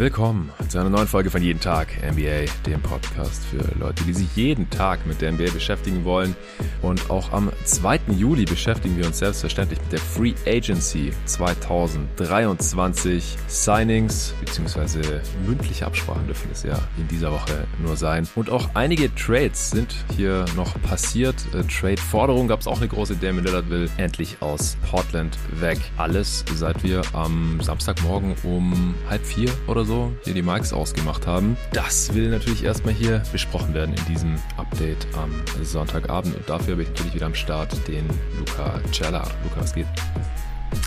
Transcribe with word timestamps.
Willkommen 0.00 0.48
zu 0.68 0.78
einer 0.78 0.88
neuen 0.88 1.06
Folge 1.06 1.30
von 1.30 1.42
Jeden 1.42 1.60
Tag 1.60 1.88
NBA, 2.02 2.46
dem 2.64 2.80
Podcast 2.80 3.44
für 3.44 3.62
Leute, 3.78 4.02
die 4.04 4.14
sich 4.14 4.34
jeden 4.34 4.70
Tag 4.70 5.04
mit 5.04 5.20
der 5.20 5.30
NBA 5.32 5.50
beschäftigen 5.52 6.06
wollen. 6.06 6.34
Und 6.80 7.10
auch 7.10 7.34
am 7.34 7.52
2. 7.64 8.00
Juli 8.16 8.46
beschäftigen 8.46 8.96
wir 8.96 9.04
uns 9.04 9.18
selbstverständlich 9.18 9.78
mit 9.78 9.92
der 9.92 9.98
Free 9.98 10.32
Agency 10.46 11.12
2023 11.26 13.36
Signings, 13.46 14.32
beziehungsweise 14.40 15.20
mündliche 15.46 15.84
Absprachen 15.84 16.26
dürfen 16.26 16.48
es 16.50 16.62
ja 16.62 16.78
in 16.96 17.06
dieser 17.08 17.32
Woche 17.32 17.66
nur 17.84 17.98
sein. 17.98 18.26
Und 18.36 18.48
auch 18.48 18.70
einige 18.72 19.14
Trades 19.14 19.70
sind 19.70 19.94
hier 20.16 20.46
noch 20.56 20.80
passiert. 20.80 21.36
Äh, 21.52 21.64
Trade-Forderung 21.64 22.48
gab 22.48 22.60
es 22.60 22.66
auch 22.66 22.78
eine 22.78 22.88
große. 22.88 23.16
Damian 23.16 23.44
Lillard 23.44 23.68
will 23.68 23.90
endlich 23.98 24.38
aus 24.40 24.78
Portland 24.88 25.36
weg. 25.60 25.78
Alles 25.98 26.42
seit 26.54 26.82
wir 26.84 27.02
am 27.12 27.60
Samstagmorgen 27.60 28.34
um 28.44 28.94
halb 29.10 29.26
vier 29.26 29.50
oder 29.66 29.84
so 29.84 29.89
hier 30.22 30.34
die 30.34 30.42
Mics 30.42 30.72
ausgemacht 30.72 31.26
haben. 31.26 31.56
Das 31.72 32.14
will 32.14 32.30
natürlich 32.30 32.64
erstmal 32.64 32.94
hier 32.94 33.22
besprochen 33.32 33.74
werden 33.74 33.94
in 33.94 34.04
diesem 34.06 34.36
Update 34.56 35.06
am 35.16 35.30
Sonntagabend. 35.64 36.36
Und 36.36 36.48
dafür 36.48 36.72
habe 36.72 36.82
ich 36.82 36.88
natürlich 36.90 37.14
wieder 37.14 37.26
am 37.26 37.34
Start 37.34 37.76
den 37.88 38.06
Luca 38.38 38.80
Cella. 38.92 39.22
Luca, 39.44 39.60
was 39.60 39.74
geht? 39.74 39.86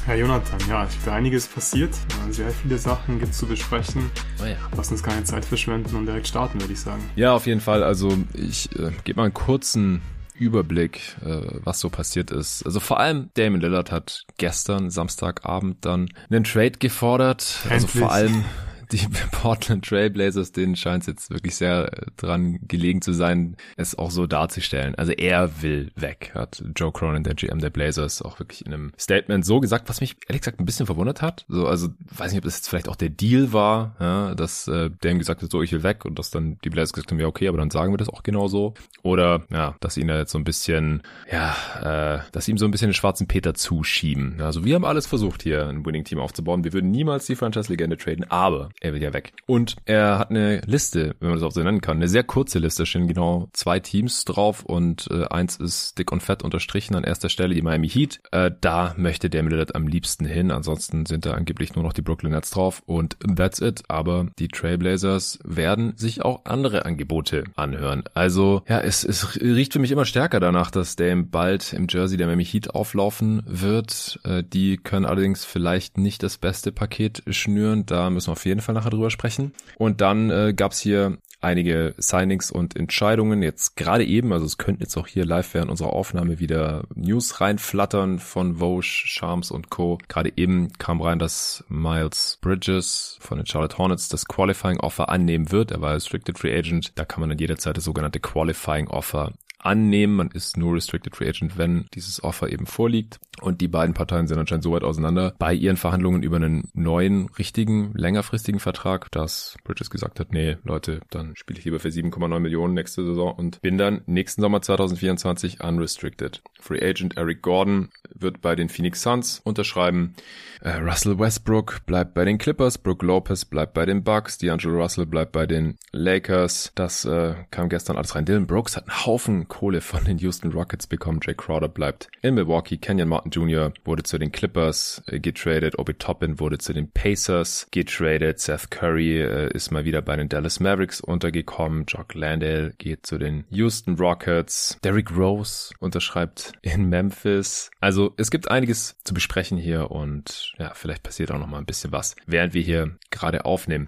Herr 0.06 0.16
Jonathan, 0.16 0.60
ja, 0.70 0.86
es 0.86 0.96
ist 0.96 1.08
einiges 1.08 1.48
passiert. 1.48 1.94
Sehr 2.30 2.50
viele 2.52 2.78
Sachen 2.78 3.20
gibt 3.20 3.34
es 3.34 3.38
zu 3.38 3.46
besprechen. 3.46 4.10
Oh 4.42 4.46
ja. 4.46 4.56
Lass 4.76 4.92
uns 4.92 5.04
keine 5.04 5.24
Zeit 5.26 5.44
verschwenden 5.44 5.96
und 5.96 6.06
direkt 6.06 6.28
starten, 6.28 6.62
würde 6.62 6.74
ich 6.74 6.80
sagen. 6.80 7.04
Ja, 7.16 7.34
auf 7.34 7.46
jeden 7.46 7.62
Fall. 7.62 7.84
Also 7.84 8.18
ich 8.34 8.70
äh, 8.80 8.92
gebe 9.04 9.18
mal 9.18 9.26
einen 9.26 9.34
kurzen 9.34 10.02
Überblick, 10.36 11.16
äh, 11.26 11.42
was 11.64 11.80
so 11.80 11.90
passiert 11.90 12.32
ist. 12.32 12.66
Also 12.66 12.80
vor 12.80 13.00
allem 13.00 13.30
Damon 13.34 13.62
Lillard 13.62 13.92
hat 13.92 14.26
gestern 14.38 14.90
Samstagabend 14.90 15.86
dann 15.86 16.10
einen 16.30 16.44
Trade 16.44 16.78
gefordert. 16.80 17.60
Also 17.70 17.86
Endlich. 17.86 18.02
vor 18.02 18.12
allem 18.12 18.46
die 18.94 19.08
Portland 19.32 19.86
Trailblazers, 19.86 20.52
denen 20.52 20.76
scheint 20.76 21.04
es 21.04 21.08
jetzt 21.08 21.30
wirklich 21.32 21.56
sehr 21.56 21.92
äh, 21.92 22.06
dran 22.18 22.60
gelegen 22.68 23.02
zu 23.02 23.12
sein, 23.12 23.58
es 23.76 23.98
auch 23.98 24.12
so 24.12 24.28
darzustellen. 24.28 24.96
Also 24.96 25.12
er 25.12 25.62
will 25.62 25.92
weg, 25.96 26.32
hat 26.36 26.64
Joe 26.76 26.92
Cronin, 26.92 27.24
der 27.24 27.34
GM 27.34 27.60
der 27.60 27.70
Blazers, 27.70 28.22
auch 28.22 28.40
wirklich 28.40 28.66
in 28.66 28.74
einem 28.74 28.92
Statement 28.98 29.46
so 29.46 29.60
gesagt, 29.60 29.90
was 29.90 30.02
mich 30.02 30.16
ehrlich 30.28 30.42
gesagt 30.42 30.60
ein 30.60 30.66
bisschen 30.66 30.86
verwundert 30.86 31.22
hat. 31.22 31.46
So, 31.48 31.68
also 31.68 31.90
weiß 32.16 32.32
nicht, 32.32 32.40
ob 32.40 32.46
das 32.46 32.58
jetzt 32.58 32.70
vielleicht 32.70 32.88
auch 32.88 32.96
der 32.96 33.10
Deal 33.10 33.52
war, 33.52 33.96
ja, 34.00 34.36
dass 34.36 34.68
äh, 34.68 34.90
Dame 35.02 35.20
gesagt 35.20 35.42
hat, 35.42 35.52
so 35.52 35.62
ich 35.62 35.72
will 35.72 35.84
weg 35.84 36.06
und 36.06 36.20
dass 36.20 36.30
dann 36.30 36.58
die 36.64 36.70
Blazers 36.70 36.94
gesagt 36.94 37.12
haben, 37.12 37.20
ja 37.20 37.28
okay, 37.28 37.48
aber 37.48 37.58
dann 37.58 37.72
sagen 37.72 37.92
wir 37.94 37.98
das 37.98 38.10
auch 38.10 38.24
genau 38.24 38.48
so. 38.48 38.74
Oder 39.02 39.44
ja, 39.50 39.76
dass 39.80 39.98
ihn 39.98 40.08
da 40.08 40.18
jetzt 40.18 40.32
so 40.32 40.38
ein 40.38 40.44
bisschen, 40.44 41.02
ja, 41.32 41.56
äh, 41.82 42.20
dass 42.32 42.48
ihm 42.48 42.58
so 42.58 42.66
ein 42.66 42.72
bisschen 42.72 42.90
den 42.90 42.94
schwarzen 42.94 43.28
Peter 43.28 43.54
zuschieben. 43.54 44.40
Also 44.42 44.64
wir 44.64 44.76
haben 44.76 44.86
alles 44.86 45.08
versucht 45.08 45.44
hier 45.44 45.68
ein 45.68 45.86
Winning-Team 45.86 46.20
aufzubauen. 46.20 46.64
Wir 46.64 46.74
würden 46.74 46.92
niemals 46.92 47.26
die 47.26 47.36
Franchise-Legende 47.36 47.98
traden, 47.98 48.30
aber 48.30 48.70
er 48.84 48.94
will 48.94 49.02
ja 49.02 49.14
weg. 49.14 49.34
Und 49.48 49.78
er 49.86 50.20
hat 50.20 50.30
eine 50.30 50.62
Liste, 50.66 51.16
wenn 51.20 51.30
man 51.30 51.40
das 51.40 51.48
auch 51.48 51.54
so 51.54 51.64
nennen 51.64 51.82
kann, 51.82 51.98
eine 51.98 52.10
sehr 52.10 52.24
kurze 52.24 52.60
Liste, 52.60 52.86
stehen 52.86 53.08
genau 53.08 53.50
zwei 53.54 53.80
Teams 53.80 54.26
drauf 54.26 54.64
und 54.64 55.08
äh, 55.10 55.26
eins 55.28 55.56
ist 55.56 55.98
dick 55.98 56.12
und 56.12 56.22
fett 56.22 56.44
unterstrichen 56.44 56.96
an 56.96 57.04
erster 57.04 57.30
Stelle 57.30 57.56
die 57.56 57.62
Miami 57.62 57.90
Heat. 57.90 58.20
Äh, 58.32 58.52
da 58.60 58.94
möchte 58.98 59.30
der 59.30 59.44
Lillard 59.44 59.76
am 59.76 59.88
liebsten 59.88 60.26
hin, 60.26 60.52
ansonsten 60.52 61.06
sind 61.06 61.26
da 61.26 61.34
angeblich 61.34 61.76
nur 61.76 61.84
noch 61.84 61.94
die 61.94 62.02
Brooklyn 62.02 62.34
Nets 62.34 62.52
drauf 62.52 62.84
und 62.86 63.18
that's 63.36 63.62
it. 63.62 63.84
Aber 63.88 64.28
die 64.38 64.50
Trailblazers 64.50 65.40
werden 65.44 65.94
sich 65.96 66.22
auch 66.22 66.46
andere 66.46 66.86
Angebote 66.86 67.46
anhören. 67.56 68.04
Also 68.14 68.64
ja, 68.68 68.80
es, 68.80 69.04
es 69.06 69.40
riecht 69.40 69.74
für 69.74 69.80
mich 69.80 69.92
immer 69.92 70.06
stärker 70.06 70.42
danach, 70.42 70.72
dass 70.72 70.98
Dame 70.98 71.24
bald 71.24 71.72
im 71.72 71.88
Jersey 71.90 72.18
der 72.18 72.28
Miami 72.28 72.46
Heat 72.46 72.76
auflaufen 72.76 73.44
wird. 73.46 74.20
Äh, 74.26 74.44
die 74.44 74.78
können 74.78 75.06
allerdings 75.06 75.46
vielleicht 75.46 75.98
nicht 75.98 76.22
das 76.22 76.38
beste 76.38 76.74
Paket 76.74 77.24
schnüren. 77.28 77.86
Da 77.86 78.10
müssen 78.10 78.28
wir 78.28 78.34
auf 78.34 78.46
jeden 78.46 78.62
Fall 78.64 78.76
nachher 78.76 78.90
drüber 78.90 79.12
sprechen. 79.12 79.54
Und 79.78 80.02
dann 80.02 80.30
äh, 80.30 80.54
gab's 80.56 80.80
hier 80.80 81.18
einige 81.44 81.94
Signings 81.98 82.52
und 82.52 82.76
Entscheidungen 82.76 83.44
jetzt 83.44 83.76
gerade 83.76 84.06
eben, 84.06 84.34
also 84.34 84.46
es 84.46 84.58
könnten 84.58 84.82
jetzt 84.82 84.98
auch 84.98 85.08
hier 85.08 85.26
live 85.26 85.54
während 85.54 85.72
unserer 85.72 85.94
Aufnahme 85.94 86.40
wieder 86.40 86.84
News 86.96 87.42
reinflattern 87.42 88.20
von 88.20 88.58
Vogue, 88.58 88.84
Shams 88.84 89.52
und 89.52 89.70
Co. 89.70 89.98
Gerade 90.08 90.32
eben 90.36 90.74
kam 90.74 91.02
rein, 91.02 91.20
dass 91.20 91.64
Miles 91.70 92.38
Bridges 92.42 93.18
von 93.20 93.38
den 93.38 93.46
Charlotte 93.46 93.78
Hornets 93.78 94.10
das 94.10 94.26
Qualifying 94.26 94.80
Offer 94.80 95.10
annehmen 95.10 95.52
wird. 95.52 95.72
Er 95.72 95.82
war 95.82 95.94
Restricted 95.94 96.38
Free 96.38 96.58
Agent. 96.58 96.92
Da 96.96 97.06
kann 97.06 97.20
man 97.20 97.30
dann 97.30 97.40
jederzeit 97.40 97.78
das 97.78 97.84
sogenannte 97.84 98.20
Qualifying 98.20 98.88
Offer 98.88 99.34
annehmen. 99.64 100.16
Man 100.16 100.32
ist 100.32 100.58
nur 100.58 100.76
Restricted 100.76 101.16
Free 101.16 101.28
Agent, 101.28 101.58
wenn 101.58 101.86
dieses 101.94 102.24
Offer 102.24 102.52
eben 102.52 102.66
vorliegt. 102.66 103.20
Und 103.42 103.62
die 103.62 103.68
beiden 103.68 103.94
Parteien 103.94 104.28
sind 104.28 104.38
anscheinend 104.38 104.64
so 104.64 104.72
weit 104.74 104.84
auseinander 104.84 105.34
bei 105.40 105.54
ihren 105.54 105.78
Verhandlungen 105.78 106.24
über 106.24 106.38
einen 106.38 106.70
neuen, 106.74 107.30
richtigen, 107.38 107.94
längerfristigen 107.94 108.60
Vertrag, 108.60 109.12
dass 109.12 109.58
Bridges 109.64 109.90
gesagt 109.90 110.20
hat, 110.20 110.32
nee, 110.32 110.58
Leute, 110.64 111.02
dann 111.10 111.33
spiele 111.36 111.60
ich 111.60 111.66
lieber 111.66 111.80
für 111.80 111.90
7,9 111.90 112.40
Millionen 112.40 112.74
nächste 112.74 113.06
Saison 113.06 113.34
und 113.34 113.62
bin 113.62 113.78
dann 113.78 114.02
nächsten 114.06 114.42
Sommer 114.42 114.62
2024 114.62 115.64
unrestricted. 115.64 116.42
Free 116.60 116.82
Agent 116.82 117.18
Eric 117.18 117.42
Gordon 117.42 117.90
wird 118.14 118.42
bei 118.42 118.56
den 118.56 118.70
Phoenix 118.70 119.02
Suns 119.02 119.42
unterschreiben. 119.44 120.16
Äh, 120.62 120.78
Russell 120.78 121.20
Westbrook 121.20 121.86
bleibt 121.86 122.14
bei 122.14 122.24
den 122.24 122.38
Clippers, 122.38 122.78
Brook 122.78 123.04
Lopez 123.04 123.44
bleibt 123.44 123.74
bei 123.74 123.86
den 123.86 124.04
Bucks, 124.04 124.40
D'Angelo 124.40 124.82
Russell 124.82 125.06
bleibt 125.06 125.34
bei 125.34 125.46
den 125.46 125.78
Lakers. 125.92 126.72
Das 126.76 127.04
äh, 127.04 127.36
kam 127.52 127.68
gestern 127.68 127.98
alles 127.98 128.16
rein. 128.16 128.24
Dylan 128.24 128.48
Brooks 128.48 128.78
hat 128.78 128.88
einen 128.88 129.06
Haufen 129.06 129.50
Kohle 129.50 129.82
von 129.82 130.06
den 130.06 130.20
Houston 130.20 130.54
Rockets 130.54 130.88
bekommen. 130.88 131.20
Jay 131.22 131.34
Crowder 131.34 131.68
bleibt 131.68 132.08
in 132.22 132.36
Milwaukee. 132.36 132.78
Kenyon 132.78 133.10
Martin 133.10 133.32
Jr. 133.32 133.74
wurde 133.84 134.04
zu 134.04 134.18
den 134.18 134.32
Clippers 134.32 135.04
äh, 135.08 135.20
getradet. 135.20 135.78
Obi 135.78 135.96
Toppin 135.96 136.40
wurde 136.40 136.60
zu 136.60 136.72
den 136.72 136.90
Pacers 136.90 137.68
getradet. 137.72 138.40
Seth 138.40 138.72
Curry 138.72 139.22
äh, 139.22 139.54
ist 139.54 139.72
mal 139.72 139.84
wieder 139.84 140.02
bei 140.02 140.16
den 140.16 140.30
Dallas 140.30 140.62
Mavericks 140.62 141.02
untergekommen. 141.24 141.86
Jock 141.88 142.16
Landale 142.16 142.74
geht 142.78 143.06
zu 143.06 143.18
den 143.18 143.46
Houston 143.50 143.96
Rockets. 143.96 144.78
Derrick 144.84 145.16
Rose 145.16 145.74
unterschreibt 145.80 146.52
in 146.62 146.90
Memphis. 146.90 147.72
Also 147.80 148.14
es 148.18 148.30
gibt 148.30 148.52
einiges 148.52 148.98
zu 149.06 149.14
besprechen 149.14 149.58
hier 149.58 149.90
und 149.92 150.54
ja, 150.60 150.74
vielleicht 150.74 151.02
passiert 151.02 151.32
auch 151.32 151.40
noch 151.40 151.48
mal 151.48 151.60
ein 151.60 151.66
bisschen 151.66 151.94
was, 151.94 152.18
während 152.26 152.54
wir 152.54 152.62
hier 152.62 152.98
gerade 153.10 153.46
aufnehmen. 153.46 153.88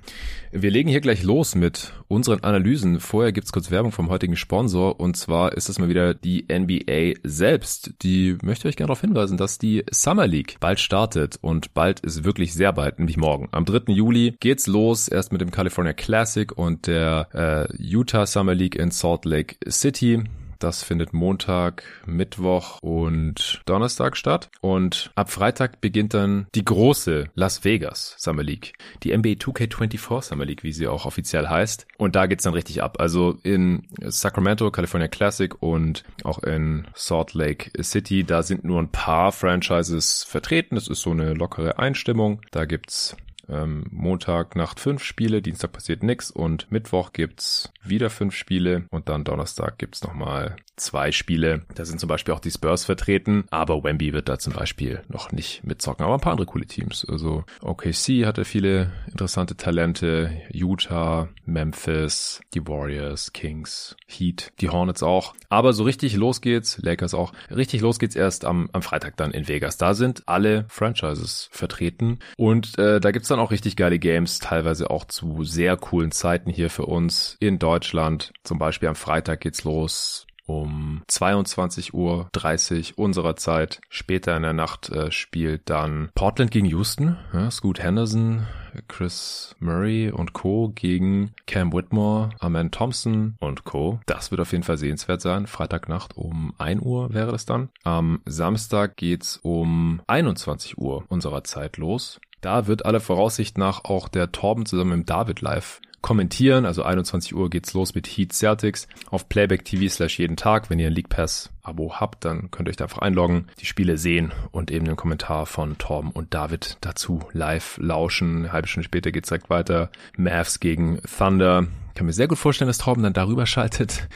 Wir 0.51 0.71
legen 0.71 0.89
hier 0.89 1.01
gleich 1.01 1.23
los 1.23 1.55
mit 1.55 1.93
unseren 2.07 2.41
Analysen. 2.41 3.01
Vorher 3.01 3.33
gibt's 3.33 3.51
kurz 3.51 3.69
Werbung 3.69 3.91
vom 3.91 4.09
heutigen 4.09 4.37
Sponsor 4.37 4.97
und 4.99 5.17
zwar 5.17 5.53
ist 5.53 5.67
es 5.67 5.77
mal 5.77 5.89
wieder 5.89 6.13
die 6.13 6.45
NBA 6.49 7.19
selbst. 7.23 7.95
Die 8.01 8.37
möchte 8.43 8.69
euch 8.69 8.77
gerne 8.77 8.87
darauf 8.87 9.01
hinweisen, 9.01 9.37
dass 9.37 9.57
die 9.57 9.83
Summer 9.91 10.27
League 10.27 10.55
bald 10.61 10.79
startet 10.79 11.37
und 11.41 11.73
bald 11.73 11.99
ist 11.99 12.23
wirklich 12.23 12.53
sehr 12.53 12.71
bald, 12.71 12.99
nämlich 12.99 13.17
morgen. 13.17 13.49
Am 13.51 13.65
3. 13.65 13.91
Juli 13.91 14.37
geht's 14.39 14.67
los, 14.67 15.09
erst 15.09 15.33
mit 15.33 15.41
dem 15.41 15.51
California 15.51 15.91
Classic 15.91 16.49
und 16.57 16.87
der 16.87 17.24
äh, 17.33 17.67
Utah 17.77 18.25
Summer 18.25 18.55
League 18.55 18.75
in 18.75 18.91
Salt 18.91 19.25
Lake 19.25 19.55
City. 19.69 20.23
Das 20.59 20.83
findet 20.83 21.13
Montag, 21.13 21.83
Mittwoch 22.05 22.79
und 22.81 23.61
Donnerstag 23.65 24.17
statt. 24.17 24.49
Und 24.61 25.11
ab 25.15 25.29
Freitag 25.29 25.81
beginnt 25.81 26.13
dann 26.13 26.47
die 26.55 26.65
große 26.65 27.25
Las 27.35 27.63
Vegas 27.63 28.15
Summer 28.17 28.43
League. 28.43 28.73
Die 29.03 29.15
NBA 29.15 29.33
2K24 29.33 30.21
Summer 30.21 30.45
League, 30.45 30.63
wie 30.63 30.71
sie 30.71 30.87
auch 30.87 31.05
offiziell 31.05 31.47
heißt. 31.47 31.87
Und 31.97 32.15
da 32.15 32.25
geht's 32.25 32.43
dann 32.43 32.53
richtig 32.53 32.81
ab. 32.81 32.97
Also 32.99 33.37
in 33.43 33.83
Sacramento, 34.01 34.71
California 34.71 35.07
Classic 35.07 35.53
und 35.61 36.03
auch 36.23 36.39
in 36.39 36.87
Salt 36.95 37.33
Lake 37.33 37.71
City, 37.83 38.23
da 38.23 38.41
sind 38.41 38.63
nur 38.63 38.81
ein 38.81 38.91
paar 38.91 39.31
Franchises 39.31 40.23
vertreten. 40.23 40.75
Das 40.75 40.87
ist 40.87 41.01
so 41.01 41.11
eine 41.11 41.33
lockere 41.33 41.79
Einstimmung. 41.79 42.41
Da 42.51 42.65
gibt's 42.65 43.15
ähm, 43.49 43.85
Montag 43.91 44.55
Nacht 44.55 44.79
fünf 44.79 45.03
Spiele, 45.03 45.41
Dienstag 45.41 45.71
passiert 45.71 46.03
nix 46.03 46.31
und 46.31 46.71
Mittwoch 46.71 47.13
gibt's 47.13 47.71
wieder 47.83 48.09
fünf 48.09 48.35
Spiele 48.35 48.85
und 48.91 49.09
dann 49.09 49.23
Donnerstag 49.23 49.77
gibt's 49.77 50.03
nochmal 50.03 50.55
zwei 50.75 51.11
Spiele. 51.11 51.61
Da 51.73 51.85
sind 51.85 51.99
zum 51.99 52.09
Beispiel 52.09 52.33
auch 52.33 52.39
die 52.39 52.51
Spurs 52.51 52.85
vertreten, 52.85 53.45
aber 53.49 53.83
Wemby 53.83 54.13
wird 54.13 54.29
da 54.29 54.39
zum 54.39 54.53
Beispiel 54.53 55.01
noch 55.07 55.31
nicht 55.31 55.63
mitzocken. 55.63 56.05
Aber 56.05 56.15
ein 56.15 56.21
paar 56.21 56.33
andere 56.33 56.47
coole 56.47 56.65
Teams. 56.65 57.05
Also 57.07 57.43
OKC 57.61 58.25
hatte 58.25 58.45
viele 58.45 58.91
interessante 59.09 59.55
Talente. 59.55 60.31
Utah, 60.51 61.29
Memphis, 61.45 62.41
die 62.53 62.67
Warriors, 62.67 63.33
Kings, 63.33 63.95
Heat, 64.07 64.51
die 64.59 64.69
Hornets 64.69 65.03
auch. 65.03 65.33
Aber 65.49 65.73
so 65.73 65.83
richtig 65.83 66.15
los 66.15 66.41
geht's, 66.41 66.79
Lakers 66.81 67.13
auch, 67.13 67.33
richtig 67.49 67.81
los 67.81 67.99
geht's 67.99 68.15
erst 68.15 68.45
am, 68.45 68.69
am 68.73 68.81
Freitag 68.81 69.17
dann 69.17 69.31
in 69.31 69.47
Vegas. 69.47 69.77
Da 69.77 69.93
sind 69.93 70.23
alle 70.27 70.65
Franchises 70.67 71.49
vertreten 71.51 72.19
und 72.37 72.77
äh, 72.77 72.99
da 72.99 73.11
gibt's 73.11 73.29
dann 73.29 73.34
auch 73.39 73.51
richtig 73.51 73.75
geile 73.75 73.99
Games, 73.99 74.39
teilweise 74.39 74.89
auch 74.89 75.05
zu 75.05 75.43
sehr 75.43 75.77
coolen 75.77 76.11
Zeiten 76.11 76.49
hier 76.49 76.69
für 76.69 76.85
uns 76.85 77.37
in 77.39 77.59
Deutschland. 77.59 78.31
Zum 78.43 78.59
Beispiel 78.59 78.89
am 78.89 78.95
Freitag 78.95 79.41
geht's 79.41 79.63
los 79.63 80.25
um 80.45 81.01
22 81.07 81.93
Uhr 81.93 82.29
30 82.33 82.97
unserer 82.97 83.35
Zeit. 83.35 83.81
Später 83.89 84.35
in 84.35 84.43
der 84.43 84.53
Nacht 84.53 84.89
äh, 84.89 85.11
spielt 85.11 85.69
dann 85.69 86.09
Portland 86.15 86.51
gegen 86.51 86.65
Houston. 86.67 87.17
Ja, 87.33 87.49
Scoot 87.49 87.81
Henderson, 87.81 88.45
Chris 88.87 89.55
Murray 89.59 90.11
und 90.11 90.33
Co. 90.33 90.71
gegen 90.73 91.33
Cam 91.47 91.73
Whitmore, 91.73 92.29
Amen 92.39 92.71
Thompson 92.71 93.35
und 93.39 93.63
Co. 93.63 93.99
Das 94.05 94.31
wird 94.31 94.41
auf 94.41 94.51
jeden 94.51 94.63
Fall 94.63 94.77
sehenswert 94.77 95.21
sein. 95.21 95.47
Freitagnacht 95.47 96.15
um 96.15 96.53
1 96.57 96.81
Uhr 96.81 97.13
wäre 97.13 97.31
das 97.31 97.45
dann. 97.45 97.69
Am 97.83 98.21
Samstag 98.25 98.97
geht's 98.97 99.37
um 99.37 100.01
21 100.07 100.77
Uhr 100.77 101.05
unserer 101.07 101.43
Zeit 101.43 101.77
los. 101.77 102.19
Da 102.45 102.67
wird 102.67 102.85
alle 102.85 102.99
Voraussicht 102.99 103.57
nach 103.57 103.85
auch 103.85 104.07
der 104.07 104.31
Torben 104.31 104.67
zusammen 104.67 104.99
mit 104.99 105.09
David 105.09 105.41
live 105.41 105.81
kommentieren. 106.01 106.67
Also 106.67 106.83
21 106.83 107.35
Uhr 107.35 107.49
geht's 107.49 107.73
los 107.73 107.95
mit 107.95 108.05
Heat 108.05 108.33
Celtics 108.33 108.87
auf 109.09 109.27
Playback 109.27 109.65
TV 109.65 109.91
slash 109.91 110.19
jeden 110.19 110.37
Tag. 110.37 110.69
Wenn 110.69 110.77
ihr 110.77 110.85
ein 110.85 110.93
League 110.93 111.09
Pass 111.09 111.49
Abo 111.63 111.95
habt, 111.95 112.23
dann 112.23 112.51
könnt 112.51 112.67
ihr 112.67 112.69
euch 112.69 112.75
da 112.75 112.83
einfach 112.83 112.99
einloggen, 112.99 113.47
die 113.59 113.65
Spiele 113.65 113.97
sehen 113.97 114.31
und 114.51 114.69
eben 114.69 114.85
den 114.85 114.95
Kommentar 114.95 115.47
von 115.47 115.79
Torben 115.79 116.11
und 116.11 116.35
David 116.35 116.77
dazu 116.81 117.23
live 117.31 117.79
lauschen. 117.81 118.37
Eine 118.37 118.53
halbe 118.53 118.67
Stunde 118.67 118.85
später 118.85 119.11
geht's 119.11 119.29
direkt 119.29 119.49
weiter. 119.49 119.89
Mavs 120.15 120.59
gegen 120.59 121.01
Thunder 121.17 121.65
kann 121.95 122.05
mir 122.05 122.13
sehr 122.13 122.27
gut 122.27 122.37
vorstellen, 122.37 122.67
dass 122.67 122.77
Torben 122.77 123.03
dann 123.03 123.13
darüber 123.13 123.45
schaltet. 123.45 124.07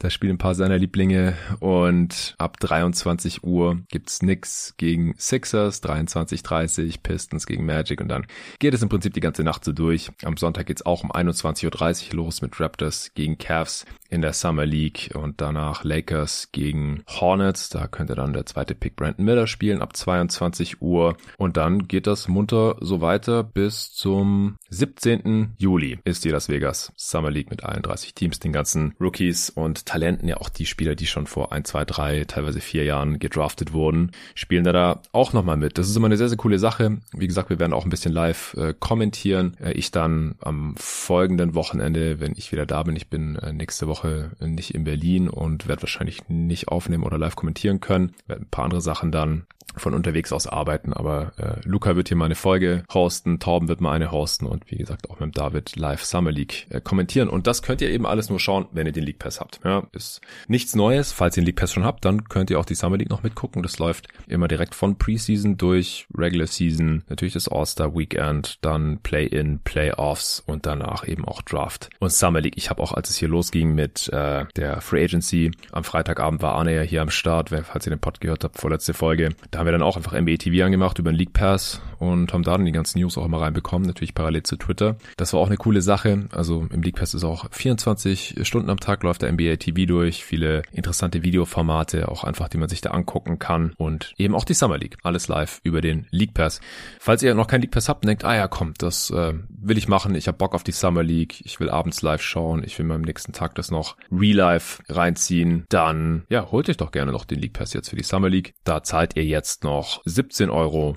Da 0.00 0.10
spielen 0.10 0.34
ein 0.34 0.38
paar 0.38 0.54
seiner 0.54 0.76
Lieblinge 0.76 1.34
und 1.60 2.34
ab 2.38 2.58
23 2.58 3.44
Uhr 3.44 3.80
gibt's 3.90 4.22
nix 4.22 4.74
gegen 4.76 5.14
Sixers, 5.16 5.82
23.30 5.82 6.96
Pistons 7.02 7.46
gegen 7.46 7.64
Magic 7.64 8.00
und 8.00 8.08
dann 8.08 8.26
geht 8.58 8.74
es 8.74 8.82
im 8.82 8.88
Prinzip 8.88 9.14
die 9.14 9.20
ganze 9.20 9.44
Nacht 9.44 9.64
so 9.64 9.72
durch. 9.72 10.10
Am 10.24 10.36
Sonntag 10.36 10.66
geht's 10.66 10.84
auch 10.84 11.04
um 11.04 11.12
21.30 11.12 12.10
Uhr 12.10 12.16
los 12.16 12.42
mit 12.42 12.60
Raptors 12.60 13.12
gegen 13.14 13.38
Cavs 13.38 13.86
in 14.08 14.22
der 14.22 14.32
Summer 14.32 14.64
League 14.64 15.10
und 15.14 15.40
danach 15.40 15.84
Lakers 15.84 16.48
gegen 16.52 17.02
Hornets. 17.06 17.68
Da 17.68 17.86
könnte 17.86 18.14
dann 18.14 18.32
der 18.32 18.46
zweite 18.46 18.74
Pick 18.74 18.96
Brandon 18.96 19.24
Miller 19.24 19.46
spielen 19.46 19.82
ab 19.82 19.94
22 19.94 20.80
Uhr 20.80 21.16
und 21.36 21.56
dann 21.56 21.88
geht 21.88 22.06
das 22.06 22.28
munter 22.28 22.76
so 22.80 23.00
weiter 23.00 23.42
bis 23.44 23.92
zum 23.92 24.56
17. 24.70 25.54
Juli 25.58 25.98
ist 26.04 26.24
die 26.24 26.30
Las 26.30 26.48
Vegas 26.48 26.92
Summer 26.96 27.30
League 27.30 27.50
mit 27.50 27.64
allen 27.64 27.82
30 27.82 28.14
Teams, 28.14 28.38
den 28.38 28.52
ganzen 28.52 28.94
Rookies 29.00 29.50
und 29.50 29.86
Talenten, 29.86 30.28
ja 30.28 30.38
auch 30.38 30.48
die 30.48 30.66
Spieler, 30.66 30.94
die 30.94 31.06
schon 31.06 31.26
vor 31.26 31.52
ein, 31.52 31.64
zwei, 31.64 31.84
drei, 31.84 32.24
teilweise 32.24 32.60
vier 32.60 32.84
Jahren 32.84 33.18
gedraftet 33.18 33.72
wurden, 33.72 34.12
spielen 34.34 34.64
da, 34.64 34.72
da 34.72 35.02
auch 35.12 35.32
nochmal 35.32 35.56
mit. 35.56 35.76
Das 35.78 35.88
ist 35.88 35.96
immer 35.96 36.06
eine 36.06 36.16
sehr, 36.16 36.28
sehr 36.28 36.38
coole 36.38 36.58
Sache. 36.58 36.98
Wie 37.12 37.26
gesagt, 37.26 37.50
wir 37.50 37.58
werden 37.58 37.72
auch 37.72 37.84
ein 37.84 37.90
bisschen 37.90 38.12
live 38.12 38.54
äh, 38.54 38.74
kommentieren. 38.78 39.56
Äh, 39.60 39.72
ich 39.72 39.90
dann 39.90 40.36
am 40.40 40.74
folgenden 40.76 41.54
Wochenende, 41.54 42.20
wenn 42.20 42.32
ich 42.36 42.52
wieder 42.52 42.66
da 42.66 42.82
bin, 42.82 42.96
ich 42.96 43.08
bin 43.08 43.36
äh, 43.36 43.52
nächste 43.52 43.86
Woche 43.86 43.97
nicht 44.40 44.74
in 44.74 44.84
Berlin 44.84 45.28
und 45.28 45.68
werde 45.68 45.82
wahrscheinlich 45.82 46.28
nicht 46.28 46.68
aufnehmen 46.68 47.04
oder 47.04 47.18
live 47.18 47.36
kommentieren 47.36 47.80
können. 47.80 48.14
Werde 48.26 48.42
ein 48.42 48.50
paar 48.50 48.64
andere 48.64 48.80
Sachen 48.80 49.12
dann 49.12 49.46
von 49.76 49.94
unterwegs 49.94 50.32
aus 50.32 50.46
arbeiten, 50.46 50.92
aber 50.92 51.32
äh, 51.36 51.60
Luca 51.68 51.96
wird 51.96 52.08
hier 52.08 52.16
mal 52.16 52.26
eine 52.26 52.34
Folge 52.34 52.84
hosten, 52.92 53.38
Torben 53.38 53.68
wird 53.68 53.80
mal 53.80 53.92
eine 53.92 54.10
hosten 54.10 54.46
und 54.46 54.70
wie 54.70 54.76
gesagt 54.76 55.10
auch 55.10 55.20
mit 55.20 55.36
David 55.36 55.76
live 55.76 56.04
Summer 56.04 56.32
League 56.32 56.66
äh, 56.70 56.80
kommentieren 56.80 57.28
und 57.28 57.46
das 57.46 57.62
könnt 57.62 57.80
ihr 57.80 57.90
eben 57.90 58.06
alles 58.06 58.30
nur 58.30 58.40
schauen, 58.40 58.66
wenn 58.72 58.86
ihr 58.86 58.92
den 58.92 59.04
League 59.04 59.18
Pass 59.18 59.40
habt. 59.40 59.60
Ja, 59.64 59.86
ist 59.92 60.20
nichts 60.48 60.74
Neues, 60.74 61.12
falls 61.12 61.36
ihr 61.36 61.42
den 61.42 61.46
League 61.46 61.56
Pass 61.56 61.72
schon 61.72 61.84
habt, 61.84 62.04
dann 62.04 62.24
könnt 62.24 62.50
ihr 62.50 62.58
auch 62.58 62.64
die 62.64 62.74
Summer 62.74 62.96
League 62.96 63.10
noch 63.10 63.22
mitgucken. 63.22 63.62
Das 63.62 63.78
läuft 63.78 64.08
immer 64.26 64.48
direkt 64.48 64.74
von 64.74 64.96
Preseason 64.96 65.56
durch 65.56 66.06
Regular 66.16 66.46
Season, 66.46 67.04
natürlich 67.08 67.34
das 67.34 67.48
All-Star 67.48 67.94
Weekend, 67.94 68.58
dann 68.64 68.98
Play-in, 69.02 69.60
Playoffs 69.60 70.42
und 70.46 70.66
danach 70.66 71.06
eben 71.06 71.24
auch 71.24 71.42
Draft 71.42 71.90
und 71.98 72.12
Summer 72.12 72.40
League. 72.40 72.56
Ich 72.56 72.70
habe 72.70 72.82
auch, 72.82 72.92
als 72.92 73.10
es 73.10 73.16
hier 73.16 73.28
losging 73.28 73.74
mit 73.74 74.08
äh, 74.12 74.46
der 74.56 74.80
Free 74.80 75.04
Agency, 75.04 75.50
am 75.72 75.84
Freitagabend 75.84 76.42
war 76.42 76.54
Arne 76.54 76.74
ja 76.74 76.82
hier 76.82 77.02
am 77.02 77.10
Start, 77.10 77.50
falls 77.50 77.86
ihr 77.86 77.90
den 77.90 78.00
Pod 78.00 78.20
gehört 78.20 78.44
habt, 78.44 78.58
vorletzte 78.58 78.94
Folge, 78.94 79.30
da 79.50 79.57
haben 79.58 79.66
wir 79.66 79.72
dann 79.72 79.82
auch 79.82 79.96
einfach 79.96 80.12
NBA 80.12 80.36
TV 80.36 80.64
angemacht 80.64 80.98
über 80.98 81.10
den 81.10 81.16
League 81.16 81.32
Pass 81.32 81.80
und 81.98 82.32
haben 82.32 82.42
da 82.42 82.58
dann 82.58 82.66
die 82.66 82.72
ganzen 82.72 82.98
News 82.98 83.16
auch 83.16 83.24
immer 83.24 83.40
reinbekommen, 83.40 83.86
natürlich 83.86 84.14
parallel 84.14 84.42
zu 84.42 84.56
Twitter. 84.56 84.96
Das 85.16 85.32
war 85.32 85.40
auch 85.40 85.46
eine 85.46 85.56
coole 85.56 85.82
Sache. 85.82 86.28
Also 86.32 86.66
im 86.70 86.82
League 86.82 86.96
Pass 86.96 87.14
ist 87.14 87.24
auch 87.24 87.46
24 87.50 88.36
Stunden 88.42 88.70
am 88.70 88.80
Tag 88.80 89.02
läuft 89.02 89.22
der 89.22 89.32
NBA 89.32 89.56
TV 89.56 89.86
durch, 89.86 90.24
viele 90.24 90.62
interessante 90.72 91.22
Videoformate, 91.22 92.08
auch 92.08 92.24
einfach, 92.24 92.48
die 92.48 92.58
man 92.58 92.68
sich 92.68 92.80
da 92.80 92.90
angucken 92.90 93.38
kann 93.38 93.72
und 93.76 94.12
eben 94.18 94.34
auch 94.34 94.44
die 94.44 94.54
Summer 94.54 94.78
League. 94.78 94.98
Alles 95.02 95.28
live 95.28 95.60
über 95.62 95.80
den 95.80 96.06
League 96.10 96.34
Pass. 96.34 96.60
Falls 96.98 97.22
ihr 97.22 97.34
noch 97.34 97.46
keinen 97.46 97.62
League 97.62 97.70
Pass 97.70 97.88
habt 97.88 98.04
und 98.04 98.08
denkt, 98.08 98.24
ah 98.24 98.34
ja, 98.34 98.48
komm, 98.48 98.74
das 98.78 99.10
äh, 99.10 99.34
will 99.48 99.78
ich 99.78 99.88
machen, 99.88 100.14
ich 100.14 100.28
habe 100.28 100.38
Bock 100.38 100.54
auf 100.54 100.64
die 100.64 100.72
Summer 100.72 101.02
League, 101.02 101.40
ich 101.44 101.60
will 101.60 101.70
abends 101.70 102.02
live 102.02 102.22
schauen, 102.22 102.62
ich 102.64 102.78
will 102.78 102.86
mir 102.86 102.94
am 102.94 103.02
nächsten 103.02 103.32
Tag 103.32 103.54
das 103.54 103.70
noch 103.70 103.96
real-life 104.10 104.82
reinziehen, 104.88 105.64
dann 105.68 106.24
ja, 106.28 106.50
holt 106.50 106.68
euch 106.68 106.76
doch 106.76 106.90
gerne 106.90 107.12
noch 107.12 107.24
den 107.24 107.38
League 107.38 107.52
Pass 107.52 107.72
jetzt 107.72 107.90
für 107.90 107.96
die 107.96 108.02
Summer 108.02 108.28
League. 108.28 108.54
Da 108.64 108.82
zahlt 108.82 109.16
ihr 109.16 109.24
jetzt 109.24 109.64
noch 109.64 110.04
17,99 110.04 110.50
Euro. 110.52 110.96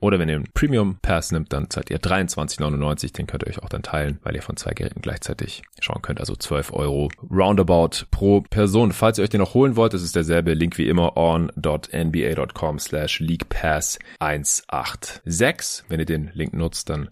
Oder 0.00 0.18
wenn 0.18 0.28
ihr 0.28 0.36
einen 0.36 0.50
Premium 0.52 0.98
Pass 1.02 1.32
nimmt, 1.32 1.52
dann 1.52 1.70
zahlt 1.70 1.90
ihr 1.90 1.98
23,99. 1.98 3.14
Den 3.14 3.26
könnt 3.26 3.42
ihr 3.42 3.48
euch 3.48 3.62
auch 3.62 3.68
dann 3.68 3.82
teilen, 3.82 4.18
weil 4.22 4.34
ihr 4.34 4.42
von 4.42 4.56
zwei 4.56 4.72
Geräten 4.72 5.00
gleichzeitig 5.02 5.62
schauen 5.80 6.02
könnt. 6.02 6.20
Also 6.20 6.34
12 6.34 6.72
Euro 6.72 7.10
roundabout 7.30 8.06
pro 8.10 8.42
Person. 8.42 8.92
Falls 8.92 9.18
ihr 9.18 9.24
euch 9.24 9.30
den 9.30 9.40
noch 9.40 9.54
holen 9.54 9.76
wollt, 9.76 9.94
das 9.94 10.02
ist 10.02 10.16
derselbe 10.16 10.54
Link 10.54 10.78
wie 10.78 10.88
immer 10.88 11.16
on.nba.com 11.16 12.78
slash 12.78 13.20
leaguepass 13.20 13.98
186. 14.20 15.84
Wenn 15.88 16.00
ihr 16.00 16.06
den 16.06 16.30
Link 16.34 16.54
nutzt, 16.54 16.90
dann 16.90 17.08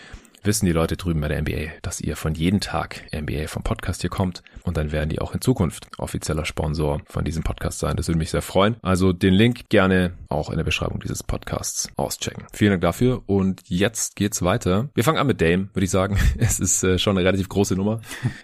wissen 0.47 0.67
die 0.67 0.73
Leute 0.73 0.97
drüben 0.97 1.21
bei 1.21 1.29
der 1.29 1.43
NBA, 1.43 1.73
dass 1.83 2.01
ihr 2.01 2.17
von 2.17 2.35
jedem 2.35 2.61
Tag 2.61 3.03
NBA 3.15 3.49
vom 3.49 3.63
Podcast 3.63 4.01
hier 4.01 4.11
kommt 4.11 4.43
und 4.63 4.77
dann 4.77 4.93
werden 4.93 5.11
die 5.11 5.21
auch 5.21 5.35
in 5.35 5.41
Zukunft 5.41 5.89
offizieller 5.99 6.45
Sponsor 6.45 7.01
von 7.07 7.25
diesem 7.25 7.43
Podcast 7.43 7.79
sein. 7.79 7.97
Das 7.97 8.09
würde 8.09 8.19
mich 8.19 8.31
sehr 8.31 8.43
freuen. 8.43 8.77
Also 8.83 9.13
den 9.13 9.35
Link 9.35 9.69
gerne 9.69 10.13
auch 10.29 10.51
in 10.51 10.57
der 10.57 10.65
Beschreibung 10.65 11.01
dieses 11.01 11.23
Podcasts 11.23 11.89
auschecken. 11.97 12.45
Vielen 12.53 12.73
Dank 12.73 12.83
dafür 12.83 13.23
und 13.27 13.63
jetzt 13.67 14.17
geht's 14.17 14.43
weiter. 14.43 14.89
Wir 14.95 15.05
fangen 15.05 15.19
an 15.19 15.27
mit 15.27 15.41
Dame, 15.41 15.69
würde 15.73 15.85
ich 15.85 15.91
sagen. 15.91 16.19
Es 16.39 16.61
ist 16.61 16.85
äh, 16.85 16.99
schon 16.99 17.17
eine 17.17 17.27
relativ 17.27 17.49
große 17.49 17.75
Nummer, 17.75 18.01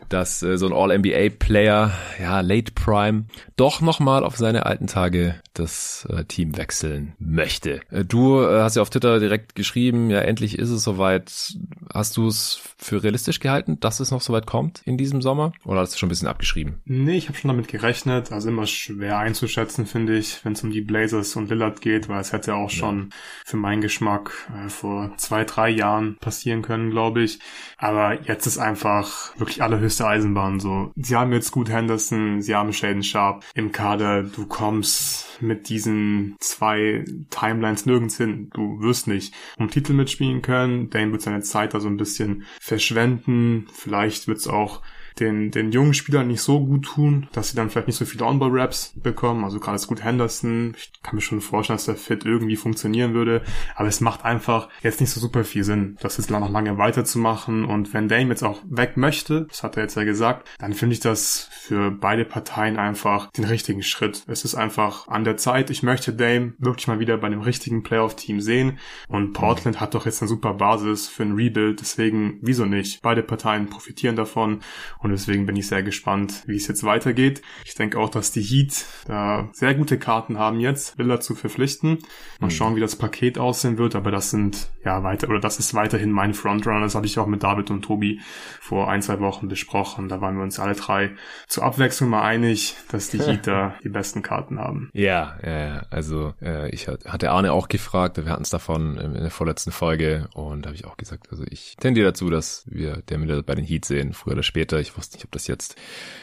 dass 0.09 0.43
äh, 0.43 0.57
so 0.57 0.67
ein 0.67 0.73
All-NBA-Player, 0.73 1.93
ja, 2.21 2.41
Late 2.41 2.73
Prime, 2.73 3.25
doch 3.57 3.81
nochmal 3.81 4.25
auf 4.25 4.37
seine 4.37 4.67
alten 4.67 4.87
Tage 4.87 5.37
das 5.55 6.07
äh, 6.11 6.25
Team 6.25 6.57
wechseln 6.57 7.15
möchte. 7.19 7.81
Äh, 7.91 8.05
du 8.05 8.41
äh, 8.41 8.63
hast 8.63 8.77
ja 8.77 8.83
auf 8.83 8.91
Twitter 8.91 9.21
direkt 9.21 9.55
geschrieben, 9.55 10.11
ja, 10.11 10.21
endlich 10.21 10.59
ist 10.59 10.71
es 10.71 10.83
soweit. 10.83 11.55
Hast 11.93 12.17
du 12.17 12.27
es 12.27 12.61
für 12.79 13.03
realistisch 13.03 13.39
gehalten, 13.41 13.79
dass 13.81 14.01
es 14.01 14.11
noch 14.11 14.23
soweit 14.23 14.47
kommt 14.47 14.83
in 14.85 14.97
diesem 14.97 15.21
Sommer? 15.21 15.53
Oder 15.65 15.81
hast 15.81 15.95
du 15.95 15.99
schon 15.99 16.07
ein 16.07 16.11
bisschen 16.11 16.29
abgeschrieben? 16.29 16.81
Nee, 16.85 17.17
ich 17.17 17.29
habe 17.29 17.37
schon 17.37 17.49
damit 17.49 17.69
gerechnet. 17.69 18.33
Also 18.33 18.49
immer 18.49 18.67
schwer 18.67 19.19
einzuschätzen, 19.19 19.87
finde 19.87 20.17
ich, 20.17 20.45
wenn 20.45 20.55
es 20.55 20.63
um 20.63 20.71
die 20.71 20.81
Blazers 20.81 21.37
und 21.37 21.51
Lillard 21.51 21.81
geht, 21.81 22.09
weil 22.09 22.21
es 22.21 22.33
hätte 22.33 22.55
auch 22.55 22.71
schon 22.71 23.11
für 23.45 23.59
meinen 23.59 23.83
Geschmack 23.83 24.33
äh, 24.57 24.69
vor 24.69 25.13
zwei, 25.19 25.45
drei 25.45 25.69
Jahren 25.69 26.17
passieren 26.17 26.63
können, 26.63 26.91
glaube 26.91 27.23
ich. 27.23 27.39
Aber 27.77 28.23
jetzt 28.23 28.47
ist 28.47 28.59
einfach 28.59 29.39
wirklich 29.39 29.63
allerhöchste 29.63 30.07
Eisenbahn 30.07 30.61
so. 30.61 30.93
Sie 30.97 31.17
haben 31.17 31.33
jetzt 31.33 31.53
gut 31.53 31.69
Henderson, 31.69 32.41
sie 32.41 32.55
haben 32.55 32.73
Shaden 32.73 33.03
Sharp 33.03 33.45
im 33.55 33.71
Kader. 33.71 34.23
Du 34.23 34.47
kommst 34.47 35.41
mit 35.43 35.69
diesen 35.69 36.37
zwei 36.41 37.05
Timelines 37.31 37.85
nirgends 37.85 38.17
hin. 38.17 38.51
Du 38.55 38.81
wirst 38.81 39.09
nicht 39.09 39.35
um 39.59 39.71
Titel 39.71 39.93
mitspielen 39.93 40.41
können. 40.41 40.89
Dane 40.89 41.13
wird 41.13 41.23
seine 41.23 41.43
Zeit 41.43 41.75
da 41.75 41.81
so 41.83 41.89
ein 41.89 41.99
bisschen 41.99 42.45
verschwenden. 42.61 43.67
Vielleicht 43.73 44.29
wird 44.29 44.39
es 44.39 44.49
auch 44.49 44.83
den, 45.19 45.51
den 45.51 45.73
jungen 45.73 45.95
Spielern 45.95 46.29
nicht 46.29 46.43
so 46.43 46.65
gut 46.65 46.85
tun, 46.87 47.29
dass 47.33 47.51
sie 47.51 47.57
dann 47.57 47.71
vielleicht 47.71 47.89
nicht 47.89 47.97
so 47.97 48.05
viele 48.05 48.25
On-Ball-Raps 48.25 48.95
bekommen. 48.97 49.45
Also 49.45 49.61
gerade 49.61 49.79
Scoot 49.79 50.03
Henderson, 50.03 50.75
ich 50.77 50.93
kann 51.03 51.15
mir 51.17 51.21
schon 51.21 51.41
vorstellen, 51.41 51.77
dass 51.77 51.87
der 51.87 51.97
Fit 51.97 52.25
irgendwie 52.25 52.57
funktionieren 52.57 53.15
würde. 53.15 53.43
Aber 53.75 53.89
es 53.89 54.01
macht 54.01 54.25
einfach 54.25 54.69
jetzt 54.83 55.01
nicht 55.01 55.11
so 55.11 55.21
super 55.21 55.45
viel 55.45 55.65
Sinn, 55.65 55.97
das 56.01 56.17
jetzt 56.17 56.31
noch 56.31 56.51
lange 56.51 56.79
weiterzumachen. 56.79 57.65
Und 57.65 57.93
wenn 57.95 58.09
Dame 58.09 58.31
jetzt 58.31 58.45
auch 58.45 58.61
weg 58.65 58.97
möchte, 58.97 59.47
das 59.49 59.63
hat 59.63 59.77
er 59.77 59.85
jetzt 59.85 59.97
ja 59.97 60.05
gesagt, 60.05 60.49
dann 60.59 60.73
finde 60.73 60.95
ich 60.95 61.01
das 61.01 61.49
für 61.51 61.91
beide 61.91 62.25
Parteien 62.25 62.77
einfach 62.77 63.31
den 63.31 63.45
richtigen 63.45 63.83
Schritt. 63.83 64.25
Es 64.27 64.45
ist 64.45 64.55
einfach 64.55 65.09
an 65.09 65.25
der 65.25 65.37
Zeit. 65.37 65.71
Ich 65.71 65.83
möchte 65.83 66.13
Dame 66.13 66.55
wirklich 66.59 66.89
mal 66.89 67.01
wieder 67.01 67.17
bei 67.19 67.27
einem 67.27 67.41
richtigen 67.41 67.83
Playoff-Team 67.83 68.41
sehen. 68.41 68.79
Und 69.09 69.33
Portland 69.33 69.81
hat 69.81 69.95
doch 69.95 70.07
jetzt 70.07 70.23
eine 70.23 70.29
super 70.29 70.55
Basis 70.55 71.09
für 71.09 71.23
ein 71.23 71.33
Rebuild. 71.33 71.81
Deswegen, 71.81 72.39
wieso 72.41 72.65
nicht? 72.65 73.03
Beide 73.03 73.23
Parteien 73.23 73.69
profitieren 73.69 74.17
davon. 74.17 74.61
Und 75.03 75.11
deswegen 75.11 75.47
bin 75.47 75.57
ich 75.57 75.67
sehr 75.67 75.83
gespannt, 75.83 76.45
wie 76.47 76.57
es 76.57 76.69
jetzt 76.69 76.85
weitergeht. 76.85 77.43
Ich 77.65 77.75
denke 77.75 77.99
auch, 77.99 78.09
dass 78.09 78.31
die 78.31 78.43
Heat 78.43 78.85
da 79.07 79.49
sehr 79.53 79.75
gute 79.75 79.99
Karten 79.99 80.39
haben 80.39 80.61
jetzt, 80.61 80.97
Villa 80.99 81.21
zu 81.21 81.35
verpflichten. 81.35 81.99
Mal 82.39 82.47
mhm. 82.47 82.51
schauen, 82.51 82.77
wie 82.77 82.81
das 82.81 82.97
Paket 82.97 83.39
aussehen 83.39 83.79
wird. 83.79 83.97
Aber 83.97 84.11
das 84.11 84.31
sind 84.31 84.71
ja 84.85 85.03
weiter, 85.03 85.29
oder 85.29 85.41
das 85.41 85.59
ist 85.59 85.75
weiterhin 85.75 86.13
mein 86.13 86.35
Frontrunner. 86.35 86.81
Das 86.81 86.95
habe 86.95 87.07
ich 87.07 87.19
auch 87.19 87.27
mit 87.27 87.43
David 87.43 87.71
und 87.71 87.83
Tobi 87.83 88.21
vor 88.61 88.89
ein, 88.89 89.03
zwei 89.03 89.19
Wochen 89.21 89.49
besprochen. 89.49 90.09
Da 90.09 90.21
waren 90.21 90.37
wir 90.37 90.43
uns 90.43 90.61
alle 90.61 90.75
drei 90.75 91.11
zur 91.49 91.65
Abwechslung 91.65 92.11
mal 92.11 92.23
einig, 92.23 92.77
dass 92.91 93.11
die 93.11 93.19
Heat 93.19 93.47
da 93.47 93.75
die 93.83 93.89
besten 93.89 94.23
Karten 94.23 94.61
haben. 94.61 94.91
Ja, 94.93 95.37
ja, 95.45 95.87
also 95.91 96.35
äh, 96.41 96.71
ich 96.71 96.89
hatte 96.89 97.31
Arne 97.31 97.53
auch 97.53 97.69
gefragt, 97.69 98.17
wir 98.17 98.31
hatten 98.31 98.43
es 98.43 98.51
davon 98.51 98.97
in 98.97 99.15
der 99.15 99.31
vorletzten 99.31 99.73
Folge 99.73 100.29
und 100.35 100.63
da 100.63 100.69
habe 100.69 100.77
ich 100.77 100.85
auch 100.85 100.97
gesagt, 100.97 101.31
also 101.31 101.45
ich 101.49 101.77
tendiere 101.81 102.09
dazu, 102.09 102.31
dass 102.31 102.65
wir 102.67 103.03
der 103.09 103.19
Miller 103.19 103.43
bei 103.43 103.55
den 103.55 103.65
Heat 103.65 103.85
sehen, 103.85 104.13
früher 104.13 104.35
oder 104.35 104.43
später. 104.43 104.81
Ich 104.81 104.92
wusste 104.97 105.17
nicht, 105.17 105.25
ob 105.25 105.33
das 105.33 105.47
jetzt 105.47 105.77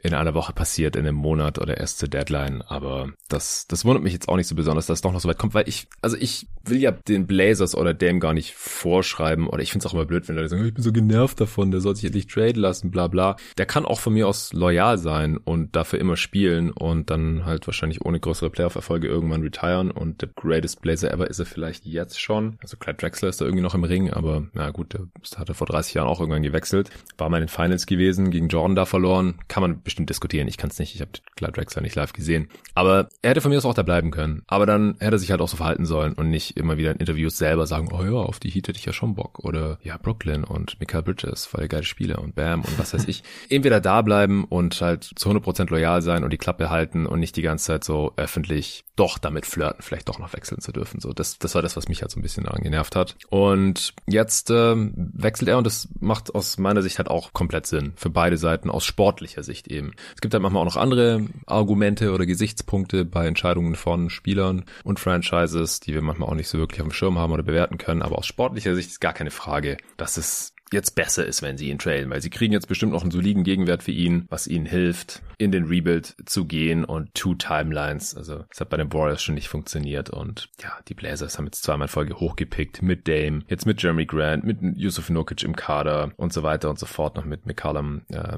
in 0.03 0.13
einer 0.13 0.33
Woche 0.33 0.53
passiert, 0.53 0.95
in 0.95 1.05
einem 1.05 1.17
Monat 1.17 1.59
oder 1.59 1.77
erst 1.77 1.99
zur 1.99 2.09
Deadline, 2.09 2.61
aber 2.61 3.11
das, 3.27 3.67
das 3.67 3.85
wundert 3.85 4.03
mich 4.03 4.13
jetzt 4.13 4.29
auch 4.29 4.35
nicht 4.35 4.47
so 4.47 4.55
besonders, 4.55 4.85
dass 4.85 4.99
es 4.99 5.01
doch 5.01 5.13
noch 5.13 5.19
so 5.19 5.29
weit 5.29 5.37
kommt, 5.37 5.53
weil 5.53 5.67
ich, 5.67 5.87
also 6.01 6.17
ich 6.17 6.47
will 6.63 6.79
ja 6.79 6.91
den 6.91 7.27
Blazers 7.27 7.75
oder 7.75 7.93
Dame 7.93 8.19
gar 8.19 8.33
nicht 8.33 8.53
vorschreiben 8.53 9.47
oder 9.47 9.61
ich 9.61 9.71
finde 9.71 9.85
es 9.85 9.89
auch 9.89 9.93
immer 9.93 10.05
blöd, 10.05 10.27
wenn 10.27 10.35
Leute 10.35 10.49
sagen, 10.49 10.65
ich 10.65 10.73
bin 10.73 10.83
so 10.83 10.91
genervt 10.91 11.39
davon, 11.39 11.71
der 11.71 11.81
soll 11.81 11.95
sich 11.95 12.05
endlich 12.05 12.27
traden 12.27 12.61
lassen, 12.61 12.91
bla 12.91 13.07
bla. 13.07 13.35
Der 13.57 13.65
kann 13.65 13.85
auch 13.85 13.99
von 13.99 14.13
mir 14.13 14.27
aus 14.27 14.53
loyal 14.53 14.97
sein 14.97 15.37
und 15.37 15.75
dafür 15.75 15.99
immer 15.99 16.17
spielen 16.17 16.71
und 16.71 17.09
dann 17.09 17.45
halt 17.45 17.67
wahrscheinlich 17.67 18.05
ohne 18.05 18.19
größere 18.19 18.49
Playoff-Erfolge 18.49 19.07
irgendwann 19.07 19.41
retiren 19.41 19.91
und 19.91 20.21
der 20.21 20.29
greatest 20.29 20.81
Blazer 20.81 21.11
ever 21.11 21.29
ist 21.29 21.39
er 21.39 21.45
vielleicht 21.45 21.85
jetzt 21.85 22.19
schon. 22.19 22.57
Also 22.61 22.77
Clyde 22.77 22.97
Drexler 22.97 23.29
ist 23.29 23.41
da 23.41 23.45
irgendwie 23.45 23.63
noch 23.63 23.75
im 23.75 23.83
Ring, 23.83 24.11
aber 24.11 24.47
na 24.53 24.69
gut, 24.71 24.93
der 24.93 25.07
hat 25.35 25.49
er 25.49 25.55
vor 25.55 25.67
30 25.67 25.93
Jahren 25.93 26.07
auch 26.07 26.19
irgendwann 26.19 26.43
gewechselt. 26.43 26.89
War 27.17 27.29
mal 27.29 27.37
in 27.37 27.43
den 27.43 27.49
Finals 27.49 27.85
gewesen, 27.85 28.31
gegen 28.31 28.49
Jordan 28.59 28.75
da 28.75 28.85
verloren. 28.85 29.35
Kann 29.47 29.61
man 29.61 29.81
bestimmt 29.81 30.09
diskutieren. 30.09 30.47
Ich 30.47 30.57
kann 30.57 30.69
es 30.69 30.79
nicht. 30.79 30.93
Ich 30.95 31.01
habe 31.01 31.11
Clyde 31.35 31.53
Drexler 31.53 31.81
nicht 31.81 31.95
live 31.95 32.11
gesehen. 32.13 32.49
Aber 32.75 33.07
er 33.21 33.31
hätte 33.31 33.41
von 33.41 33.51
mir 33.51 33.57
aus 33.57 33.65
auch 33.65 33.73
da 33.73 33.83
bleiben 33.83 34.11
können. 34.11 34.43
Aber 34.47 34.65
dann 34.65 34.95
hätte 34.99 35.15
er 35.15 35.19
sich 35.19 35.31
halt 35.31 35.41
auch 35.41 35.47
so 35.47 35.57
verhalten 35.57 35.85
sollen 35.85 36.13
und 36.13 36.29
nicht 36.29 36.57
immer 36.57 36.77
wieder 36.77 36.91
in 36.91 36.97
Interviews 36.97 37.37
selber 37.37 37.65
sagen, 37.67 37.89
oh 37.93 38.03
ja, 38.03 38.11
auf 38.11 38.39
die 38.39 38.49
Heat 38.49 38.67
hätte 38.67 38.79
ich 38.79 38.85
ja 38.85 38.93
schon 38.93 39.15
Bock. 39.15 39.39
Oder 39.39 39.79
ja, 39.81 39.97
Brooklyn 39.97 40.43
und 40.43 40.79
Michael 40.79 41.03
Bridges, 41.03 41.49
weil 41.53 41.67
geile 41.67 41.83
Spieler 41.83 42.19
und 42.19 42.35
Bam 42.35 42.61
und 42.61 42.77
was 42.77 42.93
weiß 42.93 43.07
ich. 43.07 43.23
Entweder 43.49 43.79
da 43.79 44.01
bleiben 44.01 44.43
und 44.43 44.81
halt 44.81 45.09
zu 45.15 45.29
100% 45.29 45.69
loyal 45.69 46.01
sein 46.01 46.23
und 46.23 46.33
die 46.33 46.37
Klappe 46.37 46.69
halten 46.69 47.05
und 47.05 47.19
nicht 47.19 47.35
die 47.37 47.41
ganze 47.41 47.65
Zeit 47.65 47.83
so 47.83 48.13
öffentlich 48.17 48.83
doch 48.99 49.17
damit 49.17 49.45
flirten, 49.45 49.81
vielleicht 49.81 50.09
doch 50.09 50.19
noch 50.19 50.33
wechseln 50.33 50.59
zu 50.59 50.73
dürfen. 50.73 50.99
So, 50.99 51.13
das, 51.13 51.39
das 51.39 51.55
war 51.55 51.61
das, 51.61 51.77
was 51.77 51.87
mich 51.87 52.01
halt 52.01 52.11
so 52.11 52.19
ein 52.19 52.23
bisschen 52.23 52.43
daran 52.43 52.61
genervt 52.61 52.97
hat. 52.97 53.15
Und 53.29 53.93
jetzt 54.07 54.49
ähm, 54.49 54.93
wechselt 55.13 55.47
er 55.47 55.57
und 55.57 55.65
das 55.65 55.87
macht 55.99 56.35
aus 56.35 56.57
meiner 56.57 56.81
Sicht 56.81 56.97
halt 56.97 57.07
auch 57.07 57.31
komplett 57.31 57.65
Sinn. 57.65 57.93
Für 57.95 58.09
beide 58.09 58.37
Seiten 58.37 58.48
aus 58.69 58.85
sportlicher 58.85 59.43
Sicht 59.43 59.67
eben. 59.67 59.93
Es 60.15 60.21
gibt 60.21 60.33
halt 60.33 60.41
manchmal 60.41 60.61
auch 60.61 60.73
noch 60.73 60.81
andere 60.81 61.25
Argumente 61.45 62.11
oder 62.11 62.25
Gesichtspunkte 62.25 63.05
bei 63.05 63.27
Entscheidungen 63.27 63.75
von 63.75 64.09
Spielern 64.09 64.65
und 64.83 64.99
Franchises, 64.99 65.79
die 65.79 65.93
wir 65.93 66.01
manchmal 66.01 66.29
auch 66.29 66.35
nicht 66.35 66.49
so 66.49 66.57
wirklich 66.57 66.81
auf 66.81 66.87
dem 66.87 66.93
Schirm 66.93 67.17
haben 67.17 67.33
oder 67.33 67.43
bewerten 67.43 67.77
können. 67.77 68.01
Aber 68.01 68.17
aus 68.17 68.27
sportlicher 68.27 68.75
Sicht 68.75 68.89
ist 68.89 69.01
gar 69.01 69.13
keine 69.13 69.31
Frage, 69.31 69.77
dass 69.97 70.17
es 70.17 70.53
jetzt 70.71 70.95
besser 70.95 71.25
ist, 71.25 71.41
wenn 71.41 71.57
sie 71.57 71.69
ihn 71.69 71.79
trailen, 71.79 72.09
weil 72.09 72.21
sie 72.21 72.29
kriegen 72.29 72.53
jetzt 72.53 72.67
bestimmt 72.67 72.91
noch 72.91 73.01
einen 73.01 73.11
soliden 73.11 73.43
Gegenwert 73.43 73.83
für 73.83 73.91
ihn, 73.91 74.25
was 74.29 74.47
ihnen 74.47 74.65
hilft, 74.65 75.21
in 75.37 75.51
den 75.51 75.65
Rebuild 75.65 76.15
zu 76.25 76.45
gehen 76.45 76.83
und 76.85 77.13
Two 77.13 77.35
Timelines. 77.35 78.15
Also 78.15 78.45
es 78.49 78.59
hat 78.59 78.69
bei 78.69 78.77
den 78.77 78.91
Warriors 78.93 79.21
schon 79.21 79.35
nicht 79.35 79.47
funktioniert 79.47 80.09
und 80.09 80.49
ja, 80.61 80.77
die 80.87 80.93
Blazers 80.93 81.37
haben 81.37 81.45
jetzt 81.45 81.63
zweimal 81.63 81.87
Folge 81.87 82.19
hochgepickt 82.19 82.81
mit 82.81 83.07
Dame, 83.07 83.43
jetzt 83.47 83.65
mit 83.65 83.81
Jeremy 83.81 84.05
Grant, 84.05 84.43
mit 84.43 84.59
Yusuf 84.77 85.09
Nokic 85.09 85.43
im 85.43 85.55
Kader 85.55 86.11
und 86.17 86.33
so 86.33 86.43
weiter 86.43 86.69
und 86.69 86.79
so 86.79 86.85
fort, 86.85 87.15
noch 87.15 87.25
mit 87.25 87.45
McCallum 87.45 88.01
äh, 88.09 88.37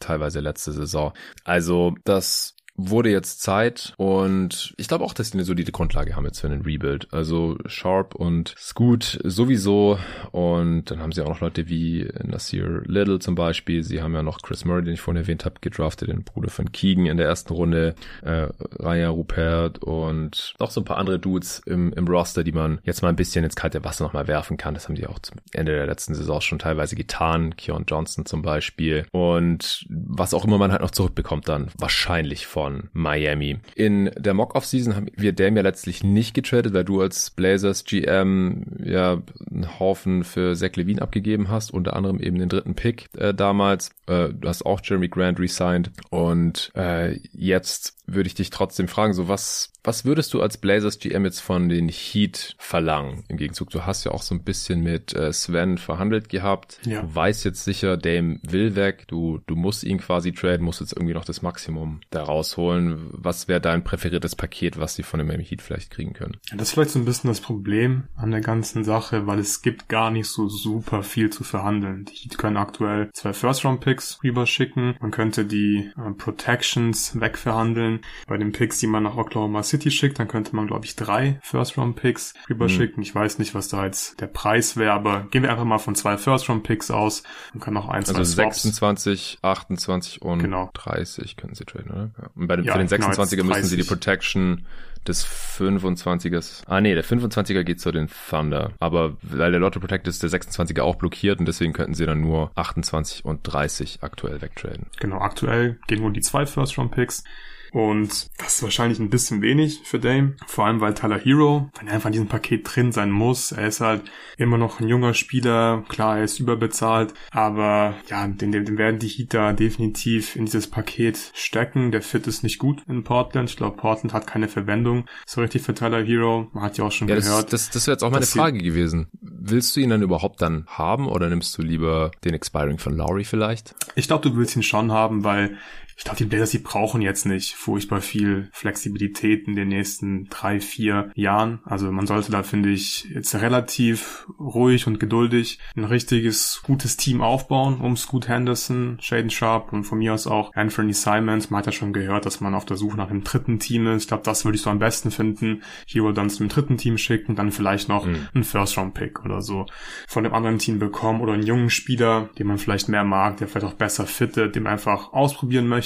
teilweise 0.00 0.40
letzte 0.40 0.72
Saison. 0.72 1.12
Also 1.44 1.94
das 2.04 2.56
wurde 2.76 3.10
jetzt 3.10 3.42
Zeit 3.42 3.92
und 3.98 4.74
ich 4.78 4.88
glaube 4.88 5.04
auch, 5.04 5.12
dass 5.12 5.28
sie 5.28 5.34
eine 5.34 5.44
solide 5.44 5.72
Grundlage 5.72 6.16
haben 6.16 6.24
jetzt 6.24 6.40
für 6.40 6.46
einen 6.46 6.62
Rebuild. 6.62 7.08
Also 7.12 7.58
Sharp 7.66 8.14
und 8.14 8.54
Scoot 8.58 9.20
sowieso 9.24 9.98
und 10.30 10.90
dann 10.90 11.00
haben 11.00 11.12
sie 11.12 11.22
auch 11.22 11.28
noch 11.28 11.40
Leute 11.40 11.68
wie 11.68 12.08
Nasir 12.24 12.82
Little 12.86 13.18
zum 13.18 13.34
Beispiel. 13.34 13.82
Sie 13.82 14.02
haben 14.02 14.14
ja 14.14 14.22
noch 14.22 14.40
Chris 14.40 14.64
Murray, 14.64 14.84
den 14.84 14.94
ich 14.94 15.00
vorhin 15.00 15.22
erwähnt 15.22 15.44
habe, 15.44 15.56
gedraftet, 15.60 16.08
den 16.08 16.24
Bruder 16.24 16.50
von 16.50 16.72
Keegan 16.72 17.06
in 17.06 17.18
der 17.18 17.26
ersten 17.26 17.52
Runde, 17.52 17.94
äh, 18.22 18.48
Raya 18.78 19.10
Rupert 19.10 19.78
und 19.80 20.54
noch 20.58 20.70
so 20.70 20.80
ein 20.80 20.84
paar 20.84 20.98
andere 20.98 21.18
Dudes 21.18 21.60
im, 21.66 21.92
im 21.92 22.08
Roster, 22.08 22.42
die 22.42 22.52
man 22.52 22.80
jetzt 22.84 23.02
mal 23.02 23.10
ein 23.10 23.16
bisschen 23.16 23.44
ins 23.44 23.56
kalte 23.56 23.84
Wasser 23.84 24.04
nochmal 24.04 24.28
werfen 24.28 24.56
kann. 24.56 24.74
Das 24.74 24.88
haben 24.88 24.94
die 24.94 25.06
auch 25.06 25.18
zum 25.18 25.36
Ende 25.52 25.72
der 25.72 25.86
letzten 25.86 26.14
Saison 26.14 26.40
schon 26.40 26.58
teilweise 26.58 26.96
getan. 26.96 27.54
Keon 27.56 27.84
Johnson 27.86 28.24
zum 28.24 28.40
Beispiel 28.40 29.04
und 29.12 29.84
was 29.90 30.32
auch 30.32 30.46
immer 30.46 30.56
man 30.56 30.72
halt 30.72 30.80
noch 30.80 30.90
zurückbekommt 30.90 31.48
dann 31.48 31.70
wahrscheinlich 31.76 32.46
von 32.46 32.61
von 32.62 32.90
Miami. 32.92 33.58
In 33.74 34.12
der 34.16 34.34
Mock-Off-Season 34.34 34.94
haben 34.94 35.08
wir 35.16 35.32
Dame 35.32 35.56
ja 35.56 35.62
letztlich 35.62 36.04
nicht 36.04 36.32
getradet, 36.32 36.72
weil 36.72 36.84
du 36.84 37.00
als 37.00 37.30
Blazers 37.30 37.84
GM 37.84 38.66
ja 38.84 39.20
einen 39.50 39.80
Haufen 39.80 40.22
für 40.22 40.54
Zach 40.54 40.76
Levine 40.76 41.02
abgegeben 41.02 41.48
hast, 41.48 41.72
unter 41.72 41.96
anderem 41.96 42.20
eben 42.20 42.38
den 42.38 42.48
dritten 42.48 42.76
Pick 42.76 43.08
äh, 43.16 43.34
damals. 43.34 43.90
Äh, 44.06 44.28
du 44.28 44.46
hast 44.46 44.64
auch 44.64 44.80
Jeremy 44.84 45.08
Grant 45.08 45.40
resigned 45.40 45.90
und 46.10 46.70
äh, 46.76 47.18
jetzt 47.32 47.96
würde 48.06 48.28
ich 48.28 48.34
dich 48.34 48.50
trotzdem 48.50 48.86
fragen, 48.86 49.12
so 49.12 49.26
was, 49.26 49.71
was 49.84 50.04
würdest 50.04 50.32
du 50.32 50.40
als 50.40 50.58
Blazers 50.58 50.98
GM 50.98 51.24
jetzt 51.24 51.40
von 51.40 51.68
den 51.68 51.88
Heat 51.88 52.54
verlangen? 52.58 53.24
Im 53.28 53.36
Gegenzug, 53.36 53.70
du 53.70 53.84
hast 53.84 54.04
ja 54.04 54.12
auch 54.12 54.22
so 54.22 54.34
ein 54.34 54.44
bisschen 54.44 54.80
mit 54.80 55.14
äh, 55.14 55.32
Sven 55.32 55.76
verhandelt 55.76 56.28
gehabt. 56.28 56.78
Ja. 56.84 57.02
Du 57.02 57.14
weißt 57.14 57.44
jetzt 57.44 57.64
sicher, 57.64 57.96
Dame 57.96 58.38
will 58.42 58.76
weg. 58.76 59.04
Du, 59.08 59.40
du 59.46 59.56
musst 59.56 59.82
ihn 59.82 59.98
quasi 59.98 60.32
traden, 60.32 60.64
musst 60.64 60.80
jetzt 60.80 60.92
irgendwie 60.92 61.14
noch 61.14 61.24
das 61.24 61.42
Maximum 61.42 62.00
da 62.10 62.22
rausholen. 62.22 63.10
Was 63.10 63.48
wäre 63.48 63.60
dein 63.60 63.82
präferiertes 63.82 64.36
Paket, 64.36 64.78
was 64.78 64.94
sie 64.94 65.02
von 65.02 65.18
dem 65.18 65.26
Miami 65.26 65.44
Heat 65.44 65.62
vielleicht 65.62 65.90
kriegen 65.90 66.12
können? 66.12 66.36
Ja, 66.50 66.56
das 66.56 66.68
ist 66.68 66.74
vielleicht 66.74 66.90
so 66.90 67.00
ein 67.00 67.04
bisschen 67.04 67.28
das 67.28 67.40
Problem 67.40 68.04
an 68.14 68.30
der 68.30 68.40
ganzen 68.40 68.84
Sache, 68.84 69.26
weil 69.26 69.40
es 69.40 69.62
gibt 69.62 69.88
gar 69.88 70.12
nicht 70.12 70.28
so 70.28 70.48
super 70.48 71.02
viel 71.02 71.30
zu 71.30 71.42
verhandeln. 71.42 72.04
Die 72.04 72.14
Heat 72.14 72.38
können 72.38 72.56
aktuell 72.56 73.10
zwei 73.14 73.32
First-Round-Picks 73.32 74.20
rüberschicken. 74.22 74.94
Man 75.00 75.10
könnte 75.10 75.44
die 75.44 75.90
äh, 75.96 76.12
Protections 76.12 77.18
wegverhandeln 77.20 78.00
bei 78.28 78.36
den 78.36 78.52
Picks, 78.52 78.78
die 78.78 78.86
man 78.86 79.02
nach 79.02 79.16
Oklahoma 79.16 79.64
City 79.72 79.90
schickt, 79.90 80.18
dann 80.18 80.28
könnte 80.28 80.54
man, 80.54 80.66
glaube 80.66 80.84
ich, 80.84 80.96
drei 80.96 81.38
First-Round-Picks 81.42 82.34
rüberschicken. 82.48 82.96
Mhm. 82.98 83.02
Ich 83.02 83.14
weiß 83.14 83.38
nicht, 83.38 83.54
was 83.54 83.68
da 83.68 83.84
jetzt 83.84 84.20
der 84.20 84.26
Preis 84.26 84.76
wäre, 84.76 84.92
aber 84.92 85.26
gehen 85.30 85.42
wir 85.42 85.50
einfach 85.50 85.64
mal 85.64 85.78
von 85.78 85.94
zwei 85.94 86.18
First-Round-Picks 86.18 86.90
aus 86.90 87.22
und 87.54 87.60
kann 87.60 87.74
noch 87.74 87.88
eins 87.88 88.08
Also 88.08 88.22
26, 88.22 89.38
28 89.40 90.22
und 90.22 90.40
genau. 90.40 90.70
30 90.74 91.36
können 91.36 91.54
sie 91.54 91.64
traden, 91.64 91.90
oder? 91.90 92.10
Ja. 92.18 92.28
Und 92.34 92.46
bei 92.46 92.56
den, 92.56 92.64
ja, 92.66 92.72
für 92.72 92.78
den 92.78 92.88
26er 92.88 93.36
genau, 93.36 93.54
müssen 93.54 93.66
sie 93.66 93.76
die 93.76 93.84
Protection 93.84 94.66
des 95.06 95.26
25ers. 95.26 96.62
Ah 96.66 96.80
nee, 96.80 96.94
der 96.94 97.04
25er 97.04 97.64
geht 97.64 97.80
zu 97.80 97.90
den 97.90 98.08
Thunder. 98.30 98.72
Aber 98.78 99.16
weil 99.22 99.50
der 99.50 99.60
Lotto 99.60 99.80
Protect 99.80 100.06
ist 100.06 100.22
der 100.22 100.30
26er 100.30 100.82
auch 100.82 100.96
blockiert 100.96 101.40
und 101.40 101.46
deswegen 101.46 101.72
könnten 101.72 101.94
sie 101.94 102.06
dann 102.06 102.20
nur 102.20 102.52
28 102.54 103.24
und 103.24 103.40
30 103.42 103.98
aktuell 104.02 104.40
wegtraden. 104.40 104.86
Genau, 105.00 105.18
aktuell 105.18 105.78
gehen 105.88 106.02
nur 106.02 106.12
die 106.12 106.20
zwei 106.20 106.46
First 106.46 106.78
Round 106.78 106.92
Picks. 106.92 107.24
Und 107.72 108.30
das 108.38 108.56
ist 108.56 108.62
wahrscheinlich 108.62 108.98
ein 108.98 109.10
bisschen 109.10 109.40
wenig 109.40 109.80
für 109.84 109.98
Dame. 109.98 110.36
Vor 110.46 110.66
allem, 110.66 110.80
weil 110.80 110.94
Tyler 110.94 111.18
Hero, 111.18 111.70
wenn 111.78 111.88
er 111.88 111.94
einfach 111.94 112.08
in 112.08 112.12
diesem 112.12 112.28
Paket 112.28 112.68
drin 112.68 112.92
sein 112.92 113.10
muss, 113.10 113.50
er 113.52 113.66
ist 113.66 113.80
halt 113.80 114.02
immer 114.36 114.58
noch 114.58 114.80
ein 114.80 114.88
junger 114.88 115.14
Spieler. 115.14 115.82
Klar, 115.88 116.18
er 116.18 116.24
ist 116.24 116.38
überbezahlt. 116.38 117.14
Aber 117.30 117.94
ja, 118.08 118.26
den, 118.26 118.52
den 118.52 118.76
werden 118.76 118.98
die 118.98 119.08
Heater 119.08 119.54
definitiv 119.54 120.36
in 120.36 120.44
dieses 120.44 120.66
Paket 120.66 121.32
stecken. 121.34 121.92
Der 121.92 122.02
Fit 122.02 122.26
ist 122.26 122.42
nicht 122.42 122.58
gut 122.58 122.82
in 122.88 123.04
Portland. 123.04 123.48
Ich 123.48 123.56
glaube, 123.56 123.76
Portland 123.76 124.12
hat 124.12 124.26
keine 124.26 124.48
Verwendung 124.48 125.06
so 125.26 125.40
richtig 125.40 125.62
für 125.62 125.74
Tyler 125.74 126.04
Hero. 126.04 126.50
Man 126.52 126.64
hat 126.64 126.76
ja 126.76 126.84
auch 126.84 126.92
schon 126.92 127.08
ja, 127.08 127.16
gehört. 127.16 127.52
Das, 127.52 127.66
das, 127.66 127.70
das 127.70 127.86
wäre 127.86 127.94
jetzt 127.94 128.02
auch 128.02 128.10
meine 128.10 128.26
Frage 128.26 128.58
gewesen. 128.58 129.08
Willst 129.22 129.74
du 129.74 129.80
ihn 129.80 129.90
dann 129.90 130.02
überhaupt 130.02 130.42
dann 130.42 130.66
haben 130.66 131.08
oder 131.08 131.28
nimmst 131.28 131.56
du 131.56 131.62
lieber 131.62 132.10
den 132.24 132.34
Expiring 132.34 132.78
von 132.78 132.94
Lowry 132.94 133.24
vielleicht? 133.24 133.74
Ich 133.94 134.06
glaube, 134.06 134.28
du 134.28 134.36
willst 134.36 134.56
ihn 134.56 134.62
schon 134.62 134.92
haben, 134.92 135.24
weil 135.24 135.56
ich 135.96 136.04
glaube, 136.04 136.18
die 136.18 136.24
Blazers, 136.24 136.50
die 136.50 136.58
brauchen 136.58 137.02
jetzt 137.02 137.26
nicht 137.26 137.54
furchtbar 137.54 138.00
viel 138.00 138.48
Flexibilität 138.52 139.46
in 139.46 139.56
den 139.56 139.68
nächsten 139.68 140.28
drei, 140.28 140.60
vier 140.60 141.10
Jahren. 141.14 141.60
Also 141.64 141.90
man 141.92 142.06
sollte 142.06 142.32
da, 142.32 142.42
finde 142.42 142.70
ich, 142.70 143.04
jetzt 143.04 143.34
relativ 143.34 144.26
ruhig 144.38 144.86
und 144.86 145.00
geduldig 145.00 145.58
ein 145.76 145.84
richtiges, 145.84 146.62
gutes 146.64 146.96
Team 146.96 147.20
aufbauen 147.20 147.80
um 147.80 147.96
Scoot 147.96 148.28
Henderson, 148.28 148.98
Shaden 149.00 149.30
Sharp 149.30 149.72
und 149.72 149.84
von 149.84 149.98
mir 149.98 150.14
aus 150.14 150.26
auch 150.26 150.52
Anthony 150.54 150.92
Simons. 150.92 151.50
Man 151.50 151.58
hat 151.58 151.66
ja 151.66 151.72
schon 151.72 151.92
gehört, 151.92 152.26
dass 152.26 152.40
man 152.40 152.54
auf 152.54 152.64
der 152.64 152.76
Suche 152.76 152.96
nach 152.96 153.10
einem 153.10 153.24
dritten 153.24 153.58
Team 153.58 153.86
ist. 153.86 154.02
Ich 154.02 154.08
glaube, 154.08 154.22
das 154.24 154.44
würde 154.44 154.56
ich 154.56 154.62
so 154.62 154.70
am 154.70 154.78
besten 154.78 155.10
finden. 155.10 155.62
Hero 155.86 156.12
dann 156.12 156.30
zu 156.30 156.40
einem 156.40 156.48
dritten 156.48 156.76
Team 156.76 156.98
schicken, 156.98 157.36
dann 157.36 157.52
vielleicht 157.52 157.88
noch 157.88 158.06
mhm. 158.06 158.28
einen 158.34 158.44
First-Round-Pick 158.44 159.24
oder 159.24 159.42
so 159.42 159.66
von 160.08 160.24
dem 160.24 160.34
anderen 160.34 160.58
Team 160.58 160.78
bekommen 160.78 161.20
oder 161.20 161.32
einen 161.32 161.46
jungen 161.46 161.70
Spieler, 161.70 162.30
den 162.38 162.46
man 162.46 162.58
vielleicht 162.58 162.88
mehr 162.88 163.04
mag, 163.04 163.36
der 163.38 163.48
vielleicht 163.48 163.66
auch 163.66 163.76
besser 163.76 164.06
fittet, 164.06 164.56
dem 164.56 164.66
einfach 164.66 165.12
ausprobieren 165.12 165.66
möchte. 165.68 165.81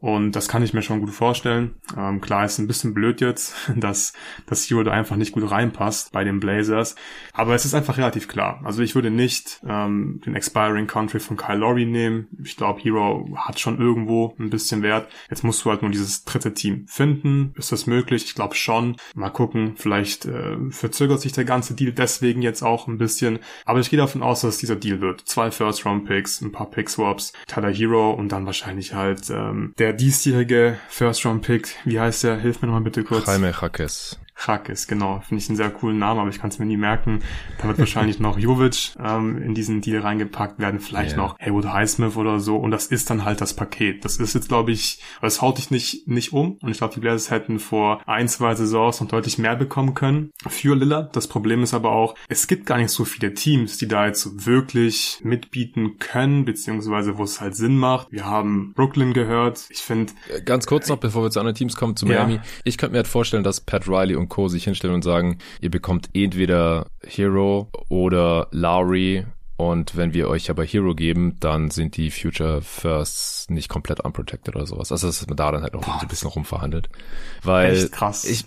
Und 0.00 0.32
das 0.32 0.48
kann 0.48 0.62
ich 0.62 0.74
mir 0.74 0.82
schon 0.82 1.00
gut 1.00 1.10
vorstellen. 1.10 1.74
Ähm, 1.96 2.20
klar, 2.20 2.44
ist 2.44 2.58
ein 2.58 2.66
bisschen 2.66 2.94
blöd 2.94 3.20
jetzt, 3.20 3.54
dass 3.76 4.12
das 4.46 4.68
Hero 4.68 4.82
da 4.82 4.92
einfach 4.92 5.16
nicht 5.16 5.32
gut 5.32 5.50
reinpasst 5.50 6.12
bei 6.12 6.24
den 6.24 6.40
Blazers. 6.40 6.94
Aber 7.32 7.54
es 7.54 7.64
ist 7.64 7.74
einfach 7.74 7.98
relativ 7.98 8.28
klar. 8.28 8.60
Also 8.64 8.82
ich 8.82 8.94
würde 8.94 9.10
nicht 9.10 9.60
ähm, 9.66 10.20
den 10.24 10.34
Expiring 10.34 10.86
Country 10.86 11.20
von 11.20 11.36
Kyle 11.36 11.58
Lowry 11.58 11.86
nehmen. 11.86 12.28
Ich 12.42 12.56
glaube, 12.56 12.80
Hero 12.80 13.28
hat 13.36 13.60
schon 13.60 13.78
irgendwo 13.78 14.34
ein 14.38 14.50
bisschen 14.50 14.82
Wert. 14.82 15.08
Jetzt 15.30 15.44
musst 15.44 15.64
du 15.64 15.70
halt 15.70 15.82
nur 15.82 15.90
dieses 15.90 16.24
dritte 16.24 16.54
Team 16.54 16.86
finden. 16.88 17.52
Ist 17.56 17.72
das 17.72 17.86
möglich? 17.86 18.24
Ich 18.24 18.34
glaube 18.34 18.54
schon. 18.54 18.96
Mal 19.14 19.30
gucken. 19.30 19.74
Vielleicht 19.76 20.26
äh, 20.26 20.56
verzögert 20.70 21.20
sich 21.20 21.32
der 21.32 21.44
ganze 21.44 21.74
Deal 21.74 21.92
deswegen 21.92 22.42
jetzt 22.42 22.62
auch 22.62 22.86
ein 22.88 22.98
bisschen. 22.98 23.38
Aber 23.64 23.80
ich 23.80 23.90
gehe 23.90 23.98
davon 23.98 24.22
aus, 24.22 24.42
dass 24.42 24.58
dieser 24.58 24.76
Deal 24.76 25.00
wird. 25.00 25.22
Zwei 25.22 25.50
First-Round-Picks, 25.50 26.40
ein 26.40 26.52
paar 26.52 26.70
Pick-Swaps, 26.70 27.32
Tyler 27.46 27.72
Hero 27.72 28.12
und 28.12 28.30
dann 28.30 28.46
wahrscheinlich 28.46 28.94
halt 28.94 29.23
ähm, 29.30 29.74
der 29.78 29.92
diesjährige 29.92 30.78
First-Round-Pick. 30.88 31.76
Wie 31.84 32.00
heißt 32.00 32.24
der? 32.24 32.36
Hilf 32.38 32.60
mir 32.62 32.68
nochmal 32.68 32.82
bitte 32.82 33.04
kurz. 33.04 33.26
Jaime 33.26 33.52
Jaques. 33.60 34.18
Hack 34.36 34.68
ist, 34.68 34.88
genau. 34.88 35.20
Finde 35.20 35.42
ich 35.42 35.48
einen 35.48 35.56
sehr 35.56 35.70
coolen 35.70 35.98
Namen, 35.98 36.20
aber 36.20 36.28
ich 36.28 36.40
kann 36.40 36.50
es 36.50 36.58
mir 36.58 36.66
nie 36.66 36.76
merken. 36.76 37.20
Da 37.58 37.68
wird 37.68 37.78
wahrscheinlich 37.78 38.18
noch 38.20 38.38
Jovic 38.38 38.94
ähm, 39.02 39.40
in 39.40 39.54
diesen 39.54 39.80
Deal 39.80 40.02
reingepackt 40.02 40.58
werden, 40.58 40.80
vielleicht 40.80 41.16
yeah. 41.16 41.22
noch 41.22 41.38
Haywood 41.38 41.66
Highsmith 41.66 42.16
oder 42.16 42.40
so. 42.40 42.56
Und 42.56 42.70
das 42.70 42.86
ist 42.86 43.10
dann 43.10 43.24
halt 43.24 43.40
das 43.40 43.54
Paket. 43.54 44.04
Das 44.04 44.16
ist 44.16 44.34
jetzt, 44.34 44.48
glaube 44.48 44.72
ich, 44.72 45.00
das 45.22 45.40
haut 45.40 45.58
dich 45.58 45.70
nicht, 45.70 46.08
nicht 46.08 46.32
um. 46.32 46.58
Und 46.60 46.70
ich 46.70 46.78
glaube, 46.78 46.94
die 46.94 47.00
Blazers 47.00 47.30
hätten 47.30 47.58
vor 47.58 48.02
ein, 48.06 48.28
zwei 48.28 48.54
Saisons 48.54 49.00
noch 49.00 49.08
deutlich 49.08 49.38
mehr 49.38 49.56
bekommen 49.56 49.94
können 49.94 50.30
für 50.48 50.74
Lillard. 50.74 51.14
Das 51.16 51.28
Problem 51.28 51.62
ist 51.62 51.74
aber 51.74 51.92
auch, 51.92 52.14
es 52.28 52.46
gibt 52.46 52.66
gar 52.66 52.78
nicht 52.78 52.90
so 52.90 53.04
viele 53.04 53.34
Teams, 53.34 53.78
die 53.78 53.88
da 53.88 54.06
jetzt 54.06 54.46
wirklich 54.46 55.20
mitbieten 55.22 55.98
können, 55.98 56.44
beziehungsweise 56.44 57.18
wo 57.18 57.22
es 57.22 57.40
halt 57.40 57.56
Sinn 57.56 57.78
macht. 57.78 58.10
Wir 58.10 58.26
haben 58.26 58.72
Brooklyn 58.74 59.14
gehört. 59.14 59.66
Ich 59.70 59.80
finde... 59.80 60.12
Ganz 60.44 60.66
kurz 60.66 60.88
noch, 60.88 60.98
bevor 60.98 61.22
wir 61.22 61.30
zu 61.30 61.40
anderen 61.40 61.56
Teams 61.56 61.76
kommen, 61.76 61.96
zu 61.96 62.06
Miami. 62.06 62.34
Ja. 62.34 62.42
Ich 62.64 62.78
könnte 62.78 62.92
mir 62.92 62.98
halt 62.98 63.08
vorstellen, 63.08 63.44
dass 63.44 63.60
Pat 63.60 63.88
Riley 63.88 64.16
und 64.16 64.23
Co. 64.28 64.48
sich 64.48 64.64
hinstellen 64.64 64.94
und 64.94 65.02
sagen, 65.02 65.38
ihr 65.60 65.70
bekommt 65.70 66.08
entweder 66.14 66.86
Hero 67.02 67.68
oder 67.88 68.48
Lowry 68.50 69.24
und 69.56 69.96
wenn 69.96 70.12
wir 70.12 70.28
euch 70.28 70.50
aber 70.50 70.64
Hero 70.64 70.94
geben, 70.94 71.36
dann 71.38 71.70
sind 71.70 71.96
die 71.96 72.10
Future 72.10 72.60
Firsts 72.60 73.48
nicht 73.50 73.68
komplett 73.68 74.00
unprotected 74.00 74.56
oder 74.56 74.66
sowas. 74.66 74.90
Also 74.90 75.06
dass 75.06 75.26
man 75.26 75.36
da 75.36 75.52
dann 75.52 75.62
halt 75.62 75.74
noch 75.74 75.84
Boah, 75.84 76.00
ein 76.00 76.08
bisschen 76.08 76.28
rumverhandelt. 76.28 76.88
Weil 77.42 77.76
echt 77.76 77.92
krass. 77.92 78.24
ich, 78.24 78.44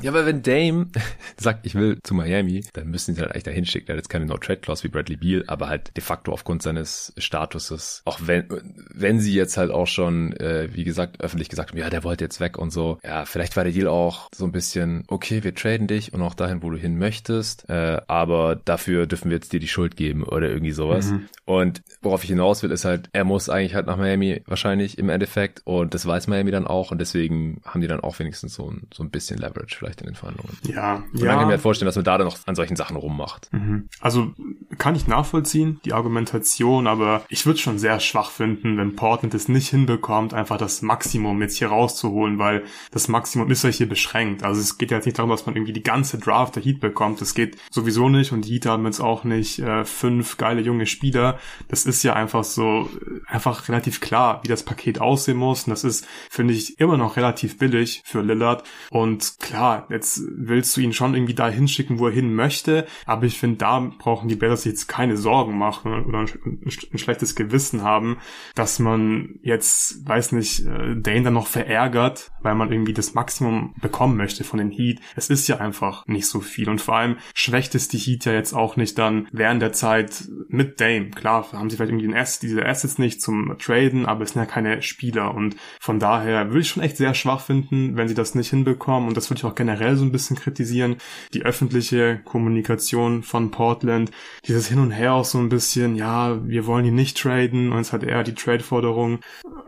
ja, 0.00 0.14
weil 0.14 0.24
wenn 0.24 0.42
Dame 0.42 0.86
sagt, 1.36 1.66
ich 1.66 1.74
will 1.74 1.98
zu 2.02 2.14
Miami, 2.14 2.64
dann 2.72 2.88
müssen 2.88 3.14
sie 3.14 3.20
halt 3.20 3.32
eigentlich 3.32 3.44
dahin 3.44 3.66
schicken. 3.66 3.88
Er 3.88 3.94
hat 3.94 3.98
jetzt 3.98 4.08
keine 4.08 4.24
No-Trade-Clause 4.24 4.84
wie 4.84 4.88
Bradley 4.88 5.16
Beal, 5.16 5.44
aber 5.48 5.68
halt 5.68 5.94
de 5.96 6.02
facto 6.02 6.32
aufgrund 6.32 6.62
seines 6.62 7.12
Statuses, 7.18 8.02
auch 8.06 8.18
wenn, 8.22 8.46
wenn 8.90 9.20
sie 9.20 9.34
jetzt 9.34 9.58
halt 9.58 9.70
auch 9.70 9.86
schon, 9.86 10.32
äh, 10.34 10.68
wie 10.72 10.84
gesagt, 10.84 11.20
öffentlich 11.20 11.50
gesagt 11.50 11.70
haben, 11.70 11.78
ja, 11.78 11.90
der 11.90 12.04
wollte 12.04 12.24
jetzt 12.24 12.40
weg 12.40 12.56
und 12.56 12.70
so. 12.70 12.98
Ja, 13.04 13.26
vielleicht 13.26 13.56
war 13.56 13.64
der 13.64 13.72
Deal 13.72 13.88
auch 13.88 14.28
so 14.34 14.46
ein 14.46 14.52
bisschen, 14.52 15.04
okay, 15.08 15.44
wir 15.44 15.54
traden 15.54 15.88
dich 15.88 16.14
und 16.14 16.22
auch 16.22 16.34
dahin, 16.34 16.62
wo 16.62 16.70
du 16.70 16.78
hin 16.78 16.98
möchtest, 16.98 17.68
äh, 17.68 18.00
aber 18.06 18.56
dafür 18.56 19.06
dürfen 19.06 19.30
wir 19.30 19.36
jetzt 19.36 19.52
dir 19.52 19.60
die 19.60 19.68
Schuld 19.68 19.96
geben 19.96 20.24
oder 20.38 20.48
irgendwie 20.48 20.72
sowas. 20.72 21.10
Mhm. 21.10 21.28
Und 21.44 21.82
worauf 22.02 22.24
ich 22.24 22.30
hinaus 22.30 22.62
will, 22.62 22.70
ist 22.70 22.84
halt, 22.84 23.08
er 23.12 23.24
muss 23.24 23.48
eigentlich 23.48 23.74
halt 23.74 23.86
nach 23.86 23.96
Miami 23.96 24.42
wahrscheinlich 24.46 24.98
im 24.98 25.08
Endeffekt 25.08 25.62
und 25.64 25.94
das 25.94 26.06
weiß 26.06 26.26
Miami 26.26 26.50
dann 26.50 26.66
auch 26.66 26.90
und 26.90 26.98
deswegen 26.98 27.60
haben 27.64 27.80
die 27.80 27.86
dann 27.86 28.00
auch 28.00 28.18
wenigstens 28.18 28.54
so 28.54 28.70
ein, 28.70 28.86
so 28.92 29.02
ein 29.02 29.10
bisschen 29.10 29.38
Leverage 29.38 29.76
vielleicht 29.76 30.00
in 30.00 30.06
den 30.06 30.14
Verhandlungen. 30.14 30.56
Ja, 30.66 31.04
und 31.12 31.20
ja. 31.20 31.26
dann 31.26 31.28
kann 31.28 31.40
ich 31.40 31.46
mir 31.46 31.52
halt 31.52 31.60
vorstellen, 31.60 31.86
dass 31.86 31.96
man 31.96 32.04
da 32.04 32.18
dann 32.18 32.26
noch 32.26 32.38
an 32.46 32.54
solchen 32.54 32.76
Sachen 32.76 32.96
rummacht. 32.96 33.52
Mhm. 33.52 33.88
Also 34.00 34.32
kann 34.78 34.94
ich 34.94 35.06
nachvollziehen, 35.06 35.80
die 35.84 35.92
Argumentation, 35.92 36.86
aber 36.86 37.22
ich 37.28 37.46
würde 37.46 37.58
schon 37.58 37.78
sehr 37.78 38.00
schwach 38.00 38.30
finden, 38.30 38.76
wenn 38.76 38.96
Portland 38.96 39.34
es 39.34 39.48
nicht 39.48 39.68
hinbekommt, 39.68 40.34
einfach 40.34 40.56
das 40.56 40.82
Maximum 40.82 41.40
jetzt 41.42 41.56
hier 41.56 41.68
rauszuholen, 41.68 42.38
weil 42.38 42.64
das 42.90 43.08
Maximum 43.08 43.50
ist 43.50 43.64
ja 43.64 43.70
hier 43.70 43.88
beschränkt. 43.88 44.42
Also 44.42 44.60
es 44.60 44.78
geht 44.78 44.90
ja 44.90 44.98
jetzt 44.98 45.06
nicht 45.06 45.18
darum, 45.18 45.30
dass 45.30 45.46
man 45.46 45.56
irgendwie 45.56 45.72
die 45.72 45.82
ganze 45.82 46.18
Draft 46.18 46.56
der 46.56 46.62
Heat 46.62 46.80
bekommt. 46.80 47.20
Das 47.20 47.34
geht 47.34 47.56
sowieso 47.70 48.08
nicht 48.08 48.32
und 48.32 48.44
die 48.44 48.54
Heat 48.54 48.66
haben 48.66 48.84
jetzt 48.84 49.00
auch 49.00 49.24
nicht 49.24 49.58
äh, 49.58 49.84
fünf 49.84 50.27
geile 50.36 50.60
junge 50.60 50.86
Spieler. 50.86 51.38
Das 51.68 51.86
ist 51.86 52.02
ja 52.02 52.14
einfach 52.14 52.44
so, 52.44 52.90
einfach 53.26 53.68
relativ 53.68 54.00
klar, 54.00 54.40
wie 54.42 54.48
das 54.48 54.62
Paket 54.62 55.00
aussehen 55.00 55.36
muss. 55.36 55.66
Und 55.66 55.70
das 55.70 55.84
ist, 55.84 56.06
finde 56.30 56.54
ich, 56.54 56.78
immer 56.78 56.96
noch 56.96 57.16
relativ 57.16 57.58
billig 57.58 58.02
für 58.04 58.22
Lillard. 58.22 58.64
Und 58.90 59.38
klar, 59.40 59.86
jetzt 59.90 60.20
willst 60.30 60.76
du 60.76 60.80
ihn 60.80 60.92
schon 60.92 61.14
irgendwie 61.14 61.34
da 61.34 61.48
hinschicken, 61.48 61.98
wo 61.98 62.06
er 62.06 62.12
hin 62.12 62.34
möchte. 62.34 62.86
Aber 63.06 63.24
ich 63.24 63.38
finde, 63.38 63.58
da 63.58 63.78
brauchen 63.98 64.28
die 64.28 64.36
Blazers 64.36 64.64
jetzt 64.64 64.88
keine 64.88 65.16
Sorgen 65.16 65.56
machen 65.56 66.04
oder 66.04 66.20
ein, 66.20 66.60
ein, 66.64 66.98
schlechtes 66.98 67.34
Gewissen 67.34 67.82
haben, 67.82 68.18
dass 68.54 68.78
man 68.78 69.38
jetzt, 69.42 70.06
weiß 70.06 70.32
nicht, 70.32 70.66
äh, 70.66 70.96
Dane 70.96 71.22
dann 71.22 71.34
noch 71.34 71.46
verärgert, 71.46 72.30
weil 72.42 72.54
man 72.54 72.72
irgendwie 72.72 72.92
das 72.92 73.14
Maximum 73.14 73.74
bekommen 73.80 74.16
möchte 74.16 74.44
von 74.44 74.58
den 74.58 74.70
Heat. 74.70 75.00
Es 75.16 75.30
ist 75.30 75.48
ja 75.48 75.58
einfach 75.58 76.06
nicht 76.06 76.26
so 76.26 76.40
viel. 76.40 76.68
Und 76.68 76.80
vor 76.80 76.96
allem 76.96 77.16
schwächt 77.34 77.74
es 77.74 77.88
die 77.88 77.98
Heat 77.98 78.24
ja 78.24 78.32
jetzt 78.32 78.52
auch 78.52 78.76
nicht 78.76 78.98
dann 78.98 79.28
während 79.32 79.62
der 79.62 79.72
Zeit 79.72 80.17
mit 80.48 80.80
Dame. 80.80 81.10
Klar, 81.10 81.52
haben 81.52 81.70
sie 81.70 81.76
vielleicht 81.76 81.90
irgendwie 81.90 82.06
den 82.06 82.16
Ass, 82.16 82.38
diese 82.38 82.64
Assets 82.64 82.98
nicht 82.98 83.20
zum 83.20 83.56
Traden, 83.58 84.06
aber 84.06 84.24
es 84.24 84.32
sind 84.32 84.42
ja 84.42 84.46
keine 84.46 84.82
Spieler. 84.82 85.34
Und 85.34 85.56
von 85.80 85.98
daher 85.98 86.48
würde 86.48 86.60
ich 86.60 86.68
schon 86.68 86.82
echt 86.82 86.96
sehr 86.96 87.14
schwach 87.14 87.40
finden, 87.40 87.96
wenn 87.96 88.08
sie 88.08 88.14
das 88.14 88.34
nicht 88.34 88.50
hinbekommen. 88.50 89.08
Und 89.08 89.16
das 89.16 89.30
würde 89.30 89.38
ich 89.38 89.44
auch 89.44 89.54
generell 89.54 89.96
so 89.96 90.04
ein 90.04 90.12
bisschen 90.12 90.36
kritisieren. 90.36 90.96
Die 91.34 91.42
öffentliche 91.42 92.20
Kommunikation 92.24 93.22
von 93.22 93.50
Portland, 93.50 94.10
dieses 94.46 94.68
Hin 94.68 94.78
und 94.78 94.90
Her 94.90 95.14
auch 95.14 95.24
so 95.24 95.38
ein 95.38 95.48
bisschen, 95.48 95.96
ja, 95.96 96.46
wir 96.46 96.66
wollen 96.66 96.86
ihn 96.86 96.94
nicht 96.94 97.18
traden. 97.18 97.72
Und 97.72 97.80
es 97.80 97.92
hat 97.92 98.02
er 98.02 98.24
die 98.24 98.34
Trade-Forderung 98.34 99.20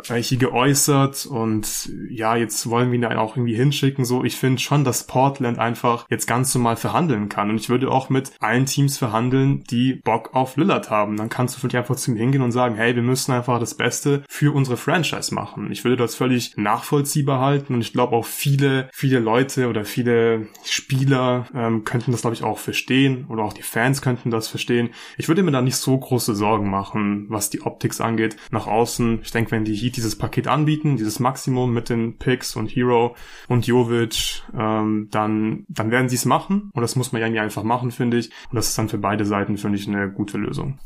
eigentlich 0.09 0.39
geäußert. 0.39 1.27
Und 1.27 1.91
ja, 2.09 2.37
jetzt 2.37 2.69
wollen 2.71 2.91
wir 2.91 2.97
ihn 2.97 3.03
da 3.03 3.19
auch 3.19 3.37
irgendwie 3.37 3.55
hinschicken. 3.55 4.05
So, 4.05 4.25
ich 4.25 4.37
finde 4.37 4.61
schon, 4.61 4.85
dass 4.85 5.07
Portland 5.07 5.59
einfach 5.59 6.07
jetzt 6.09 6.27
ganz 6.27 6.55
normal 6.55 6.77
verhandeln 6.77 7.29
kann. 7.29 7.51
Und 7.51 7.57
ich 7.57 7.69
würde 7.69 7.91
auch 7.91 8.09
mit 8.09 8.33
allen 8.41 8.67
Teams 8.67 8.97
verhandeln, 8.97 9.65
die 9.71 9.95
Bock 9.95 10.31
auf 10.35 10.40
Lillard 10.57 10.91
haben. 10.91 11.17
Dann 11.17 11.29
kannst 11.29 11.57
du 11.57 11.63
wirklich 11.63 11.79
einfach 11.79 11.97
zu 11.97 12.11
ihm 12.11 12.17
hingehen 12.17 12.43
und 12.43 12.53
sagen, 12.53 12.77
hey, 12.77 12.95
wir 12.95 13.03
müssen 13.03 13.33
einfach 13.33 13.59
das 13.59 13.75
Beste 13.75 14.23
für 14.29 14.55
unsere 14.55 14.77
Franchise 14.77 15.35
machen. 15.35 15.71
Ich 15.71 15.85
würde 15.85 15.97
das 15.97 16.15
völlig 16.15 16.57
nachvollziehbar 16.57 17.41
halten 17.41 17.75
und 17.75 17.81
ich 17.81 17.93
glaube 17.93 18.15
auch 18.15 18.25
viele, 18.25 18.89
viele 18.93 19.19
Leute 19.19 19.69
oder 19.69 19.85
viele 19.85 20.49
Spieler 20.65 21.47
ähm, 21.55 21.85
könnten 21.85 22.13
das, 22.13 22.23
glaube 22.23 22.35
ich, 22.35 22.43
auch 22.43 22.59
verstehen 22.59 23.27
oder 23.29 23.45
auch 23.45 23.53
die 23.53 23.63
Fans 23.63 24.03
könnten 24.03 24.31
das 24.31 24.49
verstehen. 24.49 24.91
Ich 25.17 25.29
würde 25.29 25.43
mir 25.43 25.53
da 25.53 25.63
nicht 25.63 25.77
so 25.77 25.97
große 25.97 26.35
Sorgen 26.35 26.71
machen, 26.71 27.27
was 27.29 27.51
die 27.51 27.63
Optics 27.63 28.01
angeht. 28.01 28.37
Nach 28.51 28.67
außen, 28.67 29.21
ich 29.23 29.31
denke, 29.31 29.51
wenn 29.53 29.65
die 29.65 29.75
Heat 29.75 29.97
dieses 29.97 30.17
Paket 30.17 30.49
anbieten, 30.49 30.97
dieses 30.97 31.21
Maximum 31.21 31.73
mit 31.73 31.89
den 31.89 32.19
Picks 32.19 32.57
und 32.57 32.69
Hero 32.69 33.17
und 33.49 33.67
Jovic, 33.67 34.43
ähm, 34.57 35.09
dann, 35.11 35.65
dann 35.69 35.91
werden 35.91 36.09
sie 36.09 36.17
es 36.17 36.25
machen 36.25 36.71
und 36.73 36.83
das 36.83 36.97
muss 36.97 37.13
man 37.13 37.21
ja 37.21 37.27
irgendwie 37.27 37.41
einfach 37.41 37.63
machen, 37.63 37.91
finde 37.91 38.19
ich. 38.19 38.31
Und 38.51 38.57
das 38.57 38.69
ist 38.69 38.79
dann 38.79 38.89
für 38.89 38.99
beide 38.99 39.25
Seiten, 39.25 39.57
finde 39.57 39.79
ich, 39.79 39.89
eine 39.89 40.11
gute 40.11 40.30
Lösung. 40.39 40.79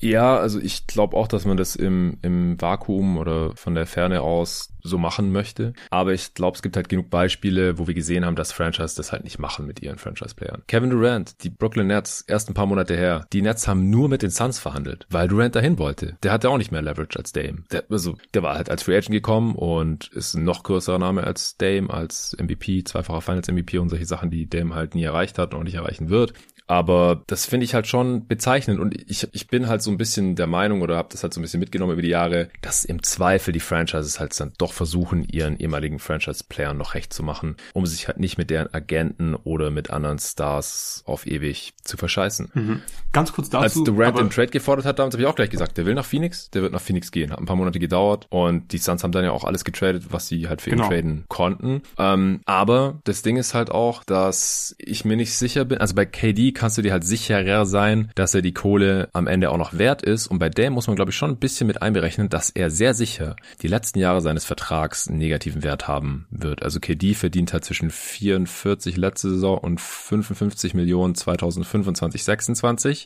Ja, 0.00 0.36
also 0.36 0.60
ich 0.60 0.86
glaube 0.86 1.16
auch, 1.16 1.28
dass 1.28 1.44
man 1.44 1.56
das 1.56 1.76
im, 1.76 2.18
im 2.22 2.60
Vakuum 2.60 3.16
oder 3.16 3.56
von 3.56 3.74
der 3.74 3.86
Ferne 3.86 4.20
aus 4.20 4.72
so 4.82 4.98
machen 4.98 5.32
möchte. 5.32 5.72
Aber 5.90 6.12
ich 6.12 6.34
glaube, 6.34 6.54
es 6.54 6.62
gibt 6.62 6.76
halt 6.76 6.88
genug 6.88 7.10
Beispiele, 7.10 7.78
wo 7.78 7.86
wir 7.86 7.94
gesehen 7.94 8.24
haben, 8.24 8.36
dass 8.36 8.52
Franchise 8.52 8.94
das 8.96 9.12
halt 9.12 9.24
nicht 9.24 9.38
machen 9.38 9.66
mit 9.66 9.82
ihren 9.82 9.98
Franchise-Playern. 9.98 10.62
Kevin 10.68 10.90
Durant, 10.90 11.42
die 11.42 11.50
Brooklyn 11.50 11.88
Nets, 11.88 12.22
erst 12.26 12.48
ein 12.48 12.54
paar 12.54 12.66
Monate 12.66 12.96
her, 12.96 13.26
die 13.32 13.42
Nets 13.42 13.66
haben 13.66 13.90
nur 13.90 14.08
mit 14.08 14.22
den 14.22 14.30
Suns 14.30 14.58
verhandelt, 14.58 15.06
weil 15.10 15.28
Durant 15.28 15.56
dahin 15.56 15.78
wollte. 15.78 16.16
Der 16.22 16.32
hatte 16.32 16.50
auch 16.50 16.58
nicht 16.58 16.70
mehr 16.70 16.82
Leverage 16.82 17.18
als 17.18 17.32
Dame. 17.32 17.64
Der, 17.72 17.84
also, 17.90 18.16
der 18.34 18.42
war 18.42 18.54
halt 18.54 18.70
als 18.70 18.84
Free 18.84 18.96
Agent 18.96 19.12
gekommen 19.12 19.54
und 19.54 20.08
ist 20.08 20.34
ein 20.34 20.44
noch 20.44 20.62
größerer 20.62 20.98
Name 20.98 21.24
als 21.24 21.56
Dame, 21.56 21.90
als 21.90 22.36
MVP, 22.38 22.84
zweifacher 22.84 23.22
Finals 23.22 23.48
MVP 23.48 23.78
und 23.78 23.88
solche 23.88 24.06
Sachen, 24.06 24.30
die 24.30 24.48
Dame 24.48 24.74
halt 24.74 24.94
nie 24.94 25.04
erreicht 25.04 25.38
hat 25.38 25.54
und 25.54 25.64
nicht 25.64 25.74
erreichen 25.74 26.10
wird. 26.10 26.34
Aber 26.66 27.22
das 27.26 27.46
finde 27.46 27.64
ich 27.64 27.74
halt 27.74 27.86
schon 27.86 28.26
bezeichnend 28.26 28.80
und 28.80 28.94
ich, 29.08 29.28
ich 29.32 29.46
bin 29.46 29.68
halt 29.68 29.82
so 29.82 29.90
ein 29.90 29.98
bisschen 29.98 30.34
der 30.34 30.46
Meinung 30.46 30.82
oder 30.82 30.96
habe 30.96 31.08
das 31.10 31.22
halt 31.22 31.32
so 31.32 31.40
ein 31.40 31.42
bisschen 31.42 31.60
mitgenommen 31.60 31.92
über 31.92 32.02
die 32.02 32.08
Jahre, 32.08 32.48
dass 32.60 32.84
im 32.84 33.02
Zweifel 33.02 33.52
die 33.52 33.60
Franchises 33.60 34.18
halt 34.18 34.38
dann 34.40 34.52
doch 34.58 34.72
versuchen, 34.72 35.24
ihren 35.28 35.58
ehemaligen 35.58 35.98
Franchise-Playern 35.98 36.76
noch 36.76 36.94
recht 36.94 37.12
zu 37.12 37.22
machen, 37.22 37.56
um 37.72 37.86
sich 37.86 38.08
halt 38.08 38.18
nicht 38.18 38.38
mit 38.38 38.50
deren 38.50 38.72
Agenten 38.74 39.34
oder 39.34 39.70
mit 39.70 39.90
anderen 39.90 40.18
Stars 40.18 41.02
auf 41.06 41.26
ewig 41.26 41.74
zu 41.82 41.96
verscheißen. 41.96 42.50
Mhm. 42.52 42.82
Ganz 43.16 43.32
kurz 43.32 43.48
dazu. 43.48 43.64
Als 43.64 43.82
Durant 43.82 44.18
den 44.18 44.28
Trade 44.28 44.48
gefordert 44.48 44.84
hat, 44.84 44.98
damals 44.98 45.14
habe 45.14 45.22
ich 45.22 45.26
auch 45.26 45.34
gleich 45.34 45.48
gesagt, 45.48 45.78
der 45.78 45.86
will 45.86 45.94
nach 45.94 46.04
Phoenix, 46.04 46.50
der 46.50 46.60
wird 46.60 46.74
nach 46.74 46.82
Phoenix 46.82 47.10
gehen. 47.10 47.32
Hat 47.32 47.38
ein 47.38 47.46
paar 47.46 47.56
Monate 47.56 47.78
gedauert 47.78 48.26
und 48.28 48.72
die 48.72 48.78
Suns 48.78 49.02
haben 49.02 49.12
dann 49.12 49.24
ja 49.24 49.30
auch 49.30 49.44
alles 49.44 49.64
getradet, 49.64 50.04
was 50.10 50.28
sie 50.28 50.48
halt 50.48 50.60
für 50.60 50.68
ihn 50.68 50.76
Genau. 50.76 50.88
traden 50.88 51.24
konnten. 51.28 51.80
Ähm, 51.98 52.40
aber 52.44 53.00
das 53.04 53.22
Ding 53.22 53.38
ist 53.38 53.54
halt 53.54 53.70
auch, 53.70 54.04
dass 54.04 54.76
ich 54.78 55.06
mir 55.06 55.16
nicht 55.16 55.32
sicher 55.34 55.64
bin. 55.64 55.78
Also 55.78 55.94
bei 55.94 56.04
KD 56.04 56.52
kannst 56.52 56.76
du 56.76 56.82
dir 56.82 56.92
halt 56.92 57.04
sicherer 57.04 57.64
sein, 57.64 58.10
dass 58.16 58.34
er 58.34 58.42
die 58.42 58.52
Kohle 58.52 59.08
am 59.14 59.26
Ende 59.26 59.50
auch 59.50 59.56
noch 59.56 59.72
wert 59.78 60.02
ist. 60.02 60.26
Und 60.26 60.38
bei 60.38 60.50
Dame 60.50 60.72
muss 60.72 60.86
man, 60.86 60.96
glaube 60.96 61.10
ich, 61.10 61.16
schon 61.16 61.30
ein 61.30 61.38
bisschen 61.38 61.66
mit 61.66 61.80
einberechnen, 61.80 62.28
dass 62.28 62.50
er 62.50 62.70
sehr 62.70 62.92
sicher 62.92 63.36
die 63.62 63.68
letzten 63.68 63.98
Jahre 63.98 64.20
seines 64.20 64.44
Vertrags 64.44 65.08
einen 65.08 65.16
negativen 65.16 65.62
Wert 65.62 65.88
haben 65.88 66.26
wird. 66.30 66.62
Also 66.62 66.80
KD 66.80 67.14
verdient 67.14 67.54
halt 67.54 67.64
zwischen 67.64 67.88
44 67.90 68.98
letzte 68.98 69.30
Saison 69.30 69.56
und 69.56 69.80
55 69.80 70.74
Millionen 70.74 71.14
2025, 71.14 72.22
26. 72.22 73.05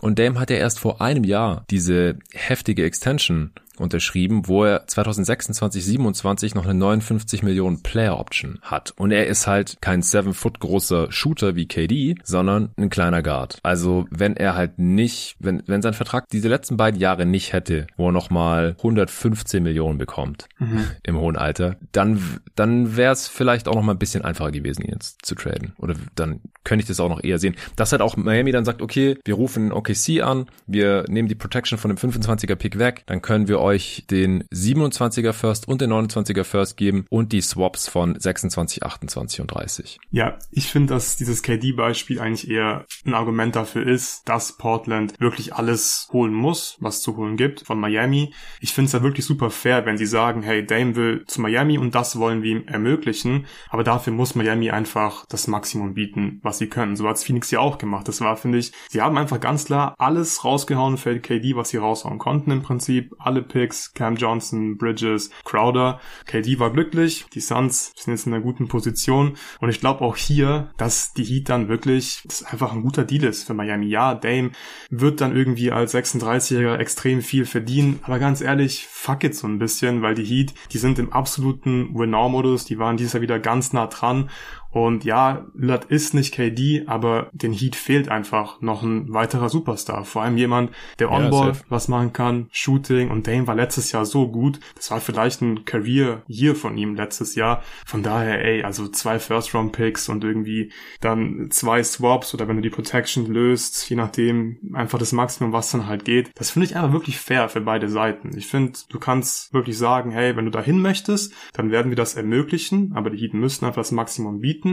Und 0.00 0.18
Dame 0.18 0.38
hat 0.38 0.50
ja 0.50 0.56
erst 0.56 0.80
vor 0.80 1.00
einem 1.00 1.24
Jahr 1.24 1.64
diese 1.70 2.18
heftige 2.32 2.84
Extension 2.84 3.52
unterschrieben, 3.78 4.46
wo 4.46 4.64
er 4.64 4.86
2026, 4.86 5.84
27 5.84 6.54
noch 6.54 6.64
eine 6.64 6.74
59 6.74 7.42
Millionen 7.42 7.82
Player 7.82 8.18
Option 8.18 8.58
hat. 8.62 8.92
Und 8.96 9.10
er 9.10 9.26
ist 9.26 9.46
halt 9.46 9.78
kein 9.80 10.02
7-Foot 10.02 10.60
großer 10.60 11.10
Shooter 11.10 11.56
wie 11.56 11.66
KD, 11.66 12.16
sondern 12.22 12.70
ein 12.76 12.90
kleiner 12.90 13.22
Guard. 13.22 13.58
Also 13.62 14.06
wenn 14.10 14.36
er 14.36 14.54
halt 14.54 14.78
nicht, 14.78 15.36
wenn, 15.38 15.62
wenn 15.66 15.82
sein 15.82 15.94
Vertrag 15.94 16.28
diese 16.30 16.48
letzten 16.48 16.76
beiden 16.76 17.00
Jahre 17.00 17.26
nicht 17.26 17.52
hätte, 17.52 17.86
wo 17.96 18.08
er 18.08 18.12
nochmal 18.12 18.74
115 18.78 19.62
Millionen 19.62 19.98
bekommt 19.98 20.48
im 21.02 21.18
hohen 21.18 21.36
Alter, 21.36 21.76
dann, 21.92 22.40
dann 22.54 22.96
wäre 22.96 23.12
es 23.12 23.28
vielleicht 23.28 23.68
auch 23.68 23.74
noch 23.74 23.82
mal 23.82 23.92
ein 23.92 23.98
bisschen 23.98 24.24
einfacher 24.24 24.52
gewesen, 24.52 24.82
ihn 24.82 24.92
jetzt 24.92 25.24
zu 25.24 25.34
traden. 25.34 25.74
Oder 25.78 25.94
dann 26.14 26.40
könnte 26.62 26.82
ich 26.82 26.88
das 26.88 27.00
auch 27.00 27.08
noch 27.08 27.22
eher 27.22 27.38
sehen. 27.38 27.56
Dass 27.76 27.92
halt 27.92 28.02
auch 28.02 28.16
Miami 28.16 28.52
dann 28.52 28.64
sagt, 28.64 28.82
okay, 28.82 29.18
wir 29.24 29.34
rufen 29.34 29.72
OKC 29.84 30.22
an, 30.22 30.46
wir 30.66 31.04
nehmen 31.08 31.28
die 31.28 31.34
Protection 31.34 31.78
von 31.78 31.94
dem 31.94 31.98
25er 31.98 32.56
Pick 32.56 32.78
weg, 32.78 33.04
dann 33.06 33.22
können 33.22 33.48
wir 33.48 33.60
euch 33.60 34.04
den 34.10 34.44
27er 34.44 35.32
First 35.32 35.68
und 35.68 35.80
den 35.80 35.92
29er 35.92 36.44
First 36.44 36.76
geben 36.76 37.04
und 37.10 37.32
die 37.32 37.40
Swaps 37.40 37.88
von 37.88 38.18
26, 38.18 38.82
28 38.82 39.40
und 39.40 39.48
30. 39.48 39.98
Ja, 40.10 40.38
ich 40.50 40.68
finde, 40.68 40.94
dass 40.94 41.16
dieses 41.16 41.42
KD-Beispiel 41.42 42.20
eigentlich 42.20 42.50
eher 42.50 42.86
ein 43.04 43.14
Argument 43.14 43.54
dafür 43.56 43.86
ist, 43.86 44.28
dass 44.28 44.56
Portland 44.56 45.14
wirklich 45.20 45.54
alles 45.54 46.08
holen 46.12 46.32
muss, 46.32 46.76
was 46.80 47.02
zu 47.02 47.16
holen 47.16 47.36
gibt 47.36 47.60
von 47.66 47.78
Miami. 47.78 48.32
Ich 48.60 48.72
finde 48.72 48.86
es 48.86 48.92
ja 48.92 49.02
wirklich 49.02 49.26
super 49.26 49.50
fair, 49.50 49.84
wenn 49.86 49.98
sie 49.98 50.06
sagen, 50.06 50.42
hey, 50.42 50.64
Dame 50.64 50.96
will 50.96 51.24
zu 51.26 51.40
Miami 51.40 51.78
und 51.78 51.94
das 51.94 52.18
wollen 52.18 52.42
wir 52.42 52.52
ihm 52.52 52.66
ermöglichen, 52.66 53.46
aber 53.68 53.84
dafür 53.84 54.12
muss 54.12 54.34
Miami 54.34 54.70
einfach 54.70 55.26
das 55.28 55.46
Maximum 55.46 55.94
bieten, 55.94 56.40
was 56.42 56.58
sie 56.58 56.68
können. 56.68 56.96
So 56.96 57.08
hat's 57.08 57.24
Phoenix 57.24 57.50
ja 57.50 57.60
auch 57.60 57.78
gemacht. 57.78 58.08
Das 58.08 58.20
war, 58.20 58.36
finde 58.36 58.58
ich, 58.58 58.72
sie 58.88 59.00
haben 59.00 59.18
einfach 59.18 59.40
ganz 59.40 59.66
klar 59.66 59.73
alles 59.74 60.44
rausgehauen 60.44 60.96
für 60.96 61.18
KD, 61.18 61.56
was 61.56 61.70
sie 61.70 61.76
raushauen 61.76 62.18
konnten 62.18 62.50
im 62.50 62.62
Prinzip. 62.62 63.14
Alle 63.18 63.42
Picks, 63.42 63.92
Cam 63.94 64.16
Johnson, 64.16 64.76
Bridges, 64.76 65.30
Crowder. 65.44 66.00
KD 66.26 66.58
war 66.58 66.70
glücklich, 66.70 67.26
die 67.32 67.40
Suns 67.40 67.92
sind 67.96 68.12
jetzt 68.12 68.26
in 68.26 68.34
einer 68.34 68.42
guten 68.42 68.68
Position 68.68 69.36
und 69.60 69.68
ich 69.68 69.80
glaube 69.80 70.02
auch 70.02 70.16
hier, 70.16 70.70
dass 70.76 71.12
die 71.12 71.24
Heat 71.24 71.48
dann 71.48 71.68
wirklich, 71.68 72.22
das 72.24 72.42
einfach 72.42 72.72
ein 72.72 72.82
guter 72.82 73.04
Deal 73.04 73.24
ist 73.24 73.44
für 73.44 73.54
Miami. 73.54 73.86
Ja, 73.86 74.14
Dame 74.14 74.52
wird 74.90 75.20
dann 75.20 75.36
irgendwie 75.36 75.70
als 75.70 75.94
36-Jähriger 75.94 76.78
extrem 76.78 77.22
viel 77.22 77.46
verdienen, 77.46 78.00
aber 78.02 78.18
ganz 78.18 78.40
ehrlich, 78.40 78.86
fuck 78.86 79.24
it 79.24 79.34
so 79.34 79.46
ein 79.46 79.58
bisschen, 79.58 80.02
weil 80.02 80.14
die 80.14 80.24
Heat, 80.24 80.54
die 80.72 80.78
sind 80.78 80.98
im 80.98 81.12
absoluten 81.12 81.94
Win-Now-Modus, 81.94 82.64
die 82.64 82.78
waren 82.78 82.96
dieses 82.96 83.12
Jahr 83.14 83.22
wieder 83.22 83.38
ganz 83.38 83.72
nah 83.72 83.86
dran 83.86 84.30
und 84.74 85.04
ja, 85.04 85.46
Lillard 85.54 85.84
ist 85.84 86.14
nicht 86.14 86.34
KD, 86.34 86.82
aber 86.86 87.30
den 87.32 87.52
Heat 87.52 87.76
fehlt 87.76 88.08
einfach 88.08 88.60
noch 88.60 88.82
ein 88.82 89.12
weiterer 89.12 89.48
Superstar. 89.48 90.04
Vor 90.04 90.22
allem 90.22 90.36
jemand, 90.36 90.72
der 90.98 91.10
Ja, 91.10 91.16
on-ball 91.16 91.54
safe. 91.54 91.64
was 91.68 91.86
machen 91.86 92.12
kann, 92.12 92.48
Shooting 92.50 93.08
und 93.10 93.28
Dame 93.28 93.46
war 93.46 93.54
letztes 93.54 93.92
Jahr 93.92 94.04
so 94.04 94.26
gut. 94.26 94.58
Das 94.74 94.90
war 94.90 95.00
vielleicht 95.00 95.42
ein 95.42 95.64
Career-Year 95.64 96.56
von 96.56 96.76
ihm 96.76 96.96
letztes 96.96 97.36
Jahr. 97.36 97.62
Von 97.86 98.02
daher, 98.02 98.44
ey, 98.44 98.64
also 98.64 98.88
zwei 98.88 99.20
First-Round-Picks 99.20 100.08
und 100.08 100.24
irgendwie 100.24 100.72
dann 101.00 101.52
zwei 101.52 101.80
Swaps 101.84 102.34
oder 102.34 102.48
wenn 102.48 102.56
du 102.56 102.62
die 102.62 102.70
Protection 102.70 103.26
löst, 103.26 103.88
je 103.88 103.94
nachdem, 103.94 104.58
einfach 104.72 104.98
das 104.98 105.12
Maximum, 105.12 105.52
was 105.52 105.70
dann 105.70 105.86
halt 105.86 106.04
geht. 106.04 106.30
Das 106.34 106.50
finde 106.50 106.66
ich 106.66 106.74
einfach 106.74 106.92
wirklich 106.92 107.18
fair 107.20 107.48
für 107.48 107.60
beide 107.60 107.88
Seiten. 107.88 108.36
Ich 108.36 108.48
finde, 108.48 108.72
du 108.88 108.98
kannst 108.98 109.54
wirklich 109.54 109.78
sagen, 109.78 110.10
hey, 110.10 110.34
wenn 110.34 110.46
du 110.46 110.50
dahin 110.50 110.82
möchtest, 110.82 111.32
dann 111.52 111.70
werden 111.70 111.90
wir 111.92 111.96
das 111.96 112.14
ermöglichen, 112.16 112.92
aber 112.96 113.10
die 113.10 113.18
Heat 113.18 113.34
müssen 113.34 113.64
einfach 113.64 113.82
das 113.82 113.92
Maximum 113.92 114.40
bieten. 114.40 114.63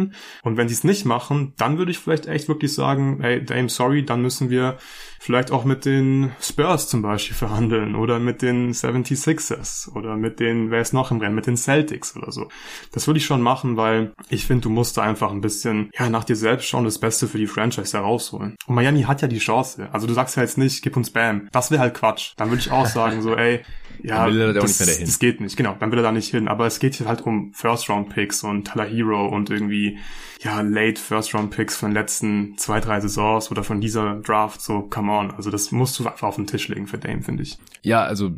Und 0.44 0.58
wenn 0.58 0.68
sie 0.68 0.74
es 0.74 0.84
nicht 0.84 1.06
machen, 1.06 1.54
dann 1.58 1.78
würde 1.78 1.92
ich 1.92 2.00
vielleicht 2.00 2.28
echt 2.28 2.48
wirklich 2.48 2.74
sagen, 2.74 3.20
hey, 3.22 3.44
Dame, 3.44 3.70
sorry, 3.70 4.06
dann 4.06 4.22
müssen 4.22 4.50
wir 4.50 4.78
vielleicht 5.20 5.52
auch 5.52 5.66
mit 5.66 5.86
den 5.86 6.32
Spurs 6.42 6.90
zum 6.90 7.04
Beispiel 7.04 7.36
verhandeln 7.36 7.96
oder 7.96 8.20
mit 8.20 8.42
den 8.42 8.74
76ers 8.74 9.94
oder 9.94 10.18
mit 10.18 10.40
den, 10.40 10.72
wer 10.72 10.82
ist 10.82 10.94
noch 10.94 11.12
im 11.12 11.20
Rennen, 11.20 11.36
mit 11.36 11.46
den 11.46 11.58
Celtics 11.58 12.18
oder 12.18 12.32
so. 12.32 12.50
Das 12.92 13.06
würde 13.06 13.20
ich 13.20 13.26
schon 13.26 13.42
machen, 13.42 13.78
weil 13.78 14.14
ich 14.30 14.48
finde, 14.48 14.64
du 14.64 14.70
musst 14.72 14.98
da 14.98 15.04
einfach 15.04 15.32
ein 15.32 15.42
bisschen, 15.42 15.92
ja, 15.98 16.10
nach 16.10 16.24
dir 16.24 16.36
selbst 16.36 16.68
schauen, 16.68 16.86
das 16.86 16.98
Beste 16.98 17.28
für 17.28 17.38
die 17.38 17.46
Franchise 17.46 17.96
herausholen. 17.96 18.56
Und 18.66 18.76
Miami 18.76 19.04
hat 19.04 19.22
ja 19.22 19.28
die 19.28 19.38
Chance. 19.38 19.90
Also 19.92 20.08
du 20.08 20.14
sagst 20.14 20.38
ja 20.38 20.42
jetzt 20.42 20.58
nicht, 20.58 20.82
gib 20.82 20.98
uns 20.98 21.12
Bam. 21.12 21.48
Das 21.52 21.70
wäre 21.70 21.82
halt 21.82 21.94
Quatsch. 21.94 22.34
Dann 22.38 22.50
würde 22.50 22.62
ich 22.62 22.72
auch 22.72 22.88
sagen, 22.88 23.22
so, 23.22 23.36
ey, 23.36 23.62
ja, 24.04 24.26
Dann 24.26 24.34
will 24.34 24.42
er 24.42 24.54
da 24.54 24.60
auch 24.60 24.64
das, 24.64 24.80
nicht 24.80 24.88
mehr 24.88 24.96
dahin. 24.96 25.06
das 25.08 25.20
geht 25.20 25.42
nicht. 25.42 25.58
Genau, 25.58 25.76
dann 25.80 25.92
will 25.92 26.00
er 26.00 26.04
da 26.04 26.12
nicht 26.12 26.30
hin. 26.30 26.48
Aber 26.48 26.66
es 26.66 26.80
geht 26.80 26.96
hier 26.96 27.08
halt 27.08 27.22
um 27.22 27.54
First-Round-Picks 27.54 28.44
und 28.44 28.66
Tyler 28.72 28.86
Hero 28.86 29.28
und 29.28 29.50
irgendwie, 29.50 29.98
ja, 30.42 30.62
late 30.62 31.00
First-Round-Picks 31.02 31.78
von 31.78 31.90
den 31.90 31.96
letzten 31.96 32.58
zwei, 32.58 32.80
drei 32.80 33.00
Saisons 33.00 33.52
oder 33.52 33.64
von 33.64 33.82
dieser 33.82 34.16
Draft. 34.16 34.62
So, 34.62 34.82
come 34.82 35.12
on. 35.12 35.32
Also 35.32 35.50
das 35.50 35.72
musst 35.72 36.00
du 36.00 36.08
einfach 36.08 36.28
auf 36.28 36.36
den 36.36 36.48
Tisch 36.48 36.68
legen 36.68 36.88
für 36.88 36.98
Dame, 36.98 37.22
finde 37.22 37.44
ich. 37.44 37.58
Ja, 37.84 38.04
also 38.04 38.32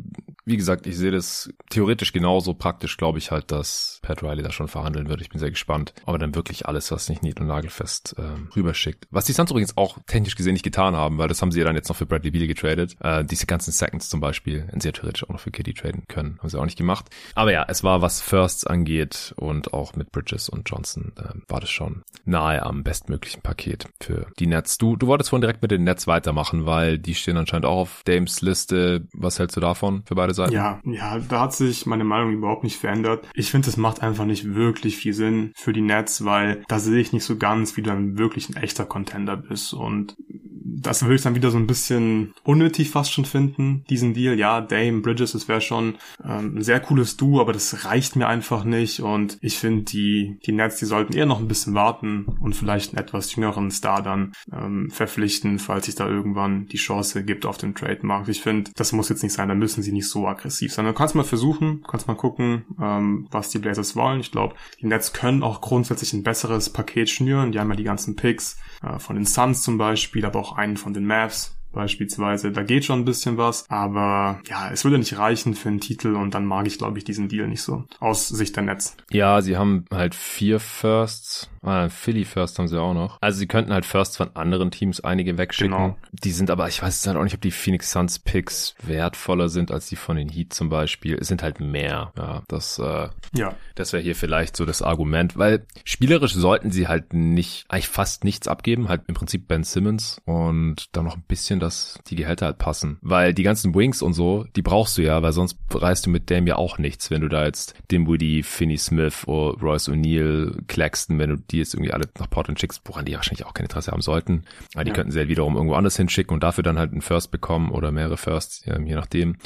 wie 0.46 0.56
gesagt, 0.56 0.86
ich 0.86 0.96
sehe 0.96 1.10
das 1.10 1.50
theoretisch 1.70 2.12
genauso. 2.12 2.54
Praktisch 2.54 2.96
glaube 2.96 3.18
ich 3.18 3.30
halt, 3.30 3.50
dass 3.50 3.98
Pat 4.02 4.22
Riley 4.22 4.42
da 4.42 4.52
schon 4.52 4.68
verhandeln 4.68 5.08
wird. 5.08 5.20
Ich 5.22 5.30
bin 5.30 5.38
sehr 5.38 5.50
gespannt. 5.50 5.94
Aber 6.04 6.18
dann 6.18 6.34
wirklich 6.34 6.66
alles, 6.66 6.90
was 6.90 7.08
nicht 7.08 7.22
nied- 7.22 7.40
und 7.40 7.46
nagelfest 7.46 8.14
ähm, 8.18 8.48
rüberschickt. 8.54 9.06
Was 9.10 9.24
die 9.24 9.32
Suns 9.32 9.50
übrigens 9.50 9.76
auch 9.76 9.98
technisch 10.06 10.36
gesehen 10.36 10.52
nicht 10.52 10.62
getan 10.62 10.94
haben, 10.94 11.18
weil 11.18 11.28
das 11.28 11.40
haben 11.40 11.50
sie 11.50 11.60
ja 11.60 11.64
dann 11.64 11.76
jetzt 11.76 11.88
noch 11.88 11.96
für 11.96 12.06
Bradley 12.06 12.30
Beal 12.30 12.46
getradet. 12.46 12.96
Äh, 13.00 13.24
diese 13.24 13.46
ganzen 13.46 13.72
Seconds 13.72 14.08
zum 14.08 14.20
Beispiel, 14.20 14.68
sie 14.76 14.88
ja 14.88 14.92
theoretisch 14.92 15.24
auch 15.24 15.30
noch 15.30 15.40
für 15.40 15.50
KD 15.50 15.72
traden 15.72 16.04
können. 16.08 16.38
Haben 16.38 16.48
sie 16.48 16.60
auch 16.60 16.64
nicht 16.64 16.78
gemacht. 16.78 17.06
Aber 17.34 17.52
ja, 17.52 17.64
es 17.68 17.82
war, 17.82 18.02
was 18.02 18.20
Firsts 18.20 18.66
angeht 18.66 19.32
und 19.36 19.72
auch 19.72 19.94
mit 19.94 20.12
Bridges 20.12 20.48
und 20.50 20.68
Johnson, 20.68 21.12
äh, 21.18 21.34
war 21.48 21.60
das 21.60 21.70
schon 21.70 22.02
nahe 22.26 22.62
am 22.62 22.82
bestmöglichen 22.82 23.40
Paket 23.40 23.86
für 24.00 24.26
die 24.38 24.46
Nets. 24.46 24.76
Du, 24.76 24.96
du 24.96 25.06
wolltest 25.06 25.30
vorhin 25.30 25.42
direkt 25.42 25.62
mit 25.62 25.70
den 25.70 25.84
Nets 25.84 26.06
weitermachen, 26.06 26.66
weil 26.66 26.98
die 26.98 27.14
stehen 27.14 27.36
anscheinend 27.38 27.64
auch 27.64 27.78
auf 27.78 28.02
Dames 28.04 28.42
Liste. 28.42 29.06
Was 29.12 29.38
hältst 29.38 29.56
du 29.56 29.60
davon 29.60 30.02
für 30.06 30.14
beide 30.14 30.33
Seiten? 30.34 30.52
Ja, 30.52 30.80
ja, 30.84 31.18
da 31.18 31.40
hat 31.40 31.54
sich 31.54 31.86
meine 31.86 32.04
Meinung 32.04 32.32
überhaupt 32.32 32.64
nicht 32.64 32.78
verändert. 32.78 33.26
Ich 33.34 33.50
finde, 33.50 33.68
es 33.68 33.76
macht 33.76 34.02
einfach 34.02 34.26
nicht 34.26 34.54
wirklich 34.54 34.96
viel 34.96 35.14
Sinn 35.14 35.52
für 35.56 35.72
die 35.72 35.80
Nets, 35.80 36.24
weil 36.24 36.62
da 36.68 36.78
sehe 36.78 37.00
ich 37.00 37.12
nicht 37.12 37.24
so 37.24 37.36
ganz, 37.36 37.76
wie 37.76 37.82
du 37.82 37.90
dann 37.90 38.18
wirklich 38.18 38.48
ein 38.48 38.56
echter 38.56 38.84
Contender 38.84 39.36
bist. 39.36 39.72
Und 39.72 40.16
das 40.64 41.02
würde 41.02 41.14
ich 41.14 41.22
dann 41.22 41.34
wieder 41.34 41.50
so 41.50 41.58
ein 41.58 41.66
bisschen 41.66 42.32
unnötig 42.42 42.90
fast 42.90 43.12
schon 43.12 43.24
finden, 43.24 43.84
diesen 43.90 44.14
Deal. 44.14 44.38
Ja, 44.38 44.60
Dame, 44.60 45.00
Bridges, 45.00 45.32
das 45.32 45.48
wäre 45.48 45.60
schon 45.60 45.96
ähm, 46.24 46.56
ein 46.56 46.62
sehr 46.62 46.80
cooles 46.80 47.16
Duo, 47.16 47.40
aber 47.40 47.52
das 47.52 47.84
reicht 47.84 48.16
mir 48.16 48.28
einfach 48.28 48.64
nicht. 48.64 49.00
Und 49.00 49.38
ich 49.40 49.58
finde, 49.58 49.84
die, 49.84 50.38
die 50.44 50.52
Nets, 50.52 50.78
die 50.78 50.86
sollten 50.86 51.14
eher 51.14 51.26
noch 51.26 51.40
ein 51.40 51.48
bisschen 51.48 51.74
warten 51.74 52.26
und 52.40 52.56
vielleicht 52.56 52.90
einen 52.94 53.04
etwas 53.04 53.34
jüngeren 53.34 53.70
Star 53.70 54.02
dann 54.02 54.32
ähm, 54.52 54.90
verpflichten, 54.90 55.58
falls 55.58 55.86
sich 55.86 55.94
da 55.94 56.08
irgendwann 56.08 56.66
die 56.66 56.76
Chance 56.76 57.24
gibt 57.24 57.46
auf 57.46 57.58
dem 57.58 57.74
Trademarkt. 57.74 58.28
Ich 58.28 58.40
finde, 58.40 58.70
das 58.74 58.92
muss 58.92 59.08
jetzt 59.08 59.22
nicht 59.22 59.32
sein, 59.32 59.48
da 59.48 59.54
müssen 59.54 59.82
sie 59.82 59.92
nicht 59.92 60.08
so 60.08 60.23
aggressiv 60.26 60.72
sein. 60.72 60.84
Du 60.84 60.92
kannst 60.92 61.14
mal 61.14 61.24
versuchen, 61.24 61.84
kannst 61.88 62.08
mal 62.08 62.14
gucken, 62.14 62.64
ähm, 62.80 63.28
was 63.30 63.50
die 63.50 63.58
Blazers 63.58 63.96
wollen. 63.96 64.20
Ich 64.20 64.32
glaube, 64.32 64.54
die 64.80 64.86
Nets 64.86 65.12
können 65.12 65.42
auch 65.42 65.60
grundsätzlich 65.60 66.12
ein 66.12 66.22
besseres 66.22 66.70
Paket 66.70 67.10
schnüren. 67.10 67.52
Die 67.52 67.60
haben 67.60 67.70
ja 67.70 67.76
die 67.76 67.84
ganzen 67.84 68.16
Picks 68.16 68.58
äh, 68.82 68.98
von 68.98 69.16
den 69.16 69.26
Suns 69.26 69.62
zum 69.62 69.78
Beispiel, 69.78 70.24
aber 70.24 70.40
auch 70.40 70.56
einen 70.56 70.76
von 70.76 70.94
den 70.94 71.06
Mavs 71.06 71.53
beispielsweise. 71.74 72.52
Da 72.52 72.62
geht 72.62 72.84
schon 72.84 73.00
ein 73.00 73.04
bisschen 73.04 73.36
was, 73.36 73.64
aber 73.68 74.40
ja, 74.48 74.70
es 74.70 74.84
würde 74.84 74.98
nicht 74.98 75.18
reichen 75.18 75.54
für 75.54 75.68
einen 75.68 75.80
Titel 75.80 76.14
und 76.14 76.34
dann 76.34 76.46
mag 76.46 76.66
ich, 76.66 76.78
glaube 76.78 76.98
ich, 76.98 77.04
diesen 77.04 77.28
Deal 77.28 77.46
nicht 77.48 77.62
so. 77.62 77.84
Aus 78.00 78.28
Sicht 78.28 78.56
der 78.56 78.62
Nets. 78.62 78.96
Ja, 79.10 79.42
sie 79.42 79.56
haben 79.56 79.84
halt 79.90 80.14
vier 80.14 80.60
Firsts. 80.60 81.50
Ah, 81.62 81.88
Philly 81.88 82.24
First 82.26 82.58
haben 82.58 82.68
sie 82.68 82.78
auch 82.80 82.92
noch. 82.92 83.16
Also 83.22 83.38
sie 83.38 83.46
könnten 83.46 83.72
halt 83.72 83.86
Firsts 83.86 84.18
von 84.18 84.36
anderen 84.36 84.70
Teams 84.70 85.00
einige 85.00 85.38
wegschicken. 85.38 85.72
Genau. 85.72 85.96
Die 86.12 86.30
sind 86.30 86.50
aber, 86.50 86.68
ich 86.68 86.82
weiß 86.82 86.94
jetzt 86.94 87.06
halt 87.06 87.16
auch 87.16 87.24
nicht, 87.24 87.34
ob 87.34 87.40
die 87.40 87.50
Phoenix 87.50 87.90
Suns 87.90 88.18
Picks 88.18 88.74
wertvoller 88.82 89.48
sind 89.48 89.70
als 89.70 89.86
die 89.86 89.96
von 89.96 90.16
den 90.16 90.28
Heat 90.28 90.52
zum 90.52 90.68
Beispiel. 90.68 91.16
Es 91.18 91.28
sind 91.28 91.42
halt 91.42 91.60
mehr. 91.60 92.12
Ja, 92.18 92.42
das, 92.48 92.78
äh, 92.78 93.08
Ja, 93.34 93.54
das 93.76 93.94
wäre 93.94 94.02
hier 94.02 94.14
vielleicht 94.14 94.56
so 94.56 94.66
das 94.66 94.82
Argument, 94.82 95.38
weil 95.38 95.66
spielerisch 95.84 96.34
sollten 96.34 96.70
sie 96.70 96.86
halt 96.86 97.14
nicht, 97.14 97.64
eigentlich 97.68 97.88
fast 97.88 98.24
nichts 98.24 98.46
abgeben. 98.46 98.88
Halt 98.88 99.02
im 99.06 99.14
Prinzip 99.14 99.48
Ben 99.48 99.64
Simmons 99.64 100.20
und 100.26 100.94
dann 100.94 101.04
noch 101.06 101.16
ein 101.16 101.24
bisschen 101.26 101.60
dass 101.64 101.98
die 102.06 102.16
Gehälter 102.16 102.46
halt 102.46 102.58
passen. 102.58 102.98
Weil 103.02 103.34
die 103.34 103.42
ganzen 103.42 103.74
Wings 103.74 104.02
und 104.02 104.12
so, 104.12 104.44
die 104.56 104.62
brauchst 104.62 104.98
du 104.98 105.02
ja, 105.02 105.22
weil 105.22 105.32
sonst 105.32 105.58
reißt 105.72 106.06
du 106.06 106.10
mit 106.10 106.30
Dame 106.30 106.48
ja 106.48 106.56
auch 106.56 106.78
nichts, 106.78 107.10
wenn 107.10 107.22
du 107.22 107.28
da 107.28 107.44
jetzt 107.44 107.74
Dinwiddie, 107.90 108.42
Finney 108.42 108.76
Smith 108.76 109.26
oder 109.26 109.58
Royce 109.60 109.88
O'Neill, 109.88 110.62
Claxton, 110.68 111.18
wenn 111.18 111.30
du 111.30 111.36
die 111.36 111.58
jetzt 111.58 111.74
irgendwie 111.74 111.92
alle 111.92 112.08
nach 112.18 112.30
Portland 112.30 112.60
schickst, 112.60 112.82
woran 112.84 113.04
die 113.04 113.14
wahrscheinlich 113.14 113.46
auch 113.46 113.54
kein 113.54 113.64
Interesse 113.64 113.92
haben 113.92 114.02
sollten. 114.02 114.44
Aber 114.74 114.84
die 114.84 114.90
ja. 114.90 114.94
könnten 114.94 115.12
sie 115.12 115.20
ja 115.20 115.28
wiederum 115.28 115.56
irgendwo 115.56 115.74
anders 115.74 115.96
hinschicken 115.96 116.34
und 116.34 116.42
dafür 116.42 116.62
dann 116.62 116.78
halt 116.78 116.92
einen 116.92 117.02
First 117.02 117.30
bekommen 117.30 117.70
oder 117.70 117.90
mehrere 117.92 118.16
Firsts, 118.16 118.64
je 118.64 118.94
nachdem. 118.94 119.36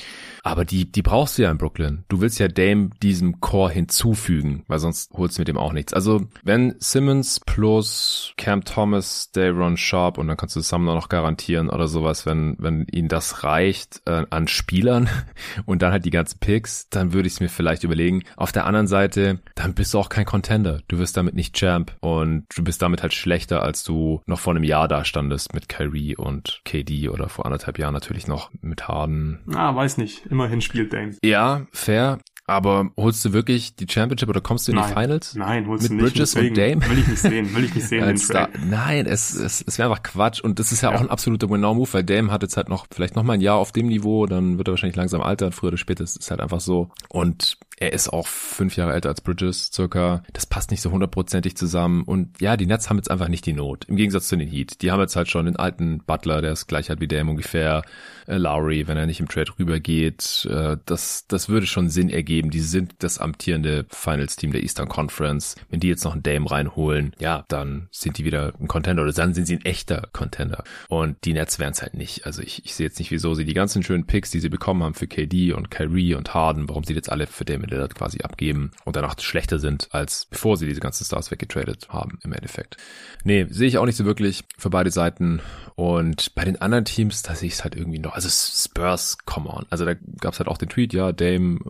Aber 0.42 0.64
die, 0.64 0.90
die 0.90 1.02
brauchst 1.02 1.38
du 1.38 1.42
ja 1.42 1.50
in 1.50 1.58
Brooklyn. 1.58 2.04
Du 2.08 2.20
willst 2.20 2.38
ja 2.38 2.48
Dame 2.48 2.90
diesem 3.02 3.40
Core 3.40 3.70
hinzufügen, 3.70 4.64
weil 4.66 4.78
sonst 4.78 5.12
holst 5.12 5.38
du 5.38 5.42
mit 5.42 5.48
dem 5.48 5.58
auch 5.58 5.72
nichts. 5.72 5.92
Also 5.92 6.26
wenn 6.42 6.74
Simmons 6.78 7.40
plus 7.40 8.32
Cam 8.36 8.64
Thomas, 8.64 9.30
Dayron 9.32 9.76
Sharp 9.76 10.18
und 10.18 10.28
dann 10.28 10.36
kannst 10.36 10.56
du 10.56 10.60
Sumner 10.60 10.94
noch 10.94 11.08
garantieren 11.08 11.70
oder 11.70 11.88
sowas, 11.88 12.07
wenn, 12.26 12.56
wenn 12.58 12.86
ihnen 12.90 13.08
das 13.08 13.44
reicht 13.44 14.02
äh, 14.06 14.24
an 14.30 14.48
Spielern 14.48 15.08
und 15.66 15.82
dann 15.82 15.92
halt 15.92 16.04
die 16.04 16.10
ganzen 16.10 16.38
Picks, 16.38 16.88
dann 16.90 17.12
würde 17.12 17.26
ich 17.26 17.34
es 17.34 17.40
mir 17.40 17.48
vielleicht 17.48 17.84
überlegen. 17.84 18.24
Auf 18.36 18.52
der 18.52 18.66
anderen 18.66 18.86
Seite, 18.86 19.40
dann 19.54 19.74
bist 19.74 19.94
du 19.94 19.98
auch 19.98 20.08
kein 20.08 20.24
Contender. 20.24 20.80
Du 20.88 20.98
wirst 20.98 21.16
damit 21.16 21.34
nicht 21.34 21.54
Champ 21.54 21.96
und 22.00 22.46
du 22.54 22.64
bist 22.64 22.82
damit 22.82 23.02
halt 23.02 23.14
schlechter, 23.14 23.62
als 23.62 23.84
du 23.84 24.22
noch 24.26 24.40
vor 24.40 24.54
einem 24.54 24.64
Jahr 24.64 24.88
da 24.88 25.04
standest 25.04 25.54
mit 25.54 25.68
Kyrie 25.68 26.16
und 26.16 26.60
KD 26.64 27.08
oder 27.08 27.28
vor 27.28 27.46
anderthalb 27.46 27.78
Jahren 27.78 27.94
natürlich 27.94 28.26
noch 28.26 28.50
mit 28.60 28.88
Harden. 28.88 29.40
Ah, 29.54 29.74
weiß 29.74 29.98
nicht. 29.98 30.26
Immerhin 30.26 30.60
spielt 30.60 30.92
Dame. 30.92 31.16
Ja, 31.22 31.66
fair. 31.72 32.18
Aber 32.48 32.90
holst 32.96 33.22
du 33.26 33.34
wirklich 33.34 33.76
die 33.76 33.86
Championship 33.86 34.26
oder 34.26 34.40
kommst 34.40 34.66
du 34.66 34.72
in 34.72 34.78
nein, 34.78 34.88
die 34.88 35.00
Finals? 35.00 35.34
Nein, 35.34 35.66
holst 35.66 35.82
Mit 35.82 35.90
du 35.90 35.94
nicht. 35.96 36.14
Bridges 36.14 36.32
deswegen 36.32 36.54
und 36.54 36.56
Dame? 36.56 36.90
Will 36.90 36.98
ich 37.00 37.06
nicht 37.06 37.20
sehen, 37.20 37.54
will 37.54 37.64
ich 37.64 37.74
nicht 37.74 37.86
sehen. 37.86 38.04
Als 38.08 38.24
Star 38.24 38.48
nein, 38.66 39.04
es, 39.04 39.34
es, 39.34 39.62
es 39.66 39.76
wäre 39.78 39.90
einfach 39.90 40.02
Quatsch 40.02 40.40
und 40.40 40.58
das 40.58 40.72
ist 40.72 40.80
ja, 40.80 40.90
ja. 40.90 40.96
auch 40.96 41.00
ein 41.02 41.10
absoluter 41.10 41.50
Win-Now-Move, 41.50 41.92
weil 41.92 42.04
Dame 42.04 42.32
hat 42.32 42.42
jetzt 42.42 42.56
halt 42.56 42.70
noch 42.70 42.86
vielleicht 42.90 43.16
noch 43.16 43.22
mal 43.22 43.34
ein 43.34 43.42
Jahr 43.42 43.56
auf 43.56 43.72
dem 43.72 43.88
Niveau, 43.88 44.24
dann 44.24 44.56
wird 44.56 44.66
er 44.66 44.72
wahrscheinlich 44.72 44.96
langsam 44.96 45.20
altern, 45.20 45.52
früher 45.52 45.68
oder 45.68 45.76
später, 45.76 46.04
das 46.04 46.16
ist 46.16 46.30
halt 46.30 46.40
einfach 46.40 46.60
so. 46.60 46.88
Und 47.10 47.58
er 47.80 47.92
ist 47.92 48.08
auch 48.08 48.26
fünf 48.26 48.76
Jahre 48.76 48.92
älter 48.92 49.08
als 49.08 49.20
Bridges, 49.20 49.70
circa. 49.72 50.24
Das 50.32 50.46
passt 50.46 50.70
nicht 50.70 50.80
so 50.80 50.90
hundertprozentig 50.90 51.56
zusammen. 51.56 52.02
Und 52.02 52.40
ja, 52.40 52.56
die 52.56 52.66
Nets 52.66 52.90
haben 52.90 52.96
jetzt 52.96 53.10
einfach 53.10 53.28
nicht 53.28 53.46
die 53.46 53.52
Not. 53.52 53.84
Im 53.84 53.96
Gegensatz 53.96 54.28
zu 54.28 54.36
den 54.36 54.48
Heat. 54.48 54.82
Die 54.82 54.90
haben 54.90 55.00
jetzt 55.00 55.14
halt 55.14 55.30
schon 55.30 55.46
den 55.46 55.56
alten 55.56 55.98
Butler, 56.04 56.42
der 56.42 56.52
ist 56.52 56.66
gleich 56.66 56.88
halt 56.88 57.00
wie 57.00 57.06
Dame 57.06 57.30
ungefähr. 57.30 57.82
Äh, 58.26 58.36
Lowry, 58.36 58.88
wenn 58.88 58.96
er 58.96 59.06
nicht 59.06 59.20
im 59.20 59.28
Trade 59.28 59.52
rübergeht. 59.58 60.48
Äh, 60.50 60.76
das, 60.86 61.26
das 61.28 61.48
würde 61.48 61.66
schon 61.66 61.88
Sinn 61.88 62.10
ergeben. 62.10 62.37
Die 62.42 62.60
sind 62.60 62.94
das 63.00 63.18
amtierende 63.18 63.86
Finals-Team 63.90 64.52
der 64.52 64.62
Eastern 64.62 64.88
Conference. 64.88 65.56
Wenn 65.70 65.80
die 65.80 65.88
jetzt 65.88 66.04
noch 66.04 66.12
einen 66.12 66.22
Dame 66.22 66.50
reinholen, 66.50 67.14
ja, 67.18 67.44
dann 67.48 67.88
sind 67.90 68.18
die 68.18 68.24
wieder 68.24 68.52
ein 68.60 68.68
Contender 68.68 69.02
oder 69.02 69.12
dann 69.12 69.34
sind 69.34 69.46
sie 69.46 69.56
ein 69.56 69.64
echter 69.64 70.08
Contender. 70.12 70.64
Und 70.88 71.24
die 71.24 71.32
Nets 71.32 71.58
wären 71.58 71.72
es 71.72 71.82
halt 71.82 71.94
nicht. 71.94 72.26
Also 72.26 72.42
ich, 72.42 72.64
ich 72.64 72.74
sehe 72.74 72.86
jetzt 72.86 72.98
nicht, 72.98 73.10
wieso 73.10 73.34
sie 73.34 73.44
die 73.44 73.54
ganzen 73.54 73.82
schönen 73.82 74.06
Picks, 74.06 74.30
die 74.30 74.40
sie 74.40 74.48
bekommen 74.48 74.82
haben 74.82 74.94
für 74.94 75.06
KD 75.06 75.52
und 75.52 75.70
Kyrie 75.70 76.14
und 76.14 76.32
Harden, 76.34 76.68
warum 76.68 76.84
sie 76.84 76.94
jetzt 76.94 77.10
alle 77.10 77.26
für 77.26 77.44
Dame 77.44 77.66
Lillard 77.66 77.94
quasi 77.94 78.20
abgeben 78.22 78.70
und 78.84 78.96
danach 78.96 79.18
schlechter 79.18 79.58
sind, 79.58 79.88
als 79.90 80.26
bevor 80.26 80.56
sie 80.56 80.66
diese 80.66 80.80
ganzen 80.80 81.04
Stars 81.04 81.30
weggetradet 81.30 81.88
haben 81.88 82.18
im 82.22 82.32
Endeffekt. 82.32 82.76
Nee, 83.24 83.46
sehe 83.50 83.68
ich 83.68 83.78
auch 83.78 83.86
nicht 83.86 83.96
so 83.96 84.04
wirklich 84.04 84.44
für 84.56 84.70
beide 84.70 84.90
Seiten. 84.90 85.40
Und 85.74 86.34
bei 86.34 86.44
den 86.44 86.60
anderen 86.60 86.84
Teams, 86.84 87.22
da 87.22 87.34
sehe 87.34 87.46
ich 87.46 87.54
es 87.54 87.64
halt 87.64 87.76
irgendwie 87.76 88.00
noch. 88.00 88.14
Also 88.14 88.28
Spurs, 88.28 89.18
come 89.24 89.48
on. 89.48 89.66
Also 89.70 89.84
da 89.84 89.94
gab 89.94 90.32
es 90.32 90.40
halt 90.40 90.48
auch 90.48 90.58
den 90.58 90.68
Tweet, 90.68 90.92
ja, 90.92 91.12
Dame 91.12 91.60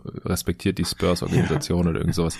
respektiert 0.59 0.77
die 0.77 0.85
Spurs-Organisation 0.85 1.83
ja. 1.83 1.89
oder 1.89 1.99
irgend 1.99 2.15
sowas. 2.15 2.37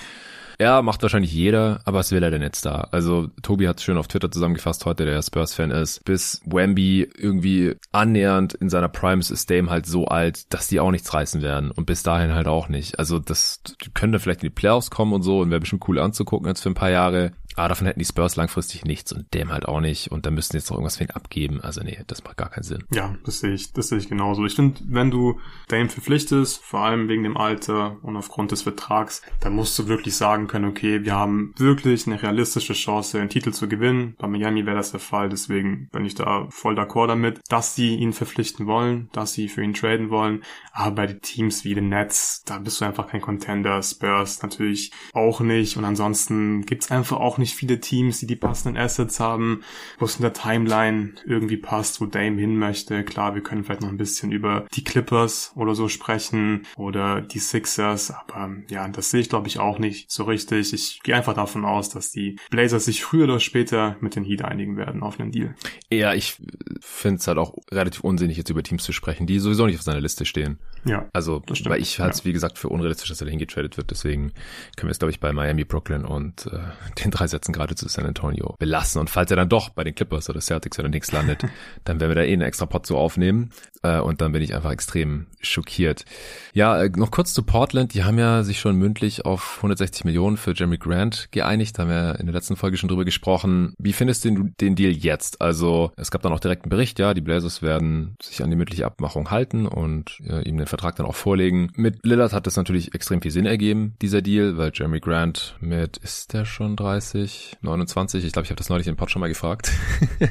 Ja, 0.61 0.81
macht 0.81 1.01
wahrscheinlich 1.03 1.31
jeder, 1.31 1.79
aber 1.85 1.99
was 1.99 2.11
will 2.11 2.21
er 2.21 2.31
denn 2.31 2.41
jetzt 2.41 2.65
da? 2.65 2.89
Also 2.91 3.29
Tobi 3.43 3.69
hat 3.69 3.77
es 3.77 3.83
schön 3.85 3.95
auf 3.95 4.09
Twitter 4.09 4.29
zusammengefasst 4.29 4.85
heute, 4.85 5.05
der 5.05 5.21
Spurs-Fan 5.21 5.71
ist. 5.71 6.03
Bis 6.03 6.41
Wemby 6.45 7.09
irgendwie 7.17 7.75
annähernd 7.93 8.55
in 8.55 8.69
seiner 8.69 8.89
Prime 8.89 9.21
ist 9.21 9.49
Dame 9.49 9.69
halt 9.69 9.85
so 9.85 10.07
alt, 10.07 10.53
dass 10.53 10.67
die 10.67 10.81
auch 10.81 10.91
nichts 10.91 11.13
reißen 11.13 11.41
werden. 11.41 11.71
Und 11.71 11.85
bis 11.85 12.03
dahin 12.03 12.33
halt 12.33 12.47
auch 12.47 12.67
nicht. 12.67 12.99
Also 12.99 13.19
das 13.19 13.61
könnte 13.93 14.19
vielleicht 14.19 14.43
in 14.43 14.49
die 14.49 14.55
Playoffs 14.55 14.91
kommen 14.91 15.13
und 15.13 15.23
so 15.23 15.39
und 15.39 15.49
wäre 15.49 15.61
bestimmt 15.61 15.87
cool 15.87 15.97
anzugucken 15.97 16.49
jetzt 16.49 16.61
für 16.61 16.69
ein 16.69 16.75
paar 16.75 16.91
Jahre. 16.91 17.31
Aber 17.55 17.69
davon 17.69 17.87
hätten 17.87 17.99
die 17.99 18.05
Spurs 18.05 18.35
langfristig 18.35 18.85
nichts 18.85 19.11
und 19.11 19.33
dem 19.33 19.51
halt 19.51 19.67
auch 19.67 19.81
nicht. 19.81 20.11
Und 20.11 20.25
da 20.25 20.31
müssten 20.31 20.55
jetzt 20.55 20.69
noch 20.69 20.77
irgendwas 20.77 20.97
für 20.97 21.03
ihn 21.03 21.11
abgeben. 21.11 21.61
Also 21.61 21.81
nee, 21.81 21.99
das 22.07 22.23
macht 22.23 22.37
gar 22.37 22.49
keinen 22.49 22.63
Sinn. 22.63 22.83
Ja, 22.91 23.15
das 23.25 23.39
sehe 23.39 23.53
ich, 23.53 23.73
das 23.73 23.89
sehe 23.89 23.97
ich 23.97 24.07
genauso. 24.07 24.45
Ich 24.45 24.55
finde, 24.55 24.79
wenn 24.87 25.11
du 25.11 25.39
Dame 25.67 25.89
verpflichtest, 25.89 26.63
vor 26.63 26.81
allem 26.81 27.09
wegen 27.09 27.23
dem 27.23 27.37
Alter 27.37 27.97
und 28.01 28.15
aufgrund 28.15 28.51
des 28.51 28.61
Vertrags, 28.61 29.21
dann 29.41 29.53
musst 29.53 29.77
du 29.77 29.87
wirklich 29.87 30.15
sagen 30.15 30.47
können, 30.47 30.65
okay, 30.65 31.03
wir 31.03 31.15
haben 31.15 31.53
wirklich 31.57 32.07
eine 32.07 32.21
realistische 32.21 32.73
Chance, 32.73 33.19
einen 33.19 33.29
Titel 33.29 33.51
zu 33.51 33.67
gewinnen. 33.67 34.15
Bei 34.19 34.27
Miami 34.27 34.65
wäre 34.65 34.77
das 34.77 34.91
der 34.91 34.99
Fall, 34.99 35.29
deswegen 35.29 35.89
bin 35.91 36.05
ich 36.05 36.15
da 36.15 36.47
voll 36.49 36.77
d'accord 36.79 37.07
damit, 37.07 37.39
dass 37.49 37.75
sie 37.75 37.95
ihn 37.95 38.13
verpflichten 38.13 38.67
wollen, 38.67 39.09
dass 39.11 39.33
sie 39.33 39.49
für 39.49 39.63
ihn 39.63 39.73
traden 39.73 40.09
wollen. 40.09 40.43
Aber 40.71 40.95
bei 40.95 41.07
den 41.07 41.21
Teams 41.21 41.65
wie 41.65 41.75
den 41.75 41.89
Nets, 41.89 42.43
da 42.45 42.59
bist 42.59 42.79
du 42.79 42.85
einfach 42.85 43.07
kein 43.07 43.21
Contender. 43.21 43.81
Spurs 43.81 44.41
natürlich 44.41 44.91
auch 45.13 45.41
nicht. 45.41 45.75
Und 45.77 45.85
ansonsten 45.85 46.65
gibt's 46.65 46.91
einfach 46.91 47.17
auch 47.17 47.37
nicht 47.39 47.55
viele 47.55 47.79
Teams, 47.79 48.19
die 48.19 48.27
die 48.27 48.35
passenden 48.35 48.77
Assets 48.77 49.19
haben, 49.19 49.63
wo 49.97 50.05
es 50.05 50.17
in 50.17 50.21
der 50.21 50.33
Timeline 50.33 51.13
irgendwie 51.25 51.57
passt, 51.57 52.01
wo 52.01 52.05
Dame 52.05 52.39
hin 52.39 52.57
möchte. 52.57 53.03
Klar, 53.03 53.35
wir 53.35 53.41
können 53.41 53.63
vielleicht 53.63 53.81
noch 53.81 53.89
ein 53.89 53.97
bisschen 53.97 54.31
über 54.31 54.67
die 54.73 54.83
Clippers 54.83 55.51
oder 55.55 55.75
so 55.75 55.87
sprechen 55.87 56.67
oder 56.75 57.21
die 57.21 57.39
Sixers, 57.39 58.11
aber 58.11 58.51
ja, 58.69 58.87
das 58.87 59.11
sehe 59.11 59.21
ich 59.21 59.29
glaube 59.29 59.47
ich 59.47 59.59
auch 59.59 59.79
nicht 59.79 60.11
so 60.11 60.23
richtig. 60.23 60.73
Ich 60.73 61.01
gehe 61.03 61.15
einfach 61.15 61.33
davon 61.33 61.65
aus, 61.65 61.89
dass 61.89 62.11
die 62.11 62.37
Blazers 62.49 62.85
sich 62.85 63.03
früher 63.03 63.25
oder 63.25 63.39
später 63.39 63.97
mit 64.01 64.15
den 64.15 64.23
Heat 64.23 64.43
einigen 64.43 64.77
werden 64.77 65.03
auf 65.03 65.19
einen 65.19 65.31
Deal. 65.31 65.55
Ja, 65.89 66.13
ich 66.13 66.37
finde 66.81 67.19
es 67.19 67.27
halt 67.27 67.37
auch 67.37 67.55
relativ 67.71 68.01
unsinnig, 68.01 68.37
jetzt 68.37 68.49
über 68.49 68.63
Teams 68.63 68.83
zu 68.83 68.91
sprechen, 68.91 69.27
die 69.27 69.39
sowieso 69.39 69.65
nicht 69.65 69.77
auf 69.77 69.83
seiner 69.83 70.01
Liste 70.01 70.25
stehen. 70.25 70.59
Ja. 70.85 71.07
Also, 71.13 71.41
weil 71.65 71.81
ich 71.81 71.99
halte 71.99 72.13
es, 72.13 72.19
ja. 72.19 72.25
wie 72.25 72.33
gesagt, 72.33 72.57
für 72.57 72.69
unrealistisch, 72.69 73.09
dass 73.09 73.21
er 73.21 73.25
dahin 73.25 73.39
getradet 73.39 73.77
wird. 73.77 73.91
Deswegen 73.91 74.33
können 74.75 74.89
wir 74.89 74.91
es, 74.91 74.99
glaube 74.99 75.11
ich, 75.11 75.19
bei 75.19 75.33
Miami, 75.33 75.63
Brooklyn 75.63 76.05
und 76.05 76.47
äh, 76.47 76.59
den 77.03 77.11
drei 77.11 77.27
Sätzen 77.29 77.53
gerade 77.53 77.75
zu 77.75 77.87
San 77.87 78.05
Antonio 78.05 78.55
belassen. 78.59 78.99
Und 78.99 79.09
falls 79.09 79.31
er 79.31 79.37
dann 79.37 79.49
doch 79.49 79.69
bei 79.69 79.83
den 79.83 79.95
Clippers 79.95 80.29
oder 80.29 80.41
Celtics 80.41 80.79
oder 80.79 80.89
nichts 80.89 81.11
landet, 81.11 81.43
dann 81.83 81.99
werden 81.99 82.11
wir 82.11 82.15
da 82.15 82.23
eh 82.23 82.33
einen 82.33 82.41
extra 82.41 82.65
Pot 82.65 82.85
so 82.85 82.97
aufnehmen. 82.97 83.51
Äh, 83.81 83.99
und 83.99 84.21
dann 84.21 84.31
bin 84.31 84.41
ich 84.41 84.53
einfach 84.55 84.71
extrem 84.71 85.27
schockiert. 85.41 86.05
Ja, 86.53 86.83
äh, 86.83 86.89
noch 86.89 87.11
kurz 87.11 87.33
zu 87.33 87.43
Portland. 87.43 87.93
Die 87.93 88.03
haben 88.03 88.19
ja 88.19 88.43
sich 88.43 88.59
schon 88.59 88.75
mündlich 88.75 89.25
auf 89.25 89.57
160 89.57 90.05
Millionen 90.05 90.37
für 90.37 90.53
Jeremy 90.53 90.77
Grant 90.77 91.29
geeinigt. 91.31 91.77
Da 91.77 91.83
haben 91.83 91.89
wir 91.89 92.19
in 92.19 92.25
der 92.25 92.35
letzten 92.35 92.55
Folge 92.55 92.77
schon 92.77 92.89
drüber 92.89 93.05
gesprochen. 93.05 93.73
Wie 93.77 93.93
findest 93.93 94.25
du 94.25 94.29
den, 94.29 94.55
den 94.59 94.75
Deal 94.75 94.91
jetzt? 94.91 95.41
Also, 95.41 95.91
es 95.95 96.11
gab 96.11 96.21
dann 96.21 96.33
auch 96.33 96.39
direkt 96.39 96.63
einen 96.63 96.69
Bericht, 96.69 96.99
ja, 96.99 97.13
die 97.13 97.21
Blazers 97.21 97.61
werden 97.61 98.15
sich 98.21 98.43
an 98.43 98.49
die 98.49 98.55
mündliche 98.55 98.85
Abmachung 98.85 99.31
halten 99.31 99.65
und 99.65 100.19
äh, 100.27 100.41
ihm 100.47 100.57
den 100.57 100.67
Vertrag 100.67 100.95
dann 100.95 101.05
auch 101.05 101.15
vorlegen. 101.15 101.71
Mit 101.75 102.05
Lillard 102.05 102.33
hat 102.33 102.47
das 102.47 102.57
natürlich 102.57 102.93
extrem 102.93 103.21
viel 103.21 103.31
Sinn 103.31 103.45
ergeben, 103.45 103.95
dieser 104.01 104.21
Deal, 104.21 104.57
weil 104.57 104.71
Jeremy 104.73 104.99
Grant 104.99 105.55
mit, 105.61 105.97
ist 105.97 106.33
der 106.33 106.45
schon 106.45 106.75
30, 106.75 107.18
29? 107.61 108.25
Ich 108.25 108.33
glaube, 108.33 108.45
ich 108.45 108.51
habe 108.51 108.57
das 108.57 108.69
neulich 108.69 108.87
im 108.87 108.95
Pod 108.95 109.09
schon 109.09 109.19
mal 109.19 109.27
gefragt. 109.27 109.71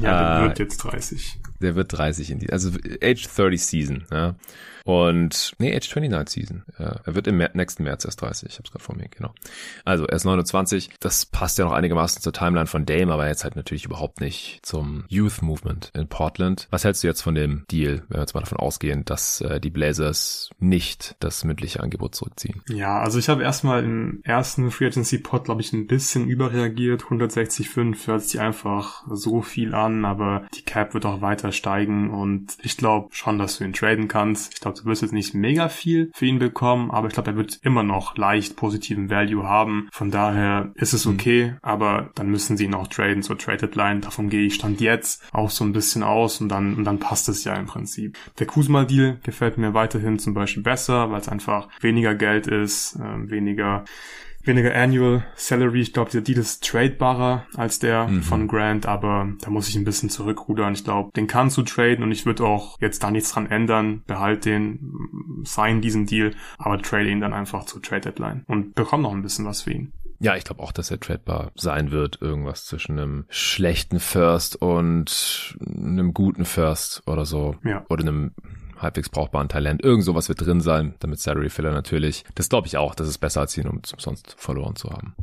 ja, 0.00 0.38
der 0.38 0.48
wird 0.48 0.58
jetzt 0.58 0.78
30. 0.78 1.38
Der 1.60 1.74
wird 1.74 1.92
30 1.92 2.30
in 2.30 2.38
die, 2.38 2.50
also 2.50 2.70
Age 3.02 3.26
30 3.26 3.64
Season, 3.64 4.04
ja. 4.10 4.34
Und, 4.84 5.52
nee, 5.58 5.74
Age 5.74 5.94
29 5.94 6.42
Season. 6.42 6.62
Er 6.78 7.14
wird 7.14 7.26
im 7.26 7.38
nächsten 7.54 7.84
März 7.84 8.04
erst 8.04 8.20
30. 8.22 8.48
Ich 8.50 8.58
hab's 8.58 8.70
gerade 8.70 8.84
vor 8.84 8.96
mir, 8.96 9.08
genau. 9.08 9.32
Also, 9.84 10.06
er 10.06 10.16
ist 10.16 10.24
29. 10.24 10.90
Das 11.00 11.26
passt 11.26 11.58
ja 11.58 11.64
noch 11.64 11.72
einigermaßen 11.72 12.22
zur 12.22 12.32
Timeline 12.32 12.66
von 12.66 12.86
Dame, 12.86 13.12
aber 13.12 13.28
jetzt 13.28 13.44
halt 13.44 13.56
natürlich 13.56 13.84
überhaupt 13.84 14.20
nicht 14.20 14.60
zum 14.62 15.04
Youth 15.08 15.42
Movement 15.42 15.90
in 15.94 16.08
Portland. 16.08 16.68
Was 16.70 16.84
hältst 16.84 17.02
du 17.02 17.06
jetzt 17.06 17.22
von 17.22 17.34
dem 17.34 17.64
Deal, 17.70 18.02
wenn 18.08 18.16
wir 18.16 18.20
jetzt 18.20 18.34
mal 18.34 18.40
davon 18.40 18.58
ausgehen, 18.58 19.04
dass 19.04 19.40
äh, 19.40 19.60
die 19.60 19.70
Blazers 19.70 20.50
nicht 20.58 21.16
das 21.20 21.44
mündliche 21.44 21.80
Angebot 21.80 22.14
zurückziehen? 22.14 22.62
Ja, 22.68 23.00
also 23.00 23.18
ich 23.18 23.28
habe 23.28 23.42
erstmal 23.42 23.84
im 23.84 24.20
ersten 24.24 24.70
Free 24.70 24.86
Agency 24.86 25.18
Pod, 25.18 25.44
glaube 25.44 25.60
ich, 25.60 25.72
ein 25.72 25.86
bisschen 25.86 26.28
überreagiert. 26.28 27.04
165 27.04 27.70
hört 28.06 28.22
sich 28.22 28.40
einfach 28.40 29.04
so 29.08 29.42
viel 29.42 29.74
an, 29.74 30.04
aber 30.04 30.46
die 30.54 30.62
Cap 30.62 30.94
wird 30.94 31.06
auch 31.06 31.20
weiter 31.20 31.52
steigen 31.52 32.10
und 32.10 32.56
ich 32.62 32.76
glaube 32.76 33.08
schon, 33.12 33.38
dass 33.38 33.58
du 33.58 33.64
ihn 33.64 33.72
traden 33.72 34.08
kannst. 34.08 34.54
Ich 34.54 34.60
glaube, 34.60 34.69
du 34.78 34.84
wirst 34.84 35.02
jetzt 35.02 35.12
nicht 35.12 35.34
mega 35.34 35.68
viel 35.68 36.10
für 36.14 36.26
ihn 36.26 36.38
bekommen, 36.38 36.90
aber 36.90 37.08
ich 37.08 37.14
glaube, 37.14 37.30
er 37.30 37.36
wird 37.36 37.58
immer 37.62 37.82
noch 37.82 38.16
leicht 38.16 38.56
positiven 38.56 39.10
Value 39.10 39.44
haben. 39.44 39.88
Von 39.92 40.10
daher 40.10 40.72
ist 40.74 40.92
es 40.92 41.06
mhm. 41.06 41.14
okay, 41.14 41.46
mhm. 41.46 41.58
aber 41.62 42.10
dann 42.14 42.30
müssen 42.30 42.56
sie 42.56 42.64
ihn 42.64 42.74
auch 42.74 42.88
traden 42.88 43.22
zur 43.22 43.38
Traded 43.38 43.74
Line. 43.74 44.00
Davon 44.00 44.28
gehe 44.28 44.46
ich 44.46 44.54
Stand 44.54 44.80
jetzt 44.80 45.22
auch 45.32 45.50
so 45.50 45.64
ein 45.64 45.72
bisschen 45.72 46.02
aus 46.02 46.40
und 46.40 46.48
dann, 46.48 46.74
und 46.74 46.84
dann 46.84 46.98
passt 46.98 47.28
es 47.28 47.44
ja 47.44 47.54
im 47.54 47.66
Prinzip. 47.66 48.18
Der 48.38 48.46
Kuzma-Deal 48.46 49.18
gefällt 49.22 49.58
mir 49.58 49.74
weiterhin 49.74 50.18
zum 50.18 50.34
Beispiel 50.34 50.62
besser, 50.62 51.10
weil 51.10 51.20
es 51.20 51.28
einfach 51.28 51.68
weniger 51.80 52.14
Geld 52.14 52.46
ist, 52.46 52.96
äh, 52.96 53.30
weniger 53.30 53.84
weniger 54.44 54.74
Annual 54.74 55.24
Salary. 55.34 55.80
Ich 55.80 55.92
glaube, 55.92 56.10
dieser 56.10 56.22
Deal 56.22 56.38
ist 56.38 56.64
tradebarer 56.64 57.46
als 57.56 57.78
der 57.78 58.08
mhm. 58.08 58.22
von 58.22 58.48
Grant, 58.48 58.86
aber 58.86 59.28
da 59.40 59.50
muss 59.50 59.68
ich 59.68 59.76
ein 59.76 59.84
bisschen 59.84 60.10
zurückrudern. 60.10 60.72
Ich 60.74 60.84
glaube, 60.84 61.10
den 61.14 61.26
kannst 61.26 61.56
du 61.56 61.62
traden 61.62 62.02
und 62.02 62.12
ich 62.12 62.26
würde 62.26 62.44
auch 62.44 62.78
jetzt 62.80 63.02
da 63.02 63.10
nichts 63.10 63.32
dran 63.32 63.50
ändern. 63.50 64.02
Behalt 64.06 64.44
den, 64.44 65.42
sign 65.44 65.80
diesen 65.80 66.06
Deal, 66.06 66.32
aber 66.58 66.80
trade 66.80 67.08
ihn 67.08 67.20
dann 67.20 67.32
einfach 67.32 67.64
zur 67.64 67.82
Trade 67.82 68.00
Deadline 68.00 68.44
und 68.46 68.74
bekomm 68.74 69.02
noch 69.02 69.12
ein 69.12 69.22
bisschen 69.22 69.46
was 69.46 69.62
für 69.62 69.72
ihn. 69.72 69.92
Ja, 70.22 70.36
ich 70.36 70.44
glaube 70.44 70.62
auch, 70.62 70.72
dass 70.72 70.90
er 70.90 71.00
tradebar 71.00 71.50
sein 71.54 71.92
wird. 71.92 72.20
Irgendwas 72.20 72.66
zwischen 72.66 72.98
einem 72.98 73.24
schlechten 73.30 74.00
First 74.00 74.56
und 74.56 75.56
einem 75.66 76.12
guten 76.12 76.44
First 76.44 77.02
oder 77.06 77.24
so. 77.24 77.56
Ja. 77.64 77.86
Oder 77.88 78.02
einem 78.02 78.32
halbwegs 78.80 79.08
brauchbaren 79.08 79.48
Talent. 79.48 79.82
Irgend 79.82 80.04
sowas 80.04 80.28
wird 80.28 80.40
drin 80.40 80.60
sein, 80.60 80.94
damit 81.00 81.20
Salary 81.20 81.50
Filler 81.50 81.72
natürlich. 81.72 82.24
Das 82.34 82.48
glaube 82.48 82.66
ich 82.66 82.76
auch, 82.76 82.94
das 82.94 83.08
ist 83.08 83.18
besser 83.18 83.40
als 83.40 83.56
ihn, 83.56 83.68
um 83.68 83.80
sonst 83.84 84.34
verloren 84.38 84.76
zu 84.76 84.90
haben. 84.90 85.14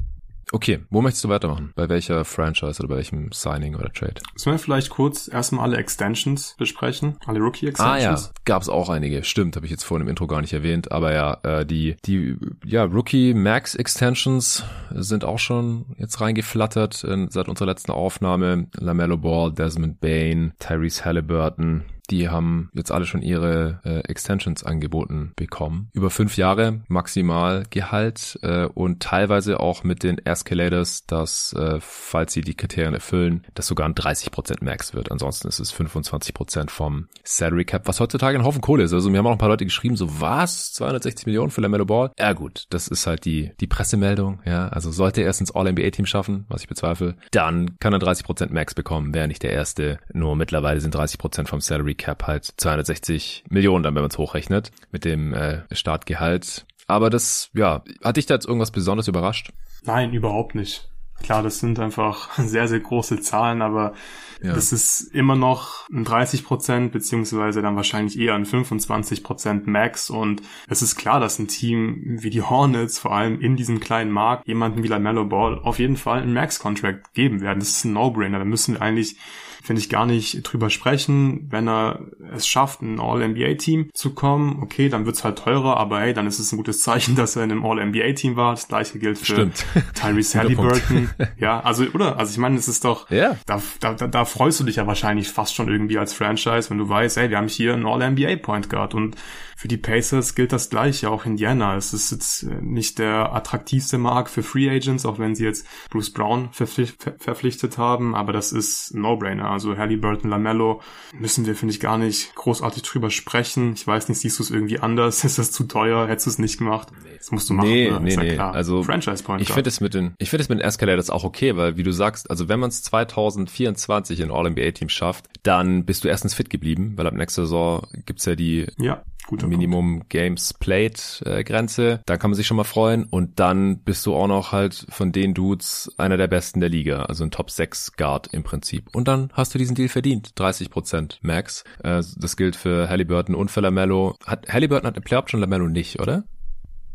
Okay, 0.54 0.80
wo 0.90 1.02
möchtest 1.02 1.26
du 1.26 1.30
weitermachen? 1.30 1.74
Bei 1.76 1.90
welcher 1.90 2.24
Franchise 2.24 2.80
oder 2.80 2.88
bei 2.88 2.96
welchem 2.96 3.32
Signing 3.34 3.76
oder 3.76 3.92
Trade? 3.92 4.16
Sollen 4.36 4.56
wir 4.56 4.60
vielleicht 4.60 4.90
kurz 4.90 5.28
erstmal 5.28 5.66
alle 5.66 5.78
Extensions 5.78 6.56
besprechen? 6.58 7.18
Alle 7.26 7.40
Rookie-Extensions? 7.40 7.86
Ah 7.86 7.98
ja, 8.00 8.32
gab 8.46 8.62
es 8.62 8.70
auch 8.70 8.88
einige. 8.88 9.24
Stimmt, 9.26 9.58
habe 9.58 9.66
ich 9.66 9.72
jetzt 9.72 9.84
vorhin 9.84 10.08
im 10.08 10.10
Intro 10.10 10.26
gar 10.26 10.40
nicht 10.40 10.54
erwähnt. 10.54 10.92
Aber 10.92 11.14
ja, 11.14 11.38
äh, 11.44 11.66
die, 11.66 11.98
die 12.06 12.38
ja, 12.66 12.86
Rookie 12.86 13.34
Max 13.34 13.76
Extensions 13.76 14.64
sind 14.92 15.26
auch 15.26 15.40
schon 15.40 15.86
jetzt 15.98 16.22
reingeflattert 16.22 17.04
in, 17.04 17.30
seit 17.30 17.50
unserer 17.50 17.68
letzten 17.68 17.92
Aufnahme. 17.92 18.68
LaMelo 18.76 19.18
Ball, 19.18 19.52
Desmond 19.52 20.00
Bain, 20.00 20.54
Tyrese 20.60 21.04
Halliburton, 21.04 21.84
die 22.10 22.30
haben 22.30 22.70
jetzt 22.74 22.92
alle 22.92 23.06
schon 23.06 23.22
ihre 23.22 23.82
äh, 23.84 24.00
Extensions 24.10 24.64
angeboten 24.64 25.34
bekommen. 25.36 25.90
Über 25.94 26.10
fünf 26.10 26.38
Jahre 26.38 26.82
maximal 26.88 27.66
Gehalt 27.70 28.40
äh, 28.42 28.66
und 28.66 29.02
teilweise 29.02 29.60
auch 29.60 29.84
mit 29.84 30.04
den 30.04 30.18
Escalators, 30.26 31.06
dass, 31.06 31.54
äh, 31.54 31.80
falls 31.80 32.34
sie 32.34 32.42
die 32.42 32.56
Kriterien 32.56 32.94
erfüllen, 32.94 33.46
das 33.54 33.68
sogar 33.68 33.88
ein 33.88 33.96
30% 33.96 34.64
Max 34.64 34.94
wird. 34.94 35.12
Ansonsten 35.12 35.48
ist 35.48 35.60
es 35.60 35.74
25% 35.74 36.70
vom 36.70 37.08
Salary 37.24 37.66
Cap, 37.66 37.88
was 37.88 38.00
heutzutage 38.00 38.38
ein 38.38 38.46
Haufen 38.46 38.62
Kohle 38.62 38.84
ist. 38.84 38.94
Also 38.94 39.10
mir 39.10 39.20
haben 39.20 39.28
auch 39.28 39.32
ein 39.32 39.38
paar 39.38 39.50
Leute 39.50 39.66
geschrieben, 39.66 39.98
so 39.98 40.22
was? 40.22 40.74
260 40.74 41.26
Millionen 41.26 41.52
für 41.52 41.62
LaMelo 41.62 41.86
Ball? 41.86 42.12
Ja 42.18 42.34
gut, 42.34 42.66
das 42.70 42.88
ist 42.88 43.06
halt 43.08 43.26
die, 43.26 43.52
die 43.60 43.68
Pressemeldung. 43.68 44.40
Ja, 44.46 44.70
also 44.70 44.92
sollte 44.92 45.22
er 45.22 45.30
es 45.30 45.40
ins 45.40 45.52
All-NBA-Team 45.52 46.06
schaffen, 46.06 46.46
was 46.48 46.62
ich 46.62 46.68
bezweifle, 46.68 47.16
dann 47.32 47.78
kann 47.80 47.94
er 47.94 48.00
30% 48.00 48.54
Max 48.54 48.74
bekommen, 48.74 49.14
wäre 49.14 49.28
nicht 49.28 49.44
der 49.44 49.52
Erste. 49.52 50.00
Nur 50.14 50.36
mittlerweile 50.36 50.80
sind 50.80 50.96
30% 50.96 51.48
vom 51.48 51.62
Salary 51.62 51.97
Cap 51.98 52.28
halt 52.28 52.46
260 52.58 53.44
Millionen, 53.50 53.84
dann 53.84 53.96
wenn 53.96 54.04
man 54.04 54.12
es 54.12 54.18
hochrechnet, 54.18 54.72
mit 54.92 55.06
dem 55.06 55.34
äh, 55.34 55.64
Startgehalt. 55.72 56.66
Aber 56.88 57.10
das, 57.10 57.50
ja, 57.54 57.84
hat 58.04 58.18
dich 58.18 58.26
da 58.26 58.36
jetzt 58.36 58.48
irgendwas 58.48 58.72
besonders 58.72 59.08
überrascht? 59.08 59.52
Nein, 59.84 60.14
überhaupt 60.14 60.56
nicht. 60.56 60.90
Klar, 61.24 61.42
das 61.42 61.60
sind 61.60 61.80
einfach 61.80 62.32
sehr, 62.38 62.68
sehr 62.68 62.80
große 62.80 63.20
Zahlen, 63.22 63.62
aber 63.62 63.94
ja. 64.42 64.54
das 64.54 64.72
ist 64.72 65.02
immer 65.14 65.36
noch 65.36 65.90
ein 65.90 66.04
30 66.04 66.44
Prozent, 66.46 66.92
beziehungsweise 66.92 67.62
dann 67.62 67.76
wahrscheinlich 67.76 68.20
eher 68.20 68.36
ein 68.36 68.46
25 68.46 69.24
Prozent 69.24 69.68
Max. 69.68 70.10
Und 70.10 70.42
es 70.68 70.82
ist 70.82 70.96
klar, 70.96 71.20
dass 71.20 71.40
ein 71.40 71.48
Team 71.48 72.18
wie 72.22 72.30
die 72.30 72.44
Hornets, 72.44 73.00
vor 73.00 73.14
allem 73.14 73.42
in 73.42 73.56
diesem 73.56 73.80
kleinen 73.80 74.12
Markt, 74.12 74.48
jemanden 74.48 74.84
wie 74.84 74.88
LaMelo 74.88 75.26
Ball 75.26 75.60
auf 75.60 75.80
jeden 75.80 75.98
Fall 75.98 76.22
einen 76.22 76.34
Max-Contract 76.34 77.14
geben 77.14 77.42
werden. 77.42 77.60
Das 77.60 77.70
ist 77.70 77.86
ein 77.86 77.94
No-Brainer. 77.94 78.40
Da 78.40 78.46
müssen 78.46 78.76
wir 78.76 78.82
eigentlich 78.82 79.18
finde 79.64 79.82
ich 79.82 79.90
gar 79.90 80.06
nicht 80.06 80.44
drüber 80.44 80.70
sprechen. 80.70 81.48
Wenn 81.50 81.68
er 81.68 82.00
es 82.34 82.48
schafft, 82.48 82.82
ein 82.82 83.00
All-NBA-Team 83.00 83.90
zu 83.94 84.14
kommen, 84.14 84.62
okay, 84.62 84.90
dann 84.90 85.06
wird's 85.06 85.24
halt 85.24 85.40
teurer, 85.40 85.78
aber 85.78 86.00
hey, 86.00 86.14
dann 86.14 86.28
ist 86.28 86.40
es 86.40 86.52
ein 86.52 86.58
gutes 86.58 86.82
Zeichen, 86.82 87.16
dass 87.18 87.36
er 87.36 87.44
in 87.44 87.52
einem 87.52 87.66
All-NBA-Team 87.66 88.36
war. 88.36 88.52
Das 88.54 88.68
gleiche 88.68 89.00
gilt 89.00 89.18
für 89.18 89.26
Stimmt. 89.26 89.66
Tyrese 89.94 90.40
Halliburton. 90.40 91.10
ja, 91.40 91.60
also, 91.60 91.86
oder? 91.94 92.18
Also 92.18 92.32
ich 92.32 92.38
meine, 92.38 92.58
es 92.58 92.68
ist 92.68 92.86
doch, 92.86 93.08
da, 93.10 93.62
da, 93.80 93.94
da, 93.94 94.08
da 94.08 94.26
freust 94.26 94.60
du 94.60 94.64
dich 94.64 94.78
ja 94.78 94.88
wahrscheinlich 94.88 95.30
fast 95.30 95.56
schon 95.56 95.68
irgendwie 95.68 95.98
als 95.98 96.14
Franchise, 96.14 96.70
wenn 96.70 96.78
du 96.78 96.90
weißt, 96.90 97.18
hey, 97.18 97.30
wir 97.30 97.38
haben 97.38 97.48
hier 97.48 97.74
einen 97.74 97.86
All-NBA-Point 97.86 98.70
Guard 98.70 98.94
und 98.94 99.16
für 99.58 99.68
die 99.68 99.78
Pacers 99.78 100.36
gilt 100.36 100.54
das 100.54 100.70
gleiche, 100.70 101.10
auch 101.10 101.26
Indiana. 101.26 101.76
Es 101.76 101.92
ist 101.92 102.12
jetzt 102.12 102.44
äh, 102.44 102.62
nicht 102.62 103.00
der 103.00 103.34
attraktivste 103.34 103.98
Markt 103.98 104.30
für 104.30 104.44
Free 104.44 104.70
Agents, 104.70 105.04
auch 105.04 105.18
wenn 105.18 105.34
sie 105.34 105.46
jetzt 105.46 105.66
Bruce 105.90 106.12
Brown 106.12 106.50
verpflicht, 106.52 107.12
verpflichtet 107.18 107.80
haben, 107.80 108.14
aber 108.14 108.34
das 108.34 108.52
ist 108.52 108.94
No-Brainer. 108.94 109.50
Also 109.50 109.76
Halliburton, 109.76 110.30
Lamello 110.30 110.84
müssen 111.18 111.48
wir, 111.48 111.56
finde 111.56 111.74
ich, 111.74 111.80
gar 111.80 111.98
nicht 111.98 112.36
großartig 112.36 112.84
drüber 112.84 113.10
sprechen. 113.10 113.74
Ich 113.74 113.88
weiß 113.88 114.10
nicht, 114.10 114.20
siehst 114.20 114.38
du 114.38 114.44
es 114.44 114.52
irgendwie 114.52 114.78
anders? 114.78 115.24
Ist 115.24 115.40
das 115.40 115.52
zu 115.52 115.64
teuer? 115.64 116.08
Hättest 116.08 116.28
du 116.28 116.30
es 116.30 116.38
nicht 116.38 116.60
gemacht? 116.60 116.90
Das 117.18 117.32
musst 117.32 117.50
du 117.50 117.56
machen. 117.56 117.70
Nee, 117.70 117.90
oder? 117.90 118.00
nee, 118.00 118.14
ja 118.14 118.22
nee. 118.22 118.34
Klar. 118.36 118.54
Also 118.54 118.84
Franchise 118.84 119.24
Point. 119.24 119.42
Ich 119.42 119.52
finde 119.52 119.70
es 119.70 119.82
mit 119.82 119.96
den, 119.96 120.14
ich 120.20 120.30
finde 120.30 120.44
es 120.44 120.50
mit 120.50 120.60
den 120.60 120.68
Escalators 120.68 121.10
auch 121.10 121.24
okay, 121.24 121.56
weil 121.56 121.78
wie 121.78 121.84
du 121.84 121.92
sagst, 121.92 122.30
also 122.30 122.48
wenn 122.48 122.60
man 122.60 122.70
es 122.70 122.84
2024 122.84 124.20
in 124.20 124.30
All-NBA-Team 124.30 124.90
schafft, 124.90 125.26
dann 125.42 125.84
bist 125.84 126.04
du 126.04 126.10
erstens 126.10 126.36
fit 126.36 126.52
geblieben, 126.52 126.94
weil 126.96 127.08
ab 127.08 127.16
nächster 127.16 127.42
Saison 127.42 127.88
gibt's 128.06 128.26
ja 128.26 128.36
die 128.36 128.68
ja. 128.78 129.04
Guter 129.28 129.48
Minimum 129.48 130.00
Punkt. 130.00 130.10
Games 130.10 130.54
Played 130.54 131.22
äh, 131.26 131.44
Grenze. 131.44 132.02
Da 132.06 132.18
kann 132.18 132.32
man 132.32 132.36
sich 132.36 132.48
schon 132.48 132.58
mal 132.58 132.64
freuen. 132.64 133.04
Und 133.04 133.40
dann 133.40 133.80
bist 133.80 134.06
du 134.06 134.16
auch 134.16 134.28
noch 134.28 134.54
halt 134.54 134.88
von 134.90 135.12
den 135.12 135.34
Dudes 135.34 135.94
einer 135.98 136.18
der 136.18 136.28
besten 136.28 136.62
der 136.62 136.70
Liga. 136.70 137.04
Also 137.04 137.26
ein 137.26 137.32
Top 137.32 137.52
6 137.52 137.94
Guard 137.98 138.28
im 138.34 138.44
Prinzip. 138.44 138.90
Und 138.96 139.08
dann 139.08 139.30
hast 139.34 139.54
du 139.54 139.60
diesen 139.60 139.76
Deal 139.76 139.90
verdient. 139.90 140.32
30 140.40 140.70
Prozent 140.70 141.20
Max. 141.22 141.66
Äh, 141.84 142.02
das 142.16 142.38
gilt 142.38 142.56
für 142.56 142.90
Halliburton 142.90 143.36
und 143.36 143.52
für 143.52 143.60
Lamello. 143.60 144.16
Hat, 144.26 144.48
Halliburton 144.48 144.88
hat 144.88 144.96
eine 144.96 145.04
Play 145.04 145.18
Option, 145.18 145.42
Lamello 145.42 145.68
nicht, 145.68 146.00
oder? 146.00 146.24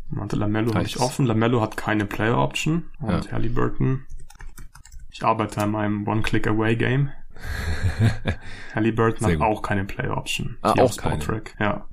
Warte, 0.09 0.35
Lamello 0.35 0.73
habe 0.73 0.85
ich 0.85 0.99
offen. 0.99 1.27
Lamello 1.27 1.61
hat 1.61 1.77
keine 1.77 2.05
Player 2.05 2.37
Option. 2.37 2.85
Und 2.99 3.25
ja. 3.25 3.31
Halliburton. 3.31 4.05
Ich 5.11 5.23
arbeite 5.23 5.61
an 5.61 5.71
meinem 5.71 6.07
One-Click-Away-Game. 6.07 7.11
Halliburton 8.75 9.27
hat 9.27 9.41
auch 9.41 9.61
keine 9.61 9.85
Player 9.85 10.17
Option. 10.17 10.57
Ah, 10.61 10.73
auch 10.79 10.97
keine. 10.97 11.43
Ja. 11.59 11.85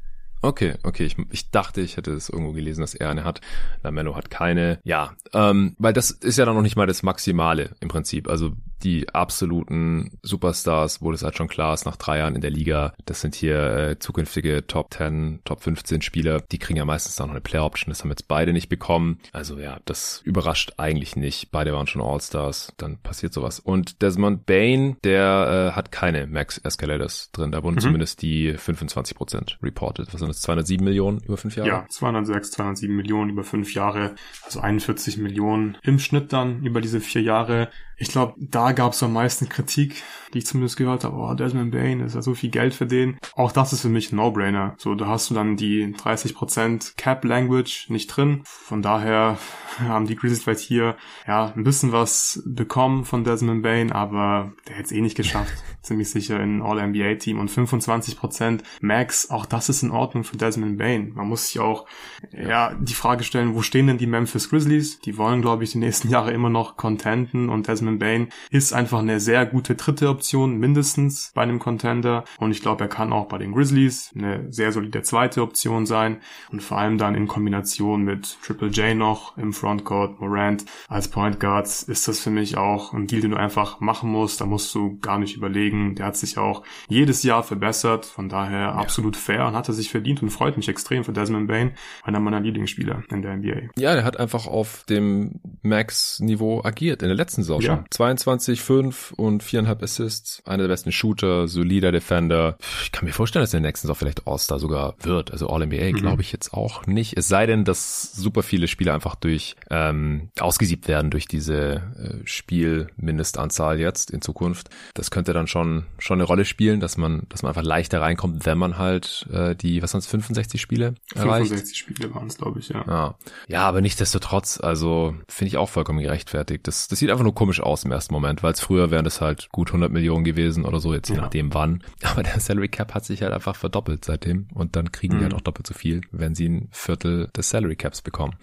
Okay, 0.43 0.75
okay. 0.83 1.05
Ich, 1.05 1.17
ich 1.31 1.51
dachte, 1.51 1.81
ich 1.81 1.97
hätte 1.97 2.13
es 2.13 2.29
irgendwo 2.29 2.53
gelesen, 2.53 2.81
dass 2.81 2.95
er 2.95 3.11
eine 3.11 3.25
hat. 3.25 3.41
Lamello 3.83 4.17
hat 4.17 4.31
keine. 4.31 4.79
Ja, 4.85 5.15
ähm, 5.35 5.77
weil 5.79 5.93
das 5.93 6.11
ist 6.11 6.39
ja 6.39 6.45
dann 6.47 6.55
noch 6.55 6.63
nicht 6.63 6.77
mal 6.77 6.87
das 6.87 7.03
Maximale 7.03 7.71
im 7.81 7.89
Prinzip. 7.89 8.29
Also 8.29 8.53
die 8.81 9.09
absoluten 9.09 10.19
Superstars, 10.23 11.03
wo 11.03 11.13
das 11.13 11.23
halt 11.23 11.37
schon 11.37 11.49
klar 11.49 11.75
ist, 11.75 11.87
nach 11.87 11.97
drei 11.97 12.19
Jahren 12.19 12.35
in 12.35 12.41
der 12.41 12.51
Liga, 12.51 12.95
das 13.07 13.21
sind 13.21 13.35
hier 13.35 13.77
äh, 13.77 13.99
zukünftige 13.99 14.67
Top 14.67 14.93
10, 14.95 15.41
Top 15.45 15.63
15 15.63 16.03
Spieler, 16.03 16.41
die 16.41 16.59
kriegen 16.59 16.77
ja 16.77 16.85
meistens 16.85 17.17
dann 17.17 17.29
noch 17.29 17.35
eine 17.35 17.41
Player 17.41 17.65
Option, 17.65 17.91
das 17.91 18.03
haben 18.03 18.11
jetzt 18.11 18.29
beide 18.29 18.53
nicht 18.53 18.69
bekommen. 18.69 19.21
Also 19.33 19.59
ja, 19.59 19.79
das 19.85 20.21
überrascht 20.25 20.75
eigentlich 20.77 21.17
nicht. 21.17 21.51
Beide 21.51 21.73
waren 21.73 21.87
schon 21.87 22.03
All-Stars, 22.03 22.73
dann 22.77 22.99
passiert 22.99 23.33
sowas. 23.33 23.61
Und 23.61 24.03
Desmond 24.03 24.47
Bain, 24.47 24.97
der 25.05 25.71
äh, 25.71 25.77
hat 25.77 25.93
keine 25.93 26.27
Max 26.27 26.59
Escalators 26.59 27.31
drin, 27.33 27.53
da 27.53 27.63
wurden 27.63 27.77
mhm. 27.77 27.81
zumindest 27.81 28.23
die 28.23 28.55
25% 28.55 29.63
reported. 29.63 30.13
Was 30.13 30.21
sind 30.21 30.29
das, 30.29 30.41
207 30.41 30.85
Millionen 30.85 31.21
über 31.21 31.37
fünf 31.37 31.57
Jahre? 31.57 31.69
Ja, 31.69 31.87
206, 31.89 32.51
207 32.53 32.95
Millionen 32.95 33.31
über 33.31 33.45
fünf 33.45 33.75
Jahre, 33.75 34.15
also 34.45 34.61
41 34.61 35.19
Millionen 35.19 35.77
im 35.83 35.99
Schnitt 35.99 36.33
dann 36.33 36.63
über 36.63 36.81
diese 36.81 37.01
vier 37.01 37.23
Jahre. 37.23 37.69
Ich 38.01 38.09
glaube, 38.09 38.33
da 38.39 38.73
gab 38.73 38.95
es 38.95 39.03
am 39.03 39.13
meisten 39.13 39.51
Kritik, 39.51 40.03
die 40.33 40.39
ich 40.39 40.47
zumindest 40.47 40.79
gehört 40.79 41.05
habe. 41.05 41.17
Oh, 41.17 41.35
Desmond 41.35 41.71
Bain 41.71 42.01
ist 42.01 42.15
ja 42.15 42.23
so 42.23 42.33
viel 42.33 42.49
Geld 42.49 42.73
für 42.73 42.87
den. 42.87 43.19
Auch 43.35 43.53
das 43.53 43.75
ist 43.75 43.83
für 43.83 43.91
mich 43.91 44.11
ein 44.11 44.17
No-Brainer. 44.17 44.75
So, 44.79 44.95
da 44.95 45.07
hast 45.07 45.29
du 45.29 45.35
dann 45.35 45.59
die 45.59 45.95
30% 45.95 46.97
Cap 46.97 47.23
Language 47.27 47.91
nicht 47.91 48.07
drin. 48.07 48.41
Von 48.45 48.81
daher 48.81 49.37
haben 49.79 50.07
die 50.07 50.17
Grizzlies 50.17 50.43
vielleicht 50.43 50.61
hier 50.61 50.97
ja 51.27 51.53
ein 51.55 51.63
bisschen 51.63 51.93
was 51.93 52.43
bekommen 52.47 53.05
von 53.05 53.23
Desmond 53.23 53.63
Bain, 53.63 53.93
aber 53.93 54.55
der 54.67 54.77
hätte 54.77 54.87
es 54.87 54.93
eh 54.93 55.03
nicht 55.03 55.17
geschafft. 55.17 55.53
Ziemlich 55.83 56.09
sicher 56.09 56.41
in 56.41 56.63
All-NBA-Team 56.63 57.39
und 57.39 57.51
25% 57.51 58.61
Max, 58.81 59.31
auch 59.31 59.45
das 59.45 59.69
ist 59.69 59.83
in 59.83 59.91
Ordnung 59.91 60.25
für 60.25 60.39
Desmond 60.39 60.79
Bain. 60.79 61.13
Man 61.15 61.29
muss 61.29 61.49
sich 61.49 61.61
auch 61.61 61.85
ja 62.33 62.73
die 62.81 62.95
Frage 62.95 63.25
stellen, 63.25 63.55
wo 63.55 63.61
stehen 63.61 63.89
denn 63.89 63.99
die 63.99 64.07
Memphis 64.07 64.49
Grizzlies? 64.49 65.01
Die 65.01 65.19
wollen, 65.19 65.43
glaube 65.43 65.65
ich, 65.65 65.73
die 65.73 65.79
nächsten 65.79 66.09
Jahre 66.11 66.33
immer 66.33 66.49
noch 66.49 66.79
contenten 66.79 67.51
und 67.51 67.69
Desmond 67.69 67.90
Bain 67.99 68.29
ist 68.51 68.73
einfach 68.73 69.01
eine 69.01 69.21
sehr 69.21 69.47
gute 69.47 69.75
dritte 69.75 70.09
Option, 70.09 70.59
mindestens 70.59 71.33
bei 71.35 71.43
einem 71.43 71.59
Contender. 71.59 72.25
Und 72.39 72.51
ich 72.51 72.63
glaube, 72.63 72.85
er 72.85 72.89
kann 72.89 73.13
auch 73.13 73.27
bei 73.27 73.39
den 73.39 73.53
Grizzlies 73.53 74.13
eine 74.15 74.53
sehr 74.53 74.73
solide 74.73 75.03
zweite 75.03 75.43
Option 75.43 75.87
sein 75.87 76.19
und 76.51 76.63
vor 76.63 76.79
allem 76.79 76.99
dann 76.99 77.15
in 77.15 77.27
Kombination 77.27 78.03
mit 78.03 78.39
Triple 78.43 78.69
J 78.69 78.97
noch 78.97 79.37
im 79.37 79.53
Frontcourt, 79.53 80.21
Morant 80.21 80.65
als 80.89 81.09
Point 81.09 81.41
Guards 81.41 81.83
ist 81.83 82.09
das 82.09 82.21
für 82.21 82.31
mich 82.31 82.57
auch 82.57 82.93
ein 82.93 83.07
Deal, 83.07 83.21
den 83.21 83.33
du 83.33 83.37
einfach 83.37 83.81
machen 83.81 84.11
musst. 84.11 84.41
Da 84.41 84.47
musst 84.47 84.75
du 84.75 84.99
gar 85.01 85.19
nicht 85.19 85.37
überlegen. 85.37 85.95
Der 85.95 86.07
hat 86.07 86.17
sich 86.17 86.39
auch 86.39 86.63
jedes 86.89 87.23
Jahr 87.23 87.43
verbessert. 87.43 88.07
Von 88.07 88.29
daher 88.29 88.61
ja. 88.61 88.73
absolut 88.73 89.17
fair 89.17 89.47
und 89.47 89.55
hat 89.55 89.69
er 89.69 89.75
sich 89.75 89.91
verdient 89.91 90.23
und 90.23 90.31
freut 90.31 90.57
mich 90.57 90.69
extrem 90.69 91.05
für 91.05 91.13
Desmond 91.13 91.49
Bain, 91.49 91.73
einer 92.03 92.21
meiner 92.21 92.41
Lieblingsspieler 92.41 93.03
in 93.11 93.23
der 93.23 93.37
NBA. 93.37 93.71
Ja, 93.77 93.95
der 93.95 94.05
hat 94.05 94.19
einfach 94.19 94.47
auf 94.47 94.85
dem 94.89 95.41
Max-Niveau 95.63 96.63
agiert 96.65 97.03
in 97.03 97.09
der 97.09 97.17
letzten 97.17 97.43
Saison 97.43 97.61
ja. 97.61 97.80
22 97.91 98.51
65, 98.57 98.61
5 98.61 99.13
und 99.17 99.43
4,5 99.43 99.83
Assists. 99.83 100.43
Einer 100.45 100.65
der 100.65 100.69
besten 100.69 100.93
Shooter, 100.93 101.49
solider 101.49 101.93
Defender. 101.93 102.57
Ich 102.83 102.93
kann 102.93 103.05
mir 103.05 103.13
vorstellen, 103.13 103.43
dass 103.43 103.51
der 103.51 103.61
nächsten 103.61 103.87
Saison 103.87 103.97
vielleicht 103.97 104.27
All-Star 104.27 104.59
sogar 104.59 104.95
wird. 105.01 105.33
Also 105.33 105.49
All-NBA 105.49 105.93
mhm. 105.93 105.97
glaube 105.97 106.23
ich 106.23 106.33
jetzt 106.33 106.53
auch 106.53 106.87
nicht. 106.87 107.17
Es 107.17 107.29
sei 107.29 107.47
denn, 107.47 107.65
dass 107.65 108.13
super 108.13 108.43
viele 108.43 108.69
Spieler 108.69 108.95
einfach 108.95 109.15
durch 109.15 109.57
ähm, 109.71 110.31
ausgesiebt 110.39 110.89
werden 110.89 111.11
durch 111.11 111.27
diese 111.27 111.83
äh, 111.99 112.27
Spielmindestanzahl 112.27 113.81
jetzt 113.81 114.11
in 114.11 114.23
Zukunft. 114.23 114.71
Das 114.95 115.11
könnte 115.11 115.33
dann 115.33 115.47
schon 115.47 115.85
schon 115.99 116.19
eine 116.19 116.25
Rolle 116.25 116.45
spielen, 116.45 116.81
dass 116.81 116.97
man 116.97 117.23
dass 117.29 117.43
man 117.43 117.51
einfach 117.51 117.63
leichter 117.63 118.01
reinkommt, 118.01 118.47
wenn 118.47 118.59
man 118.59 118.79
halt 118.79 119.27
äh, 119.33 119.55
die 119.55 119.83
was 119.83 119.93
sonst 119.93 120.07
65 120.07 120.61
Spiele 120.61 120.95
erreicht. 121.15 121.49
65 121.49 121.79
Spiele 121.79 122.15
waren 122.15 122.27
es, 122.27 122.37
glaube 122.37 122.61
ich, 122.61 122.69
ja. 122.69 122.85
ja. 122.87 123.15
Ja, 123.49 123.63
aber 123.69 123.81
nichtsdestotrotz, 123.81 124.61
also 124.61 125.15
finde 125.29 125.49
ich 125.49 125.57
auch 125.57 125.69
vollkommen 125.69 126.01
gerechtfertigt. 126.01 126.67
Das 126.67 126.89
das 126.89 126.99
sieht 126.99 127.11
einfach 127.11 127.25
nur 127.25 127.35
komisch 127.35 127.61
aus 127.61 127.70
im 127.85 127.93
ersten 127.93 128.15
Moment, 128.15 128.43
weil 128.43 128.53
es 128.53 128.61
früher 128.61 128.91
wären 128.91 129.05
das 129.05 129.21
halt 129.21 129.49
gut 129.51 129.69
100 129.69 129.91
Millionen 129.91 130.25
gewesen 130.25 130.65
oder 130.65 130.81
so, 130.81 130.93
jetzt 130.93 131.09
je 131.09 131.17
ja. 131.17 131.23
nachdem 131.23 131.55
wann. 131.55 131.83
Aber 132.03 132.23
der 132.23 132.41
Salary 132.41 132.69
Cap 132.69 132.95
hat 132.95 133.05
sich 133.05 133.23
halt 133.23 133.33
einfach 133.33 133.57
verdoppelt 133.57 134.05
seitdem 134.05 134.49
und 134.55 134.77
dann 134.77 134.93
kriegen 134.93 135.15
mhm. 135.15 135.19
die 135.19 135.25
halt 135.25 135.35
auch 135.35 135.41
doppelt 135.41 135.67
so 135.67 135.75
viel, 135.75 136.03
wenn 136.11 136.35
sie 136.35 136.49
ein 136.49 136.69
Viertel 136.71 137.29
des 137.37 137.51
Salary 137.51 137.77
Caps 137.77 138.03
bekommen. 138.03 138.35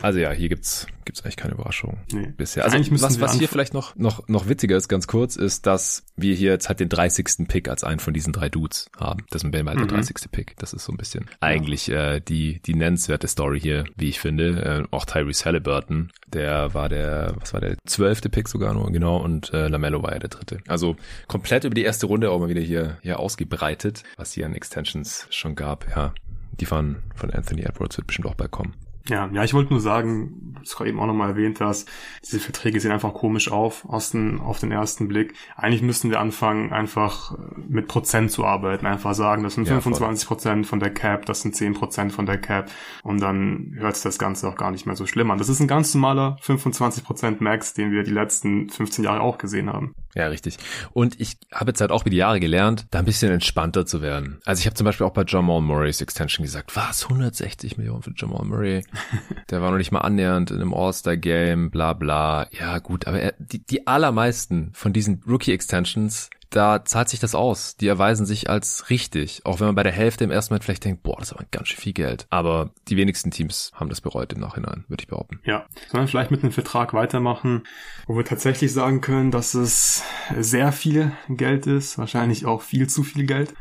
Also 0.00 0.18
ja, 0.18 0.30
hier 0.30 0.48
gibt's 0.48 0.86
gibt's 1.04 1.22
eigentlich 1.22 1.36
keine 1.36 1.54
Überraschung 1.54 1.98
nee. 2.12 2.32
bisher. 2.36 2.64
Also 2.64 2.78
was, 3.00 3.20
was 3.20 3.38
hier 3.38 3.48
vielleicht 3.48 3.72
noch 3.74 3.94
noch 3.96 4.28
noch 4.28 4.48
witziger 4.48 4.76
ist, 4.76 4.88
ganz 4.88 5.06
kurz, 5.06 5.36
ist, 5.36 5.66
dass 5.66 6.04
wir 6.16 6.34
hier 6.34 6.50
jetzt 6.50 6.68
halt 6.68 6.80
den 6.80 6.88
30. 6.88 7.48
Pick 7.48 7.68
als 7.68 7.84
einen 7.84 8.00
von 8.00 8.12
diesen 8.12 8.32
drei 8.32 8.48
Dudes 8.48 8.90
haben. 8.98 9.24
Das 9.30 9.42
ist 9.42 9.54
ein 9.54 9.64
mhm. 9.64 9.88
30. 9.88 10.30
Pick. 10.30 10.56
Das 10.58 10.72
ist 10.72 10.84
so 10.84 10.92
ein 10.92 10.96
bisschen 10.96 11.26
eigentlich 11.40 11.88
äh, 11.90 12.20
die 12.20 12.60
die 12.60 12.74
nennenswerte 12.74 13.28
Story 13.28 13.60
hier, 13.60 13.84
wie 13.96 14.08
ich 14.08 14.20
finde. 14.20 14.86
Äh, 14.90 14.94
auch 14.94 15.04
Tyrese 15.04 15.44
Halliburton, 15.44 16.12
der 16.26 16.74
war 16.74 16.88
der 16.88 17.34
was 17.40 17.54
war 17.54 17.60
der 17.60 17.76
zwölfte 17.86 18.28
Pick 18.28 18.48
sogar 18.48 18.74
nur 18.74 18.90
genau 18.92 19.16
und 19.16 19.52
äh, 19.54 19.68
Lamello 19.68 20.02
war 20.02 20.12
ja 20.12 20.18
der 20.18 20.30
dritte. 20.30 20.58
Also 20.66 20.96
komplett 21.28 21.64
über 21.64 21.74
die 21.74 21.84
erste 21.84 22.06
Runde 22.06 22.30
auch 22.30 22.38
mal 22.38 22.48
wieder 22.48 22.60
hier 22.60 22.98
hier 23.02 23.18
ausgebreitet, 23.18 24.02
was 24.16 24.32
hier 24.32 24.44
an 24.46 24.54
Extensions 24.54 25.26
schon 25.30 25.54
gab. 25.54 25.86
Ja, 25.94 26.12
die 26.60 26.66
von, 26.66 26.96
von 27.14 27.30
Anthony 27.30 27.62
Edwards 27.62 27.96
wird 27.96 28.06
bestimmt 28.06 28.28
auch 28.28 28.34
bald 28.34 28.50
kommen. 28.50 28.74
Ja, 29.08 29.28
ja, 29.32 29.44
ich 29.44 29.54
wollte 29.54 29.72
nur 29.72 29.80
sagen, 29.80 30.54
das 30.60 30.74
gerade 30.74 30.90
eben 30.90 30.98
auch 30.98 31.06
nochmal 31.06 31.30
erwähnt 31.30 31.60
hast, 31.60 31.88
diese 32.24 32.40
Verträge 32.40 32.80
sehen 32.80 32.90
einfach 32.90 33.14
komisch 33.14 33.50
auf, 33.50 33.84
aus 33.88 34.10
den, 34.10 34.40
auf 34.40 34.58
den 34.58 34.72
ersten 34.72 35.08
Blick. 35.08 35.34
Eigentlich 35.54 35.82
müssten 35.82 36.10
wir 36.10 36.20
anfangen, 36.20 36.72
einfach 36.72 37.32
äh, 37.32 37.36
mit 37.68 37.88
Prozent 37.88 38.32
zu 38.32 38.44
arbeiten, 38.44 38.86
einfach 38.86 39.14
sagen, 39.14 39.42
das 39.42 39.54
sind 39.54 39.68
ja, 39.68 39.80
25 39.80 40.26
Prozent 40.26 40.66
von 40.66 40.80
der 40.80 40.92
Cap, 40.92 41.26
das 41.26 41.42
sind 41.42 41.54
10 41.54 41.74
Prozent 41.74 42.12
von 42.12 42.26
der 42.26 42.38
Cap 42.38 42.70
und 43.02 43.20
dann 43.20 43.74
hört 43.76 43.94
sich 43.94 44.02
das 44.02 44.18
Ganze 44.18 44.48
auch 44.48 44.56
gar 44.56 44.70
nicht 44.70 44.86
mehr 44.86 44.96
so 44.96 45.06
schlimm 45.06 45.30
an. 45.30 45.38
Das 45.38 45.48
ist 45.48 45.60
ein 45.60 45.68
ganz 45.68 45.94
normaler 45.94 46.36
25 46.40 47.04
Prozent 47.04 47.40
Max, 47.40 47.74
den 47.74 47.92
wir 47.92 48.02
die 48.02 48.10
letzten 48.10 48.68
15 48.68 49.04
Jahre 49.04 49.20
auch 49.20 49.38
gesehen 49.38 49.72
haben. 49.72 49.94
Ja, 50.14 50.28
richtig. 50.28 50.56
Und 50.92 51.20
ich 51.20 51.36
habe 51.52 51.70
jetzt 51.70 51.80
halt 51.80 51.92
auch 51.92 52.06
wie 52.06 52.10
die 52.10 52.16
Jahre 52.16 52.40
gelernt, 52.40 52.86
da 52.90 53.00
ein 53.00 53.04
bisschen 53.04 53.30
entspannter 53.30 53.84
zu 53.84 54.00
werden. 54.00 54.40
Also 54.46 54.60
ich 54.60 54.66
habe 54.66 54.74
zum 54.74 54.86
Beispiel 54.86 55.06
auch 55.06 55.12
bei 55.12 55.24
Jamal 55.26 55.60
Murray's 55.60 56.00
Extension 56.00 56.44
gesagt, 56.44 56.74
was, 56.74 57.04
160 57.04 57.76
Millionen 57.76 58.02
für 58.02 58.12
Jamal 58.16 58.44
Murray? 58.46 58.82
Der 59.50 59.62
war 59.62 59.70
noch 59.70 59.78
nicht 59.78 59.92
mal 59.92 60.00
annähernd 60.00 60.50
in 60.50 60.56
einem 60.56 60.74
All-Star-Game, 60.74 61.70
bla 61.70 61.92
bla. 61.92 62.46
Ja 62.50 62.78
gut, 62.78 63.06
aber 63.06 63.20
er, 63.20 63.34
die, 63.38 63.64
die 63.64 63.86
allermeisten 63.86 64.70
von 64.74 64.92
diesen 64.92 65.22
Rookie-Extensions 65.26 66.30
da 66.50 66.84
zahlt 66.84 67.08
sich 67.08 67.20
das 67.20 67.34
aus. 67.34 67.76
Die 67.76 67.88
erweisen 67.88 68.26
sich 68.26 68.48
als 68.48 68.88
richtig. 68.90 69.42
Auch 69.44 69.60
wenn 69.60 69.66
man 69.66 69.74
bei 69.74 69.82
der 69.82 69.92
Hälfte 69.92 70.24
im 70.24 70.30
ersten 70.30 70.52
Moment 70.52 70.64
vielleicht 70.64 70.84
denkt, 70.84 71.02
boah, 71.02 71.16
das 71.18 71.28
ist 71.28 71.34
aber 71.34 71.44
ganz 71.50 71.68
schön 71.68 71.80
viel 71.80 71.92
Geld. 71.92 72.26
Aber 72.30 72.70
die 72.88 72.96
wenigsten 72.96 73.30
Teams 73.30 73.72
haben 73.74 73.88
das 73.88 74.00
bereut 74.00 74.32
im 74.32 74.40
Nachhinein, 74.40 74.84
würde 74.88 75.02
ich 75.02 75.08
behaupten. 75.08 75.40
Ja, 75.44 75.66
sondern 75.90 76.08
vielleicht 76.08 76.30
mit 76.30 76.42
einem 76.42 76.52
Vertrag 76.52 76.94
weitermachen, 76.94 77.64
wo 78.06 78.16
wir 78.16 78.24
tatsächlich 78.24 78.72
sagen 78.72 79.00
können, 79.00 79.30
dass 79.30 79.54
es 79.54 80.02
sehr 80.38 80.72
viel 80.72 81.12
Geld 81.28 81.66
ist. 81.66 81.98
Wahrscheinlich 81.98 82.46
auch 82.46 82.62
viel 82.62 82.88
zu 82.88 83.02
viel 83.02 83.26
Geld. 83.26 83.54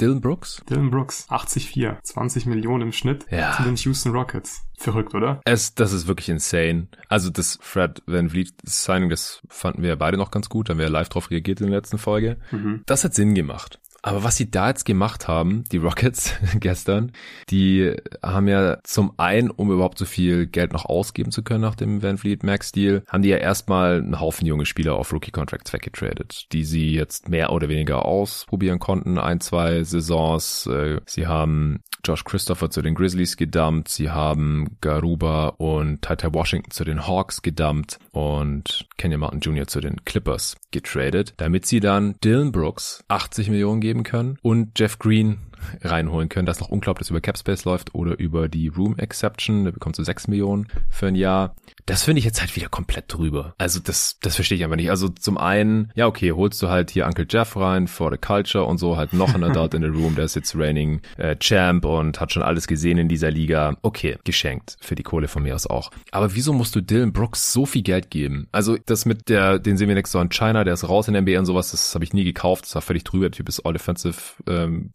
Dylan 0.00 0.20
Brooks? 0.20 0.62
Dylan 0.70 0.90
Brooks, 0.90 1.28
80-4, 1.28 2.02
20 2.02 2.46
Millionen 2.46 2.82
im 2.82 2.92
Schnitt 2.92 3.26
ja. 3.30 3.56
zu 3.56 3.64
den 3.64 3.76
Houston 3.76 4.12
Rockets. 4.12 4.62
Verrückt, 4.78 5.14
oder? 5.14 5.40
Es, 5.44 5.74
das 5.74 5.92
ist 5.92 6.06
wirklich 6.06 6.28
insane. 6.28 6.86
Also 7.08 7.30
das 7.30 7.58
Fred 7.60 8.02
Van 8.06 8.30
Vliet 8.30 8.54
Signing, 8.62 9.10
das 9.10 9.42
fanden 9.48 9.82
wir 9.82 9.96
beide 9.96 10.16
noch 10.16 10.30
ganz 10.30 10.48
gut. 10.48 10.68
Da 10.68 10.72
haben 10.72 10.78
wir 10.78 10.88
live 10.88 11.08
drauf 11.08 11.30
reagiert 11.30 11.60
in 11.60 11.66
der 11.66 11.76
letzten 11.80 11.98
Folge. 11.98 12.36
Mhm. 12.52 12.84
Das 12.86 13.02
hat 13.02 13.14
Sinn 13.14 13.34
gemacht. 13.34 13.80
Aber 14.02 14.22
was 14.22 14.36
sie 14.36 14.50
da 14.50 14.68
jetzt 14.68 14.84
gemacht 14.84 15.26
haben, 15.26 15.64
die 15.72 15.78
Rockets 15.78 16.34
gestern, 16.60 17.12
die 17.50 17.94
haben 18.22 18.46
ja 18.46 18.78
zum 18.84 19.12
einen, 19.16 19.50
um 19.50 19.72
überhaupt 19.72 19.98
so 19.98 20.04
viel 20.04 20.46
Geld 20.46 20.72
noch 20.72 20.84
ausgeben 20.84 21.32
zu 21.32 21.42
können 21.42 21.62
nach 21.62 21.74
dem 21.74 22.02
Van 22.02 22.18
Fleet 22.18 22.44
Max 22.44 22.70
Deal, 22.72 23.02
haben 23.08 23.22
die 23.22 23.30
ja 23.30 23.38
erstmal 23.38 23.98
einen 23.98 24.20
Haufen 24.20 24.46
junge 24.46 24.66
Spieler 24.66 24.94
auf 24.94 25.12
Rookie 25.12 25.32
Contracts 25.32 25.72
weggetradet, 25.72 26.46
die 26.52 26.64
sie 26.64 26.92
jetzt 26.92 27.28
mehr 27.28 27.52
oder 27.52 27.68
weniger 27.68 28.04
ausprobieren 28.04 28.78
konnten, 28.78 29.18
ein, 29.18 29.40
zwei 29.40 29.82
Saisons. 29.82 30.66
Äh, 30.66 31.00
sie 31.06 31.26
haben 31.26 31.80
Josh 32.04 32.24
Christopher 32.24 32.70
zu 32.70 32.82
den 32.82 32.94
Grizzlies 32.94 33.36
gedumpt, 33.36 33.88
sie 33.88 34.10
haben 34.10 34.76
Garuba 34.80 35.48
und 35.58 36.02
Tata 36.02 36.32
Washington 36.32 36.70
zu 36.70 36.84
den 36.84 37.06
Hawks 37.06 37.42
gedumpt 37.42 37.98
und 38.12 38.86
Kenyon 38.96 39.20
Martin 39.20 39.40
Jr. 39.40 39.66
zu 39.66 39.80
den 39.80 40.04
Clippers 40.04 40.56
getradet, 40.70 41.34
damit 41.36 41.66
sie 41.66 41.80
dann 41.80 42.14
Dylan 42.22 42.52
Brooks 42.52 43.04
80 43.08 43.50
Millionen 43.50 43.80
geben 43.80 44.02
können 44.02 44.38
und 44.42 44.78
Jeff 44.78 44.98
Green 44.98 45.38
reinholen 45.82 46.28
können. 46.28 46.46
Das 46.46 46.56
ist 46.56 46.60
noch 46.60 46.68
unklar, 46.68 46.92
ob 46.92 46.98
das 46.98 47.10
über 47.10 47.20
Capspace 47.20 47.64
läuft 47.64 47.94
oder 47.94 48.18
über 48.18 48.48
die 48.48 48.68
Room 48.68 48.98
Exception. 48.98 49.64
Da 49.64 49.70
bekommst 49.70 49.98
du 49.98 50.04
6 50.04 50.28
Millionen 50.28 50.68
für 50.88 51.06
ein 51.06 51.14
Jahr. 51.14 51.54
Das 51.86 52.04
finde 52.04 52.18
ich 52.18 52.24
jetzt 52.24 52.40
halt 52.40 52.54
wieder 52.56 52.68
komplett 52.68 53.04
drüber. 53.08 53.54
Also 53.58 53.80
das, 53.80 54.18
das 54.20 54.34
verstehe 54.34 54.56
ich 54.58 54.64
einfach 54.64 54.76
nicht. 54.76 54.90
Also 54.90 55.08
zum 55.08 55.38
einen, 55.38 55.90
ja 55.94 56.06
okay, 56.06 56.32
holst 56.32 56.62
du 56.62 56.68
halt 56.68 56.90
hier 56.90 57.06
Uncle 57.06 57.26
Jeff 57.28 57.56
rein 57.56 57.88
for 57.88 58.10
the 58.10 58.18
Culture 58.18 58.64
und 58.64 58.78
so, 58.78 58.96
halt 58.96 59.12
noch 59.12 59.34
ein 59.34 59.44
Adult 59.48 59.74
in 59.74 59.82
the 59.82 59.88
Room, 59.88 60.14
der 60.14 60.24
ist 60.24 60.36
jetzt 60.36 60.54
reigning 60.56 61.00
äh, 61.16 61.36
Champ 61.36 61.84
und 61.84 62.20
hat 62.20 62.32
schon 62.32 62.42
alles 62.42 62.66
gesehen 62.66 62.98
in 62.98 63.08
dieser 63.08 63.30
Liga. 63.30 63.76
Okay, 63.82 64.18
geschenkt 64.24 64.76
für 64.80 64.94
die 64.94 65.02
Kohle 65.02 65.28
von 65.28 65.42
mir 65.42 65.54
aus 65.54 65.66
auch. 65.66 65.90
Aber 66.10 66.34
wieso 66.34 66.52
musst 66.52 66.76
du 66.76 66.80
Dylan 66.82 67.12
Brooks 67.12 67.52
so 67.52 67.66
viel 67.66 67.82
Geld 67.82 68.10
geben? 68.10 68.48
Also 68.52 68.76
das 68.86 69.06
mit 69.06 69.28
der, 69.28 69.58
den 69.58 69.76
sehen 69.76 69.88
wir 69.88 69.94
nächstes 69.94 70.14
Jahr 70.14 70.24
in 70.24 70.30
China, 70.30 70.64
der 70.64 70.74
ist 70.74 70.88
raus 70.88 71.08
in 71.08 71.14
der 71.14 71.22
NBA 71.22 71.38
und 71.38 71.46
sowas, 71.46 71.70
das 71.70 71.94
habe 71.94 72.04
ich 72.04 72.12
nie 72.12 72.24
gekauft, 72.24 72.64
das 72.64 72.74
war 72.74 72.82
völlig 72.82 73.04
drüber. 73.04 73.26
Der 73.26 73.32
Typ 73.32 73.48
ist 73.48 73.60
All-Defensive 73.60 74.16
ähm, 74.46 74.90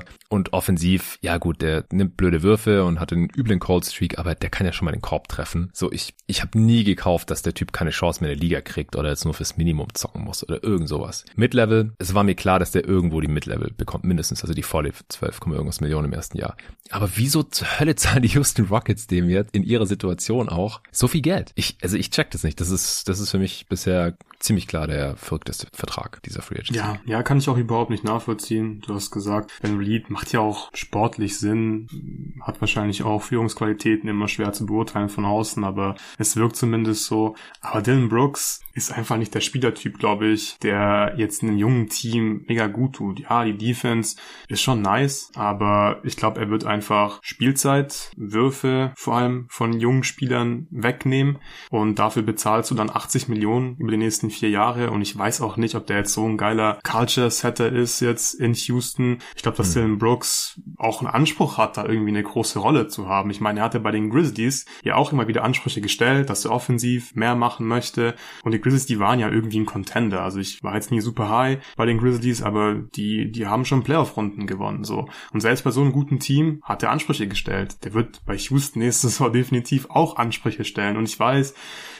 Spieler 0.00 0.04
und 0.28 0.54
offensiv, 0.54 1.18
ja 1.20 1.36
gut, 1.36 1.60
der 1.60 1.84
nimmt 1.92 2.16
blöde 2.16 2.42
Würfe 2.42 2.84
und 2.84 3.00
hat 3.00 3.12
einen 3.12 3.28
üblen 3.36 3.58
Cold 3.58 3.84
Streak, 3.84 4.18
aber 4.18 4.34
der 4.34 4.48
kann 4.48 4.66
ja 4.66 4.72
schon 4.72 4.86
mal 4.86 4.92
den 4.92 5.02
Korb 5.02 5.28
treffen. 5.28 5.70
So, 5.74 5.92
ich, 5.92 6.14
ich 6.26 6.40
habe 6.40 6.58
nie 6.58 6.84
gekauft, 6.84 7.30
dass 7.30 7.42
der 7.42 7.52
Typ 7.52 7.72
keine 7.72 7.90
Chance 7.90 8.22
mehr 8.22 8.32
in 8.32 8.38
der 8.38 8.42
Liga 8.42 8.60
kriegt 8.62 8.96
oder 8.96 9.10
jetzt 9.10 9.26
nur 9.26 9.34
fürs 9.34 9.58
Minimum 9.58 9.88
zocken 9.92 10.24
muss 10.24 10.42
oder 10.42 10.62
irgend 10.64 10.88
sowas. 10.88 11.26
Mid-Level, 11.36 11.92
es 11.98 12.14
war 12.14 12.24
mir 12.24 12.34
klar, 12.34 12.58
dass 12.58 12.70
der 12.70 12.86
irgendwo 12.86 13.20
die 13.20 13.28
Mid-Level 13.28 13.72
bekommt, 13.76 14.04
mindestens, 14.04 14.42
also 14.42 14.54
die 14.54 14.62
volle 14.62 14.92
12, 15.08 15.40
irgendwas 15.48 15.80
Millionen 15.80 16.06
im 16.06 16.14
ersten 16.14 16.38
Jahr. 16.38 16.56
Aber 16.90 17.10
wieso 17.16 17.42
zur 17.42 17.78
Hölle 17.78 17.94
zahlen 17.94 18.22
die 18.22 18.28
Houston 18.28 18.66
Rockets 18.66 19.06
dem 19.06 19.28
jetzt 19.28 19.54
in 19.54 19.64
ihrer 19.64 19.86
Situation 19.86 20.48
auch 20.48 20.80
so 20.90 21.08
viel 21.08 21.20
Geld? 21.20 21.52
Ich, 21.56 21.76
also 21.82 21.98
ich 21.98 22.10
check 22.10 22.30
das 22.30 22.42
nicht. 22.42 22.58
Das 22.60 22.70
ist, 22.70 23.08
das 23.08 23.20
ist 23.20 23.30
für 23.30 23.38
mich 23.38 23.66
bisher 23.68 24.16
ziemlich 24.42 24.66
klar 24.66 24.86
der 24.86 25.16
verrückteste 25.16 25.68
Vertrag 25.72 26.22
dieser 26.24 26.42
Free 26.42 26.58
Agency. 26.58 26.76
Ja, 26.78 26.96
ja, 27.04 27.22
kann 27.22 27.38
ich 27.38 27.48
auch 27.48 27.56
überhaupt 27.56 27.90
nicht 27.90 28.04
nachvollziehen. 28.04 28.82
Du 28.86 28.94
hast 28.94 29.10
gesagt, 29.10 29.52
Ben 29.62 29.78
Reed 29.78 30.10
macht 30.10 30.32
ja 30.32 30.40
auch 30.40 30.70
sportlich 30.74 31.38
Sinn, 31.38 32.34
hat 32.40 32.60
wahrscheinlich 32.60 33.02
auch 33.02 33.22
Führungsqualitäten 33.22 34.08
immer 34.08 34.28
schwer 34.28 34.52
zu 34.52 34.66
beurteilen 34.66 35.08
von 35.08 35.24
außen, 35.24 35.64
aber 35.64 35.94
es 36.18 36.36
wirkt 36.36 36.56
zumindest 36.56 37.06
so. 37.06 37.36
Aber 37.60 37.82
Dylan 37.82 38.08
Brooks 38.08 38.60
ist 38.72 38.92
einfach 38.92 39.16
nicht 39.16 39.34
der 39.34 39.40
Spielertyp, 39.40 39.98
glaube 39.98 40.28
ich, 40.28 40.58
der 40.62 41.14
jetzt 41.16 41.42
einem 41.42 41.58
jungen 41.58 41.88
Team 41.88 42.44
mega 42.48 42.66
gut 42.66 42.94
tut. 42.96 43.20
Ja, 43.20 43.44
die 43.44 43.56
Defense 43.56 44.16
ist 44.48 44.62
schon 44.62 44.82
nice, 44.82 45.30
aber 45.34 46.00
ich 46.04 46.16
glaube, 46.16 46.40
er 46.40 46.50
wird 46.50 46.64
einfach 46.64 47.20
Spielzeit, 47.22 48.10
Würfe 48.16 48.92
vor 48.96 49.16
allem 49.16 49.46
von 49.48 49.78
jungen 49.78 50.04
Spielern 50.04 50.66
wegnehmen 50.70 51.38
und 51.70 51.98
dafür 51.98 52.22
bezahlst 52.22 52.70
du 52.70 52.74
dann 52.74 52.90
80 52.90 53.28
Millionen 53.28 53.76
über 53.76 53.90
die 53.90 53.96
nächsten 53.96 54.30
vier 54.30 54.50
Jahre 54.50 54.90
und 54.90 55.02
ich 55.02 55.16
weiß 55.16 55.40
auch 55.42 55.56
nicht, 55.56 55.74
ob 55.74 55.86
der 55.86 55.98
jetzt 55.98 56.14
so 56.14 56.26
ein 56.26 56.36
geiler 56.36 56.78
Culture-Setter 56.82 57.70
ist 57.70 58.00
jetzt 58.00 58.34
in 58.34 58.54
Houston. 58.54 59.18
Ich 59.36 59.42
glaube, 59.42 59.56
dass 59.56 59.74
hm. 59.74 59.82
Dylan 59.82 59.98
Brooks 59.98 60.60
auch 60.76 61.00
einen 61.00 61.10
Anspruch 61.10 61.58
hat, 61.58 61.76
da 61.76 61.84
irgendwie 61.84 62.10
eine 62.10 62.22
große 62.22 62.58
Rolle 62.58 62.88
zu 62.88 63.08
haben. 63.08 63.30
Ich 63.30 63.40
meine, 63.40 63.60
er 63.60 63.64
hatte 63.64 63.80
bei 63.80 63.90
den 63.90 64.10
Grizzlies 64.10 64.64
ja 64.82 64.94
auch 64.94 65.12
immer 65.12 65.28
wieder 65.28 65.44
Ansprüche 65.44 65.80
gestellt, 65.80 66.30
dass 66.30 66.44
er 66.44 66.52
offensiv 66.52 67.14
mehr 67.14 67.34
machen 67.34 67.66
möchte 67.66 68.14
und 68.42 68.52
die 68.52 68.61
Grizzlies, 68.62 68.86
die 68.86 68.98
waren 68.98 69.18
ja 69.18 69.30
irgendwie 69.30 69.60
ein 69.60 69.66
Contender. 69.66 70.22
Also 70.22 70.38
ich 70.40 70.62
war 70.62 70.74
jetzt 70.74 70.90
nie 70.90 71.00
super 71.00 71.28
high 71.28 71.58
bei 71.76 71.86
den 71.86 71.98
Grizzlies, 71.98 72.42
aber 72.42 72.74
die, 72.74 73.30
die 73.30 73.46
haben 73.46 73.64
schon 73.64 73.82
Playoff-Runden 73.82 74.46
gewonnen, 74.46 74.84
so. 74.84 75.08
Und 75.32 75.40
selbst 75.40 75.64
bei 75.64 75.70
so 75.70 75.80
einem 75.80 75.92
guten 75.92 76.18
Team 76.18 76.60
hat 76.62 76.82
er 76.82 76.90
Ansprüche 76.90 77.28
gestellt. 77.28 77.84
Der 77.84 77.94
wird 77.94 78.24
bei 78.24 78.36
Houston 78.36 78.80
nächstes 78.80 79.18
Jahr 79.20 79.30
definitiv 79.30 79.86
auch 79.90 80.16
Ansprüche 80.16 80.64
stellen. 80.64 80.96
Und 80.96 81.08
ich 81.08 81.18
weiß, 81.18 81.54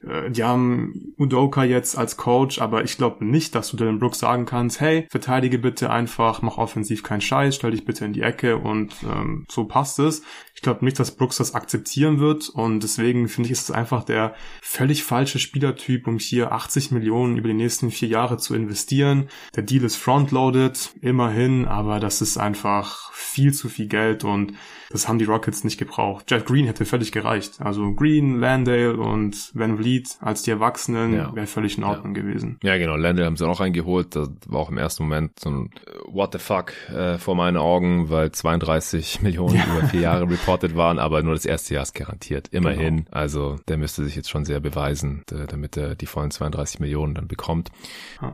äh, 0.06 0.30
die 0.30 0.44
haben 0.44 1.14
Udoka 1.18 1.64
jetzt 1.64 1.96
als 1.96 2.16
Coach, 2.16 2.60
aber 2.60 2.84
ich 2.84 2.96
glaube 2.96 3.24
nicht, 3.24 3.54
dass 3.54 3.70
du 3.70 3.76
Dylan 3.76 3.98
Brooks 3.98 4.18
sagen 4.18 4.46
kannst, 4.46 4.80
hey, 4.80 5.06
verteidige 5.10 5.58
bitte 5.58 5.90
einfach, 5.90 6.42
mach 6.42 6.58
offensiv 6.58 7.02
keinen 7.02 7.20
Scheiß, 7.20 7.56
stell 7.56 7.72
dich 7.72 7.84
bitte 7.84 8.04
in 8.04 8.12
die 8.12 8.22
Ecke 8.22 8.56
und 8.58 8.94
ähm, 9.04 9.44
so 9.50 9.64
passt 9.64 9.98
es. 9.98 10.22
Ich 10.54 10.60
glaube 10.60 10.84
nicht, 10.84 10.98
dass 10.98 11.16
Brooks 11.16 11.38
das 11.38 11.54
akzeptieren 11.54 12.20
wird 12.20 12.48
und 12.48 12.80
deswegen 12.80 13.28
finde 13.28 13.48
ich, 13.48 13.52
ist 13.52 13.62
es 13.62 13.70
einfach 13.70 14.04
der 14.04 14.34
völlig 14.60 15.02
falsche 15.02 15.38
Spielertyp, 15.38 16.06
um 16.06 16.18
hier 16.18 16.52
80 16.52 16.90
Millionen 16.90 17.36
über 17.36 17.48
die 17.48 17.54
nächsten 17.54 17.90
vier 17.90 18.08
Jahre 18.08 18.36
zu 18.36 18.54
investieren. 18.54 19.28
Der 19.56 19.62
Deal 19.62 19.84
ist 19.84 19.96
frontloaded, 19.96 20.94
immerhin, 21.00 21.66
aber 21.66 22.00
das 22.00 22.20
ist 22.20 22.36
einfach 22.36 23.12
viel 23.12 23.54
zu 23.54 23.68
viel 23.68 23.86
Geld 23.86 24.24
und 24.24 24.54
das 24.92 25.08
haben 25.08 25.18
die 25.18 25.24
Rockets 25.24 25.64
nicht 25.64 25.78
gebraucht. 25.78 26.30
Jeff 26.30 26.44
Green 26.44 26.66
hätte 26.66 26.84
völlig 26.84 27.12
gereicht. 27.12 27.60
Also 27.60 27.94
Green, 27.94 28.38
Landale 28.38 28.96
und 28.96 29.50
Van 29.54 29.78
Vliet 29.78 30.18
als 30.20 30.42
die 30.42 30.50
Erwachsenen 30.50 31.14
ja. 31.14 31.34
wäre 31.34 31.46
völlig 31.46 31.78
in 31.78 31.84
Ordnung 31.84 32.14
ja. 32.14 32.22
gewesen. 32.22 32.58
Ja, 32.62 32.76
genau. 32.76 32.96
Landale 32.96 33.26
haben 33.26 33.36
sie 33.36 33.46
auch 33.46 33.60
reingeholt. 33.60 34.14
Das 34.14 34.30
war 34.46 34.60
auch 34.60 34.68
im 34.68 34.76
ersten 34.78 35.04
Moment 35.04 35.40
so 35.40 35.50
ein 35.50 35.70
äh, 35.86 36.12
What 36.12 36.32
the 36.32 36.38
fuck 36.38 36.72
äh, 36.90 37.16
vor 37.16 37.34
meinen 37.34 37.56
Augen, 37.56 38.10
weil 38.10 38.32
32 38.32 39.20
Millionen 39.22 39.56
ja. 39.56 39.64
über 39.64 39.88
vier 39.88 40.00
Jahre 40.00 40.28
reported 40.30 40.76
waren, 40.76 40.98
aber 40.98 41.22
nur 41.22 41.34
das 41.34 41.46
erste 41.46 41.74
Jahr 41.74 41.84
ist 41.84 41.94
garantiert. 41.94 42.48
Immerhin. 42.48 42.96
Genau. 42.96 43.08
Also 43.10 43.56
der 43.68 43.78
müsste 43.78 44.04
sich 44.04 44.14
jetzt 44.14 44.28
schon 44.28 44.44
sehr 44.44 44.60
beweisen, 44.60 45.24
damit 45.26 45.76
er 45.76 45.94
die 45.94 46.06
vollen 46.06 46.30
32 46.30 46.80
Millionen 46.80 47.14
dann 47.14 47.28
bekommt. 47.28 47.70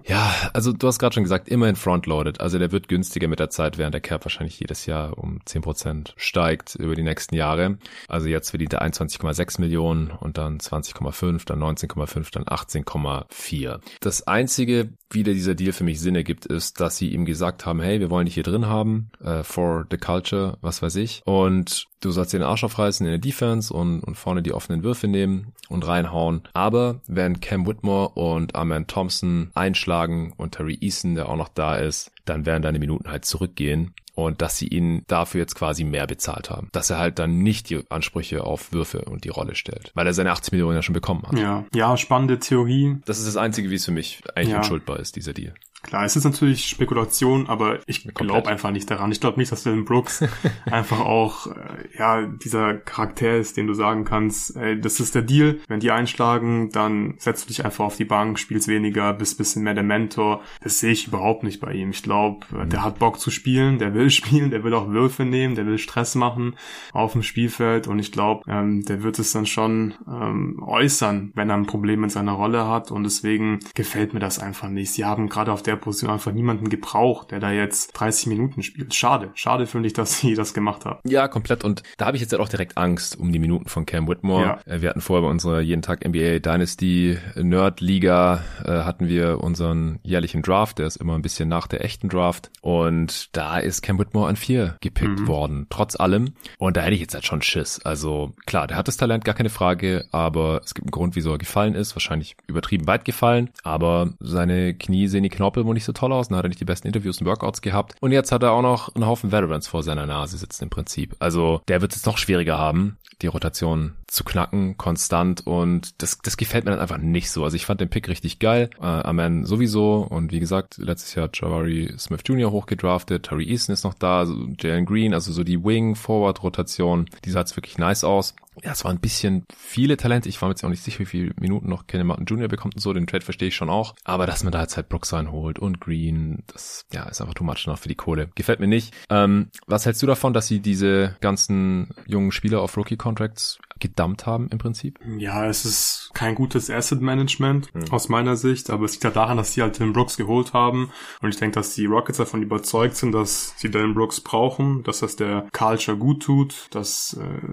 Ja, 0.07 0.35
also 0.53 0.73
du 0.73 0.87
hast 0.87 0.99
gerade 0.99 1.15
schon 1.15 1.23
gesagt, 1.23 1.49
immerhin 1.49 1.77
frontloaded. 1.77 2.41
Also 2.41 2.59
der 2.59 2.73
wird 2.73 2.89
günstiger 2.89 3.29
mit 3.29 3.39
der 3.39 3.51
Zeit, 3.51 3.79
während 3.79 3.95
der 3.95 4.01
Cap 4.01 4.25
wahrscheinlich 4.25 4.59
jedes 4.59 4.87
Jahr 4.87 5.17
um 5.17 5.39
10% 5.47 6.13
steigt 6.17 6.48
über 6.79 6.95
die 6.95 7.03
nächsten 7.03 7.35
Jahre. 7.35 7.79
Also 8.09 8.29
jetzt 8.29 8.51
verdient 8.51 8.73
er 8.73 8.83
21,6 8.83 9.61
Millionen 9.61 10.11
und 10.11 10.39
dann 10.39 10.59
20,5, 10.59 11.45
dann 11.47 11.61
19,5, 11.61 12.33
dann 12.33 12.45
18,4. 12.45 13.81
Das 14.01 14.27
einzige, 14.27 14.91
wie 15.11 15.23
dieser 15.23 15.55
Deal 15.55 15.73
für 15.73 15.85
mich 15.85 16.01
Sinn 16.01 16.15
ergibt, 16.15 16.47
ist, 16.47 16.81
dass 16.81 16.97
sie 16.97 17.13
ihm 17.13 17.25
gesagt 17.25 17.67
haben, 17.67 17.81
hey, 17.81 18.01
wir 18.01 18.11
wollen 18.11 18.27
dich 18.27 18.35
hier 18.35 18.43
drin 18.43 18.67
haben, 18.67 19.11
uh, 19.25 19.43
for 19.43 19.87
the 19.91 19.97
culture, 19.97 20.59
was 20.61 20.83
weiß 20.83 20.97
ich. 20.97 21.23
Und 21.25 21.87
du 22.01 22.11
sollst 22.11 22.33
den 22.33 22.43
Arsch 22.43 22.65
aufreißen 22.65 23.07
in 23.07 23.13
der 23.13 23.19
Defense 23.19 23.73
und, 23.73 24.01
und 24.01 24.17
vorne 24.17 24.43
die 24.43 24.53
offenen 24.53 24.83
Würfe 24.83 25.09
nehmen 25.09 25.53
und 25.69 25.87
reinhauen. 25.87 26.43
Aber 26.53 27.01
wenn 27.07 27.41
Cam 27.41 27.67
Whitmore 27.67 28.11
und 28.11 28.55
Arman 28.55 28.87
Thompson 28.87 29.51
einschlagen 29.55 30.33
und 30.37 30.53
Terry 30.53 30.79
Eason, 30.81 31.15
der 31.15 31.29
auch 31.29 31.37
noch 31.37 31.49
da 31.49 31.77
ist, 31.77 32.11
dann 32.25 32.47
werden 32.47 32.63
deine 32.63 32.79
Minuten 32.79 33.11
halt 33.11 33.25
zurückgehen 33.25 33.95
und 34.19 34.43
dass 34.43 34.57
sie 34.57 34.67
ihn 34.67 35.05
dafür 35.07 35.43
jetzt 35.43 35.55
quasi 35.55 35.85
mehr 35.85 36.09
bezahlt 36.09 36.51
haben. 36.51 36.71
Dass 36.73 36.91
er 36.91 36.99
halt 36.99 37.21
dann 37.21 37.39
nicht 37.39 37.71
die 37.71 37.85
Ansprüche 37.89 38.43
auf 38.43 38.73
Würfe 38.73 39.03
und 39.03 39.23
die 39.23 39.29
Rolle 39.29 39.55
stellt, 39.55 39.93
weil 39.95 40.09
er 40.09 40.13
seine 40.13 40.33
80 40.33 40.51
Millionen 40.51 40.75
ja 40.75 40.83
schon 40.83 40.93
bekommen 40.93 41.23
hat. 41.23 41.39
Ja, 41.39 41.65
ja, 41.73 41.97
spannende 41.97 42.41
Theorie. 42.41 42.97
Das 43.07 43.21
ist 43.21 43.29
das 43.29 43.37
Einzige, 43.37 43.71
wie 43.71 43.77
es 43.77 43.85
für 43.85 43.93
mich 43.93 44.21
eigentlich 44.35 44.51
ja. 44.51 44.59
unschuldbar 44.59 44.99
ist, 44.99 45.15
dieser 45.15 45.35
Deal. 45.35 45.55
Klar, 45.83 46.05
es 46.05 46.17
ist 46.17 46.25
natürlich 46.25 46.65
Spekulation, 46.65 47.49
aber 47.49 47.79
ich 47.87 48.03
glaube 48.03 48.49
einfach 48.49 48.73
nicht 48.73 48.91
daran. 48.91 49.13
Ich 49.13 49.21
glaube 49.21 49.39
nicht, 49.39 49.53
dass 49.53 49.63
Dylan 49.63 49.85
Brooks 49.85 50.25
einfach 50.71 51.01
auch 51.01 51.47
äh, 51.47 51.97
ja 51.97 52.27
dieser 52.27 52.75
Charakter 52.75 53.37
ist, 53.37 53.57
den 53.57 53.69
du 53.69 53.75
sagen 53.75 54.05
kannst, 54.05 54.57
ey, 54.57 54.81
das 54.81 54.99
ist 54.99 55.15
der 55.15 55.23
Deal. 55.23 55.61
Wenn 55.69 55.81
die 55.81 55.93
einschlagen, 55.93 56.71
dann 56.71 57.15
setzt 57.19 57.45
du 57.45 57.49
dich 57.49 57.65
einfach 57.65 57.85
auf 57.85 57.97
die 57.97 58.05
Bank, 58.05 58.39
spielst 58.39 58.67
weniger, 58.67 59.13
bist 59.13 59.39
bisschen 59.39 59.63
mehr 59.63 59.75
der 59.75 59.85
Mentor. 59.85 60.43
Das 60.63 60.81
sehe 60.81 60.93
ich 60.93 61.07
überhaupt 61.07 61.45
nicht 61.45 61.61
bei 61.61 61.73
ihm. 61.73 61.91
Ich 61.91 62.03
glaube, 62.03 62.45
mhm. 62.51 62.69
der 62.71 62.83
hat 62.83 62.99
Bock 62.99 63.21
zu 63.21 63.31
spielen, 63.31 63.79
der 63.79 63.95
will 63.95 64.11
spielen, 64.19 64.51
der 64.51 64.65
will 64.65 64.75
auch 64.75 64.89
Würfe 64.89 65.25
nehmen, 65.25 65.55
der 65.55 65.67
will 65.67 65.79
Stress 65.79 66.17
machen 66.17 66.57
auf 66.93 67.13
dem 67.13 67.23
Spielfeld 67.23 67.87
und 67.87 68.01
ich 68.01 68.11
glaube, 68.11 68.43
ähm, 68.49 68.85
der 68.85 69.05
wird 69.05 69.19
es 69.19 69.33
dann 69.33 69.47
schon 69.47 69.95
ähm, 70.09 70.61
äußern, 70.61 71.33
wenn 71.35 71.51
er 71.51 71.57
ein 71.57 71.67
Problem 71.67 72.01
mit 72.01 72.11
seiner 72.11 72.33
Rolle 72.33 72.67
hat 72.67 72.91
und 72.91 73.05
deswegen 73.05 73.61
gefällt 73.75 74.13
mir 74.13 74.21
das 74.21 74.41
einfach 74.41 74.69
nicht. 74.69 74.93
Sie 74.93 75.05
haben 75.05 75.29
gerade 75.29 75.53
auf 75.53 75.63
der 75.69 75.77
Position 75.77 76.11
einfach 76.11 76.33
niemanden 76.33 76.69
gebraucht, 76.69 77.31
der 77.31 77.41
da 77.41 77.53
jetzt 77.53 77.93
30 77.93 78.27
Minuten 78.27 78.63
spielt. 78.63 78.95
Schade. 78.95 79.31
Schade 79.35 79.67
finde 79.67 79.87
ich, 79.87 79.93
dass 79.93 80.19
sie 80.19 80.35
das 80.35 80.55
gemacht 80.55 80.85
haben. 80.85 80.99
Ja, 81.05 81.29
komplett. 81.29 81.65
Und 81.65 81.83
da 81.97 82.07
habe 82.07 82.17
ich 82.17 82.23
jetzt 82.23 82.33
halt 82.33 82.43
auch 82.43 82.49
direkt 82.49 82.77
Angst 82.77 83.19
um 83.19 83.33
die 83.33 83.39
Minuten 83.39 83.69
von 83.69 83.87
Cam 83.87 84.09
Whitmore. 84.09 84.61
Ja. 84.67 84.75
Äh, 84.75 84.81
wir 84.81 84.91
hatten 84.91 85.01
vorher 85.01 85.23
bei 85.23 85.31
unserer 85.31 85.61
jeden 85.61 85.83
Tag 85.83 86.07
NBA 86.07 86.39
Dynasty 86.41 87.19
Nerd 87.37 87.81
Liga 87.81 88.43
äh, 88.65 88.71
hatten 88.71 89.09
wir 89.09 89.41
unseren 89.43 89.99
jährlichen 90.03 90.43
Draft. 90.43 90.79
Der 90.79 90.87
ist 90.87 90.97
immer 90.97 91.15
ein 91.15 91.23
bisschen 91.23 91.49
nach 91.49 91.67
der 91.67 91.85
echten 91.85 92.09
Draft. 92.09 92.51
Und 92.61 93.37
da 93.37 93.59
ist 93.59 93.83
Cam 93.83 93.99
Whitmore 93.99 94.29
an 94.29 94.37
vier 94.37 94.77
gepickt 94.81 95.21
mhm. 95.21 95.27
worden. 95.29 95.67
Trotz 95.71 95.97
allem. 95.97 96.35
Und 96.59 96.77
da 96.77 96.81
hätte 96.83 96.95
ich 96.95 97.01
jetzt 97.01 97.15
halt 97.15 97.27
schon 97.27 97.43
Schiss. 97.43 97.81
Also 97.85 98.35
klar, 98.47 98.67
der 98.67 98.77
hat 98.77 98.89
das 98.89 98.97
Talent, 98.97 99.25
gar 99.25 99.35
keine 99.35 99.51
Frage. 99.51 100.07
Aber 100.13 100.61
es 100.65 100.75
gibt 100.75 100.87
einen 100.87 100.93
Grund, 100.93 101.17
wieso 101.17 101.33
er 101.33 101.39
gefallen 101.39 101.75
ist. 101.75 101.95
Wahrscheinlich 101.95 102.37
übertrieben 102.47 102.87
weit 102.87 103.05
gefallen. 103.05 103.51
Aber 103.63 104.15
seine 104.21 104.75
Knie 104.75 105.09
sehen 105.09 105.23
die 105.23 105.29
Knorpel 105.29 105.58
wohl 105.67 105.75
nicht 105.75 105.85
so 105.85 105.93
toll 105.93 106.13
aus. 106.13 106.29
Dann 106.29 106.39
hat 106.39 106.45
er 106.45 106.49
nicht 106.49 106.61
die 106.61 106.65
besten 106.65 106.87
Interviews 106.87 107.21
und 107.21 107.27
Workouts 107.27 107.61
gehabt. 107.61 107.95
Und 108.01 108.13
jetzt 108.13 108.33
hat 108.33 108.43
er 108.43 108.53
auch 108.53 108.63
noch 108.63 108.95
einen 108.95 109.07
Haufen 109.07 109.33
Veterans 109.33 109.69
vor 109.69 109.83
seiner 109.83 110.07
Nase 110.07 110.39
sitzen 110.39 110.65
im 110.65 110.71
Prinzip. 110.71 111.17
Also 111.19 111.61
der 111.69 111.81
wird 111.81 111.95
es 111.95 112.07
noch 112.07 112.19
schwieriger 112.19 112.59
haben, 112.59 112.99
die 113.23 113.27
Rotation 113.27 113.95
zu 114.09 114.25
knacken, 114.25 114.77
konstant. 114.77 115.47
Und 115.47 116.03
das, 116.03 116.19
das 116.19 116.37
gefällt 116.37 116.65
mir 116.65 116.73
dann 116.73 116.81
einfach 116.81 116.99
nicht 116.99 117.31
so. 117.31 117.45
Also 117.45 117.57
ich 117.57 117.67
fand 117.67 117.81
den 117.81 117.91
Pick 117.91 118.09
richtig 118.09 118.39
geil. 118.39 118.71
Äh, 118.81 118.85
Amen 118.85 119.45
sowieso. 119.45 119.99
Und 119.99 120.33
wie 120.33 120.41
gesagt, 120.41 120.79
letztes 120.79 121.15
Jahr 121.15 121.31
Jabari 121.33 121.95
Smith 121.99 122.23
Jr. 122.25 122.51
hochgedraftet. 122.51 123.27
Terry 123.27 123.45
Easton 123.45 123.75
ist 123.75 123.85
noch 123.85 123.95
da. 123.95 124.19
Also 124.21 124.35
Jalen 124.59 124.87
Green, 124.87 125.15
also 125.15 125.33
so 125.33 125.45
die 125.45 125.63
Wing-Forward-Rotation. 125.63 127.07
Die 127.25 127.31
sah 127.31 127.41
jetzt 127.41 127.57
wirklich 127.57 127.79
nice 127.79 128.05
aus 128.05 128.35
ja, 128.65 128.73
es 128.73 128.85
war 128.85 128.91
ein 128.91 129.01
bisschen 129.01 129.45
viele 129.57 129.97
Talente. 129.97 130.29
Ich 130.29 130.41
war 130.41 130.49
mir 130.49 130.53
jetzt 130.53 130.65
auch 130.65 130.69
nicht 130.69 130.83
sicher, 130.83 131.01
wie 131.01 131.07
viele 131.07 131.33
Minuten 131.39 131.69
noch 131.69 131.87
Kenny 131.87 132.05
Martin 132.05 132.27
Jr. 132.27 132.49
bekommt 132.49 132.75
und 132.75 132.81
so. 132.81 132.93
Den 132.93 133.07
Trade 133.07 133.25
verstehe 133.25 133.49
ich 133.49 133.57
schon 133.57 133.71
auch. 133.71 133.95
Aber 134.05 134.27
dass 134.27 134.43
man 134.43 134.53
da 134.53 134.63
jetzt 134.63 134.77
halt 134.77 134.89
Brooks 134.89 135.13
reinholt 135.13 135.59
und 135.59 135.81
Green, 135.81 136.43
das 136.49 136.87
ja 136.93 137.05
ist 137.05 137.21
einfach 137.21 137.35
too 137.35 137.45
much 137.45 137.67
noch 137.67 137.79
für 137.79 137.89
die 137.89 137.95
Kohle. 137.95 138.31
Gefällt 138.35 138.61
mir 138.61 138.67
nicht. 138.67 138.95
Ähm, 139.11 139.51
was 139.67 139.87
hältst 139.87 140.03
du 140.03 140.07
davon, 140.07 140.33
dass 140.33 140.47
sie 140.47 140.61
diese 140.61 141.17
ganzen 141.21 141.91
jungen 142.07 142.33
Spieler 142.33 142.61
auf 142.61 142.77
Rookie-Contracts 142.77 143.59
gedumpt 143.81 144.27
haben 144.27 144.49
im 144.51 144.59
Prinzip? 144.59 144.99
Ja, 145.19 145.47
es 145.47 145.65
ist 145.65 146.11
kein 146.15 146.35
gutes 146.35 146.71
Asset 146.71 147.01
Management 147.01 147.75
mhm. 147.75 147.91
aus 147.91 148.09
meiner 148.09 148.37
Sicht, 148.37 148.71
aber 148.71 148.85
es 148.85 148.93
liegt 148.93 149.05
ja 149.05 149.11
daran, 149.11 149.37
dass 149.37 149.53
sie 149.53 149.63
halt 149.63 149.79
Dylan 149.79 149.93
Brooks 149.93 150.17
geholt 150.17 150.53
haben 150.53 150.91
und 151.23 151.31
ich 151.31 151.37
denke, 151.37 151.55
dass 151.55 151.75
die 151.75 151.87
Rockets 151.87 152.19
davon 152.19 152.43
überzeugt 152.43 152.97
sind, 152.97 153.13
dass 153.13 153.55
sie 153.57 153.71
Dylan 153.71 153.95
Brooks 153.95 154.21
brauchen, 154.21 154.83
dass 154.85 155.01
das 155.01 155.17
der 155.17 155.49
Culture 155.53 155.97
gut 155.97 156.23
tut, 156.23 156.69
dass 156.71 157.19
äh, 157.21 157.49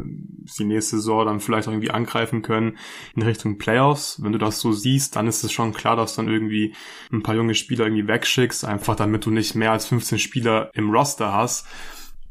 sie 0.45 0.65
nächste 0.65 0.97
Saison 0.97 1.25
dann 1.25 1.39
vielleicht 1.39 1.67
auch 1.67 1.71
irgendwie 1.71 1.91
angreifen 1.91 2.41
können 2.41 2.77
in 3.15 3.21
Richtung 3.21 3.57
Playoffs. 3.57 4.21
Wenn 4.21 4.31
du 4.31 4.37
das 4.37 4.59
so 4.59 4.71
siehst, 4.71 5.15
dann 5.15 5.27
ist 5.27 5.43
es 5.43 5.51
schon 5.51 5.73
klar, 5.73 5.95
dass 5.95 6.15
du 6.15 6.21
dann 6.21 6.31
irgendwie 6.31 6.73
ein 7.11 7.23
paar 7.23 7.35
junge 7.35 7.55
Spieler 7.55 7.85
irgendwie 7.85 8.07
wegschickst, 8.07 8.65
einfach 8.65 8.95
damit 8.95 9.25
du 9.25 9.31
nicht 9.31 9.55
mehr 9.55 9.71
als 9.71 9.87
15 9.87 10.19
Spieler 10.19 10.69
im 10.73 10.89
Roster 10.89 11.33
hast. 11.33 11.67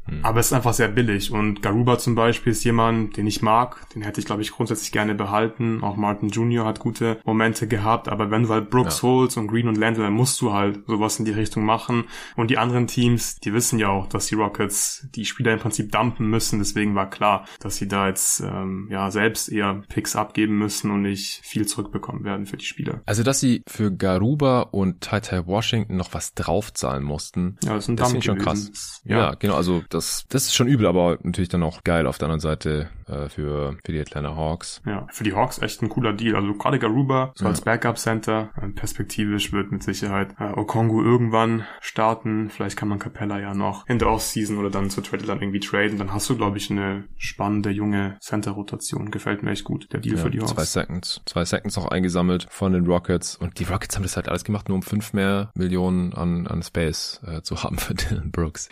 Hm. 0.07 0.23
Aber 0.23 0.39
es 0.39 0.47
ist 0.47 0.53
einfach 0.53 0.73
sehr 0.73 0.87
billig. 0.87 1.31
Und 1.31 1.61
Garuba 1.61 1.97
zum 1.97 2.15
Beispiel 2.15 2.51
ist 2.51 2.63
jemand, 2.63 3.17
den 3.17 3.27
ich 3.27 3.41
mag. 3.41 3.89
Den 3.89 4.01
hätte 4.01 4.19
ich, 4.19 4.25
glaube 4.25 4.41
ich, 4.41 4.51
grundsätzlich 4.51 4.91
gerne 4.91 5.15
behalten. 5.15 5.83
Auch 5.83 5.95
Martin 5.95 6.29
Jr. 6.29 6.65
hat 6.65 6.79
gute 6.79 7.19
Momente 7.25 7.67
gehabt. 7.67 8.07
Aber 8.07 8.31
wenn 8.31 8.43
du 8.43 8.49
halt 8.49 8.69
Brooks 8.69 9.01
ja. 9.01 9.09
holst 9.09 9.37
und 9.37 9.47
Green 9.47 9.67
und 9.67 9.77
Landell, 9.77 10.03
dann 10.03 10.13
musst 10.13 10.41
du 10.41 10.53
halt 10.53 10.85
sowas 10.87 11.19
in 11.19 11.25
die 11.25 11.31
Richtung 11.31 11.65
machen. 11.65 12.05
Und 12.35 12.49
die 12.51 12.57
anderen 12.57 12.87
Teams, 12.87 13.37
die 13.37 13.53
wissen 13.53 13.79
ja 13.79 13.89
auch, 13.89 14.07
dass 14.07 14.27
die 14.27 14.35
Rockets 14.35 15.07
die 15.15 15.25
Spieler 15.25 15.53
im 15.53 15.59
Prinzip 15.59 15.91
dumpen 15.91 16.29
müssen. 16.29 16.59
Deswegen 16.59 16.95
war 16.95 17.09
klar, 17.09 17.45
dass 17.59 17.77
sie 17.77 17.87
da 17.87 18.07
jetzt 18.07 18.41
ähm, 18.41 18.87
ja 18.91 19.09
selbst 19.11 19.49
eher 19.49 19.81
Picks 19.89 20.15
abgeben 20.15 20.57
müssen 20.57 20.91
und 20.91 21.01
nicht 21.01 21.41
viel 21.43 21.65
zurückbekommen 21.65 22.23
werden 22.23 22.45
für 22.45 22.57
die 22.57 22.65
Spieler. 22.65 23.01
Also, 23.05 23.23
dass 23.23 23.39
sie 23.39 23.63
für 23.67 23.91
Garuba 23.91 24.61
und 24.61 25.01
Tai 25.01 25.19
Tai 25.19 25.45
Washington 25.47 25.95
noch 25.95 26.13
was 26.13 26.33
draufzahlen 26.33 27.03
mussten, 27.03 27.57
ja, 27.63 27.73
das, 27.73 27.85
ist 27.85 27.89
ein 27.89 27.95
das 27.95 28.07
finde 28.07 28.19
ich 28.19 28.25
schon 28.25 28.37
krass. 28.37 29.01
Ja. 29.05 29.17
ja, 29.17 29.33
genau. 29.35 29.55
Also 29.55 29.83
das, 29.95 30.25
das 30.29 30.45
ist 30.45 30.55
schon 30.55 30.67
übel, 30.67 30.85
aber 30.85 31.17
natürlich 31.23 31.49
dann 31.49 31.63
auch 31.63 31.83
geil 31.83 32.05
auf 32.05 32.17
der 32.17 32.27
anderen 32.27 32.41
Seite 32.41 32.89
äh, 33.07 33.29
für, 33.29 33.77
für 33.83 33.91
die 33.91 33.99
Atlanta 33.99 34.35
Hawks. 34.35 34.81
Ja, 34.85 35.07
für 35.11 35.23
die 35.23 35.33
Hawks 35.33 35.61
echt 35.61 35.81
ein 35.81 35.89
cooler 35.89 36.13
Deal. 36.13 36.35
Also 36.35 36.53
gerade 36.53 36.79
Garuba, 36.79 37.31
so 37.35 37.45
ja. 37.45 37.49
als 37.49 37.61
Backup-Center, 37.61 38.49
äh, 38.61 38.67
perspektivisch 38.69 39.53
wird 39.53 39.71
mit 39.71 39.83
Sicherheit 39.83 40.35
äh, 40.39 40.51
Okongu 40.51 41.01
irgendwann 41.01 41.65
starten. 41.81 42.49
Vielleicht 42.49 42.77
kann 42.77 42.89
man 42.89 42.99
Capella 42.99 43.39
ja 43.39 43.53
noch 43.53 43.87
in 43.87 43.99
der 43.99 44.09
Offseason 44.09 44.57
oder 44.57 44.69
dann 44.69 44.89
zur 44.89 45.03
Trade 45.03 45.25
dann 45.25 45.41
irgendwie 45.41 45.59
traden. 45.59 45.97
Dann 45.97 46.13
hast 46.13 46.29
du, 46.29 46.35
glaube 46.35 46.57
ich, 46.57 46.69
eine 46.69 47.05
spannende 47.17 47.69
junge 47.69 48.17
Center-Rotation. 48.19 49.11
Gefällt 49.11 49.43
mir 49.43 49.51
echt 49.51 49.63
gut, 49.63 49.91
der 49.93 50.01
Deal 50.01 50.17
ja, 50.17 50.21
für 50.21 50.29
die 50.29 50.39
Hawks. 50.39 50.51
Zwei 50.51 50.65
Seconds. 50.65 51.21
Zwei 51.25 51.45
Seconds 51.45 51.77
auch 51.77 51.87
eingesammelt 51.87 52.47
von 52.49 52.73
den 52.73 52.85
Rockets. 52.85 53.37
Und 53.37 53.59
die 53.59 53.63
Rockets 53.63 53.95
haben 53.95 54.03
das 54.03 54.15
halt 54.15 54.27
alles 54.27 54.43
gemacht, 54.43 54.67
nur 54.67 54.75
um 54.75 54.83
fünf 54.83 55.13
mehr 55.13 55.51
Millionen 55.55 56.13
an, 56.13 56.47
an 56.47 56.61
Space 56.63 57.21
äh, 57.25 57.41
zu 57.41 57.63
haben 57.63 57.77
für 57.77 57.93
Dylan 57.95 58.31
Brooks. 58.31 58.69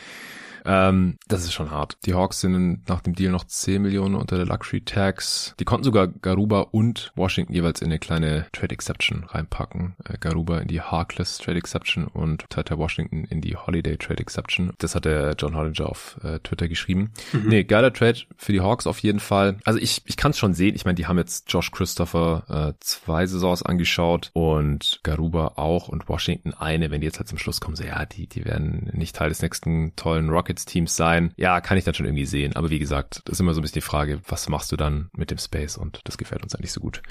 Ähm, 0.65 1.17
das 1.27 1.43
ist 1.43 1.53
schon 1.53 1.71
hart. 1.71 1.97
Die 2.05 2.13
Hawks 2.13 2.41
sind 2.41 2.87
nach 2.87 3.01
dem 3.01 3.15
Deal 3.15 3.31
noch 3.31 3.45
10 3.45 3.81
Millionen 3.81 4.15
unter 4.15 4.37
der 4.37 4.45
Luxury 4.45 4.81
Tax. 4.81 5.55
Die 5.59 5.65
konnten 5.65 5.83
sogar 5.83 6.07
Garuba 6.07 6.61
und 6.71 7.11
Washington 7.15 7.53
jeweils 7.53 7.81
in 7.81 7.87
eine 7.87 7.99
kleine 7.99 8.47
Trade 8.51 8.73
Exception 8.73 9.25
reinpacken. 9.25 9.95
Äh, 10.05 10.17
Garuba 10.19 10.59
in 10.59 10.67
die 10.67 10.81
Harkless 10.81 11.37
Trade 11.37 11.57
Exception 11.57 12.05
und 12.07 12.49
Tata 12.49 12.77
Washington 12.77 13.25
in 13.25 13.41
die 13.41 13.55
Holiday 13.55 13.97
Trade 13.97 14.21
Exception. 14.21 14.73
Das 14.77 14.95
hat 14.95 15.05
der 15.05 15.35
John 15.37 15.55
Hollinger 15.55 15.89
auf 15.89 16.19
äh, 16.23 16.39
Twitter 16.39 16.67
geschrieben. 16.67 17.11
Mhm. 17.31 17.49
Nee, 17.49 17.63
geiler 17.63 17.93
Trade 17.93 18.19
für 18.37 18.51
die 18.51 18.61
Hawks 18.61 18.87
auf 18.87 18.99
jeden 18.99 19.19
Fall. 19.19 19.57
Also 19.63 19.79
ich, 19.79 20.01
ich 20.05 20.17
kann 20.17 20.31
es 20.31 20.37
schon 20.37 20.53
sehen. 20.53 20.75
Ich 20.75 20.85
meine, 20.85 20.95
die 20.95 21.07
haben 21.07 21.17
jetzt 21.17 21.51
Josh 21.51 21.71
Christopher 21.71 22.43
äh, 22.49 22.73
zwei 22.79 23.25
Saisons 23.25 23.63
angeschaut 23.63 24.31
und 24.33 24.99
Garuba 25.03 25.53
auch 25.55 25.87
und 25.87 26.07
Washington 26.09 26.53
eine. 26.53 26.91
Wenn 26.91 27.01
die 27.01 27.07
jetzt 27.07 27.19
halt 27.19 27.27
zum 27.27 27.37
Schluss 27.37 27.61
kommen, 27.61 27.75
so 27.75 27.83
ja, 27.83 28.05
die, 28.05 28.27
die 28.27 28.45
werden 28.45 28.89
nicht 28.93 29.15
Teil 29.15 29.29
des 29.29 29.41
nächsten 29.41 29.95
tollen 29.95 30.29
Rockets-Teams 30.53 30.95
sein. 30.95 31.33
Ja, 31.35 31.61
kann 31.61 31.77
ich 31.77 31.83
dann 31.83 31.93
schon 31.93 32.05
irgendwie 32.05 32.25
sehen. 32.25 32.55
Aber 32.55 32.69
wie 32.69 32.79
gesagt, 32.79 33.21
das 33.25 33.33
ist 33.33 33.39
immer 33.39 33.53
so 33.53 33.59
ein 33.59 33.63
bisschen 33.63 33.75
die 33.75 33.81
Frage, 33.81 34.21
was 34.27 34.47
machst 34.49 34.71
du 34.71 34.75
dann 34.75 35.09
mit 35.13 35.31
dem 35.31 35.37
Space? 35.37 35.77
Und 35.77 36.01
das 36.05 36.17
gefällt 36.17 36.43
uns 36.43 36.55
eigentlich 36.55 36.71
so 36.71 36.81
gut. 36.81 37.01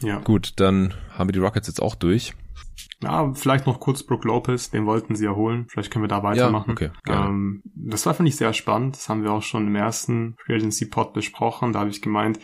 Ja. 0.00 0.20
Gut, 0.20 0.54
dann 0.56 0.94
haben 1.10 1.28
wir 1.28 1.32
die 1.32 1.40
Rockets 1.40 1.68
jetzt 1.68 1.82
auch 1.82 1.94
durch. 1.94 2.34
Ja, 3.02 3.32
vielleicht 3.34 3.66
noch 3.66 3.80
kurz 3.80 4.04
Brook 4.04 4.24
Lopez, 4.24 4.70
den 4.70 4.86
wollten 4.86 5.16
sie 5.16 5.24
ja 5.24 5.32
holen. 5.32 5.66
Vielleicht 5.68 5.90
können 5.90 6.04
wir 6.04 6.08
da 6.08 6.22
weitermachen. 6.22 6.76
Ja, 6.78 6.86
okay, 6.86 6.90
ähm, 7.08 7.62
das 7.64 8.06
war, 8.06 8.14
finde 8.14 8.28
ich, 8.28 8.36
sehr 8.36 8.52
spannend. 8.52 8.96
Das 8.96 9.08
haben 9.08 9.24
wir 9.24 9.32
auch 9.32 9.42
schon 9.42 9.66
im 9.66 9.74
ersten 9.74 10.36
Free 10.44 10.54
Agency 10.54 10.86
Pod 10.86 11.12
besprochen. 11.12 11.72
Da 11.72 11.80
habe 11.80 11.90
ich 11.90 12.00
gemeint, 12.00 12.38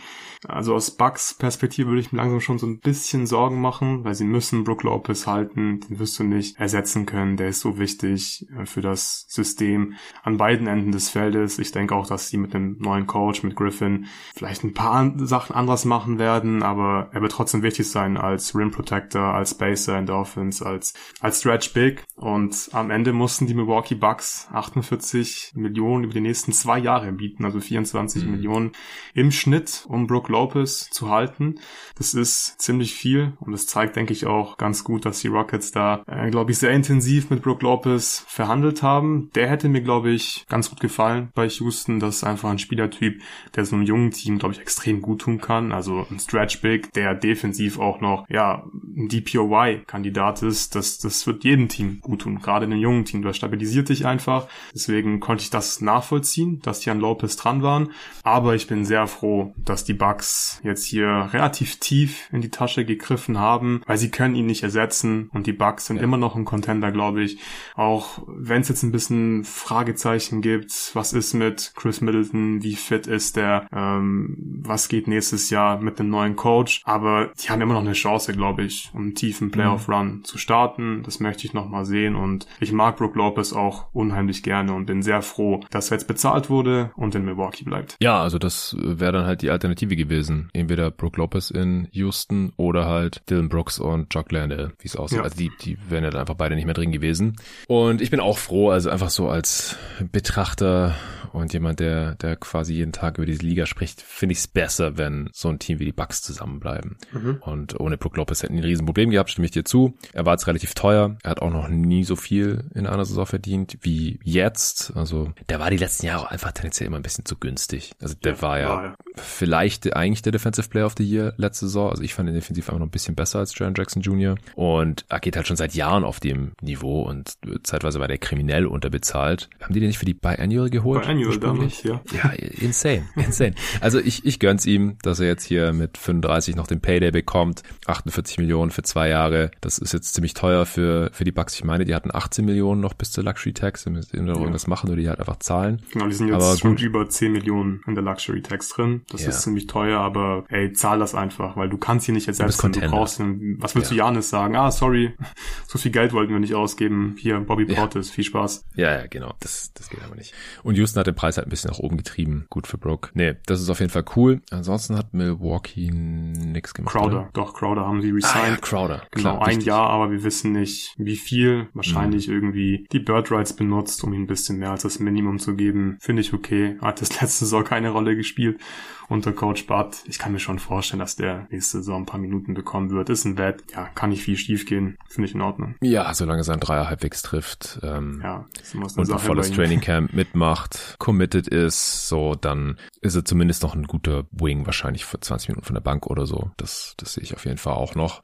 also 0.47 0.75
aus 0.75 0.93
Bucks 0.93 1.35
Perspektive 1.35 1.89
würde 1.89 2.01
ich 2.01 2.13
mir 2.13 2.19
langsam 2.19 2.41
schon 2.41 2.59
so 2.59 2.67
ein 2.67 2.79
bisschen 2.79 3.27
Sorgen 3.27 3.61
machen, 3.61 4.05
weil 4.05 4.15
sie 4.15 4.25
müssen 4.25 4.65
Brook 4.65 4.85
Lopez 4.85 5.27
halten. 5.27 5.81
Den 5.81 5.99
wirst 5.99 6.19
du 6.19 6.25
nicht 6.25 6.59
ersetzen 6.59 7.07
können. 7.07 7.37
Der 7.37 7.49
ist 7.49 7.61
so 7.61 7.79
wichtig 7.79 8.47
äh, 8.57 8.67
für 8.67 8.81
das 8.81 9.27
System 9.29 9.95
an 10.23 10.37
beiden 10.37 10.67
Enden 10.67 10.93
des 10.93 11.09
Feldes. 11.09 11.59
Ich 11.59 11.73
denke 11.73 11.95
auch, 11.95 12.07
dass 12.07 12.29
sie 12.29 12.37
mit 12.37 12.55
dem 12.55 12.79
neuen 12.79 13.07
Coach, 13.07 13.43
mit 13.43 13.57
Griffin, 13.57 14.07
vielleicht 14.35 14.65
ein 14.65 14.75
paar 14.75 15.13
Sachen 15.19 15.55
anders 15.55 15.85
machen 15.85 16.19
werden, 16.19 16.63
aber 16.63 17.09
er 17.13 17.23
wird 17.23 17.33
trotzdem 17.33 17.63
wichtig 17.63 17.89
sein 17.89 18.17
als 18.17 18.55
Rim 18.55 18.71
Protector, 18.71 19.35
als 19.35 19.51
Spacer 19.53 19.99
in 19.99 20.07
der 20.07 20.17
Offense, 20.17 20.65
als, 20.65 20.95
als 21.21 21.41
Stretch 21.41 21.73
Big. 21.73 22.05
Und 22.17 22.71
am 22.73 22.91
Ende 22.91 23.13
mussten 23.13 23.47
die 23.47 23.55
Milwaukee 23.55 23.95
Bucks 23.95 24.49
48 24.53 25.53
Millionen 25.55 26.05
über 26.05 26.13
die 26.13 26.21
nächsten 26.21 26.53
zwei 26.53 26.79
Jahre 26.79 27.13
bieten, 27.13 27.45
also 27.45 27.61
24 27.61 28.25
mhm. 28.25 28.31
Millionen 28.31 28.73
im 29.15 29.33
Schnitt, 29.33 29.85
um 29.89 30.07
Brook 30.29 30.53
Lopez 30.55 30.91
zu 30.91 31.11
halten. 31.11 31.57
Das 31.97 32.15
ist 32.15 32.61
ziemlich 32.61 32.95
viel 32.95 33.33
und 33.41 33.53
das 33.53 33.67
zeigt, 33.67 33.97
denke 33.97 34.13
ich, 34.13 34.27
auch 34.27 34.57
ganz 34.57 34.85
gut, 34.85 35.05
dass 35.05 35.21
die 35.21 35.29
Rockets 35.29 35.73
da, 35.73 36.03
äh, 36.07 36.31
glaube 36.31 36.53
ich, 36.53 36.59
sehr 36.59 36.71
intensiv 36.71 37.31
mit 37.31 37.43
Brook 37.43 37.63
Lopez 37.63 38.25
verhandelt 38.29 38.83
haben. 38.83 39.31
Der 39.35 39.49
hätte 39.49 39.69
mir, 39.69 39.83
glaube 39.83 40.11
ich, 40.11 40.45
ganz 40.49 40.71
gut 40.71 40.81
gefallen 40.81 41.31
bei 41.35 41.49
Houston. 41.49 41.99
Das 41.99 42.17
ist 42.17 42.25
einfach 42.25 42.51
ein 42.51 42.59
Spielertyp, 42.59 43.21
der 43.57 43.65
so 43.65 43.75
einem 43.75 43.85
jungen 43.85 44.11
Team, 44.11 44.39
glaube 44.39 44.55
ich, 44.55 44.61
extrem 44.61 45.03
gut 45.03 45.23
tun 45.23 45.41
kann. 45.41 45.73
Also 45.73 46.07
ein 46.11 46.21
Stretch 46.21 46.61
Big, 46.61 46.93
der 46.93 47.15
defensiv 47.15 47.79
auch 47.79 48.01
noch, 48.01 48.29
ja, 48.29 48.65
ein 48.97 49.09
DPOY-Kandidat 49.09 50.43
ist. 50.43 50.75
Das, 50.75 50.99
das 50.99 51.27
wird 51.27 51.45
jedem 51.45 51.69
Team 51.69 52.01
gut 52.01 52.23
tun, 52.23 52.39
gerade 52.41 52.67
in 52.67 52.73
einem 52.73 52.83
jungen 52.83 53.05
Team. 53.05 53.23
Das 53.23 53.37
stabilisiert 53.37 53.89
dich 53.89 54.07
einfach. 54.07 54.47
Deswegen 54.75 55.21
konnte 55.21 55.43
ich 55.43 55.51
das 55.51 55.81
nachvollziehen, 55.81 56.61
dass 56.63 56.81
die 56.81 56.91
an 56.91 57.01
Lopez 57.01 57.37
dran 57.37 57.63
waren. 57.63 57.91
Aber 58.23 58.55
ich 58.55 58.67
bin 58.67 58.85
sehr 58.85 59.07
froh, 59.07 59.55
dass 59.57 59.85
die 59.85 59.95
Bugs 59.95 60.18
Bucks 60.19 60.61
jetzt 60.65 60.85
hier 60.85 61.29
relativ 61.33 61.79
tief 61.79 62.29
in 62.33 62.41
die 62.41 62.51
Tasche 62.51 62.85
gegriffen 62.85 63.39
haben, 63.39 63.83
weil 63.87 63.99
sie 63.99 64.11
können 64.11 64.35
ihn 64.35 64.47
nicht 64.47 64.65
ersetzen 64.65 65.31
und 65.33 65.47
die 65.47 65.53
Bucks 65.53 65.87
sind 65.87 65.99
ja. 65.99 66.03
immer 66.03 66.17
noch 66.17 66.35
ein 66.35 66.45
Contender, 66.45 66.91
glaube 66.91 67.23
ich. 67.23 67.39
Auch 67.77 68.23
wenn 68.27 68.63
es 68.63 68.69
jetzt 68.69 68.83
ein 68.83 68.91
bisschen 68.91 69.45
Fragezeichen 69.45 70.43
gibt, 70.43 70.91
was 70.95 71.13
ist 71.13 71.35
mit 71.35 71.73
Chris 71.77 72.01
Middleton, 72.01 72.65
wie 72.65 72.75
fit 72.75 73.07
ist 73.07 73.37
der, 73.37 73.69
ähm, 73.73 74.37
was 74.65 74.89
geht 74.89 75.07
nächstes 75.07 75.51
Jahr 75.51 75.81
mit 75.81 76.01
dem 76.01 76.11
neuen 76.11 76.35
Coach, 76.35 76.83
aber 76.85 77.31
die 77.41 77.51
haben 77.51 77.61
immer 77.61 77.75
noch 77.75 77.81
eine 77.81 77.93
Chance, 77.93 78.33
glaube 78.33 78.65
ich, 78.65 78.91
um 78.95 79.03
einen 79.03 79.15
tiefen 79.15 79.53
Playoff-Run 79.53 80.07
mhm. 80.09 80.25
zu 80.25 80.37
starten. 80.37 81.03
Das 81.05 81.21
möchte 81.21 81.47
ich 81.47 81.55
noch 81.55 81.69
mal 81.69 81.85
sehen 81.85 82.17
und 82.17 82.49
ich 82.59 82.73
mag 82.73 82.97
Brook 82.97 83.15
Lopez 83.15 83.53
auch 83.53 83.87
unheimlich 83.93 84.43
gerne 84.43 84.75
und 84.75 84.87
bin 84.87 85.03
sehr 85.03 85.23
froh, 85.23 85.61
dass 85.71 85.93
er 85.93 85.99
jetzt 85.99 86.09
bezahlt 86.09 86.51
wurde 86.51 86.91
und 86.97 87.15
in 87.15 87.25
Milwaukee 87.25 87.65
bleibt. 87.65 87.97
Ja, 88.01 88.21
also 88.21 88.41
das 88.41 88.77
wäre 88.81 89.13
dann 89.13 89.25
halt 89.25 89.43
die 89.43 89.51
Alternative 89.51 89.95
gewesen 89.95 90.08
gewesen. 90.09 90.49
Entweder 90.53 90.91
Brooke 90.91 91.19
Lopez 91.21 91.51
in 91.51 91.89
Houston 91.93 92.53
oder 92.57 92.87
halt 92.87 93.23
Dylan 93.29 93.49
Brooks 93.49 93.79
und 93.79 94.11
Chuck 94.11 94.33
Landell, 94.33 94.73
wie 94.79 94.89
es 94.89 94.97
aussieht. 94.97 95.19
Ja. 95.19 95.25
Also 95.25 95.37
die, 95.37 95.51
die 95.61 95.79
wären 95.89 96.05
ja 96.05 96.11
dann 96.11 96.21
einfach 96.21 96.35
beide 96.35 96.55
nicht 96.55 96.65
mehr 96.65 96.75
drin 96.75 96.93
gewesen. 96.93 97.37
Und 97.67 98.01
ich 98.01 98.11
bin 98.11 98.21
auch 98.21 98.39
froh, 98.39 98.71
also 98.71 98.91
einfach 98.91 99.11
so 99.11 99.29
als 99.29 99.77
Betrachter 100.13 100.95
und 101.33 101.53
jemand, 101.53 101.81
der, 101.81 102.15
der 102.17 102.37
quasi 102.37 102.75
jeden 102.75 102.93
Tag 102.93 103.19
über 103.19 103.27
diese 103.27 103.43
Liga 103.43 103.67
spricht, 103.67 104.01
finde 104.03 104.33
ich 104.33 104.39
es 104.39 104.49
besser, 104.49 104.97
wenn 104.97 105.29
so 105.33 105.49
ein 105.49 105.59
Team 105.59 105.79
wie 105.79 105.85
die 105.85 105.93
Bucks 105.93 106.23
zusammenbleiben. 106.23 106.97
Mhm. 107.13 107.39
Und 107.41 107.79
ohne 107.79 107.97
Brooke 107.97 108.17
Lopez 108.17 108.43
hätten 108.43 108.55
die 108.55 108.61
ein 108.61 108.65
Riesenproblem 108.65 109.11
gehabt, 109.11 109.31
stimme 109.31 109.47
ich 109.47 109.53
dir 109.53 109.65
zu. 109.65 109.95
Er 110.13 110.27
war 110.27 110.35
jetzt 110.35 110.47
relativ 110.47 110.75
teuer. 110.75 111.17
Er 111.23 111.31
hat 111.31 111.43
auch 111.43 111.51
noch 111.51 111.69
nie 111.69 112.05
so 112.05 112.17
viel 112.17 112.65
in 112.75 112.87
einer 112.87 113.05
Saison 113.05 113.27
verdient 113.27 113.79
wie 113.83 114.19
jetzt. 114.23 114.93
Also 114.95 115.33
der 115.49 115.61
war 115.61 115.71
die 115.71 115.77
letzten 115.77 116.07
Jahre 116.07 116.31
einfach 116.31 116.53
tendenziell 116.53 116.87
immer 116.87 116.97
ein 116.99 117.03
bisschen 117.03 117.25
zu 117.25 117.37
günstig. 117.37 117.93
Also 118.01 118.15
der 118.15 118.35
ja, 118.35 118.43
war 118.43 118.59
ja, 118.59 118.69
war 118.69 118.85
ja 118.85 118.97
vielleicht 119.17 119.95
eigentlich 119.95 120.23
der 120.23 120.33
Defensive 120.33 120.69
Player 120.69 120.87
of 120.87 120.95
the 120.97 121.05
Year 121.05 121.35
letzte 121.37 121.67
Saison. 121.67 121.91
Also 121.91 122.03
ich 122.03 122.15
fand 122.15 122.29
ihn 122.29 122.35
defensiv 122.35 122.69
einfach 122.69 122.79
noch 122.79 122.87
ein 122.87 122.91
bisschen 122.91 123.15
besser 123.15 123.41
als 123.41 123.59
Jaron 123.59 123.75
Jackson 123.77 124.03
Jr. 124.03 124.37
Und 124.55 125.05
er 125.09 125.21
geht 125.21 125.37
halt 125.37 125.47
schon 125.47 125.57
seit 125.57 125.75
Jahren 125.75 126.05
auf 126.05 126.21
dem 126.21 126.53
Niveau 126.61 127.03
und 127.03 127.35
zeitweise 127.63 128.01
war 128.01 128.09
der 128.09 128.19
kriminell 128.19 128.67
unterbezahlt. 128.67 129.49
Haben 129.61 129.75
die 129.75 129.81
den 129.81 129.89
nicht 129.89 129.99
für 129.99 130.05
die 130.05 130.15
Biannual 130.15 130.71
geholt? 130.71 131.03
Biannual 131.03 131.18
damals, 131.41 131.83
ja. 131.83 132.01
Ja, 132.13 132.31
insane, 132.31 133.09
insane. 133.17 133.55
Also 133.81 133.99
ich, 133.99 134.25
ich 134.25 134.39
gönn's 134.39 134.67
ihm, 134.67 134.97
dass 135.03 135.21
er 135.21 135.27
jetzt 135.27 135.45
hier 135.45 135.73
mit 135.73 135.99
35 135.99 136.57
noch 136.57 136.67
den 136.67 136.81
Payday 136.81 137.11
bekommt. 137.11 137.63
48 137.87 138.39
Millionen 138.39 138.71
für 138.71 138.83
zwei 138.83 139.09
Jahre. 139.09 139.51
Das 139.61 139.79
ist 139.79 139.93
jetzt 139.93 140.15
ziemlich 140.15 140.35
teuer 140.35 140.67
für, 140.67 141.11
für 141.13 141.25
die 141.25 141.33
Bucks. 141.33 141.55
Ich 141.55 141.65
meine, 141.65 141.85
die 141.85 141.95
hatten 141.95 142.11
18 142.13 142.45
Millionen 142.45 142.81
noch 142.81 142.95
bis 142.95 143.11
zur 143.11 143.25
Luxury 143.25 143.53
Tax. 143.53 143.85
Die 143.85 143.91
müssen 143.91 144.27
ja. 144.27 144.35
irgendwas 144.35 144.67
machen 144.67 144.89
oder 144.89 144.97
die 144.97 145.09
halt 145.09 145.19
einfach 145.19 145.39
zahlen. 145.39 145.83
Genau, 145.93 146.07
die 146.07 146.15
sind 146.15 146.29
jetzt 146.29 146.37
Aber 146.37 146.57
schon 146.57 146.73
gut. 146.73 146.83
über 146.83 147.09
10 147.09 147.33
Millionen 147.33 147.83
in 147.87 147.95
der 147.95 148.05
Luxury 148.05 148.43
Tax 148.43 148.69
drin. 148.71 149.03
Das 149.11 149.23
ja. 149.23 149.31
ist 149.31 149.43
ziemlich 149.43 149.67
teuer, 149.67 150.01
aber 150.01 150.45
ey, 150.49 150.73
zahl 150.73 150.99
das 150.99 151.15
einfach, 151.15 151.57
weil 151.57 151.69
du 151.69 151.79
kannst 151.79 152.07
hier 152.07 152.15
nicht 152.15 152.29
ersetzen. 152.29 152.73
Du, 152.73 152.81
du 152.81 152.89
brauchst 152.89 153.21
einen, 153.21 153.61
was 153.61 153.75
willst 153.75 153.91
ja. 153.91 153.97
du 153.97 153.99
Janis 153.99 154.31
sagen? 154.31 154.57
Ah, 154.57 154.71
sorry, 154.71 155.15
so 155.67 155.79
viel 155.79 155.91
Geld 155.91 156.13
wollten 156.13 156.33
wir 156.33 156.41
nicht 156.41 156.55
ausgeben. 156.55 157.17
Hier, 157.19 157.39
Bobby 157.41 157.65
Portis, 157.67 158.11
viel 158.11 158.25
Spaß. 158.25 158.65
Ja, 158.75 158.93
ja, 158.93 159.07
genau. 159.07 159.35
Das, 159.41 159.73
das 159.75 159.91
geht 159.91 160.03
aber 160.03 160.15
nicht. 160.15 160.35
Und 160.63 160.77
Houston 160.77 161.01
hat 161.01 161.08
den 161.09 161.15
Preis 161.15 161.37
halt 161.37 161.47
ein 161.47 161.51
bisschen 161.51 161.71
nach 161.71 161.79
oben 161.79 161.97
getrieben. 161.97 162.47
Gut 162.51 162.67
für 162.67 162.79
Brook. 162.79 163.11
Nee, 163.15 163.35
das 163.47 163.61
ist 163.61 163.71
auf 163.71 163.81
jeden 163.81 163.91
Fall 163.91 164.05
cool. 164.17 164.41
Ansonsten 164.51 164.97
hat 164.97 165.15
Milwaukee 165.15 165.91
nix 165.91 166.75
gemacht. 166.75 166.95
Crowder, 166.95 167.21
oder? 167.21 167.31
doch, 167.33 167.55
Crowder 167.55 167.87
haben 167.87 168.01
sie 168.03 168.11
resigned. 168.11 168.45
Ah, 168.45 168.49
ja, 168.49 168.57
Crowder. 168.57 169.03
Genau, 169.11 169.31
Klar, 169.31 169.43
ein 169.43 169.47
richtig. 169.47 169.67
Jahr, 169.67 169.91
aber 169.91 170.11
wir 170.11 170.23
wissen 170.23 170.53
nicht, 170.53 170.95
wie 170.99 171.17
viel. 171.17 171.69
Wahrscheinlich 171.75 172.29
mhm. 172.29 172.35
irgendwie 172.35 172.87
die 172.93 173.01
Bird 173.01 173.31
Rights 173.31 173.55
benutzt, 173.55 174.03
um 174.05 174.13
ihm 174.13 174.23
ein 174.23 174.27
bisschen 174.27 174.59
mehr 174.59 174.71
als 174.71 174.83
das 174.83 174.99
Minimum 174.99 175.39
zu 175.39 175.57
geben. 175.57 175.99
Finde 176.01 176.23
ich 176.23 176.33
okay. 176.33 176.77
Hat 176.81 177.01
das 177.01 177.11
letzte 177.21 177.45
Saison 177.45 177.65
keine 177.65 177.91
Rolle 177.91 178.17
gespielt 178.17 178.61
unter 179.09 179.33
Coach 179.33 179.67
Bart. 179.67 180.03
Ich 180.07 180.19
kann 180.19 180.33
mir 180.33 180.39
schon 180.39 180.59
vorstellen, 180.59 181.01
dass 181.01 181.17
der 181.17 181.47
nächste 181.51 181.79
Saison 181.79 182.03
ein 182.03 182.07
paar 182.07 182.21
Minuten 182.21 182.55
bekommen 182.55 182.91
wird. 182.91 183.09
Ist 183.09 183.25
ein 183.25 183.39
Wett. 183.39 183.65
Ja, 183.75 183.87
kann 183.95 184.11
nicht 184.11 184.23
viel 184.23 184.37
schief 184.37 184.67
gehen. 184.67 184.97
Finde 185.09 185.29
ich 185.29 185.35
in 185.35 185.41
Ordnung. 185.41 185.77
Ja, 185.81 186.13
solange 186.15 186.45
sein 186.45 186.61
Dreier 186.61 186.89
halbwegs 186.89 187.23
trifft. 187.23 187.81
Ähm, 187.83 188.21
ja, 188.23 188.47
das 188.59 188.75
muss 188.75 188.97
eine 188.97 189.07
und 189.07 189.13
ein 189.13 189.19
volles 189.19 189.51
Training 189.51 189.81
Camp 189.81 190.13
mitmacht, 190.13 190.97
committed 190.99 191.49
ist, 191.49 192.09
so, 192.09 192.35
dann 192.35 192.79
ist 193.01 193.15
er 193.15 193.25
zumindest 193.25 193.63
noch 193.63 193.75
ein 193.75 193.85
guter 193.85 194.25
Wing, 194.33 194.67
wahrscheinlich 194.67 195.05
für 195.05 195.21
20 195.21 195.49
Minuten 195.51 195.67
von 195.67 195.75
der 195.75 195.81
Bank 195.81 196.07
oder 196.07 196.27
so. 196.27 196.51
Das, 196.57 196.95
das 196.97 197.15
sehe 197.15 197.23
ich 197.23 197.35
auf 197.35 197.45
jeden 197.45 197.59
Fall 197.59 197.75
auch 197.75 197.95
noch. 197.95 198.23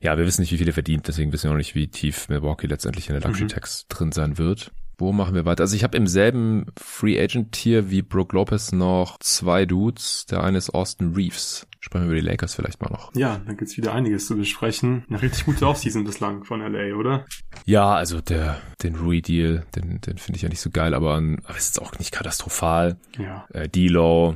Ja, 0.00 0.16
wir 0.18 0.26
wissen 0.26 0.42
nicht, 0.42 0.52
wie 0.52 0.58
viel 0.58 0.68
er 0.68 0.74
verdient, 0.74 1.08
deswegen 1.08 1.32
wissen 1.32 1.44
wir 1.44 1.50
noch 1.50 1.58
nicht, 1.58 1.74
wie 1.74 1.88
tief 1.88 2.28
Milwaukee 2.28 2.66
letztendlich 2.66 3.08
in 3.08 3.14
der 3.18 3.26
Luxury 3.26 3.48
Tax 3.48 3.84
mhm. 3.84 3.94
drin 3.94 4.12
sein 4.12 4.38
wird. 4.38 4.72
Wo 4.98 5.12
machen 5.12 5.34
wir 5.34 5.44
weiter? 5.44 5.62
Also 5.62 5.76
ich 5.76 5.84
habe 5.84 5.96
im 5.96 6.06
selben 6.06 6.66
Free 6.76 7.20
Agent 7.20 7.52
Tier 7.52 7.90
wie 7.90 8.00
Brooke 8.00 8.34
Lopez 8.34 8.72
noch 8.72 9.18
zwei 9.18 9.66
Dudes. 9.66 10.24
Der 10.26 10.42
eine 10.42 10.56
ist 10.56 10.70
Austin 10.70 11.12
Reeves. 11.14 11.66
Sprechen 11.80 12.04
wir 12.04 12.12
über 12.12 12.20
die 12.20 12.26
Lakers 12.26 12.54
vielleicht 12.54 12.80
mal 12.80 12.90
noch. 12.90 13.14
Ja, 13.14 13.40
da 13.46 13.52
gibt's 13.52 13.76
wieder 13.76 13.92
einiges 13.92 14.26
zu 14.26 14.36
besprechen. 14.36 15.04
Eine 15.08 15.20
richtig 15.20 15.44
gute 15.44 15.66
Offseason 15.66 16.04
bislang 16.04 16.44
von 16.44 16.60
LA, 16.60 16.96
oder? 16.96 17.26
Ja, 17.66 17.94
also 17.94 18.20
der, 18.20 18.58
den 18.82 18.96
Rui-Deal, 18.96 19.66
den, 19.76 20.00
den 20.00 20.18
finde 20.18 20.36
ich 20.36 20.42
ja 20.42 20.48
nicht 20.48 20.60
so 20.60 20.70
geil, 20.70 20.94
aber, 20.94 21.14
aber 21.14 21.56
ist 21.56 21.76
jetzt 21.76 21.82
auch 21.82 21.98
nicht 21.98 22.12
katastrophal. 22.12 22.96
Ja. 23.18 23.46
Äh, 23.52 23.68
D-Low, 23.68 24.34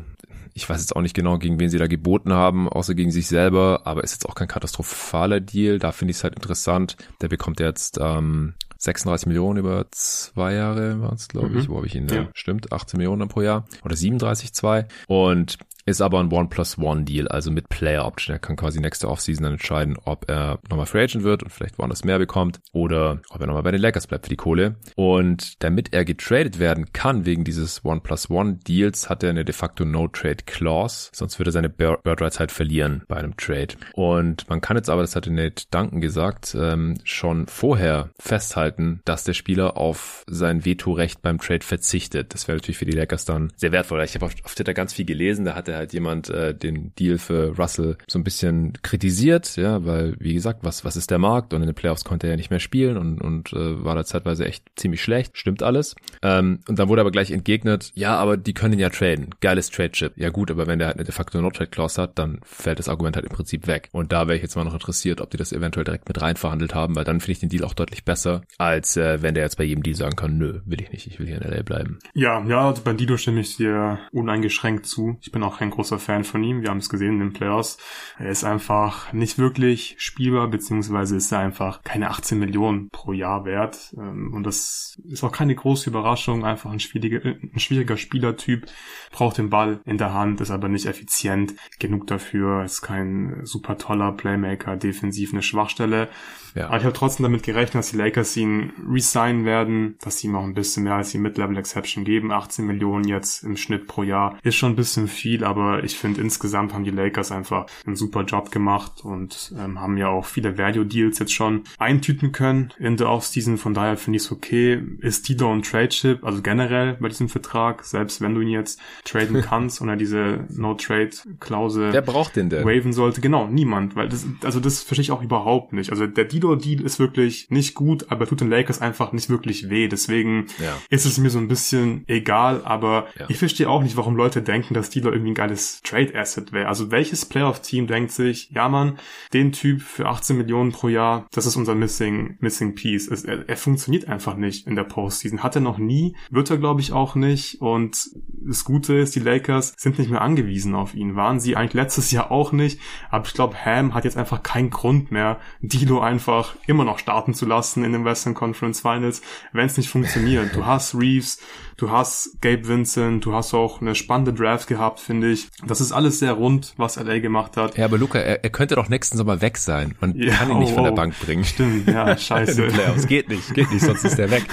ich 0.55 0.69
weiß 0.69 0.81
jetzt 0.81 0.95
auch 0.95 1.01
nicht 1.01 1.15
genau, 1.15 1.39
gegen 1.39 1.59
wen 1.59 1.71
sie 1.71 1.79
da 1.79 1.87
geboten 1.87 2.33
haben, 2.33 2.69
außer 2.69 2.95
gegen 2.95 3.11
sich 3.11 3.27
selber, 3.27 3.83
aber 3.85 4.05
ist 4.05 4.13
jetzt 4.13 4.29
auch 4.29 4.35
kein 4.35 4.49
katastrophaler 4.49 5.41
Deal. 5.41 5.79
Da 5.79 5.93
finde 5.93 6.11
ich 6.11 6.19
es 6.19 6.25
halt 6.25 6.35
interessant. 6.35 6.97
Der 7.21 7.29
bekommt 7.29 7.61
jetzt 7.61 7.99
ähm, 8.01 8.55
36 8.81 9.27
Millionen 9.27 9.59
über 9.59 9.87
zwei 9.91 10.55
Jahre 10.55 11.01
waren 11.03 11.15
es, 11.15 11.29
glaube 11.29 11.59
ich. 11.59 11.69
Mhm. 11.69 11.73
Wo 11.73 11.77
habe 11.77 11.87
ich 11.87 11.95
ihn? 11.95 12.09
Ja. 12.09 12.29
Stimmt, 12.33 12.73
18 12.73 12.97
Millionen 12.97 13.29
pro 13.29 13.43
Jahr 13.43 13.67
oder 13.85 13.95
37,2. 13.95 14.87
Und 15.07 15.59
ist 15.87 16.01
aber 16.01 16.21
ein 16.21 16.33
One-Plus-One-Deal, 16.33 17.29
also 17.29 17.51
mit 17.51 17.69
Player 17.69 18.07
Option. 18.07 18.35
Er 18.35 18.39
kann 18.39 18.57
quasi 18.57 18.81
nächste 18.81 19.09
Offseason 19.09 19.45
dann 19.45 19.53
entscheiden, 19.55 19.97
ob 20.05 20.31
er 20.31 20.59
nochmal 20.69 20.87
Free 20.87 21.03
Agent 21.03 21.25
wird 21.25 21.43
und 21.43 21.51
vielleicht 21.51 21.79
woanders 21.79 22.05
mehr 22.05 22.19
bekommt 22.19 22.61
oder 22.73 23.21
ob 23.31 23.41
er 23.41 23.47
nochmal 23.47 23.63
bei 23.63 23.73
den 23.73 23.81
Lakers 23.81 24.07
bleibt 24.07 24.27
für 24.27 24.31
die 24.31 24.37
Kohle. 24.37 24.77
Und 24.97 25.63
damit 25.63 25.93
er 25.93 26.05
getradet 26.05 26.59
werden 26.59 26.93
kann 26.93 27.27
wegen 27.27 27.45
dieses 27.45 27.85
One-Plus-One-Deals, 27.85 29.11
hat 29.11 29.23
er 29.23 29.31
eine 29.31 29.45
de 29.45 29.55
facto 29.55 29.85
No-Trade-Clause, 29.85 31.11
sonst 31.13 31.39
würde 31.39 31.51
er 31.51 31.53
seine 31.53 31.69
Bird 31.69 32.21
Rights 32.21 32.41
halt 32.41 32.53
verlieren 32.53 33.03
bei 33.09 33.17
einem 33.17 33.37
Trade. 33.37 33.75
Und 33.95 34.49
man 34.49 34.61
kann 34.61 34.77
jetzt 34.77 34.91
aber, 34.91 35.03
das 35.03 35.17
hatte 35.17 35.33
Nate 35.33 35.65
Duncan 35.71 36.01
gesagt, 36.01 36.57
ähm, 36.59 36.99
schon 37.05 37.47
vorher 37.47 38.11
festhalten, 38.19 38.70
dass 39.05 39.25
der 39.25 39.35
Spieler 39.35 39.77
auf 39.77 40.25
sein 40.29 40.65
Vetorecht 40.65 41.23
beim 41.23 41.39
Trade 41.39 41.65
verzichtet. 41.65 42.35
Das 42.35 42.49
wäre 42.49 42.57
natürlich 42.57 42.79
für 42.79 42.85
die 42.85 42.93
Lakers 42.97 43.25
dann 43.25 43.53
sehr 43.57 43.73
wertvoll. 43.73 44.03
Ich 44.05 44.15
habe 44.15 44.27
auf, 44.27 44.35
Twitter 44.35 44.75
ganz 44.75 44.93
viel 44.93 45.05
gelesen, 45.05 45.45
da 45.45 45.55
hatte 45.55 45.77
halt 45.77 45.93
jemand 45.93 46.29
äh, 46.29 46.55
den 46.55 46.95
Deal 46.97 47.19
für 47.19 47.57
Russell 47.59 47.97
so 48.07 48.19
ein 48.19 48.25
bisschen 48.25 48.75
kritisiert, 48.83 49.57
ja, 49.57 49.85
weil, 49.85 50.15
wie 50.19 50.35
gesagt, 50.35 50.61
was, 50.63 50.85
was 50.85 50.97
ist 50.97 51.11
der 51.11 51.19
Markt? 51.19 51.55
Und 51.55 51.63
in 51.63 51.67
den 51.67 51.75
Playoffs 51.75 52.05
konnte 52.05 52.27
er 52.27 52.33
ja 52.33 52.37
nicht 52.37 52.51
mehr 52.51 52.61
spielen 52.61 52.97
und, 52.97 53.21
und 53.21 53.53
äh, 53.53 53.85
war 53.85 53.95
da 53.95 54.05
zeitweise 54.05 54.45
echt 54.45 54.65
ziemlich 54.77 55.03
schlecht. 55.03 55.37
Stimmt 55.39 55.63
alles. 55.63 55.95
Ähm, 56.23 56.61
und 56.69 56.79
dann 56.79 56.89
wurde 56.89 57.01
aber 57.01 57.11
gleich 57.11 57.31
entgegnet, 57.31 57.93
ja, 57.95 58.17
aber 58.17 58.37
die 58.37 58.55
können 58.55 58.79
ja 58.79 58.91
traden. 58.91 59.31
Geiles 59.41 59.71
Trade-Chip. 59.71 60.13
Ja 60.17 60.31
gut, 60.31 60.51
aber 60.51 60.67
wenn 60.67 60.79
der 60.79 60.89
halt 60.89 60.97
eine 60.97 61.05
de 61.05 61.15
facto 61.15 61.41
No-Trade-Clause 61.41 62.03
hat, 62.03 62.19
dann 62.19 62.41
fällt 62.45 62.79
das 62.79 62.89
Argument 62.89 63.17
halt 63.17 63.27
im 63.27 63.33
Prinzip 63.33 63.67
weg. 63.67 63.89
Und 63.93 64.13
da 64.13 64.27
wäre 64.27 64.37
ich 64.37 64.43
jetzt 64.43 64.57
mal 64.57 64.65
noch 64.65 64.75
interessiert, 64.75 65.21
ob 65.21 65.31
die 65.31 65.37
das 65.37 65.53
eventuell 65.53 65.85
direkt 65.85 66.09
mit 66.09 66.21
rein 66.21 66.37
verhandelt 66.37 66.75
haben, 66.75 66.97
weil 66.97 67.05
dann 67.05 67.21
finde 67.21 67.33
ich 67.33 67.41
den 67.41 67.49
Deal 67.49 67.65
auch 67.65 67.75
deutlich 67.75 68.05
besser, 68.05 68.43
als 68.61 68.99
äh, 68.99 69.23
wenn 69.23 69.35
der 69.35 69.45
jetzt 69.45 69.57
bei 69.57 69.65
jedem 69.65 69.83
Deal 69.83 69.97
sagen 69.97 70.17
kann, 70.17 70.37
nö, 70.37 70.61
will 70.67 70.83
ich 70.83 70.93
nicht, 70.93 71.07
ich 71.07 71.19
will 71.19 71.27
hier 71.27 71.41
in 71.41 71.51
LA 71.51 71.63
bleiben. 71.63 71.99
Ja, 72.13 72.45
ja, 72.45 72.69
also 72.69 72.83
bei 72.83 72.93
Dido 72.93 73.17
stimme 73.17 73.41
ich 73.41 73.57
dir 73.57 73.99
uneingeschränkt 74.13 74.85
zu. 74.85 75.17
Ich 75.23 75.33
bin 75.33 75.43
auch 75.43 75.59
kein 75.59 75.71
großer 75.71 75.99
Fan 75.99 76.25
von 76.25 76.45
ihm. 76.45 76.61
Wir 76.61 76.69
haben 76.69 76.79
es 76.79 76.91
gesehen 76.91 77.15
in 77.15 77.21
den 77.21 77.33
Playoffs. 77.33 77.79
Er 78.19 78.29
ist 78.29 78.45
einfach 78.45 79.15
nicht 79.15 79.39
wirklich 79.39 79.97
spielbar, 79.99 80.49
beziehungsweise 80.49 81.17
ist 81.17 81.33
er 81.33 81.39
einfach 81.39 81.83
keine 81.85 82.11
18 82.11 82.39
Millionen 82.39 82.91
pro 82.91 83.15
Jahr 83.15 83.47
wert. 83.47 83.95
Ähm, 83.97 84.35
und 84.35 84.45
das 84.45 85.01
ist 85.09 85.25
auch 85.25 85.33
keine 85.33 85.55
große 85.55 85.89
Überraschung. 85.89 86.45
Einfach 86.45 86.71
ein 86.71 86.81
schwieriger, 86.81 87.25
ein 87.25 87.59
schwieriger 87.59 87.97
Spielertyp, 87.97 88.67
braucht 89.11 89.39
den 89.39 89.51
Ball 89.51 89.81
in 89.85 89.99
der 89.99 90.15
Hand, 90.15 90.41
ist 90.41 90.51
aber 90.51 90.69
nicht 90.69 90.87
effizient 90.87 91.55
genug 91.79 92.07
dafür, 92.07 92.65
ist 92.65 92.81
kein 92.83 93.41
super 93.45 93.77
toller 93.77 94.13
Playmaker, 94.13 94.77
defensiv 94.77 95.33
eine 95.33 95.43
Schwachstelle. 95.43 96.09
Ja. 96.55 96.67
Aber 96.69 96.79
ich 96.79 96.85
habe 96.85 96.93
trotzdem 96.93 97.25
damit 97.25 97.43
gerechnet, 97.43 97.77
dass 97.77 97.91
die 97.91 97.97
Lakers 97.97 98.37
ihn 98.37 98.73
resignen 98.89 99.45
werden, 99.45 99.97
dass 100.01 100.19
sie 100.19 100.29
ihm 100.29 100.37
auch 100.37 100.45
ein 100.45 100.55
bisschen 100.55 100.85
mehr 100.85 100.95
als 100.95 101.11
die 101.11 101.19
Mid-Level-Exception 101.19 102.05
geben. 102.05 102.33
18 102.33 102.67
Millionen 102.67 103.07
jetzt 103.07 103.45
im 103.45 103.57
Schnitt 103.57 103.87
pro 103.87 104.03
Jahr 104.03 104.39
ist 104.43 104.57
schon 104.57 104.73
ein 104.73 104.77
bisschen 104.77 105.09
viel, 105.09 105.45
aber 105.45 105.85
ich 105.85 105.97
finde 105.97 106.21
insgesamt 106.21 106.73
haben 106.73 106.85
die 106.85 106.91
Lakers 106.91 107.33
einfach 107.33 107.67
einen 107.87 107.97
super 107.97 108.23
Job 108.23 108.51
gemacht 108.51 109.05
und 109.05 109.53
ähm, 109.59 109.81
haben 109.81 109.97
ja 109.97 110.09
auch 110.09 110.25
viele 110.25 110.59
Value-Deals 110.59 111.19
jetzt 111.19 111.33
schon 111.33 111.65
eintüten 111.79 112.33
können 112.33 112.73
in 112.79 112.97
der 112.97 113.11
Offseason. 113.11 113.59
Von 113.59 113.75
daher 113.75 113.97
finde 113.97 114.17
ich 114.17 114.25
es 114.25 114.33
okay. 114.33 114.83
Ist 115.01 115.23
Tito 115.23 115.53
ein 115.53 115.63
Trade-Chip, 115.63 116.25
also 116.25 116.43
generell 116.43 116.95
bei 116.95 117.09
diesem 117.09 117.29
Vertrag, 117.29 117.85
selbst 117.85 118.21
wenn 118.21 118.35
du 118.35 118.41
ihn 118.41 118.49
jetzt 118.49 118.81
traden 119.05 119.41
kannst 119.43 119.81
und 119.81 119.89
er 119.89 119.97
diese 119.97 120.45
No-Trade-Klausel 120.51 121.93
Wer 121.93 122.03
braucht 122.03 122.37
den 122.37 122.51
denn? 122.51 122.65
waven 122.65 122.93
sollte. 122.93 123.21
Genau, 123.21 123.47
niemand, 123.47 123.97
weil 123.97 124.09
das, 124.09 124.27
also 124.45 124.61
das 124.61 124.83
verstehe 124.83 125.03
ich 125.03 125.11
auch 125.11 125.23
überhaupt 125.23 125.73
nicht. 125.73 125.91
Also 125.91 126.07
der 126.07 126.25
Dido-Deal 126.25 126.81
ist 126.83 126.99
wirklich 126.99 127.49
nicht 127.51 127.75
gut, 127.75 128.07
aber 128.11 128.27
tut 128.27 128.41
den 128.41 128.51
Lakers 128.51 128.81
einfach 128.81 129.13
nicht 129.13 129.29
wirklich 129.31 129.71
weh. 129.71 129.89
Deswegen 129.89 130.47
Ja. 130.59 130.77
ist 130.91 131.07
es 131.07 131.19
mir 131.19 131.31
so 131.31 131.39
ein 131.39 131.49
bisschen 131.49 132.05
egal, 132.07 132.63
aber 132.65 133.07
Ja. 133.19 133.27
ich 133.29 133.39
verstehe 133.39 133.69
auch 133.69 133.83
nicht, 133.83 133.97
warum 133.97 134.17
Leute 134.17 134.43
denken, 134.43 134.75
dass 134.75 134.91
Dido 134.91 135.11
irgendwie 135.11 135.33
ein 135.33 135.35
geiles 135.35 135.81
Trade-Asset 135.83 136.53
wäre. 136.53 136.69
Also 136.69 136.91
welches 136.91 137.25
Playoff-Team 137.27 137.87
denkt 137.87 138.11
sich, 138.13 138.51
ja 138.51 138.69
man, 138.69 138.99
den 139.33 139.53
Typ 139.53 139.83
für 139.83 140.07
18 140.07 140.37
Millionen 140.37 140.73
pro 140.73 140.89
Jahr, 140.89 141.27
das 141.33 141.47
ist 141.47 141.57
unser 141.57 141.75
Missing, 141.75 142.37
Missing 142.41 142.75
Piece. 142.75 143.09
Es, 143.09 143.25
er, 143.25 143.49
er 143.49 143.57
funktioniert 143.57 144.09
einfach 144.09 144.37
nicht 144.37 144.67
in 144.67 144.77
der 144.77 144.85
Postseason. 144.85 145.43
Hat 145.43 145.55
er 145.55 145.61
noch 145.63 145.79
nie, 145.79 146.15
wird 146.31 146.51
er 146.51 146.59
glaube 146.59 146.81
ich 146.81 146.93
auch 146.93 147.15
nicht. 147.15 147.61
Und 147.61 148.11
das 148.43 148.65
Gute 148.65 148.90
ist, 148.97 149.15
die 149.15 149.21
Lakers 149.21 149.75
sind 149.77 149.99
nicht 149.99 150.11
mehr 150.11 150.23
angewiesen 150.23 150.75
auf 150.75 150.95
ihn. 150.95 151.17
Waren 151.17 151.41
sie 151.41 151.57
eigentlich 151.57 151.75
letztes 151.75 152.11
Jahr 152.11 152.31
auch 152.31 152.53
nicht. 152.53 152.81
Aber 153.11 153.27
ich 153.27 153.35
glaube, 153.35 153.57
Ham 153.65 153.95
hat 153.95 154.05
jetzt 154.05 154.17
einfach 154.17 154.43
keinen 154.43 154.71
Grund 154.71 155.11
mehr, 155.11 155.39
Dilo 155.61 156.01
einfach 156.01 156.55
immer 156.67 156.85
noch 156.85 156.99
starten 156.99 157.35
zu 157.35 157.47
lassen 157.47 157.85
in 157.85 157.93
den 157.93 158.05
Western 158.05 158.35
Conference 158.35 158.81
Finals, 158.81 159.23
wenn 159.53 159.67
es 159.67 159.77
nicht 159.77 159.89
funktioniert. 159.89 160.55
Du 160.55 160.67
hast 160.67 160.95
Reeves, 160.95 161.41
du 161.81 161.91
hast 161.91 162.41
Gabe 162.43 162.69
Vincent, 162.69 163.25
du 163.25 163.35
hast 163.35 163.55
auch 163.55 163.81
eine 163.81 163.95
spannende 163.95 164.35
Draft 164.35 164.69
gehabt, 164.69 165.01
finde 165.01 165.31
ich. 165.31 165.49
Das 165.67 165.81
ist 165.81 165.93
alles 165.93 166.19
sehr 166.19 166.35
rund, 166.35 166.75
was 166.77 166.97
LA 166.97 167.21
gemacht 167.21 167.57
hat. 167.57 167.77
Ja, 167.79 167.87
aber 167.87 167.97
Luca, 167.97 168.19
er, 168.19 168.45
er 168.45 168.51
könnte 168.51 168.75
doch 168.75 168.89
nächsten 168.89 169.17
Sommer 169.17 169.41
weg 169.41 169.57
sein. 169.57 169.95
Man 170.01 170.15
Ja, 170.15 170.35
kann 170.35 170.51
ihn 170.51 170.59
nicht 170.59 170.73
oh, 170.73 170.75
von 170.75 170.85
der 170.85 170.93
oh. 170.93 170.97
Bank 170.97 171.19
bringen. 171.19 171.45
Stimmt, 171.45 171.89
ja, 171.89 172.17
scheiße. 172.19 172.69
Playoffs. 172.69 173.07
Geht 173.07 173.29
nicht, 173.31 173.55
geht 173.55 173.71
nicht, 173.73 173.85
sonst 173.85 174.05
ist 174.05 174.19
er 174.19 174.31
weg. 174.31 174.45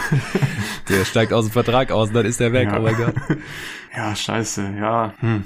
Der 0.90 1.04
steigt 1.04 1.34
aus 1.34 1.46
dem 1.46 1.52
Vertrag 1.52 1.92
aus 1.92 2.10
und 2.10 2.14
dann 2.16 2.26
ist 2.26 2.40
er 2.40 2.54
weg. 2.54 2.70
Ja. 2.70 2.80
Oh 2.80 2.82
mein 2.82 2.96
Gott. 2.96 3.14
Ja, 3.96 4.16
scheiße, 4.16 4.76
ja. 4.80 5.14
Hm. 5.20 5.44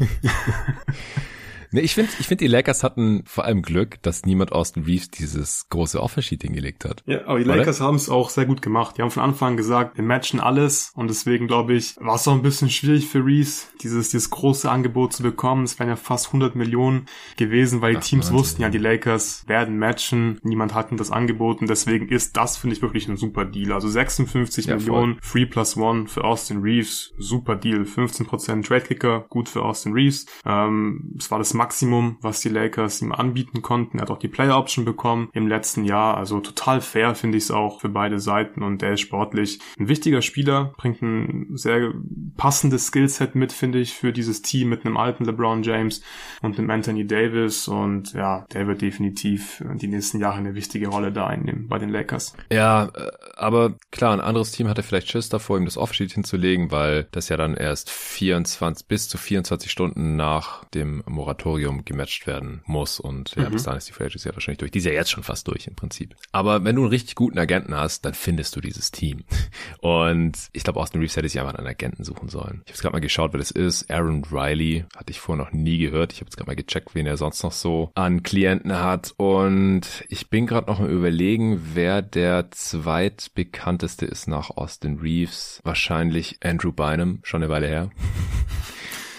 Nee, 1.72 1.80
ich 1.80 1.94
finde, 1.94 2.10
ich 2.18 2.26
finde, 2.26 2.44
die 2.44 2.48
Lakers 2.48 2.82
hatten 2.82 3.22
vor 3.26 3.44
allem 3.44 3.62
Glück, 3.62 4.00
dass 4.02 4.24
niemand 4.24 4.52
Austin 4.52 4.84
Reeves 4.84 5.10
dieses 5.10 5.68
große 5.70 6.00
Offersheet 6.00 6.42
hingelegt 6.42 6.84
hat. 6.84 7.02
Ja, 7.06 7.26
aber 7.26 7.38
die 7.38 7.44
Oder? 7.44 7.56
Lakers 7.56 7.80
haben 7.80 7.96
es 7.96 8.08
auch 8.08 8.30
sehr 8.30 8.44
gut 8.44 8.62
gemacht. 8.62 8.98
Die 8.98 9.02
haben 9.02 9.10
von 9.10 9.22
Anfang 9.22 9.52
an 9.52 9.56
gesagt, 9.56 9.96
wir 9.96 10.04
matchen 10.04 10.40
alles 10.40 10.92
und 10.94 11.08
deswegen 11.08 11.46
glaube 11.46 11.74
ich, 11.74 11.96
war 11.98 12.16
es 12.16 12.28
auch 12.28 12.34
ein 12.34 12.42
bisschen 12.42 12.70
schwierig 12.70 13.08
für 13.08 13.24
Reeves, 13.24 13.68
dieses, 13.82 14.10
dieses 14.10 14.30
große 14.30 14.70
Angebot 14.70 15.12
zu 15.12 15.22
bekommen. 15.22 15.64
Es 15.64 15.78
wären 15.78 15.88
ja 15.88 15.96
fast 15.96 16.26
100 16.28 16.54
Millionen 16.54 17.06
gewesen, 17.36 17.80
weil 17.80 17.92
die 17.92 17.98
Ach, 17.98 18.02
Teams 18.04 18.26
Wahnsinn, 18.26 18.38
wussten 18.38 18.62
ja, 18.62 18.68
die 18.68 18.78
Lakers 18.78 19.44
werden 19.46 19.78
matchen. 19.78 20.38
Niemand 20.42 20.74
hat 20.74 20.90
ihnen 20.90 20.98
das 20.98 21.10
angeboten. 21.10 21.66
Deswegen 21.66 22.08
ist 22.08 22.36
das, 22.36 22.56
finde 22.56 22.76
ich, 22.76 22.82
wirklich 22.82 23.08
ein 23.08 23.16
super 23.16 23.44
Deal. 23.44 23.72
Also 23.72 23.88
56 23.88 24.66
Ja, 24.66 24.76
Millionen, 24.76 25.18
Free 25.22 25.46
plus 25.46 25.76
One 25.76 26.06
für 26.06 26.24
Austin 26.24 26.60
Reeves. 26.60 27.12
Super 27.18 27.56
Deal. 27.56 27.82
15% 27.82 28.66
Trade 28.66 28.82
Kicker, 28.82 29.26
gut 29.28 29.48
für 29.48 29.62
Austin 29.62 29.92
Reeves. 29.92 30.26
Ähm, 30.44 31.14
es 31.18 31.30
war 31.30 31.38
das 31.38 31.54
Maximum, 31.62 32.16
was 32.20 32.40
die 32.40 32.48
Lakers 32.48 33.02
ihm 33.02 33.12
anbieten 33.12 33.62
konnten. 33.62 33.98
Er 33.98 34.02
hat 34.02 34.10
auch 34.10 34.18
die 34.18 34.26
Player 34.26 34.58
Option 34.58 34.84
bekommen 34.84 35.28
im 35.32 35.46
letzten 35.46 35.84
Jahr. 35.84 36.16
Also 36.16 36.40
total 36.40 36.80
fair 36.80 37.14
finde 37.14 37.38
ich 37.38 37.44
es 37.44 37.50
auch 37.52 37.80
für 37.80 37.88
beide 37.88 38.18
Seiten 38.18 38.64
und 38.64 38.82
der 38.82 38.94
ist 38.94 39.00
sportlich 39.02 39.60
ein 39.78 39.86
wichtiger 39.86 40.22
Spieler, 40.22 40.72
bringt 40.76 41.02
ein 41.02 41.56
sehr 41.56 41.92
passendes 42.36 42.88
Skillset 42.88 43.36
mit, 43.36 43.52
finde 43.52 43.78
ich, 43.78 43.94
für 43.94 44.12
dieses 44.12 44.42
Team 44.42 44.70
mit 44.70 44.84
einem 44.84 44.96
alten 44.96 45.24
LeBron 45.24 45.62
James 45.62 46.02
und 46.40 46.58
einem 46.58 46.68
Anthony 46.68 47.06
Davis 47.06 47.68
und 47.68 48.12
ja, 48.12 48.44
der 48.52 48.66
wird 48.66 48.82
definitiv 48.82 49.62
die 49.74 49.86
nächsten 49.86 50.18
Jahre 50.18 50.38
eine 50.38 50.56
wichtige 50.56 50.88
Rolle 50.88 51.12
da 51.12 51.28
einnehmen 51.28 51.68
bei 51.68 51.78
den 51.78 51.90
Lakers. 51.90 52.34
Ja, 52.50 52.86
äh, 52.86 53.12
aber 53.36 53.76
klar, 53.92 54.14
ein 54.14 54.20
anderes 54.20 54.50
Team 54.50 54.66
hatte 54.66 54.82
vielleicht 54.82 55.08
Schiss 55.08 55.28
davor, 55.28 55.58
ihm 55.58 55.64
das 55.64 55.78
Offsheet 55.78 56.10
hinzulegen, 56.10 56.72
weil 56.72 57.06
das 57.12 57.28
ja 57.28 57.36
dann 57.36 57.54
erst 57.54 57.88
24 57.88 58.88
bis 58.88 59.08
zu 59.08 59.16
24 59.16 59.70
Stunden 59.70 60.16
nach 60.16 60.64
dem 60.74 61.04
Moratorium 61.06 61.51
gematcht 61.56 62.26
werden 62.26 62.62
muss 62.66 63.00
und 63.00 63.34
ja, 63.36 63.48
Mhm. 63.48 63.52
bis 63.52 63.62
dahin 63.64 63.78
ist 63.78 63.88
die 63.88 63.92
Free 63.92 64.04
Agency 64.04 64.28
ja 64.28 64.34
wahrscheinlich 64.34 64.58
durch. 64.58 64.70
Die 64.70 64.78
ist 64.78 64.84
ja 64.84 64.92
jetzt 64.92 65.10
schon 65.10 65.22
fast 65.22 65.48
durch 65.48 65.66
im 65.66 65.74
Prinzip. 65.74 66.14
Aber 66.32 66.64
wenn 66.64 66.76
du 66.76 66.82
einen 66.82 66.90
richtig 66.90 67.14
guten 67.14 67.38
Agenten 67.38 67.74
hast, 67.74 68.04
dann 68.04 68.14
findest 68.14 68.54
du 68.56 68.60
dieses 68.60 68.90
Team. 68.90 69.24
Und 69.80 70.36
ich 70.52 70.64
glaube, 70.64 70.80
Austin 70.80 71.00
Reeves 71.00 71.16
hätte 71.16 71.28
sich 71.28 71.40
einfach 71.40 71.54
einen 71.54 71.66
Agenten 71.66 72.04
suchen 72.04 72.28
sollen. 72.28 72.62
Ich 72.64 72.70
habe 72.70 72.70
jetzt 72.70 72.82
gerade 72.82 72.92
mal 72.94 73.00
geschaut, 73.00 73.32
wer 73.32 73.38
das 73.38 73.50
ist. 73.50 73.90
Aaron 73.90 74.24
Riley 74.30 74.84
hatte 74.96 75.10
ich 75.10 75.20
vorher 75.20 75.44
noch 75.44 75.52
nie 75.52 75.78
gehört. 75.78 76.12
Ich 76.12 76.20
habe 76.20 76.26
jetzt 76.28 76.36
gerade 76.36 76.48
mal 76.50 76.56
gecheckt, 76.56 76.94
wen 76.94 77.06
er 77.06 77.16
sonst 77.16 77.42
noch 77.42 77.52
so 77.52 77.90
an 77.94 78.22
Klienten 78.22 78.72
hat. 78.78 79.14
Und 79.16 80.04
ich 80.08 80.28
bin 80.30 80.46
gerade 80.46 80.70
noch 80.70 80.80
am 80.80 80.88
überlegen, 80.88 81.60
wer 81.74 82.02
der 82.02 82.50
zweitbekannteste 82.50 84.06
ist 84.06 84.28
nach 84.28 84.50
Austin 84.50 84.98
Reeves. 84.98 85.60
Wahrscheinlich 85.64 86.38
Andrew 86.42 86.72
Bynum, 86.72 87.20
schon 87.22 87.42
eine 87.42 87.50
Weile 87.52 87.66
her. 87.68 87.90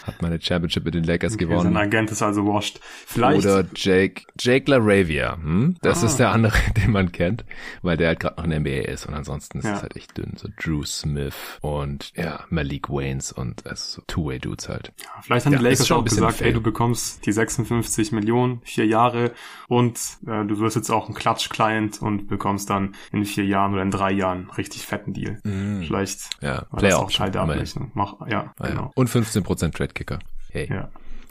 Hat 0.05 0.21
meine 0.21 0.39
Championship 0.41 0.85
mit 0.85 0.93
den 0.93 1.03
Lakers 1.03 1.33
Okay, 1.35 1.45
gewonnen. 1.45 1.73
Sein 1.73 1.77
Agent 1.77 2.11
ist 2.11 2.21
also 2.21 2.45
washed. 2.45 2.79
Vielleicht 3.05 3.39
Oder 3.45 3.65
Jake, 3.75 4.23
Jake 4.39 4.69
LaRavia. 4.69 5.35
Hm? 5.41 5.77
Das 5.81 6.03
Ah. 6.03 6.07
ist 6.07 6.17
der 6.17 6.31
andere, 6.31 6.57
den 6.83 6.91
man 6.91 7.11
kennt, 7.11 7.45
weil 7.81 7.97
der 7.97 8.09
halt 8.09 8.19
gerade 8.19 8.35
noch 8.37 8.43
in 8.43 8.49
der 8.49 8.59
NBA 8.59 8.89
ist 8.91 9.05
und 9.05 9.13
ansonsten 9.13 9.59
ist 9.59 9.65
Ja. 9.65 9.75
es 9.75 9.81
halt 9.81 9.95
echt 9.95 10.17
dünn. 10.17 10.33
So 10.35 10.49
Drew 10.61 10.83
Smith 10.83 11.35
und 11.61 12.11
ja, 12.15 12.41
Malik 12.49 12.89
Waynes 12.89 13.31
und 13.31 13.65
also 13.65 13.83
so 13.95 14.01
Two-Way-Dudes 14.07 14.69
halt. 14.69 14.91
Vielleicht 15.21 15.45
haben 15.45 15.53
Ja, 15.53 15.59
die 15.59 15.65
Lakers 15.65 15.91
auch 15.91 16.03
gesagt, 16.03 16.41
ey, 16.41 16.51
du 16.53 16.61
bekommst 16.61 17.25
die 17.25 17.31
56 17.31 18.11
Millionen, 18.11 18.61
vier 18.63 18.85
Jahre 18.85 19.31
und 19.67 19.97
äh, 20.27 20.45
du 20.45 20.59
wirst 20.59 20.75
jetzt 20.75 20.89
auch 20.89 21.07
ein 21.09 21.15
Klatsch-Client 21.15 22.01
und 22.01 22.27
bekommst 22.27 22.69
dann 22.69 22.95
in 23.11 23.25
vier 23.25 23.45
Jahren 23.45 23.73
oder 23.73 23.83
in 23.83 23.91
drei 23.91 24.11
Jahren 24.11 24.39
einen 24.39 24.49
richtig 24.51 24.85
fetten 24.85 25.13
Deal. 25.13 25.39
Vielleicht 25.85 26.21
Ja, 26.41 26.65
war 26.71 26.81
das 26.81 26.93
auch 26.95 27.11
Teil 27.11 27.31
der. 27.31 27.41
Abrechnung. 27.43 27.91
Mach, 27.93 28.27
ja, 28.27 28.53
Ah, 28.59 28.67
genau. 28.67 28.81
ja. 28.83 28.91
Und 28.95 29.09
15% 29.09 29.71
Trade-Kicker. 29.93 30.19
Hey. 30.51 30.67
Ja. 30.69 30.89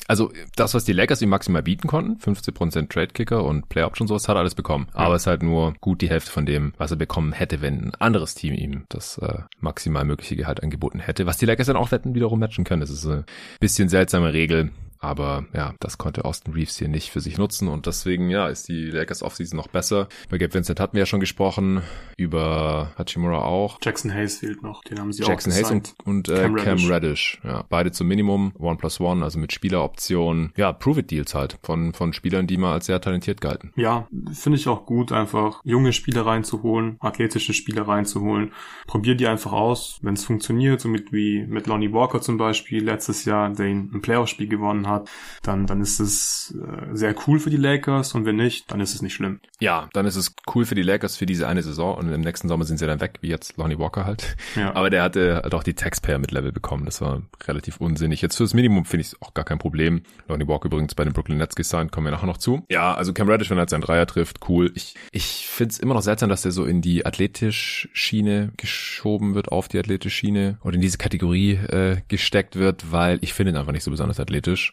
also 0.09 0.33
das, 0.57 0.75
was 0.75 0.85
die 0.85 0.93
Lakers 0.93 1.23
ihm 1.23 1.29
maximal 1.29 1.63
bieten 1.63 1.87
konnten, 1.87 2.19
15% 2.19 2.89
Trade-Kicker 2.89 3.45
und 3.45 3.69
Play-Option 3.69 4.09
sowas, 4.09 4.29
hat 4.29 4.37
er 4.37 4.41
alles 4.41 4.55
bekommen. 4.55 4.89
Ja. 4.95 5.01
Aber 5.01 5.15
es 5.15 5.23
ist 5.23 5.27
halt 5.27 5.43
nur 5.43 5.75
gut 5.81 6.01
die 6.01 6.11
Hälfte 6.11 6.31
von 6.31 6.47
dem, 6.47 6.73
was 6.77 6.91
er 6.91 6.97
bekommen 6.97 7.33
hätte, 7.33 7.61
wenn 7.61 7.89
ein 7.89 7.95
anderes 7.99 8.35
Team 8.35 8.55
ihm 8.55 8.85
das 8.89 9.19
äh, 9.19 9.39
maximal 9.61 10.05
mögliche 10.05 10.37
Gehalt 10.37 10.63
angeboten 10.63 10.99
hätte, 10.99 11.27
was 11.27 11.39
die 11.39 11.47
Lakers 11.47 11.69
dann 11.69 11.77
auch 11.77 11.93
wetten 11.93 12.15
wiederum 12.15 12.41
matchen 12.41 12.65
können. 12.65 12.81
Das 12.81 12.91
ist 12.91 13.07
eine 13.07 13.25
bisschen 13.61 13.89
seltsame 13.89 14.33
Regel. 14.33 14.71
Aber 15.03 15.45
ja, 15.53 15.75
das 15.81 15.99
konnte 15.99 16.25
Austin 16.25 16.55
Reeves 16.55 16.79
hier 16.79 16.87
nicht 16.87 17.11
für 17.11 17.21
sich 17.21 17.37
nutzen 17.37 17.67
und 17.67 17.87
deswegen, 17.87 18.31
ja, 18.31 18.47
ist 18.47 18.69
die 18.69 18.87
Lakers 18.87 19.23
Offseason 19.23 19.57
noch 19.57 19.67
besser. 19.67 20.09
Bei 20.31 20.39
Gabe 20.39 20.55
Vincent 20.55 20.79
hatten 20.79 20.95
wir 20.95 21.01
ja 21.01 21.07
schon 21.07 21.19
gesprochen, 21.19 21.83
über 22.17 22.93
Hachimura 22.97 23.43
auch. 23.43 23.79
Jackson 23.83 24.15
Hayes 24.15 24.39
fehlt 24.39 24.63
noch, 24.63 24.85
den 24.85 25.01
haben 25.01 25.13
sie 25.13 25.25
Jackson 25.25 25.53
auch 25.53 25.57
Hayes 25.57 25.71
und, 25.73 25.95
und 26.05 26.29
äh, 26.29 26.43
Cam, 26.43 26.55
Reddish. 26.55 26.65
Cam 26.65 26.93
Reddish. 26.93 27.41
Ja, 27.43 27.65
beide 27.69 27.91
zum 27.91 28.07
Minimum, 28.07 28.53
One 28.59 28.77
plus 28.77 29.01
One, 29.01 29.25
also 29.25 29.41
mit 29.41 29.53
Spieleroption. 29.53 30.53
Ja, 30.57 30.73
Prove-It-Deals 30.73 31.35
halt 31.35 31.59
von, 31.65 31.95
von 31.95 32.13
Spielern, 32.13 32.47
die 32.47 32.57
mal 32.57 32.75
als 32.75 32.87
sehr 32.87 33.01
talentiert 33.01 33.41
galten. 33.41 33.73
Ja, 33.75 34.07
finde 34.33 34.57
ich 34.57 34.69
auch 34.69 34.87
gut, 34.87 35.11
einfach 35.11 35.63
junge 35.65 35.93
Spieler 35.93 36.27
reinzuholen, 36.27 36.97
athletische 37.01 37.55
Spieler 37.55 37.89
reinzuholen. 37.89 38.53
Probier 38.87 39.17
die 39.17 39.27
einfach 39.27 39.51
aus, 39.51 39.99
wenn 40.03 40.15
es 40.15 40.25
funktioniert, 40.25 40.81
so 40.81 40.89
mit 40.89 41.13
wie 41.13 41.45
mit 41.45 41.67
Lonnie 41.67 41.93
Walker 41.93 42.21
zum 42.21 42.37
Beispiel 42.37 42.85
letztes 42.85 43.25
Jahr, 43.25 43.51
der 43.51 43.67
ein 43.67 44.01
Playoff-Spiel 44.01 44.47
gewonnen 44.47 44.87
hat 44.87 44.92
hat, 44.93 45.11
dann, 45.43 45.67
dann 45.67 45.81
ist 45.81 46.01
es 46.01 46.55
äh, 46.57 46.95
sehr 46.95 47.15
cool 47.27 47.39
für 47.39 47.51
die 47.51 47.57
Lakers 47.57 48.15
und 48.15 48.25
wenn 48.25 48.37
nicht, 48.37 48.71
dann 48.71 48.81
ist 48.81 48.95
es 48.95 49.03
nicht 49.03 49.15
schlimm. 49.15 49.41
Ja, 49.61 49.89
dann 49.93 50.07
ist 50.07 50.17
es 50.17 50.35
cool 50.55 50.65
für 50.65 50.75
die 50.75 50.83
Lakers 50.83 51.17
für 51.17 51.27
diese 51.27 51.49
eine 51.49 51.63
Saison 51.63 51.97
und 51.97 52.13
im 52.13 52.21
nächsten 52.21 52.49
Sommer 52.49 52.65
sind 52.65 52.79
sie 52.79 52.87
dann 52.87 53.01
weg, 53.01 53.19
wie 53.21 53.29
jetzt 53.29 53.57
Lonnie 53.57 53.79
Walker 53.79 54.05
halt. 54.05 54.37
Ja. 54.57 54.75
Aber 54.75 54.91
der 54.91 55.03
hatte 55.03 55.41
halt 55.43 55.55
auch 55.55 55.63
die 55.63 55.75
Taxpayer 55.75 56.19
mit 56.19 56.31
Level 56.31 56.53
bekommen. 56.53 56.85
Das 56.85 57.01
war 57.01 57.23
relativ 57.45 57.79
unsinnig. 57.79 58.23
Jetzt 58.23 58.37
fürs 58.37 58.55
Minimum 58.55 58.85
finde 58.85 59.03
ich 59.03 59.09
es 59.09 59.23
auch 59.23 59.35
gar 59.35 59.45
kein 59.45 59.59
Problem. 59.59 60.03
Lonnie 60.29 60.47
Walker 60.47 60.67
übrigens 60.67 60.95
bei 60.95 61.05
den 61.05 61.13
Brooklyn 61.13 61.39
Nets 61.39 61.55
gesigned, 61.55 61.93
kommen 61.93 62.07
wir 62.07 62.11
nachher 62.11 62.27
noch 62.27 62.39
zu. 62.39 62.65
Ja, 62.71 62.95
also 62.95 63.13
Cam 63.13 63.29
Reddish, 63.29 63.51
wenn 63.51 63.59
er 63.59 63.63
jetzt 63.63 63.71
seinen 63.71 63.83
Dreier 63.83 64.07
trifft, 64.07 64.49
cool. 64.49 64.73
Ich, 64.75 64.95
ich 65.11 65.47
finde 65.47 65.73
es 65.73 65.79
immer 65.79 65.95
noch 65.95 66.03
seltsam, 66.03 66.29
dass 66.29 66.43
der 66.43 66.53
so 66.53 66.65
in 66.65 66.81
die 66.81 67.07
athletisch 67.07 67.89
Schiene 67.93 68.53
geschoben 68.57 69.35
wird, 69.35 69.51
auf 69.51 69.69
die 69.69 69.79
athletisch 69.79 70.15
Schiene 70.15 70.59
oder 70.63 70.75
in 70.75 70.81
diese 70.81 70.99
Kategorie 70.99 71.53
äh, 71.53 71.97
gesteckt 72.09 72.57
wird, 72.57 72.93
weil 72.93 73.19
ich 73.23 73.33
finde 73.33 73.53
ihn 73.53 73.57
einfach 73.57 73.73
nicht 73.73 73.85
so 73.85 73.91
besonders 73.91 74.21
athletisch. 74.21 74.73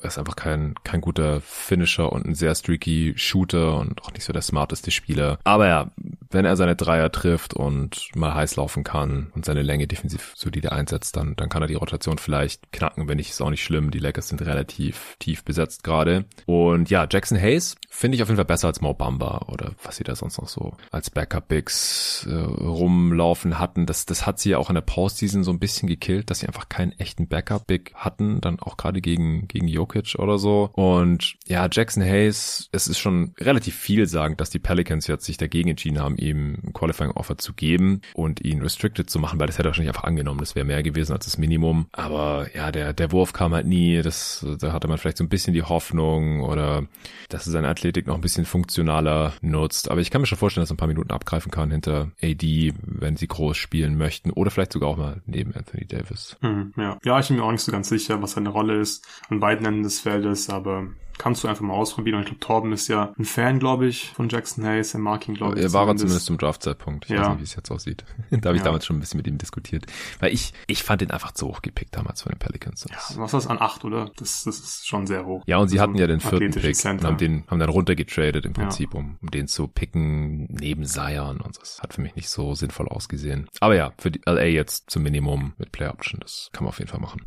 Er 0.00 0.08
ist 0.08 0.18
einfach 0.18 0.36
kein, 0.36 0.74
kein 0.84 1.00
guter 1.00 1.40
Finisher 1.40 2.12
und 2.12 2.24
ein 2.24 2.34
sehr 2.34 2.54
streaky 2.54 3.14
Shooter 3.16 3.76
und 3.78 4.02
auch 4.04 4.12
nicht 4.12 4.24
so 4.24 4.32
der 4.32 4.42
smarteste 4.42 4.90
Spieler. 4.90 5.38
Aber 5.44 5.66
ja, 5.66 5.90
wenn 6.30 6.44
er 6.44 6.56
seine 6.56 6.76
Dreier 6.76 7.10
trifft 7.10 7.54
und 7.54 8.10
mal 8.14 8.34
heiß 8.34 8.56
laufen 8.56 8.84
kann 8.84 9.32
und 9.34 9.44
seine 9.44 9.62
Länge 9.62 9.86
defensiv 9.86 10.32
solide 10.36 10.72
einsetzt, 10.72 11.16
dann, 11.16 11.34
dann 11.36 11.48
kann 11.48 11.62
er 11.62 11.68
die 11.68 11.74
Rotation 11.74 12.18
vielleicht 12.18 12.70
knacken. 12.72 13.08
Wenn 13.08 13.16
nicht, 13.16 13.30
ist 13.30 13.40
auch 13.40 13.50
nicht 13.50 13.64
schlimm. 13.64 13.90
Die 13.90 13.98
Lakers 13.98 14.28
sind 14.28 14.42
relativ 14.42 15.16
tief 15.18 15.42
besetzt 15.42 15.82
gerade. 15.82 16.26
Und 16.46 16.90
ja, 16.90 17.06
Jackson 17.10 17.38
Hayes 17.38 17.76
finde 17.88 18.16
ich 18.16 18.22
auf 18.22 18.28
jeden 18.28 18.36
Fall 18.36 18.44
besser 18.44 18.68
als 18.68 18.80
Mo 18.80 18.94
Bamba 18.94 19.46
oder 19.48 19.72
was 19.82 19.96
sie 19.96 20.04
da 20.04 20.14
sonst 20.14 20.38
noch 20.38 20.48
so 20.48 20.76
als 20.92 21.10
Backup-Bigs 21.10 22.26
äh, 22.30 22.34
rumlaufen 22.34 23.58
hatten. 23.58 23.86
Das, 23.86 24.06
das 24.06 24.26
hat 24.26 24.38
sie 24.38 24.50
ja 24.50 24.58
auch 24.58 24.70
in 24.70 24.74
der 24.74 24.82
Postseason 24.82 25.44
so 25.44 25.50
ein 25.50 25.58
bisschen 25.58 25.88
gekillt, 25.88 26.30
dass 26.30 26.40
sie 26.40 26.46
einfach 26.46 26.68
keinen 26.68 26.92
echten 26.92 27.26
Backup-Big 27.26 27.94
hatten, 27.94 28.40
dann 28.40 28.60
auch 28.60 28.76
gerade 28.76 29.00
gegen, 29.00 29.48
gegen 29.48 29.66
Jokic 29.66 29.87
oder 30.18 30.38
so. 30.38 30.70
Und 30.72 31.36
ja, 31.46 31.68
Jackson 31.70 32.02
Hayes, 32.02 32.68
es 32.72 32.88
ist 32.88 32.98
schon 32.98 33.34
relativ 33.38 33.76
vielsagend, 33.76 34.40
dass 34.40 34.50
die 34.50 34.58
Pelicans 34.58 35.06
jetzt 35.06 35.24
sich 35.24 35.36
dagegen 35.36 35.70
entschieden 35.70 35.98
haben, 35.98 36.16
ihm 36.16 36.58
ein 36.62 36.72
Qualifying 36.72 37.10
Offer 37.12 37.38
zu 37.38 37.52
geben 37.52 38.00
und 38.14 38.44
ihn 38.44 38.62
restricted 38.62 39.10
zu 39.10 39.18
machen, 39.18 39.38
weil 39.40 39.46
das 39.46 39.58
hätte 39.58 39.68
er 39.68 39.70
wahrscheinlich 39.70 39.94
einfach 39.94 40.04
angenommen. 40.04 40.40
Das 40.40 40.54
wäre 40.54 40.64
mehr 40.64 40.82
gewesen 40.82 41.12
als 41.12 41.24
das 41.24 41.38
Minimum. 41.38 41.86
Aber 41.92 42.46
ja, 42.54 42.70
der, 42.72 42.92
der 42.92 43.12
Wurf 43.12 43.32
kam 43.32 43.54
halt 43.54 43.66
nie. 43.66 44.02
Das, 44.02 44.46
da 44.60 44.72
hatte 44.72 44.88
man 44.88 44.98
vielleicht 44.98 45.18
so 45.18 45.24
ein 45.24 45.28
bisschen 45.28 45.54
die 45.54 45.62
Hoffnung 45.62 46.42
oder 46.42 46.86
dass 47.28 47.46
er 47.46 47.52
seine 47.52 47.68
Athletik 47.68 48.06
noch 48.06 48.14
ein 48.14 48.20
bisschen 48.20 48.44
funktionaler 48.44 49.32
nutzt. 49.40 49.90
Aber 49.90 50.00
ich 50.00 50.10
kann 50.10 50.20
mir 50.20 50.26
schon 50.26 50.38
vorstellen, 50.38 50.62
dass 50.62 50.70
er 50.70 50.74
ein 50.74 50.78
paar 50.78 50.88
Minuten 50.88 51.10
abgreifen 51.10 51.50
kann 51.50 51.70
hinter 51.70 52.10
AD, 52.22 52.74
wenn 52.82 53.16
sie 53.16 53.28
groß 53.28 53.56
spielen 53.56 53.96
möchten 53.96 54.30
oder 54.30 54.50
vielleicht 54.50 54.72
sogar 54.72 54.90
auch 54.90 54.96
mal 54.96 55.22
neben 55.26 55.54
Anthony 55.54 55.86
Davis. 55.86 56.36
Hm, 56.40 56.72
ja. 56.76 56.98
ja, 57.04 57.18
ich 57.20 57.28
bin 57.28 57.36
mir 57.36 57.44
auch 57.44 57.52
nicht 57.52 57.62
so 57.62 57.72
ganz 57.72 57.88
sicher, 57.88 58.20
was 58.22 58.32
seine 58.32 58.48
Rolle 58.50 58.80
ist 58.80 59.06
an 59.28 59.40
beiden 59.40 59.66
Enden 59.78 59.84
des 59.84 60.00
Feldes, 60.00 60.50
aber 60.50 60.88
kannst 61.18 61.42
du 61.42 61.48
einfach 61.48 61.62
mal 61.62 61.74
ausprobieren. 61.74 62.16
Und 62.16 62.22
ich 62.22 62.28
glaube, 62.28 62.40
Torben 62.40 62.72
ist 62.72 62.88
ja 62.88 63.12
ein 63.18 63.24
Fan, 63.24 63.58
glaube 63.58 63.88
ich, 63.88 64.10
von 64.10 64.28
Jackson 64.28 64.64
Hayes. 64.64 64.94
Er 64.94 65.00
mag 65.00 65.28
ihn, 65.28 65.34
glaube 65.34 65.56
ich. 65.56 65.64
Er 65.64 65.72
war 65.72 65.82
zumindest. 65.82 66.00
zumindest 66.00 66.26
zum 66.26 66.38
Draftzeitpunkt. 66.38 67.04
Ich 67.06 67.10
ja. 67.10 67.20
weiß 67.20 67.28
nicht, 67.30 67.38
wie 67.40 67.44
es 67.44 67.56
jetzt 67.56 67.70
aussieht. 67.70 68.04
da 68.30 68.48
habe 68.48 68.56
ich 68.56 68.60
ja. 68.60 68.66
damals 68.66 68.86
schon 68.86 68.96
ein 68.96 69.00
bisschen 69.00 69.18
mit 69.18 69.26
ihm 69.26 69.36
diskutiert. 69.36 69.86
Weil 70.20 70.32
ich, 70.32 70.52
ich 70.68 70.84
fand 70.84 71.02
ihn 71.02 71.10
einfach 71.10 71.32
zu 71.32 71.48
hoch 71.48 71.60
gepickt 71.60 71.96
damals 71.96 72.22
von 72.22 72.30
den 72.30 72.38
Pelicans. 72.38 72.86
Ja, 72.88 72.96
was 72.96 73.16
war 73.18 73.28
das 73.28 73.46
an 73.48 73.60
acht, 73.60 73.84
oder? 73.84 74.12
Das, 74.16 74.44
das 74.44 74.60
ist 74.60 74.86
schon 74.86 75.06
sehr 75.06 75.26
hoch. 75.26 75.42
Ja, 75.46 75.58
und 75.58 75.68
sie 75.68 75.80
also 75.80 75.90
hatten 75.90 75.98
ja 75.98 76.06
den 76.06 76.20
vierten 76.20 76.52
Pick 76.52 76.76
Center. 76.76 77.08
und 77.08 77.12
haben 77.12 77.18
den, 77.18 77.44
haben 77.48 77.58
dann 77.58 77.70
runtergetradet 77.70 78.46
im 78.46 78.52
Prinzip, 78.52 78.94
ja. 78.94 79.00
um, 79.00 79.18
um 79.20 79.30
den 79.30 79.48
zu 79.48 79.66
picken 79.66 80.46
neben 80.50 80.84
Zion 80.84 81.40
und 81.40 81.60
das 81.60 81.80
hat 81.82 81.94
für 81.94 82.00
mich 82.00 82.14
nicht 82.14 82.28
so 82.28 82.54
sinnvoll 82.54 82.88
ausgesehen. 82.88 83.48
Aber 83.60 83.74
ja, 83.74 83.92
für 83.98 84.12
die 84.12 84.20
LA 84.24 84.44
jetzt 84.44 84.90
zum 84.90 85.02
Minimum 85.02 85.54
mit 85.58 85.72
Play 85.72 85.88
Option, 85.88 86.20
das 86.20 86.50
kann 86.52 86.64
man 86.64 86.68
auf 86.68 86.78
jeden 86.78 86.90
Fall 86.90 87.00
machen. 87.00 87.22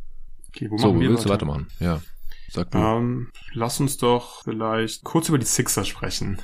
Okay, 0.50 0.70
wo 0.70 0.78
so, 0.78 0.96
wo 0.96 1.00
willst 1.00 1.24
weiter? 1.24 1.24
du 1.24 1.30
weitermachen? 1.30 1.68
Ja. 1.80 2.02
Sag 2.52 2.74
mal. 2.74 2.98
Ähm, 2.98 3.32
lass 3.54 3.80
uns 3.80 3.98
doch 3.98 4.44
vielleicht 4.44 5.06
kurz 5.06 5.30
über 5.30 5.38
die 5.38 5.46
Sixers 5.46 5.88
sprechen. 5.88 6.42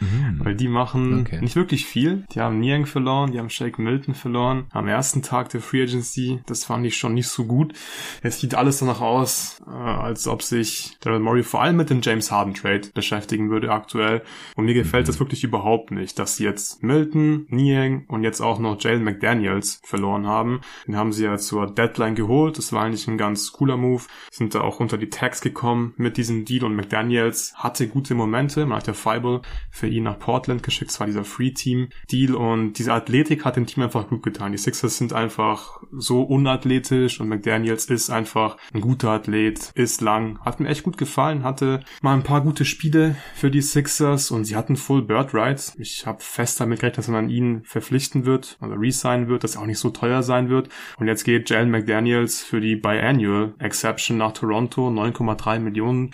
Mhm. 0.00 0.40
Weil 0.42 0.54
die 0.54 0.68
machen 0.68 1.20
okay. 1.20 1.40
nicht 1.40 1.56
wirklich 1.56 1.86
viel. 1.86 2.24
Die 2.32 2.40
haben 2.40 2.58
Niang 2.58 2.86
verloren, 2.86 3.32
die 3.32 3.38
haben 3.38 3.50
Shake 3.50 3.78
Milton 3.78 4.14
verloren. 4.14 4.66
Am 4.70 4.88
ersten 4.88 5.22
Tag 5.22 5.50
der 5.50 5.60
Free 5.60 5.82
Agency, 5.82 6.40
das 6.46 6.64
fand 6.64 6.86
ich 6.86 6.96
schon 6.96 7.14
nicht 7.14 7.28
so 7.28 7.44
gut. 7.44 7.74
Es 8.22 8.40
sieht 8.40 8.54
alles 8.54 8.78
danach 8.78 9.00
aus, 9.00 9.60
äh, 9.66 9.70
als 9.70 10.26
ob 10.26 10.42
sich 10.42 10.96
Daryl 11.00 11.20
Morey 11.20 11.42
vor 11.42 11.62
allem 11.62 11.76
mit 11.76 11.90
dem 11.90 12.00
James 12.02 12.30
Harden 12.30 12.54
Trade 12.54 12.88
beschäftigen 12.94 13.50
würde 13.50 13.70
aktuell. 13.70 14.22
Und 14.56 14.64
mir 14.64 14.74
gefällt 14.74 15.06
mhm. 15.06 15.08
das 15.08 15.20
wirklich 15.20 15.44
überhaupt 15.44 15.90
nicht, 15.90 16.18
dass 16.18 16.36
sie 16.36 16.44
jetzt 16.44 16.82
Milton, 16.82 17.46
Niang 17.48 18.04
und 18.08 18.24
jetzt 18.24 18.40
auch 18.40 18.58
noch 18.58 18.82
Jalen 18.82 19.04
McDaniels 19.04 19.80
verloren 19.84 20.26
haben. 20.26 20.60
Den 20.86 20.96
haben 20.96 21.12
sie 21.12 21.24
ja 21.24 21.36
zur 21.38 21.66
Deadline 21.66 22.14
geholt. 22.14 22.58
Das 22.58 22.72
war 22.72 22.84
eigentlich 22.84 23.06
ein 23.08 23.18
ganz 23.18 23.52
cooler 23.52 23.76
Move. 23.76 24.04
Sind 24.30 24.54
da 24.54 24.62
auch 24.62 24.80
unter 24.80 24.98
die 24.98 25.10
Tags 25.10 25.40
gekommen 25.40 25.94
mit 25.96 26.16
diesem 26.16 26.44
Deal 26.44 26.64
und 26.64 26.74
McDaniels 26.74 27.54
hatte 27.56 27.88
gute 27.88 28.14
Momente. 28.14 28.66
Man 28.66 28.78
hat 28.78 28.86
ja 28.86 28.92
Fiber 28.92 29.42
für 29.70 29.89
ihn 29.90 30.04
nach 30.04 30.18
Portland 30.18 30.62
geschickt. 30.62 30.90
Es 30.90 31.00
war 31.00 31.06
dieser 31.06 31.24
Free-Team-Deal 31.24 32.34
und 32.34 32.74
diese 32.74 32.92
Athletik 32.92 33.44
hat 33.44 33.56
dem 33.56 33.66
Team 33.66 33.82
einfach 33.82 34.08
gut 34.08 34.22
getan. 34.22 34.52
Die 34.52 34.58
Sixers 34.58 34.96
sind 34.96 35.12
einfach 35.12 35.82
so 35.92 36.22
unathletisch 36.22 37.20
und 37.20 37.28
McDaniels 37.28 37.86
ist 37.86 38.10
einfach 38.10 38.56
ein 38.72 38.80
guter 38.80 39.10
Athlet, 39.10 39.72
ist 39.74 40.00
lang. 40.00 40.38
Hat 40.44 40.60
mir 40.60 40.68
echt 40.68 40.82
gut 40.82 40.96
gefallen, 40.96 41.44
hatte 41.44 41.80
mal 42.02 42.14
ein 42.14 42.22
paar 42.22 42.40
gute 42.40 42.64
Spiele 42.64 43.16
für 43.34 43.50
die 43.50 43.62
Sixers 43.62 44.30
und 44.30 44.44
sie 44.44 44.56
hatten 44.56 44.76
Full 44.76 45.02
Bird 45.02 45.34
Rights. 45.34 45.74
Ich 45.78 46.06
habe 46.06 46.18
fest 46.20 46.60
damit 46.60 46.80
gerechnet, 46.80 46.98
dass 46.98 47.08
man 47.08 47.30
ihn 47.30 47.62
verpflichten 47.64 48.24
wird 48.24 48.58
oder 48.60 48.78
resignen 48.78 49.28
wird, 49.28 49.44
dass 49.44 49.56
er 49.56 49.62
auch 49.62 49.66
nicht 49.66 49.78
so 49.78 49.90
teuer 49.90 50.22
sein 50.22 50.48
wird. 50.48 50.68
Und 50.98 51.06
jetzt 51.06 51.24
geht 51.24 51.50
Jalen 51.50 51.70
McDaniels 51.70 52.42
für 52.42 52.60
die 52.60 52.76
Biannual 52.76 53.54
Exception 53.58 54.18
nach 54.18 54.32
Toronto, 54.32 54.88
9,3 54.88 55.58
Millionen 55.58 56.12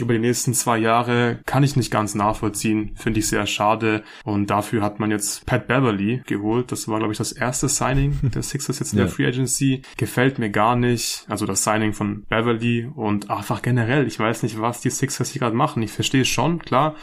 über 0.00 0.14
die 0.14 0.20
nächsten 0.20 0.54
zwei 0.54 0.78
Jahre 0.78 1.40
kann 1.46 1.62
ich 1.62 1.76
nicht 1.76 1.90
ganz 1.90 2.14
nachvollziehen. 2.14 2.92
Finde 2.94 3.20
ich 3.20 3.28
sehr 3.28 3.46
schade. 3.46 4.02
Und 4.24 4.48
dafür 4.48 4.82
hat 4.82 5.00
man 5.00 5.10
jetzt 5.10 5.46
Pat 5.46 5.66
Beverly 5.66 6.22
geholt. 6.26 6.72
Das 6.72 6.88
war, 6.88 6.98
glaube 6.98 7.12
ich, 7.12 7.18
das 7.18 7.32
erste 7.32 7.68
Signing 7.68 8.18
der 8.34 8.42
Sixers 8.42 8.78
jetzt 8.78 8.92
in 8.92 8.98
ja. 8.98 9.04
der 9.04 9.12
Free 9.12 9.26
Agency. 9.26 9.82
Gefällt 9.96 10.38
mir 10.38 10.50
gar 10.50 10.76
nicht. 10.76 11.24
Also 11.28 11.46
das 11.46 11.64
Signing 11.64 11.92
von 11.92 12.24
Beverly 12.28 12.88
und 12.94 13.30
einfach 13.30 13.62
generell. 13.62 14.06
Ich 14.06 14.18
weiß 14.18 14.42
nicht, 14.42 14.60
was 14.60 14.80
die 14.80 14.90
Sixers 14.90 15.30
hier 15.30 15.40
gerade 15.40 15.56
machen. 15.56 15.82
Ich 15.82 15.92
verstehe 15.92 16.22
es 16.22 16.28
schon, 16.28 16.60
klar. 16.60 16.94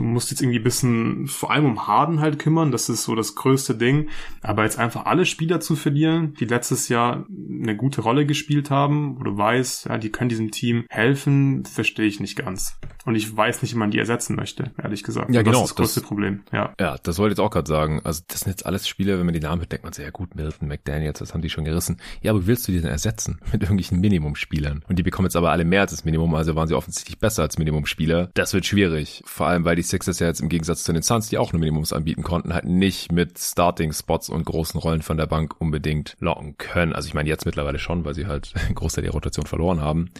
Du 0.00 0.06
musst 0.06 0.30
jetzt 0.30 0.40
irgendwie 0.40 0.60
bisschen 0.60 1.26
vor 1.26 1.50
allem 1.50 1.66
um 1.66 1.86
Harden 1.86 2.20
halt 2.20 2.38
kümmern. 2.38 2.72
Das 2.72 2.88
ist 2.88 3.02
so 3.02 3.14
das 3.14 3.34
größte 3.34 3.74
Ding. 3.74 4.08
Aber 4.40 4.64
jetzt 4.64 4.78
einfach 4.78 5.04
alle 5.04 5.26
Spieler 5.26 5.60
zu 5.60 5.76
verlieren, 5.76 6.32
die 6.40 6.46
letztes 6.46 6.88
Jahr 6.88 7.26
eine 7.28 7.76
gute 7.76 8.00
Rolle 8.00 8.24
gespielt 8.24 8.70
haben, 8.70 9.20
wo 9.20 9.24
du 9.24 9.36
weißt, 9.36 9.90
ja, 9.90 9.98
die 9.98 10.08
können 10.08 10.30
diesem 10.30 10.52
Team 10.52 10.86
helfen, 10.88 11.66
verstehe 11.66 12.06
ich 12.06 12.18
nicht 12.18 12.36
ganz. 12.36 12.78
Und 13.04 13.14
ich 13.14 13.34
weiß 13.34 13.62
nicht, 13.62 13.74
wie 13.74 13.78
man 13.78 13.90
die 13.90 13.98
ersetzen 13.98 14.36
möchte, 14.36 14.72
ehrlich 14.82 15.02
gesagt. 15.02 15.30
Ja, 15.34 15.42
genau. 15.42 15.60
Das 15.60 15.62
ist 15.62 15.70
das 15.70 15.76
größte 15.76 16.00
das, 16.00 16.08
Problem. 16.08 16.42
Ja. 16.52 16.74
ja, 16.78 16.96
das 17.02 17.18
wollte 17.18 17.32
ich 17.32 17.38
jetzt 17.38 17.44
auch 17.44 17.50
gerade 17.50 17.68
sagen. 17.68 18.00
Also 18.04 18.22
das 18.28 18.40
sind 18.40 18.50
jetzt 18.50 18.66
alles 18.66 18.86
Spiele, 18.86 19.18
wenn 19.18 19.24
man 19.24 19.34
die 19.34 19.40
Namen 19.40 19.60
hört, 19.60 19.72
denkt 19.72 19.84
man 19.84 19.92
sehr 19.92 20.10
gut, 20.10 20.34
Milton, 20.34 20.68
McDaniels, 20.68 21.18
das 21.18 21.32
haben 21.32 21.42
die 21.42 21.50
schon 21.50 21.64
gerissen. 21.64 21.98
Ja, 22.20 22.32
aber 22.32 22.42
wie 22.42 22.46
willst 22.48 22.68
du 22.68 22.72
die 22.72 22.80
denn 22.80 22.90
ersetzen? 22.90 23.40
Mit 23.52 23.62
irgendwelchen 23.62 24.00
Minimumspielern. 24.00 24.84
Und 24.88 24.98
die 24.98 25.02
bekommen 25.02 25.26
jetzt 25.26 25.36
aber 25.36 25.50
alle 25.50 25.64
mehr 25.64 25.82
als 25.82 25.92
das 25.92 26.04
Minimum, 26.04 26.34
also 26.34 26.54
waren 26.56 26.68
sie 26.68 26.74
offensichtlich 26.74 27.18
besser 27.18 27.42
als 27.42 27.58
Minimumspieler. 27.58 28.30
Das 28.34 28.52
wird 28.52 28.66
schwierig. 28.66 29.22
Vor 29.24 29.46
allem, 29.46 29.64
weil 29.64 29.76
die 29.76 29.82
Sixers 29.82 30.18
ja 30.18 30.26
jetzt 30.26 30.40
im 30.40 30.48
Gegensatz 30.48 30.84
zu 30.84 30.92
den 30.92 31.02
Suns, 31.02 31.28
die 31.28 31.38
auch 31.38 31.52
nur 31.52 31.60
Minimums 31.60 31.92
anbieten 31.92 32.22
konnten, 32.22 32.52
halt 32.52 32.64
nicht 32.64 33.12
mit 33.12 33.38
Starting-Spots 33.38 34.28
und 34.28 34.44
großen 34.44 34.78
Rollen 34.78 35.02
von 35.02 35.16
der 35.16 35.26
Bank 35.26 35.54
unbedingt 35.58 36.16
locken 36.20 36.58
können. 36.58 36.92
Also 36.92 37.08
ich 37.08 37.14
meine 37.14 37.28
jetzt 37.28 37.46
mittlerweile 37.46 37.78
schon, 37.78 38.04
weil 38.04 38.14
sie 38.14 38.26
halt 38.26 38.52
einen 38.66 38.74
Großteil 38.74 39.02
der 39.02 39.12
Rotation 39.12 39.46
verloren 39.46 39.80
haben. 39.80 40.10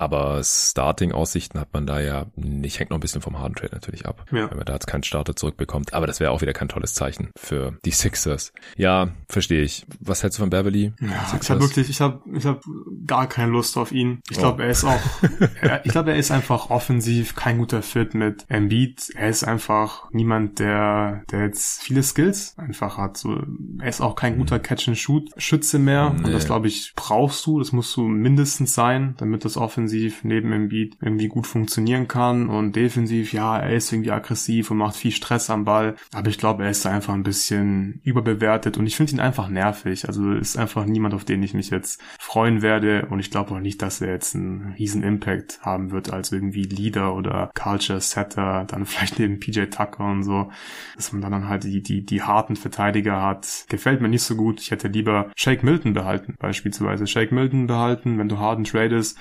Aber 0.00 0.42
Starting-Aussichten 0.42 1.60
hat 1.60 1.74
man 1.74 1.86
da 1.86 2.00
ja 2.00 2.26
nicht, 2.34 2.78
hängt 2.78 2.90
noch 2.90 2.96
ein 2.96 3.00
bisschen 3.02 3.20
vom 3.20 3.38
Harden 3.38 3.54
Trade 3.54 3.74
natürlich 3.74 4.06
ab. 4.06 4.24
Ja. 4.32 4.50
Wenn 4.50 4.56
man 4.56 4.64
da 4.64 4.72
jetzt 4.72 4.86
keinen 4.86 5.02
Starter 5.02 5.36
zurückbekommt. 5.36 5.92
Aber 5.92 6.06
das 6.06 6.20
wäre 6.20 6.30
auch 6.30 6.40
wieder 6.40 6.54
kein 6.54 6.68
tolles 6.68 6.94
Zeichen 6.94 7.30
für 7.36 7.78
die 7.84 7.90
Sixers. 7.90 8.52
Ja, 8.76 9.08
verstehe 9.28 9.62
ich. 9.62 9.84
Was 10.00 10.22
hältst 10.22 10.38
du 10.38 10.42
von 10.42 10.48
Beverly? 10.50 10.92
Ja, 11.00 11.38
ich 11.40 11.50
habe 11.50 11.60
wirklich, 11.60 11.90
ich 11.90 12.00
habe 12.00 12.20
ich 12.34 12.46
hab 12.46 12.62
gar 13.06 13.26
keine 13.28 13.50
Lust 13.52 13.76
auf 13.76 13.92
ihn. 13.92 14.20
Ich 14.30 14.38
glaube, 14.38 14.62
Oh. 14.62 14.64
er 14.64 14.70
ist 14.70 14.84
auch, 14.84 15.00
er, 15.60 15.84
ich 15.84 15.92
glaube, 15.92 16.10
er 16.12 16.16
ist 16.16 16.30
einfach 16.30 16.70
offensiv 16.70 17.34
kein 17.36 17.58
guter 17.58 17.82
Fit 17.82 18.14
mit 18.14 18.46
Embiid. 18.48 19.10
Er 19.16 19.28
ist 19.28 19.44
einfach 19.44 20.08
niemand, 20.12 20.58
der, 20.60 21.24
der 21.30 21.42
jetzt 21.44 21.82
viele 21.82 22.02
Skills 22.02 22.54
einfach 22.58 22.96
hat. 22.96 23.16
So, 23.18 23.38
er 23.78 23.88
ist 23.88 24.00
auch 24.00 24.14
kein 24.14 24.38
guter 24.38 24.58
Catch-and-Shoot-Schütze 24.58 25.78
mehr. 25.78 26.08
Und 26.10 26.26
das, 26.26 26.42
Nee. 26.42 26.46
glaube 26.46 26.68
ich, 26.68 26.94
brauchst 26.96 27.44
du. 27.46 27.58
Das 27.58 27.72
musst 27.72 27.94
du 27.96 28.02
mindestens 28.08 28.74
sein, 28.74 29.14
damit 29.18 29.44
das 29.44 29.56
offensiv 29.58 29.89
neben 30.22 30.52
Embiid 30.52 30.96
irgendwie 31.00 31.28
gut 31.28 31.46
funktionieren 31.46 32.08
kann. 32.08 32.48
Und 32.48 32.76
defensiv, 32.76 33.32
ja, 33.32 33.58
er 33.58 33.74
ist 33.74 33.92
irgendwie 33.92 34.10
aggressiv 34.10 34.70
und 34.70 34.78
macht 34.78 34.96
viel 34.96 35.12
Stress 35.12 35.50
am 35.50 35.64
Ball. 35.64 35.96
Aber 36.12 36.28
ich 36.28 36.38
glaube, 36.38 36.64
er 36.64 36.70
ist 36.70 36.86
einfach 36.86 37.14
ein 37.14 37.22
bisschen 37.22 38.00
überbewertet 38.04 38.78
und 38.78 38.86
ich 38.86 38.96
finde 38.96 39.12
ihn 39.12 39.20
einfach 39.20 39.48
nervig. 39.48 40.06
Also 40.06 40.32
ist 40.32 40.56
einfach 40.56 40.84
niemand, 40.84 41.14
auf 41.14 41.24
den 41.24 41.42
ich 41.42 41.54
mich 41.54 41.70
jetzt 41.70 42.00
freuen 42.18 42.62
werde. 42.62 43.06
Und 43.10 43.20
ich 43.20 43.30
glaube 43.30 43.54
auch 43.54 43.60
nicht, 43.60 43.82
dass 43.82 44.00
er 44.00 44.12
jetzt 44.12 44.34
einen 44.34 44.74
riesen 44.78 45.02
Impact 45.02 45.60
haben 45.62 45.90
wird 45.90 46.12
als 46.12 46.32
irgendwie 46.32 46.64
Leader 46.64 47.14
oder 47.14 47.50
Culture 47.54 48.00
Setter, 48.00 48.64
dann 48.66 48.86
vielleicht 48.86 49.18
neben 49.18 49.40
PJ 49.40 49.64
Tucker 49.66 50.04
und 50.04 50.22
so, 50.22 50.50
dass 50.96 51.12
man 51.12 51.22
dann 51.22 51.48
halt 51.48 51.64
die, 51.64 51.82
die, 51.82 52.04
die 52.04 52.22
harten 52.22 52.56
Verteidiger 52.56 53.22
hat. 53.22 53.64
Gefällt 53.68 54.00
mir 54.00 54.08
nicht 54.08 54.22
so 54.22 54.36
gut. 54.36 54.60
Ich 54.60 54.70
hätte 54.70 54.88
lieber 54.88 55.30
Shake 55.36 55.62
Milton 55.62 55.92
behalten, 55.92 56.34
beispielsweise. 56.38 57.06
Shake 57.06 57.32
Milton 57.32 57.66
behalten, 57.66 58.18
wenn 58.18 58.28
du 58.28 58.38
Harden 58.38 58.64
tradest. 58.64 59.18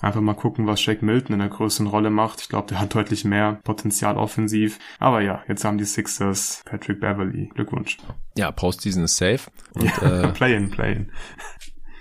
Einfach 0.00 0.20
mal 0.20 0.34
gucken, 0.34 0.66
was 0.66 0.80
Shake 0.80 1.02
Milton 1.02 1.34
in 1.34 1.40
der 1.40 1.48
größeren 1.48 1.86
Rolle 1.86 2.10
macht. 2.10 2.40
Ich 2.40 2.48
glaube, 2.48 2.68
der 2.68 2.80
hat 2.80 2.94
deutlich 2.94 3.24
mehr 3.24 3.60
Potenzial 3.64 4.16
offensiv. 4.16 4.78
Aber 4.98 5.20
ja, 5.20 5.42
jetzt 5.48 5.64
haben 5.64 5.76
die 5.78 5.84
Sixers 5.84 6.62
Patrick 6.64 7.00
Beverly. 7.00 7.50
Glückwunsch. 7.54 7.98
Ja, 8.36 8.50
Postseason 8.50 9.04
ist 9.04 9.16
safe. 9.16 9.50
Und, 9.74 10.02
äh, 10.02 10.28
Play-in, 10.32 10.70
Play-in. 10.70 11.10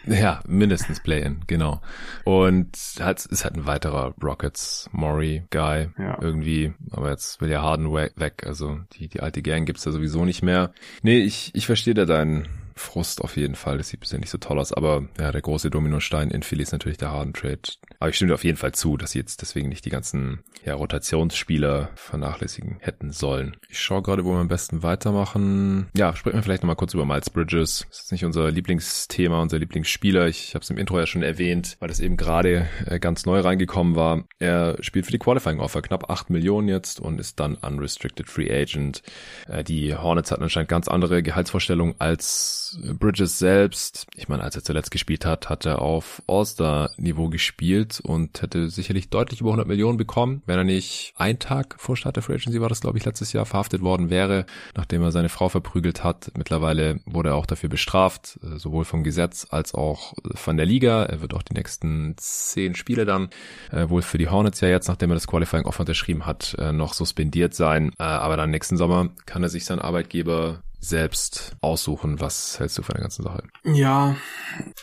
Ja, 0.05 0.39
mindestens 0.47 1.01
Play-In, 1.01 1.41
genau. 1.45 1.81
Und 2.23 2.69
halt, 2.99 3.25
ist 3.25 3.43
halt 3.43 3.55
ein 3.57 3.67
weiterer 3.67 4.15
Rockets, 4.23 4.89
Maury, 4.93 5.43
Guy, 5.51 5.89
Ja. 5.99 6.17
irgendwie. 6.21 6.73
Aber 6.91 7.09
jetzt 7.11 7.41
will 7.41 7.49
ja 7.49 7.61
Harden 7.61 7.91
we- 7.91 8.11
weg, 8.15 8.43
also 8.47 8.79
die, 8.93 9.09
die 9.09 9.19
alte 9.19 9.41
Gang 9.41 9.65
gibt's 9.67 9.83
da 9.83 9.91
sowieso 9.91 10.23
nicht 10.25 10.41
mehr. 10.41 10.71
Nee, 11.03 11.19
ich, 11.19 11.51
ich 11.53 11.65
verstehe 11.65 11.93
da 11.93 12.05
deinen 12.05 12.47
Frust 12.75 13.21
auf 13.21 13.35
jeden 13.35 13.55
Fall. 13.55 13.77
Das 13.77 13.89
sieht 13.89 13.99
bisher 13.99 14.19
nicht 14.19 14.29
so 14.29 14.37
toll 14.37 14.57
aus, 14.57 14.71
aber 14.71 15.03
ja, 15.19 15.33
der 15.33 15.41
große 15.41 15.69
Dominostein 15.69 16.31
in 16.31 16.43
Philly 16.43 16.63
ist 16.63 16.71
natürlich 16.71 16.97
der 16.97 17.11
Harden 17.11 17.33
Trade. 17.33 17.59
Aber 17.99 18.09
ich 18.09 18.15
stimme 18.15 18.29
dir 18.29 18.35
auf 18.35 18.45
jeden 18.45 18.57
Fall 18.57 18.71
zu, 18.71 18.95
dass 18.95 19.11
sie 19.11 19.19
jetzt 19.19 19.41
deswegen 19.41 19.67
nicht 19.67 19.83
die 19.83 19.89
ganzen 19.89 20.39
ja, 20.63 20.73
Rotationsspieler 20.73 21.89
vernachlässigen 21.95 22.77
hätten 22.79 23.11
sollen. 23.11 23.57
Ich 23.67 23.79
schaue 23.79 24.01
gerade, 24.01 24.23
wo 24.23 24.31
wir 24.31 24.39
am 24.39 24.47
besten 24.47 24.83
weitermachen. 24.83 25.89
Ja, 25.95 26.15
sprechen 26.15 26.37
wir 26.37 26.43
vielleicht 26.43 26.63
nochmal 26.63 26.77
kurz 26.77 26.93
über 26.93 27.05
Miles 27.05 27.29
Bridges. 27.29 27.85
Das 27.89 28.03
ist 28.03 28.11
nicht 28.13 28.23
unser 28.23 28.51
Lieblingsthema, 28.51 29.41
unser 29.41 29.59
Lieblingsspieler. 29.59 30.27
Ich 30.27 30.55
habe 30.55 30.63
es 30.63 30.69
im 30.69 30.77
Intro 30.77 30.97
ja 30.97 31.07
schon 31.07 31.23
erwähnt, 31.23 31.75
weil 31.79 31.89
das 31.89 31.99
eben 31.99 32.15
gerade 32.15 32.69
äh, 32.85 32.99
ganz 32.99 33.25
neu 33.25 33.41
reingekommen 33.41 33.97
war. 33.97 34.23
Er 34.39 34.77
spielt 34.79 35.05
für 35.05 35.11
die 35.11 35.19
Qualifying 35.19 35.59
Offer 35.59 35.81
knapp 35.81 36.09
8 36.09 36.29
Millionen 36.29 36.69
jetzt 36.69 37.01
und 37.01 37.19
ist 37.19 37.39
dann 37.39 37.55
Unrestricted 37.55 38.29
Free 38.29 38.49
Agent. 38.49 39.03
Äh, 39.49 39.65
die 39.65 39.93
Hornets 39.93 40.31
hatten 40.31 40.43
anscheinend 40.43 40.69
ganz 40.69 40.87
andere 40.87 41.21
Gehaltsvorstellungen 41.21 41.95
als 41.99 42.79
Bridges 42.93 43.39
selbst. 43.39 44.07
Ich 44.15 44.29
meine, 44.29 44.43
als 44.43 44.55
er 44.55 44.63
zuletzt 44.63 44.91
gespielt 44.91 45.25
hat, 45.25 45.49
hat 45.49 45.65
er 45.65 45.81
auf 45.81 46.21
All-Star-Niveau 46.27 47.29
gespielt 47.29 47.88
und 47.99 48.41
hätte 48.41 48.69
sicherlich 48.69 49.09
deutlich 49.09 49.41
über 49.41 49.49
100 49.49 49.67
Millionen 49.67 49.97
bekommen, 49.97 50.43
wenn 50.45 50.57
er 50.57 50.63
nicht 50.63 51.13
ein 51.17 51.39
Tag 51.39 51.75
vor 51.79 51.97
Start 51.97 52.15
der 52.15 52.23
Free 52.23 52.35
Agency 52.35 52.61
war 52.61 52.69
das, 52.69 52.81
glaube 52.81 52.97
ich, 52.97 53.05
letztes 53.05 53.33
Jahr 53.33 53.45
verhaftet 53.45 53.81
worden 53.81 54.09
wäre, 54.09 54.45
nachdem 54.75 55.01
er 55.01 55.11
seine 55.11 55.29
Frau 55.29 55.49
verprügelt 55.49 56.03
hat. 56.03 56.31
Mittlerweile 56.37 56.99
wurde 57.05 57.29
er 57.29 57.35
auch 57.35 57.45
dafür 57.45 57.69
bestraft, 57.69 58.39
äh, 58.43 58.59
sowohl 58.59 58.85
vom 58.85 59.03
Gesetz 59.03 59.47
als 59.49 59.73
auch 59.73 60.13
von 60.35 60.57
der 60.57 60.65
Liga. 60.65 61.03
Er 61.03 61.21
wird 61.21 61.33
auch 61.33 61.43
die 61.43 61.53
nächsten 61.53 62.15
zehn 62.17 62.75
Spiele 62.75 63.05
dann 63.05 63.29
äh, 63.71 63.89
wohl 63.89 64.01
für 64.01 64.17
die 64.17 64.29
Hornets 64.29 64.61
ja 64.61 64.67
jetzt, 64.67 64.87
nachdem 64.87 65.11
er 65.11 65.15
das 65.15 65.27
Qualifying 65.27 65.65
Offer 65.65 65.81
unterschrieben 65.81 66.25
hat, 66.25 66.55
äh, 66.59 66.71
noch 66.71 66.93
suspendiert 66.93 67.53
sein. 67.53 67.91
Äh, 67.99 68.03
aber 68.03 68.37
dann 68.37 68.51
nächsten 68.51 68.77
Sommer 68.77 69.09
kann 69.25 69.43
er 69.43 69.49
sich 69.49 69.65
sein 69.65 69.79
Arbeitgeber 69.79 70.61
selbst 70.79 71.55
aussuchen. 71.61 72.19
Was 72.19 72.59
hältst 72.59 72.77
du 72.77 72.83
von 72.83 72.93
der 72.93 73.01
ganzen 73.01 73.23
Sache? 73.23 73.43
Ja, 73.63 74.15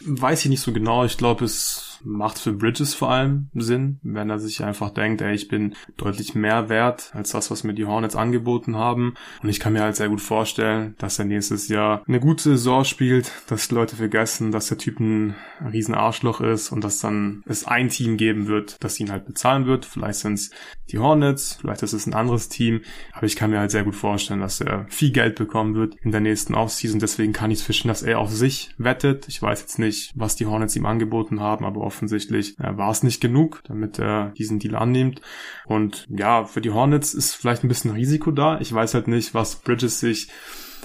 weiß 0.01 0.45
ich 0.45 0.51
nicht 0.51 0.61
so 0.61 0.73
genau. 0.73 1.05
Ich 1.05 1.17
glaube, 1.17 1.45
es 1.45 1.96
macht 2.05 2.39
für 2.39 2.53
Bridges 2.53 2.95
vor 2.95 3.11
allem 3.11 3.49
Sinn, 3.55 3.99
wenn 4.03 4.31
er 4.31 4.39
sich 4.39 4.63
einfach 4.63 4.91
denkt, 4.91 5.21
ey, 5.21 5.35
ich 5.35 5.49
bin 5.49 5.75
deutlich 5.97 6.35
mehr 6.35 6.69
wert 6.69 7.11
als 7.15 7.31
das, 7.31 7.51
was 7.51 7.65
mir 7.65 7.75
die 7.75 7.87
Hornets 7.87 8.17
angeboten 8.17 8.77
haben. 8.77 9.15
Und 9.43 9.49
ich 9.49 9.61
kann 9.61 9.73
mir 9.73 9.83
halt 9.83 9.97
sehr 9.97 10.09
gut 10.09 10.21
vorstellen, 10.21 10.95
dass 10.99 11.19
er 11.19 11.25
nächstes 11.25 11.69
Jahr 11.69 12.03
eine 12.07 12.21
gute 12.21 12.43
Saison 12.43 12.85
spielt, 12.85 13.33
dass 13.49 13.71
Leute 13.71 13.97
vergessen, 13.97 14.53
dass 14.53 14.69
der 14.69 14.79
Typ 14.79 15.01
ein 15.01 15.35
riesen 15.73 15.95
ist 16.41 16.73
und 16.73 16.85
dass 16.85 17.01
dann 17.01 17.43
es 17.47 17.67
ein 17.67 17.89
Team 17.89 18.17
geben 18.17 18.47
wird, 18.47 18.77
das 18.83 19.01
ihn 19.01 19.11
halt 19.11 19.27
bezahlen 19.27 19.67
wird. 19.67 19.85
Vielleicht 19.85 20.21
sind 20.21 20.35
es 20.35 20.51
die 20.91 20.99
Hornets, 20.99 21.59
vielleicht 21.61 21.83
ist 21.83 21.93
es 21.93 22.07
ein 22.07 22.15
anderes 22.15 22.49
Team. 22.49 22.83
Aber 23.13 23.27
ich 23.27 23.37
kann 23.37 23.51
mir 23.51 23.59
halt 23.59 23.71
sehr 23.71 23.85
gut 23.85 23.97
vorstellen, 23.97 24.41
dass 24.41 24.61
er 24.61 24.87
viel 24.89 25.11
Geld 25.11 25.37
bekommen 25.37 25.75
wird 25.75 25.97
in 26.03 26.13
der 26.13 26.21
nächsten 26.21 26.55
Offseason. 26.55 27.01
Deswegen 27.01 27.33
kann 27.33 27.51
ich 27.51 27.59
es 27.59 27.65
fischen, 27.65 27.89
dass 27.89 28.03
er 28.03 28.19
auf 28.19 28.31
sich 28.31 28.71
wettet. 28.79 29.27
Ich 29.29 29.43
weiß 29.43 29.61
jetzt 29.61 29.79
nicht, 29.79 30.13
was 30.15 30.37
die 30.37 30.47
Hornets 30.47 30.77
ihm 30.77 30.87
angeboten 30.87 31.41
haben, 31.41 31.65
aber 31.65 31.81
offensichtlich 31.87 32.59
äh, 32.59 32.77
war 32.77 32.91
es 32.91 33.03
nicht 33.03 33.21
genug, 33.21 33.63
damit 33.65 33.99
er 33.99 34.33
diesen 34.37 34.59
Deal 34.59 34.77
annimmt. 34.77 35.21
Und 35.65 36.07
ja, 36.11 36.45
für 36.45 36.61
die 36.61 36.71
Hornets 36.71 37.15
ist 37.15 37.35
vielleicht 37.35 37.65
ein 37.65 37.69
bisschen 37.69 37.93
Risiko 37.93 38.31
da. 38.31 38.61
Ich 38.61 38.73
weiß 38.73 38.95
halt 38.95 39.09
nicht, 39.09 39.33
was 39.33 39.57
Bridges 39.57 40.01
sich 40.01 40.29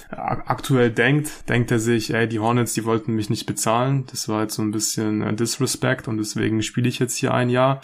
ak- 0.10 0.50
aktuell 0.50 0.92
denkt, 0.92 1.50
denkt 1.50 1.72
er 1.72 1.80
sich, 1.80 2.14
ey, 2.14 2.28
die 2.28 2.40
Hornets, 2.40 2.74
die 2.74 2.86
wollten 2.86 3.14
mich 3.14 3.30
nicht 3.30 3.46
bezahlen. 3.46 4.06
Das 4.12 4.28
war 4.30 4.44
jetzt 4.44 4.56
so 4.56 4.62
ein 4.62 4.72
bisschen 4.72 5.22
äh, 5.22 5.34
Disrespect 5.34 6.08
und 6.08 6.18
deswegen 6.18 6.62
spiele 6.62 6.88
ich 6.88 7.00
jetzt 7.00 7.18
hier 7.18 7.34
ein 7.34 7.50
Jahr 7.50 7.82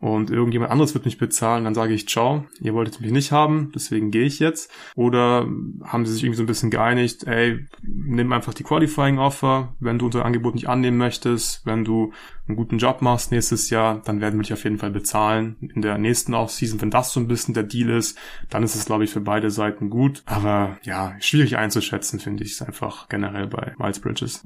und 0.00 0.30
irgendjemand 0.30 0.70
anderes 0.70 0.94
wird 0.94 1.04
mich 1.04 1.18
bezahlen, 1.18 1.64
dann 1.64 1.74
sage 1.74 1.92
ich, 1.92 2.08
ciao, 2.08 2.46
ihr 2.60 2.72
wolltet 2.72 3.00
mich 3.00 3.10
nicht 3.10 3.32
haben, 3.32 3.72
deswegen 3.74 4.12
gehe 4.12 4.26
ich 4.26 4.38
jetzt. 4.38 4.70
Oder 4.94 5.48
haben 5.82 6.06
sie 6.06 6.12
sich 6.12 6.22
irgendwie 6.22 6.36
so 6.36 6.44
ein 6.44 6.46
bisschen 6.46 6.70
geeinigt, 6.70 7.24
ey, 7.26 7.66
nimm 7.82 8.32
einfach 8.32 8.54
die 8.54 8.62
Qualifying 8.62 9.18
Offer, 9.18 9.74
wenn 9.80 9.98
du 9.98 10.06
unser 10.06 10.24
Angebot 10.24 10.54
nicht 10.54 10.68
annehmen 10.68 10.98
möchtest, 10.98 11.66
wenn 11.66 11.84
du 11.84 12.12
einen 12.48 12.56
guten 12.56 12.78
Job 12.78 13.02
machst 13.02 13.30
nächstes 13.30 13.70
Jahr, 13.70 14.00
dann 14.04 14.20
werden 14.20 14.38
wir 14.38 14.42
dich 14.42 14.52
auf 14.52 14.64
jeden 14.64 14.78
Fall 14.78 14.90
bezahlen 14.90 15.56
in 15.60 15.82
der 15.82 15.98
nächsten 15.98 16.34
Offseason. 16.34 16.80
Wenn 16.80 16.90
das 16.90 17.12
so 17.12 17.20
ein 17.20 17.28
bisschen 17.28 17.54
der 17.54 17.62
Deal 17.62 17.90
ist, 17.90 18.18
dann 18.48 18.62
ist 18.62 18.74
es, 18.74 18.86
glaube 18.86 19.04
ich, 19.04 19.10
für 19.10 19.20
beide 19.20 19.50
Seiten 19.50 19.90
gut. 19.90 20.22
Aber 20.26 20.78
ja, 20.82 21.14
schwierig 21.20 21.56
einzuschätzen, 21.56 22.20
finde 22.20 22.44
ich 22.44 22.52
es 22.52 22.62
einfach 22.62 23.08
generell 23.08 23.46
bei 23.46 23.74
Miles 23.78 24.00
Bridges. 24.00 24.42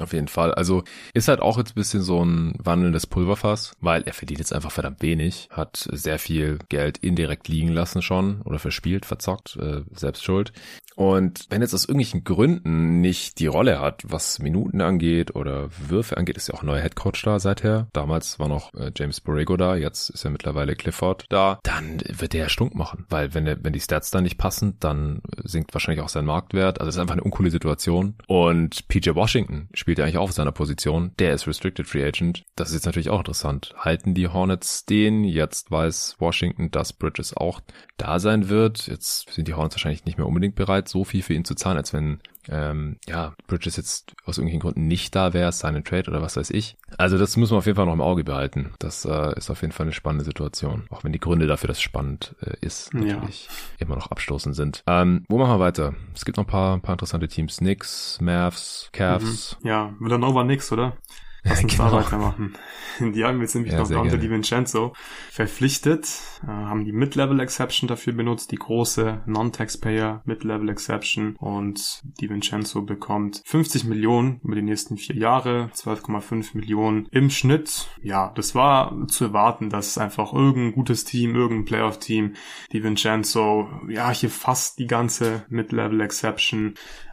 Auf 0.00 0.12
jeden 0.12 0.28
Fall. 0.28 0.52
Also 0.54 0.82
ist 1.12 1.28
halt 1.28 1.40
auch 1.40 1.58
jetzt 1.58 1.72
ein 1.72 1.74
bisschen 1.76 2.02
so 2.02 2.24
ein 2.24 2.54
wandelndes 2.58 3.06
Pulverfass, 3.06 3.76
weil 3.80 4.02
er 4.02 4.12
verdient 4.12 4.40
jetzt 4.40 4.52
einfach 4.52 4.72
verdammt 4.72 5.02
wenig, 5.02 5.48
hat 5.50 5.88
sehr 5.92 6.18
viel 6.18 6.58
Geld 6.68 6.98
indirekt 6.98 7.48
liegen 7.48 7.68
lassen 7.68 8.02
schon 8.02 8.42
oder 8.42 8.58
verspielt, 8.58 9.06
verzockt, 9.06 9.56
äh, 9.56 9.82
selbst 9.92 10.24
schuld. 10.24 10.52
Und 10.96 11.46
wenn 11.50 11.62
jetzt 11.62 11.74
aus 11.74 11.84
irgendwelchen 11.84 12.24
Gründen 12.24 13.00
nicht 13.00 13.38
die 13.38 13.46
Rolle 13.46 13.80
hat, 13.80 14.02
was 14.04 14.38
Minuten 14.38 14.80
angeht 14.80 15.34
oder 15.34 15.68
Würfe 15.88 16.16
angeht, 16.16 16.36
ist 16.36 16.48
ja 16.48 16.54
auch 16.54 16.62
ein 16.62 16.66
neuer 16.66 16.82
Headcoach 16.82 17.22
da 17.24 17.38
seither. 17.38 17.88
Damals 17.92 18.38
war 18.38 18.48
noch 18.48 18.72
äh, 18.74 18.92
James 18.96 19.20
Borrego 19.20 19.56
da, 19.56 19.76
jetzt 19.76 20.10
ist 20.10 20.24
ja 20.24 20.30
mittlerweile 20.30 20.76
Clifford 20.76 21.26
da. 21.30 21.58
Dann 21.62 22.00
wird 22.06 22.32
der 22.32 22.42
ja 22.42 22.48
stunk 22.48 22.74
machen, 22.74 23.06
weil 23.08 23.34
wenn, 23.34 23.46
wenn 23.46 23.72
die 23.72 23.80
Stats 23.80 24.10
dann 24.10 24.24
nicht 24.24 24.38
passen, 24.38 24.76
dann 24.80 25.20
sinkt 25.42 25.74
wahrscheinlich 25.74 26.04
auch 26.04 26.08
sein 26.08 26.24
Marktwert. 26.24 26.80
Also 26.80 26.88
es 26.88 26.96
ist 26.96 27.00
einfach 27.00 27.14
eine 27.14 27.24
uncoole 27.24 27.50
Situation. 27.50 28.14
Und 28.26 28.88
PJ 28.88 29.10
Washington 29.14 29.68
spielt 29.74 29.98
ja 29.98 30.04
eigentlich 30.04 30.18
auch 30.18 30.24
auf 30.24 30.32
seiner 30.32 30.52
Position. 30.52 31.12
Der 31.18 31.34
ist 31.34 31.46
Restricted 31.46 31.86
Free 31.86 32.04
Agent. 32.04 32.44
Das 32.56 32.68
ist 32.68 32.74
jetzt 32.74 32.86
natürlich 32.86 33.10
auch 33.10 33.18
interessant. 33.18 33.74
Halten 33.76 34.14
die 34.14 34.28
Hornets 34.28 34.84
den? 34.84 35.24
Jetzt 35.24 35.70
weiß 35.70 36.16
Washington, 36.18 36.70
dass 36.70 36.92
Bridges 36.92 37.36
auch 37.36 37.60
da 37.96 38.18
sein 38.18 38.48
wird. 38.48 38.86
Jetzt 38.86 39.32
sind 39.32 39.48
die 39.48 39.54
Hornets 39.54 39.76
wahrscheinlich 39.76 40.04
nicht 40.04 40.18
mehr 40.18 40.26
unbedingt 40.26 40.54
bereit, 40.54 40.83
so 40.88 41.04
viel 41.04 41.22
für 41.22 41.34
ihn 41.34 41.44
zu 41.44 41.54
zahlen, 41.54 41.76
als 41.76 41.92
wenn 41.92 42.20
ähm, 42.48 42.96
ja, 43.06 43.34
Bridges 43.46 43.76
jetzt 43.76 44.12
aus 44.26 44.36
irgendwelchen 44.36 44.60
Gründen 44.60 44.86
nicht 44.86 45.14
da 45.14 45.32
wäre, 45.32 45.50
seine 45.52 45.82
Trade 45.82 46.10
oder 46.10 46.20
was 46.20 46.36
weiß 46.36 46.50
ich. 46.50 46.76
Also 46.98 47.16
das 47.16 47.36
müssen 47.36 47.52
wir 47.54 47.58
auf 47.58 47.66
jeden 47.66 47.76
Fall 47.76 47.86
noch 47.86 47.94
im 47.94 48.02
Auge 48.02 48.22
behalten. 48.22 48.74
Das 48.78 49.04
äh, 49.06 49.36
ist 49.38 49.50
auf 49.50 49.62
jeden 49.62 49.72
Fall 49.72 49.84
eine 49.86 49.92
spannende 49.94 50.24
Situation. 50.24 50.84
Auch 50.90 51.04
wenn 51.04 51.12
die 51.12 51.20
Gründe 51.20 51.46
dafür, 51.46 51.68
dass 51.68 51.78
es 51.78 51.82
spannend 51.82 52.34
äh, 52.42 52.54
ist, 52.60 52.92
Ja. 52.92 53.00
natürlich 53.00 53.48
immer 53.78 53.96
noch 53.96 54.10
abstoßend 54.10 54.54
sind. 54.54 54.82
Ähm, 54.86 55.24
wo 55.28 55.38
machen 55.38 55.52
wir 55.52 55.60
weiter? 55.60 55.94
Es 56.14 56.24
gibt 56.26 56.36
noch 56.36 56.44
ein 56.44 56.50
paar, 56.50 56.74
ein 56.76 56.82
paar 56.82 56.94
interessante 56.94 57.28
Teams. 57.28 57.56
Knicks, 57.56 58.18
Mavs, 58.20 58.90
Cavs. 58.92 59.56
Ja, 59.62 59.94
Villanova 59.98 60.44
nix, 60.44 60.70
oder? 60.70 60.96
Lass 61.44 61.62
uns 61.62 61.76
genau. 61.76 61.90
da 61.90 61.96
weitermachen. 61.98 62.54
Die 63.00 63.24
haben 63.24 63.40
jetzt 63.40 63.54
nämlich 63.54 63.72
Ja, 63.72 63.80
noch 63.80 63.88
Dante. 63.88 64.18
DiVincenzo 64.18 64.94
verpflichtet, 65.30 66.08
äh, 66.44 66.46
haben 66.46 66.84
die 66.84 66.92
Mid-Level 66.92 67.40
Exception 67.40 67.88
dafür 67.88 68.12
benutzt, 68.12 68.52
die 68.52 68.56
große 68.56 69.22
Non-Taxpayer 69.26 70.22
Mid-Level 70.24 70.68
Exception 70.68 71.34
und 71.36 72.02
DiVincenzo 72.20 72.82
bekommt 72.82 73.42
50 73.44 73.84
Millionen 73.84 74.40
über 74.44 74.54
die 74.54 74.62
nächsten 74.62 74.96
vier 74.96 75.16
Jahre, 75.16 75.70
12,5 75.74 76.56
Millionen 76.56 77.06
im 77.10 77.30
Schnitt. 77.30 77.88
Ja, 78.00 78.32
das 78.36 78.54
war 78.54 79.06
zu 79.08 79.24
erwarten, 79.24 79.70
dass 79.70 79.98
einfach 79.98 80.32
irgendein 80.32 80.72
gutes 80.72 81.04
Team, 81.04 81.34
irgendein 81.34 81.64
Playoff-Team 81.64 82.34
DiVincenzo, 82.72 83.68
ja, 83.88 84.10
hier 84.10 84.30
fast 84.30 84.78
die 84.78 84.86
ganze 84.86 85.44
Mid-Level 85.48 86.00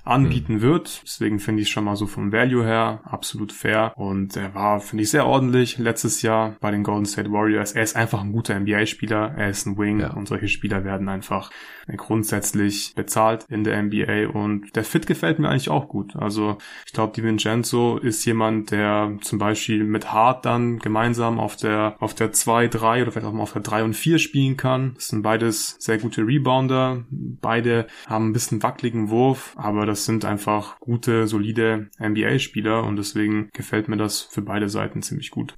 Anbieten 0.04 0.62
wird. 0.62 1.02
Deswegen 1.04 1.40
finde 1.40 1.62
ich 1.62 1.70
schon 1.70 1.84
mal 1.84 1.96
so 1.96 2.08
vom 2.08 2.32
Value 2.32 2.66
her 2.66 3.02
absolut 3.04 3.52
fair. 3.52 3.94
Und 3.96 4.36
er 4.36 4.54
war, 4.56 4.80
finde 4.80 5.04
ich, 5.04 5.12
sehr 5.12 5.26
ordentlich 5.26 5.78
letztes 5.78 6.22
Jahr 6.22 6.56
bei 6.60 6.72
den 6.72 6.84
Golden 6.84 7.06
State 7.06 7.32
Warriors. 7.32 7.74
Er 7.74 7.84
ist 7.84 7.96
einfach 7.96 8.22
ein 8.22 8.32
guter 8.32 8.60
NBA-Spieler. 8.60 9.34
Er 9.38 9.50
ist 9.50 9.66
ein 9.66 9.78
Wing 9.78 10.00
Ja. 10.00 10.14
und 10.14 10.28
solche 10.28 10.48
Spieler 10.48 10.84
werden 10.84 11.10
einfach 11.10 11.52
grundsätzlich 11.98 12.94
bezahlt 12.96 13.46
in 13.50 13.64
der 13.64 13.82
NBA 13.82 14.28
und 14.30 14.76
der 14.76 14.84
Fit 14.84 15.08
gefällt 15.08 15.40
mir 15.40 15.50
eigentlich 15.50 15.70
auch 15.70 15.88
gut. 15.88 16.16
Also 16.16 16.58
ich 16.86 16.94
glaube, 16.94 17.14
Di 17.14 17.24
Vincenzo 17.24 17.98
ist 17.98 18.24
jemand, 18.26 18.72
der 18.72 19.18
zum 19.22 19.40
Beispiel 19.40 19.84
mit 19.84 20.12
Hart 20.12 20.46
dann 20.46 20.80
gemeinsam 20.80 21.40
auf 21.40 21.56
der 21.56 21.96
auf 22.00 22.14
der 22.14 22.32
2, 22.32 22.68
3 22.68 23.02
oder 23.04 23.12
vielleicht 23.12 23.28
auch 23.28 23.34
mal 23.34 23.44
auf 23.44 23.54
der 23.54 23.62
3 23.62 23.84
und 23.84 23.96
4 23.96 24.20
spielen 24.20 24.58
kann. 24.58 24.94
Das 24.96 25.08
sind 25.08 25.22
beides 25.22 25.76
sehr 25.80 25.98
gute 25.98 26.26
Rebounder. 26.26 27.04
Beide 27.10 27.88
haben 28.08 28.30
ein 28.30 28.34
bisschen 28.34 28.62
wackeligen 28.64 29.10
Wurf, 29.10 29.54
aber 29.58 29.86
das 29.92 30.06
sind 30.06 30.26
einfach 30.26 30.80
gute, 30.80 31.28
solide 31.28 31.90
NBA-Spieler 32.00 32.84
und 32.84 32.96
deswegen 32.96 33.50
gefällt 33.54 33.88
mir 33.88 33.98
das 33.98 34.22
für 34.22 34.42
beide 34.42 34.70
Seiten 34.70 35.02
ziemlich 35.02 35.32
gut. 35.32 35.56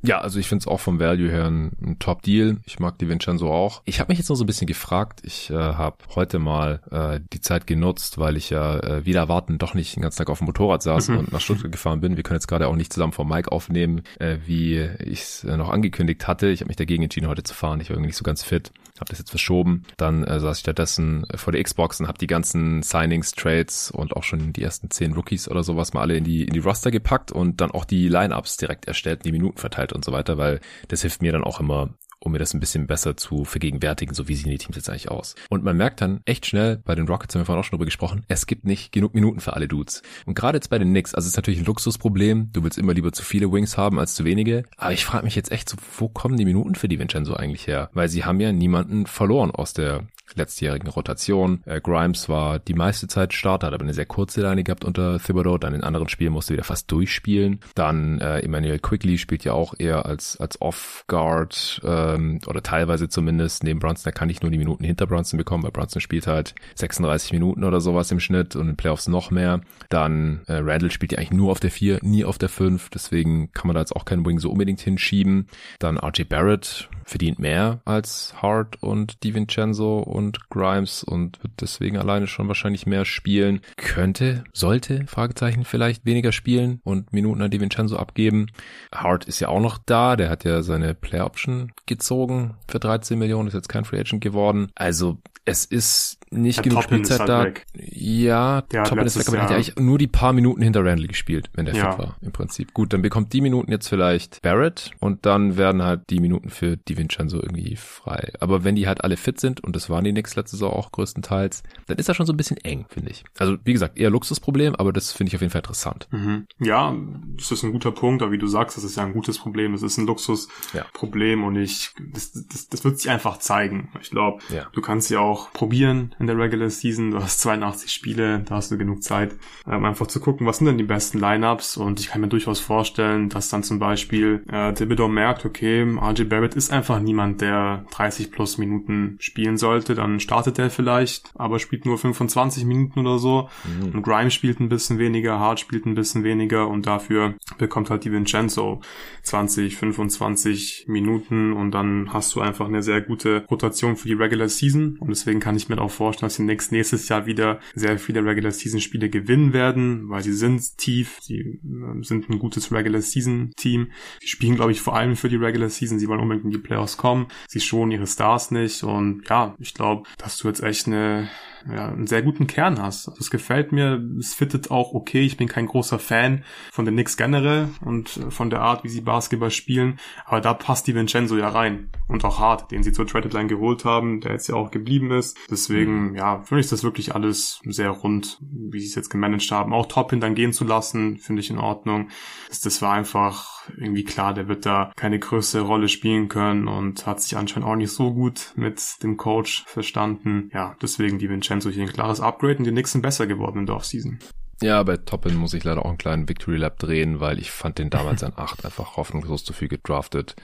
Ja, 0.00 0.20
also 0.20 0.38
ich 0.38 0.46
finde 0.48 0.62
es 0.62 0.68
auch 0.68 0.78
vom 0.78 1.00
Value 1.00 1.28
her 1.28 1.46
ein, 1.46 1.72
ein 1.82 1.98
Top-Deal. 1.98 2.58
Ich 2.66 2.78
mag 2.78 2.98
die 3.00 3.08
Vincenzo 3.08 3.52
auch. 3.52 3.82
Ich 3.84 3.98
habe 3.98 4.12
mich 4.12 4.18
jetzt 4.18 4.28
noch 4.28 4.36
so 4.36 4.44
ein 4.44 4.46
bisschen 4.46 4.68
gefragt. 4.68 5.22
Ich 5.24 5.50
äh, 5.50 5.54
habe 5.54 5.96
heute 6.14 6.38
mal 6.38 6.80
äh, 6.92 7.18
die 7.32 7.40
Zeit 7.40 7.66
genutzt, 7.66 8.16
weil 8.16 8.36
ich 8.36 8.48
ja 8.50 8.78
äh, 8.78 9.04
wieder 9.04 9.18
erwarten 9.18 9.58
doch 9.58 9.74
nicht 9.74 9.96
den 9.96 10.02
ganzen 10.02 10.18
Tag 10.18 10.30
auf 10.30 10.38
dem 10.38 10.44
Motorrad 10.46 10.84
saß 10.84 11.08
Mhm. 11.08 11.18
und 11.18 11.32
nach 11.32 11.40
Stuttgart 11.40 11.72
gefahren 11.72 12.00
bin. 12.00 12.16
Wir 12.16 12.22
können 12.22 12.36
jetzt 12.36 12.46
gerade 12.46 12.68
auch 12.68 12.76
nicht 12.76 12.92
zusammen 12.92 13.12
vom 13.12 13.28
Mike 13.28 13.50
aufnehmen, 13.50 14.02
äh, 14.20 14.36
wie 14.46 14.78
ich 15.04 15.20
es 15.22 15.42
äh, 15.42 15.56
noch 15.56 15.68
angekündigt 15.68 16.28
hatte. 16.28 16.46
Ich 16.46 16.60
habe 16.60 16.68
mich 16.68 16.76
dagegen 16.76 17.02
entschieden, 17.02 17.26
heute 17.26 17.42
zu 17.42 17.54
fahren. 17.54 17.80
Ich 17.80 17.88
war 17.90 17.94
irgendwie 17.96 18.10
nicht 18.10 18.16
so 18.16 18.22
ganz 18.24 18.44
fit. 18.44 18.70
Habe 19.00 19.10
das 19.10 19.18
jetzt 19.18 19.30
verschoben. 19.30 19.84
Dann 19.96 20.24
äh, 20.24 20.40
saß 20.40 20.58
ich 20.58 20.60
stattdessen 20.60 21.24
äh, 21.30 21.36
vor 21.36 21.52
der 21.52 21.62
Xbox 21.62 22.00
und 22.00 22.08
habe 22.08 22.18
die 22.18 22.26
ganzen 22.26 22.82
Signings, 22.82 23.32
Trades 23.32 23.90
und 23.90 24.14
auch 24.14 24.22
schon 24.22 24.52
die 24.52 24.62
ersten 24.62 24.90
zehn 24.90 25.12
Rookies 25.12 25.48
oder 25.48 25.62
sowas 25.62 25.92
mal 25.92 26.02
alle 26.02 26.16
in 26.16 26.24
die 26.24 26.44
in 26.44 26.52
die 26.52 26.60
Roster 26.60 26.90
gepackt 26.90 27.32
und 27.32 27.60
dann 27.60 27.70
auch 27.70 27.84
die 27.84 28.08
Lineups 28.08 28.56
direkt 28.56 28.86
erstellt, 28.86 29.24
die 29.24 29.32
Minuten 29.32 29.58
verteilt 29.58 29.92
und 29.92 30.04
so 30.04 30.12
weiter, 30.12 30.38
weil 30.38 30.60
das 30.88 31.02
hilft 31.02 31.22
mir 31.22 31.32
dann 31.32 31.44
auch 31.44 31.60
immer 31.60 31.90
um 32.20 32.32
mir 32.32 32.38
das 32.38 32.54
ein 32.54 32.60
bisschen 32.60 32.86
besser 32.86 33.16
zu 33.16 33.44
vergegenwärtigen, 33.44 34.14
so 34.14 34.28
wie 34.28 34.34
sehen 34.34 34.50
die 34.50 34.58
Teams 34.58 34.76
jetzt 34.76 34.88
eigentlich 34.88 35.10
aus. 35.10 35.34
Und 35.48 35.64
man 35.64 35.76
merkt 35.76 36.00
dann 36.00 36.20
echt 36.24 36.46
schnell, 36.46 36.76
bei 36.84 36.94
den 36.94 37.06
Rockets 37.06 37.34
haben 37.34 37.42
wir 37.42 37.46
vorhin 37.46 37.60
auch 37.60 37.64
schon 37.64 37.76
drüber 37.76 37.84
gesprochen, 37.84 38.24
es 38.28 38.46
gibt 38.46 38.64
nicht 38.64 38.92
genug 38.92 39.14
Minuten 39.14 39.40
für 39.40 39.54
alle 39.54 39.68
Dudes. 39.68 40.02
Und 40.26 40.34
gerade 40.34 40.56
jetzt 40.56 40.70
bei 40.70 40.78
den 40.78 40.90
Knicks, 40.90 41.14
also 41.14 41.26
es 41.26 41.32
ist 41.32 41.36
natürlich 41.36 41.60
ein 41.60 41.66
Luxusproblem, 41.66 42.50
du 42.52 42.62
willst 42.62 42.78
immer 42.78 42.94
lieber 42.94 43.12
zu 43.12 43.22
viele 43.22 43.52
Wings 43.52 43.76
haben 43.76 43.98
als 43.98 44.14
zu 44.14 44.24
wenige, 44.24 44.64
aber 44.76 44.92
ich 44.92 45.04
frage 45.04 45.24
mich 45.24 45.34
jetzt 45.34 45.52
echt 45.52 45.68
so, 45.68 45.76
wo 45.98 46.08
kommen 46.08 46.36
die 46.36 46.44
Minuten 46.44 46.74
für 46.74 46.88
die 46.88 46.98
Vincenzo 46.98 47.34
eigentlich 47.34 47.66
her? 47.66 47.90
Weil 47.92 48.08
sie 48.08 48.24
haben 48.24 48.40
ja 48.40 48.52
niemanden 48.52 49.06
verloren 49.06 49.50
aus 49.50 49.72
der 49.72 50.06
letztjährigen 50.34 50.88
Rotation. 50.88 51.62
Äh, 51.64 51.80
Grimes 51.80 52.28
war 52.28 52.58
die 52.58 52.74
meiste 52.74 53.08
Zeit 53.08 53.32
Starter, 53.32 53.68
hat 53.68 53.74
aber 53.74 53.84
eine 53.84 53.94
sehr 53.94 54.06
kurze 54.06 54.42
Leine 54.42 54.64
gehabt 54.64 54.84
unter 54.84 55.18
Thibodeau. 55.18 55.58
Dann 55.58 55.74
in 55.74 55.84
anderen 55.84 56.08
Spielen 56.08 56.32
musste 56.32 56.52
wieder 56.52 56.64
fast 56.64 56.90
durchspielen. 56.90 57.60
Dann 57.74 58.20
äh, 58.20 58.40
Emmanuel 58.40 58.78
Quickly 58.78 59.18
spielt 59.18 59.44
ja 59.44 59.52
auch 59.52 59.74
eher 59.78 60.06
als 60.06 60.38
als 60.38 60.60
Off-Guard 60.60 61.80
ähm, 61.84 62.38
oder 62.46 62.62
teilweise 62.62 63.08
zumindest 63.08 63.64
neben 63.64 63.80
Brunson. 63.80 64.04
Da 64.04 64.12
kann 64.12 64.30
ich 64.30 64.42
nur 64.42 64.50
die 64.50 64.58
Minuten 64.58 64.84
hinter 64.84 65.06
Brunson 65.06 65.38
bekommen, 65.38 65.64
weil 65.64 65.70
Brunson 65.70 66.00
spielt 66.00 66.26
halt 66.26 66.54
36 66.74 67.32
Minuten 67.32 67.64
oder 67.64 67.80
sowas 67.80 68.10
im 68.10 68.20
Schnitt 68.20 68.56
und 68.56 68.68
in 68.68 68.76
Playoffs 68.76 69.08
noch 69.08 69.30
mehr. 69.30 69.60
Dann 69.88 70.42
äh, 70.46 70.54
Randall 70.54 70.90
spielt 70.90 71.12
ja 71.12 71.18
eigentlich 71.18 71.32
nur 71.32 71.50
auf 71.50 71.60
der 71.60 71.70
4, 71.70 72.00
nie 72.02 72.24
auf 72.24 72.38
der 72.38 72.48
5. 72.48 72.90
Deswegen 72.90 73.52
kann 73.52 73.66
man 73.66 73.74
da 73.74 73.80
jetzt 73.80 73.94
auch 73.94 74.04
keinen 74.04 74.24
Wing 74.24 74.38
so 74.38 74.50
unbedingt 74.50 74.80
hinschieben. 74.80 75.48
Dann 75.78 75.98
RJ 75.98 76.24
Barrett 76.24 76.88
verdient 77.04 77.38
mehr 77.38 77.80
als 77.84 78.34
Hart 78.42 78.82
und 78.82 79.24
DiVincenzo 79.24 79.98
und 80.18 80.50
Grimes 80.50 81.02
und 81.02 81.42
wird 81.42 81.52
deswegen 81.60 81.96
alleine 81.96 82.26
schon 82.26 82.48
wahrscheinlich 82.48 82.86
mehr 82.86 83.04
spielen. 83.04 83.60
Könnte, 83.76 84.44
sollte, 84.52 85.06
Fragezeichen, 85.06 85.64
vielleicht 85.64 86.04
weniger 86.04 86.32
spielen 86.32 86.80
und 86.84 87.12
Minuten 87.12 87.40
an 87.40 87.50
DiVincenzo 87.50 87.96
abgeben. 87.96 88.48
Hart 88.94 89.24
ist 89.24 89.40
ja 89.40 89.48
auch 89.48 89.60
noch 89.60 89.78
da, 89.78 90.16
der 90.16 90.28
hat 90.28 90.44
ja 90.44 90.62
seine 90.62 90.94
Player 90.94 91.24
Option 91.24 91.72
gezogen 91.86 92.56
für 92.66 92.80
13 92.80 93.18
Millionen, 93.18 93.48
ist 93.48 93.54
jetzt 93.54 93.68
kein 93.68 93.84
Free 93.84 94.00
Agent 94.00 94.22
geworden. 94.22 94.70
Also 94.74 95.18
es 95.50 95.64
ist 95.64 96.18
nicht 96.30 96.58
Der 96.58 96.64
genug 96.64 96.82
Toppin 96.82 97.00
ist 97.00 97.06
Spielzeit 97.08 97.20
halt 97.20 97.28
da. 97.30 97.44
weg. 97.44 97.66
Ja, 97.74 98.60
Der 98.62 98.84
Toppin 98.84 99.06
ist 99.06 99.18
weg, 99.18 99.28
aber 99.28 99.36
der 99.38 99.44
hat 99.44 99.50
ja 99.50 99.56
eigentlich 99.56 99.76
nur 99.76 99.96
die 99.98 100.06
paar 100.06 100.32
Minuten 100.34 100.60
hinter 100.60 100.84
Randall 100.84 101.06
gespielt, 101.06 101.48
wenn 101.54 101.64
der 101.64 101.74
Ja. 101.74 101.90
fit 101.92 101.98
war, 102.00 102.16
im 102.20 102.32
Prinzip. 102.32 102.74
Gut, 102.74 102.92
dann 102.92 103.00
bekommt 103.00 103.32
die 103.32 103.40
Minuten 103.40 103.70
jetzt 103.72 103.88
vielleicht 103.88 104.42
Barrett 104.42 104.90
und 105.00 105.24
dann 105.24 105.56
werden 105.56 105.82
halt 105.82 106.02
die 106.10 106.20
Minuten 106.20 106.50
für 106.50 106.76
DiVincenzo 106.76 107.38
irgendwie 107.38 107.76
frei. 107.76 108.32
Aber 108.40 108.62
wenn 108.64 108.74
die 108.74 108.86
halt 108.86 109.02
alle 109.04 109.16
fit 109.16 109.40
sind, 109.40 109.64
und 109.64 109.74
das 109.74 109.88
waren 109.88 110.04
die 110.04 110.10
Knicks 110.10 110.36
letzte 110.36 110.56
Saison 110.56 110.72
auch 110.74 110.92
größtenteils, 110.92 111.62
dann 111.86 111.96
ist 111.96 112.08
das 112.10 112.16
schon 112.16 112.26
so 112.26 112.32
ein 112.34 112.36
bisschen 112.36 112.58
eng, 112.58 112.84
finde 112.90 113.10
ich. 113.10 113.24
Also, 113.38 113.56
wie 113.64 113.72
gesagt, 113.72 113.98
eher 113.98 114.10
Luxusproblem, 114.10 114.74
aber 114.74 114.92
das 114.92 115.12
finde 115.12 115.28
ich 115.30 115.34
auf 115.34 115.40
jeden 115.40 115.50
Fall 115.52 115.60
interessant. 115.60 116.08
Mhm. 116.10 116.46
Ja, 116.58 116.94
das 117.38 117.50
ist 117.50 117.62
ein 117.62 117.72
guter 117.72 117.92
Punkt, 117.92 118.22
aber 118.22 118.32
wie 118.32 118.38
du 118.38 118.46
sagst, 118.48 118.76
das 118.76 118.84
ist 118.84 118.96
ja 118.96 119.04
ein 119.04 119.14
gutes 119.14 119.38
Problem. 119.38 119.72
Das 119.72 119.82
ist 119.82 119.96
ein 119.96 120.02
Ja. 120.02 120.08
Luxusproblem 120.08 121.42
und 121.44 121.56
ich, 121.56 121.94
das, 122.12 122.32
das, 122.32 122.68
das 122.68 122.84
wird 122.84 122.98
sich 123.00 123.10
einfach 123.10 123.38
zeigen. 123.38 123.90
Ich 124.00 124.10
glaube, 124.10 124.42
Ja. 124.52 124.66
du 124.72 124.80
kannst 124.82 125.10
ja 125.10 125.20
auch 125.20 125.37
probieren 125.52 126.14
in 126.18 126.26
der 126.26 126.38
Regular 126.38 126.70
Season. 126.70 127.10
Du 127.10 127.22
hast 127.22 127.40
82 127.40 127.90
Spiele, 127.90 128.40
da 128.40 128.56
hast 128.56 128.70
du 128.70 128.78
genug 128.78 129.02
Zeit, 129.02 129.36
ähm, 129.66 129.84
einfach 129.84 130.06
zu 130.06 130.20
gucken, 130.20 130.46
was 130.46 130.58
sind 130.58 130.66
denn 130.66 130.78
die 130.78 130.84
besten 130.84 131.18
Lineups 131.18 131.76
und 131.76 132.00
ich 132.00 132.08
kann 132.08 132.20
mir 132.20 132.28
durchaus 132.28 132.60
vorstellen, 132.60 133.28
dass 133.28 133.48
dann 133.48 133.62
zum 133.62 133.78
Beispiel 133.78 134.44
äh, 134.50 134.72
Thibodeau 134.72 135.08
merkt, 135.08 135.44
okay, 135.44 135.82
RJ 135.82 136.24
Barrett 136.24 136.54
ist 136.54 136.72
einfach 136.72 137.00
niemand, 137.00 137.40
der 137.40 137.84
30 137.90 138.30
plus 138.30 138.58
Minuten 138.58 139.16
spielen 139.20 139.56
sollte. 139.56 139.94
Dann 139.94 140.20
startet 140.20 140.58
er 140.58 140.70
vielleicht, 140.70 141.30
aber 141.34 141.58
spielt 141.58 141.86
nur 141.86 141.98
25 141.98 142.64
Minuten 142.64 143.00
oder 143.00 143.18
so. 143.18 143.48
Und 143.92 144.02
Grimes 144.02 144.34
spielt 144.34 144.60
ein 144.60 144.68
bisschen 144.68 144.98
weniger, 144.98 145.38
Hart 145.38 145.60
spielt 145.60 145.86
ein 145.86 145.94
bisschen 145.94 146.24
weniger 146.24 146.68
und 146.68 146.86
dafür 146.86 147.34
bekommt 147.58 147.90
halt 147.90 148.04
die 148.04 148.12
Vincenzo 148.12 148.80
20, 149.22 149.76
25 149.76 150.84
Minuten 150.88 151.52
und 151.52 151.72
dann 151.72 152.12
hast 152.12 152.34
du 152.34 152.40
einfach 152.40 152.66
eine 152.66 152.82
sehr 152.82 153.00
gute 153.00 153.44
Rotation 153.50 153.96
für 153.96 154.08
die 154.08 154.14
Regular 154.14 154.48
Season 154.48 154.96
und 154.98 155.10
deswegen 155.28 155.40
kann 155.40 155.56
ich 155.56 155.68
mir 155.68 155.78
auch 155.78 155.90
vorstellen, 155.90 156.28
dass 156.28 156.36
die 156.36 156.42
Knicks 156.42 156.70
nächstes 156.70 157.06
Jahr 157.10 157.26
wieder 157.26 157.60
sehr 157.74 157.98
viele 157.98 158.24
Regular 158.24 158.50
Season 158.50 158.80
Spiele 158.80 159.10
gewinnen 159.10 159.52
werden, 159.52 160.08
weil 160.08 160.22
sie 160.22 160.32
sind 160.32 160.78
tief, 160.78 161.18
sie 161.20 161.60
äh, 161.62 162.02
sind 162.02 162.30
ein 162.30 162.38
gutes 162.38 162.72
Regular 162.72 163.02
Season 163.02 163.52
Team. 163.56 163.90
Sie 164.20 164.28
spielen, 164.28 164.56
glaube 164.56 164.72
ich, 164.72 164.80
vor 164.80 164.96
allem 164.96 165.16
für 165.16 165.28
die 165.28 165.36
Regular 165.36 165.68
Season, 165.68 165.98
sie 165.98 166.08
wollen 166.08 166.20
unbedingt 166.20 166.46
in 166.46 166.50
die 166.50 166.58
Playoffs 166.58 166.96
kommen, 166.96 167.28
sie 167.46 167.60
schonen 167.60 167.92
ihre 167.92 168.06
Stars 168.06 168.50
nicht. 168.52 168.82
Und 168.84 169.28
ja, 169.28 169.54
ich 169.58 169.74
glaube, 169.74 170.08
dass 170.16 170.38
du 170.38 170.48
jetzt 170.48 170.62
echt 170.62 170.86
eine 170.86 171.28
ja, 171.70 171.88
einen 171.88 172.06
sehr 172.06 172.22
guten 172.22 172.46
Kern 172.46 172.80
hast. 172.80 173.08
Also 173.08 173.20
es 173.20 173.30
gefällt 173.30 173.72
mir, 173.72 174.02
es 174.18 174.34
fittet 174.34 174.70
auch 174.70 174.92
okay. 174.94 175.22
Ich 175.22 175.36
bin 175.36 175.48
kein 175.48 175.66
großer 175.66 175.98
Fan 175.98 176.44
von 176.72 176.84
den 176.84 176.94
Knicks 176.94 177.16
generell 177.16 177.68
und 177.84 178.16
äh, 178.16 178.30
von 178.30 178.50
der 178.50 178.60
Art, 178.60 178.84
wie 178.84 178.88
sie 178.88 179.00
Basketball 179.00 179.50
spielen, 179.50 179.98
aber 180.24 180.40
da 180.40 180.54
passt 180.54 180.86
die 180.86 180.94
Vincenzo 180.94 181.36
ja 181.36 181.48
rein. 181.48 181.90
Und 182.06 182.24
auch 182.24 182.38
Hart, 182.38 182.70
den 182.70 182.82
sie 182.82 182.92
zur 182.92 183.06
Trade 183.06 183.28
Deadline 183.28 183.48
geholt 183.48 183.84
haben, 183.84 184.20
der 184.20 184.32
jetzt 184.32 184.48
ja 184.48 184.54
auch 184.54 184.70
geblieben 184.70 185.10
ist. 185.10 185.36
Deswegen, 185.50 186.14
ja, 186.14 186.42
finde 186.42 186.60
ich 186.60 186.68
das 186.68 186.82
wirklich 186.82 187.14
alles 187.14 187.60
sehr 187.64 187.90
rund, 187.90 188.38
wie 188.40 188.80
sie 188.80 188.86
es 188.86 188.94
jetzt 188.94 189.10
gemanagt 189.10 189.50
haben. 189.50 189.74
Auch 189.74 189.86
Toppin 189.86 190.20
dann 190.20 190.34
gehen 190.34 190.52
zu 190.52 190.64
lassen, 190.64 191.18
finde 191.18 191.40
ich 191.40 191.50
in 191.50 191.58
Ordnung. 191.58 192.08
Das, 192.48 192.60
das 192.60 192.80
war 192.80 192.94
einfach 192.94 193.57
irgendwie 193.76 194.04
klar, 194.04 194.34
der 194.34 194.48
wird 194.48 194.66
da 194.66 194.92
keine 194.96 195.18
größere 195.18 195.62
Rolle 195.62 195.88
spielen 195.88 196.28
können 196.28 196.68
und 196.68 197.06
hat 197.06 197.20
sich 197.20 197.36
anscheinend 197.36 197.68
auch 197.68 197.76
nicht 197.76 197.92
so 197.92 198.12
gut 198.12 198.52
mit 198.56 199.02
dem 199.02 199.16
Coach 199.16 199.64
verstanden. 199.66 200.50
Ja, 200.52 200.76
deswegen 200.80 201.18
die 201.18 201.28
Vincenzo 201.28 201.70
hier 201.70 201.84
ein 201.84 201.92
klares 201.92 202.20
Upgrade 202.20 202.58
und 202.58 202.64
die 202.64 202.84
sind 202.84 203.02
besser 203.02 203.26
geworden 203.26 203.60
in 203.60 203.66
der 203.66 203.76
Offseason. 203.76 204.18
Ja, 204.60 204.82
bei 204.82 204.96
Toppin 204.96 205.36
muss 205.36 205.54
ich 205.54 205.62
leider 205.62 205.84
auch 205.84 205.88
einen 205.88 205.98
kleinen 205.98 206.28
Victory 206.28 206.56
Lap 206.56 206.80
drehen, 206.80 207.20
weil 207.20 207.38
ich 207.38 207.52
fand 207.52 207.78
den 207.78 207.90
damals 207.90 208.24
an 208.24 208.32
8 208.34 208.64
einfach 208.64 208.96
hoffnungslos 208.96 209.44
zu 209.44 209.52
viel 209.52 209.68
gedraftet. 209.68 210.34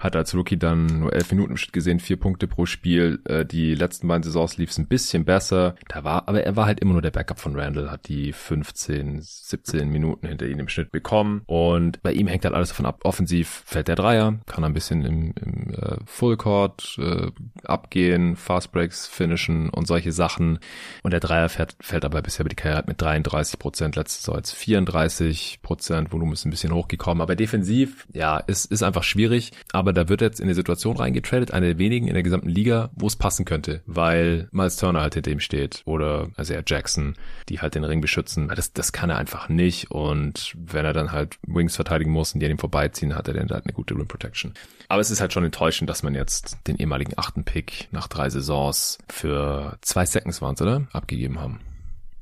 Hat 0.00 0.16
als 0.16 0.34
Rookie 0.34 0.56
dann 0.56 0.86
nur 1.00 1.12
11 1.12 1.32
Minuten 1.32 1.50
im 1.50 1.56
Schnitt 1.58 1.74
gesehen, 1.74 2.00
vier 2.00 2.18
Punkte 2.18 2.48
pro 2.48 2.64
Spiel. 2.64 3.20
Äh, 3.26 3.44
Die 3.44 3.74
letzten 3.74 4.08
beiden 4.08 4.22
Saisons 4.22 4.56
lief 4.56 4.70
es 4.70 4.78
ein 4.78 4.86
bisschen 4.86 5.26
besser. 5.26 5.74
Da 5.88 6.02
war, 6.02 6.26
aber 6.28 6.44
er 6.44 6.56
war 6.56 6.64
halt 6.64 6.80
immer 6.80 6.94
nur 6.94 7.02
der 7.02 7.10
Backup 7.10 7.40
von 7.40 7.60
Randall, 7.60 7.90
hat 7.90 8.08
die 8.08 8.32
15, 8.32 9.18
17 9.20 9.90
Minuten 9.90 10.26
hinter 10.26 10.46
ihm 10.46 10.60
im 10.60 10.68
Schnitt 10.70 10.90
bekommen. 10.90 11.42
Und 11.44 12.00
bei 12.02 12.12
ihm 12.12 12.26
hängt 12.26 12.46
halt 12.46 12.54
alles 12.54 12.70
davon 12.70 12.86
ab. 12.86 13.00
Offensiv 13.04 13.64
fällt 13.66 13.88
der 13.88 13.96
Dreier, 13.96 14.38
kann 14.46 14.64
ein 14.64 14.72
bisschen 14.72 15.04
im, 15.04 15.34
im 15.44 15.74
äh, 15.74 15.98
Fullcourt 16.06 16.96
äh, 16.98 17.30
abgehen, 17.64 18.36
Fast 18.36 18.72
Breaks 18.72 19.06
finishen 19.06 19.68
und 19.68 19.86
solche 19.86 20.12
Sachen. 20.12 20.58
Und 21.02 21.10
der 21.10 21.20
Dreier 21.20 21.50
fährt, 21.50 21.76
fällt 21.80 22.06
aber 22.06 22.22
bisher 22.22 22.44
über 22.44 22.48
die 22.48 22.56
Karriere 22.56 22.84
mit 22.86 23.02
33 23.02 23.57
38 23.58 23.68
Prozent, 23.68 23.96
letztes 23.96 24.26
Jahr 24.26 24.36
jetzt 24.36 24.52
34 24.54 25.60
Prozent, 25.62 26.12
Volumen 26.12 26.32
ist 26.32 26.44
ein 26.44 26.50
bisschen 26.50 26.72
hochgekommen, 26.72 27.20
aber 27.20 27.36
defensiv, 27.36 28.06
ja, 28.12 28.38
ist, 28.38 28.70
ist 28.70 28.82
einfach 28.82 29.02
schwierig, 29.02 29.52
aber 29.72 29.92
da 29.92 30.08
wird 30.08 30.20
jetzt 30.20 30.40
in 30.40 30.44
eine 30.44 30.54
Situation 30.54 30.96
reingetradet, 30.96 31.52
eine 31.52 31.66
der 31.66 31.78
wenigen 31.78 32.08
in 32.08 32.14
der 32.14 32.22
gesamten 32.22 32.48
Liga, 32.48 32.90
wo 32.94 33.06
es 33.06 33.16
passen 33.16 33.44
könnte, 33.44 33.82
weil 33.86 34.48
Miles 34.52 34.76
Turner 34.76 35.00
halt 35.00 35.14
hinter 35.14 35.30
ihm 35.30 35.40
steht 35.40 35.82
oder 35.84 36.28
also 36.36 36.54
ja 36.54 36.62
Jackson, 36.64 37.14
die 37.48 37.60
halt 37.60 37.74
den 37.74 37.84
Ring 37.84 38.00
beschützen, 38.00 38.48
das, 38.54 38.72
das 38.72 38.92
kann 38.92 39.10
er 39.10 39.18
einfach 39.18 39.48
nicht 39.48 39.90
und 39.90 40.54
wenn 40.56 40.84
er 40.84 40.92
dann 40.92 41.12
halt 41.12 41.38
Wings 41.46 41.76
verteidigen 41.76 42.10
muss 42.10 42.32
und 42.32 42.40
die 42.40 42.46
an 42.46 42.52
ihm 42.52 42.58
vorbeiziehen, 42.58 43.14
hat 43.14 43.28
er 43.28 43.34
dann 43.34 43.50
halt 43.50 43.64
eine 43.64 43.72
gute 43.72 43.94
Rim 43.94 44.08
Protection. 44.08 44.54
Aber 44.88 45.00
es 45.00 45.10
ist 45.10 45.20
halt 45.20 45.32
schon 45.32 45.44
enttäuschend, 45.44 45.90
dass 45.90 46.02
man 46.02 46.14
jetzt 46.14 46.56
den 46.66 46.76
ehemaligen 46.76 47.12
achten 47.16 47.44
Pick 47.44 47.88
nach 47.90 48.08
drei 48.08 48.30
Saisons 48.30 48.98
für 49.08 49.76
zwei 49.82 50.06
Seconds 50.06 50.40
waren 50.40 50.56
oder? 50.60 50.86
Abgegeben 50.92 51.40
haben. 51.40 51.60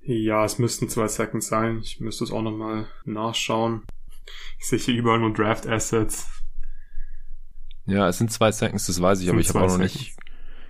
Ja, 0.07 0.45
es 0.45 0.59
müssten 0.59 0.89
zwei 0.89 1.09
Seconds 1.09 1.49
sein. 1.49 1.81
Ich 1.83 2.01
müsste 2.01 2.23
es 2.23 2.31
auch 2.31 2.43
nochmal 2.43 2.87
nachschauen. 3.05 3.83
Ich 4.59 4.67
sehe 4.67 4.79
hier 4.79 4.95
überall 4.95 5.19
nur 5.19 5.33
Draft 5.33 5.67
Assets. 5.67 6.29
Ja, 7.87 8.09
es 8.09 8.19
sind 8.19 8.31
zwei 8.31 8.53
Seconds, 8.53 8.87
das 8.87 9.01
weiß 9.01 9.21
ich, 9.21 9.31
aber 9.31 9.41
ich 9.41 9.49
habe 9.49 9.63
auch 9.63 9.69
noch 9.69 9.79
nicht 9.79 10.17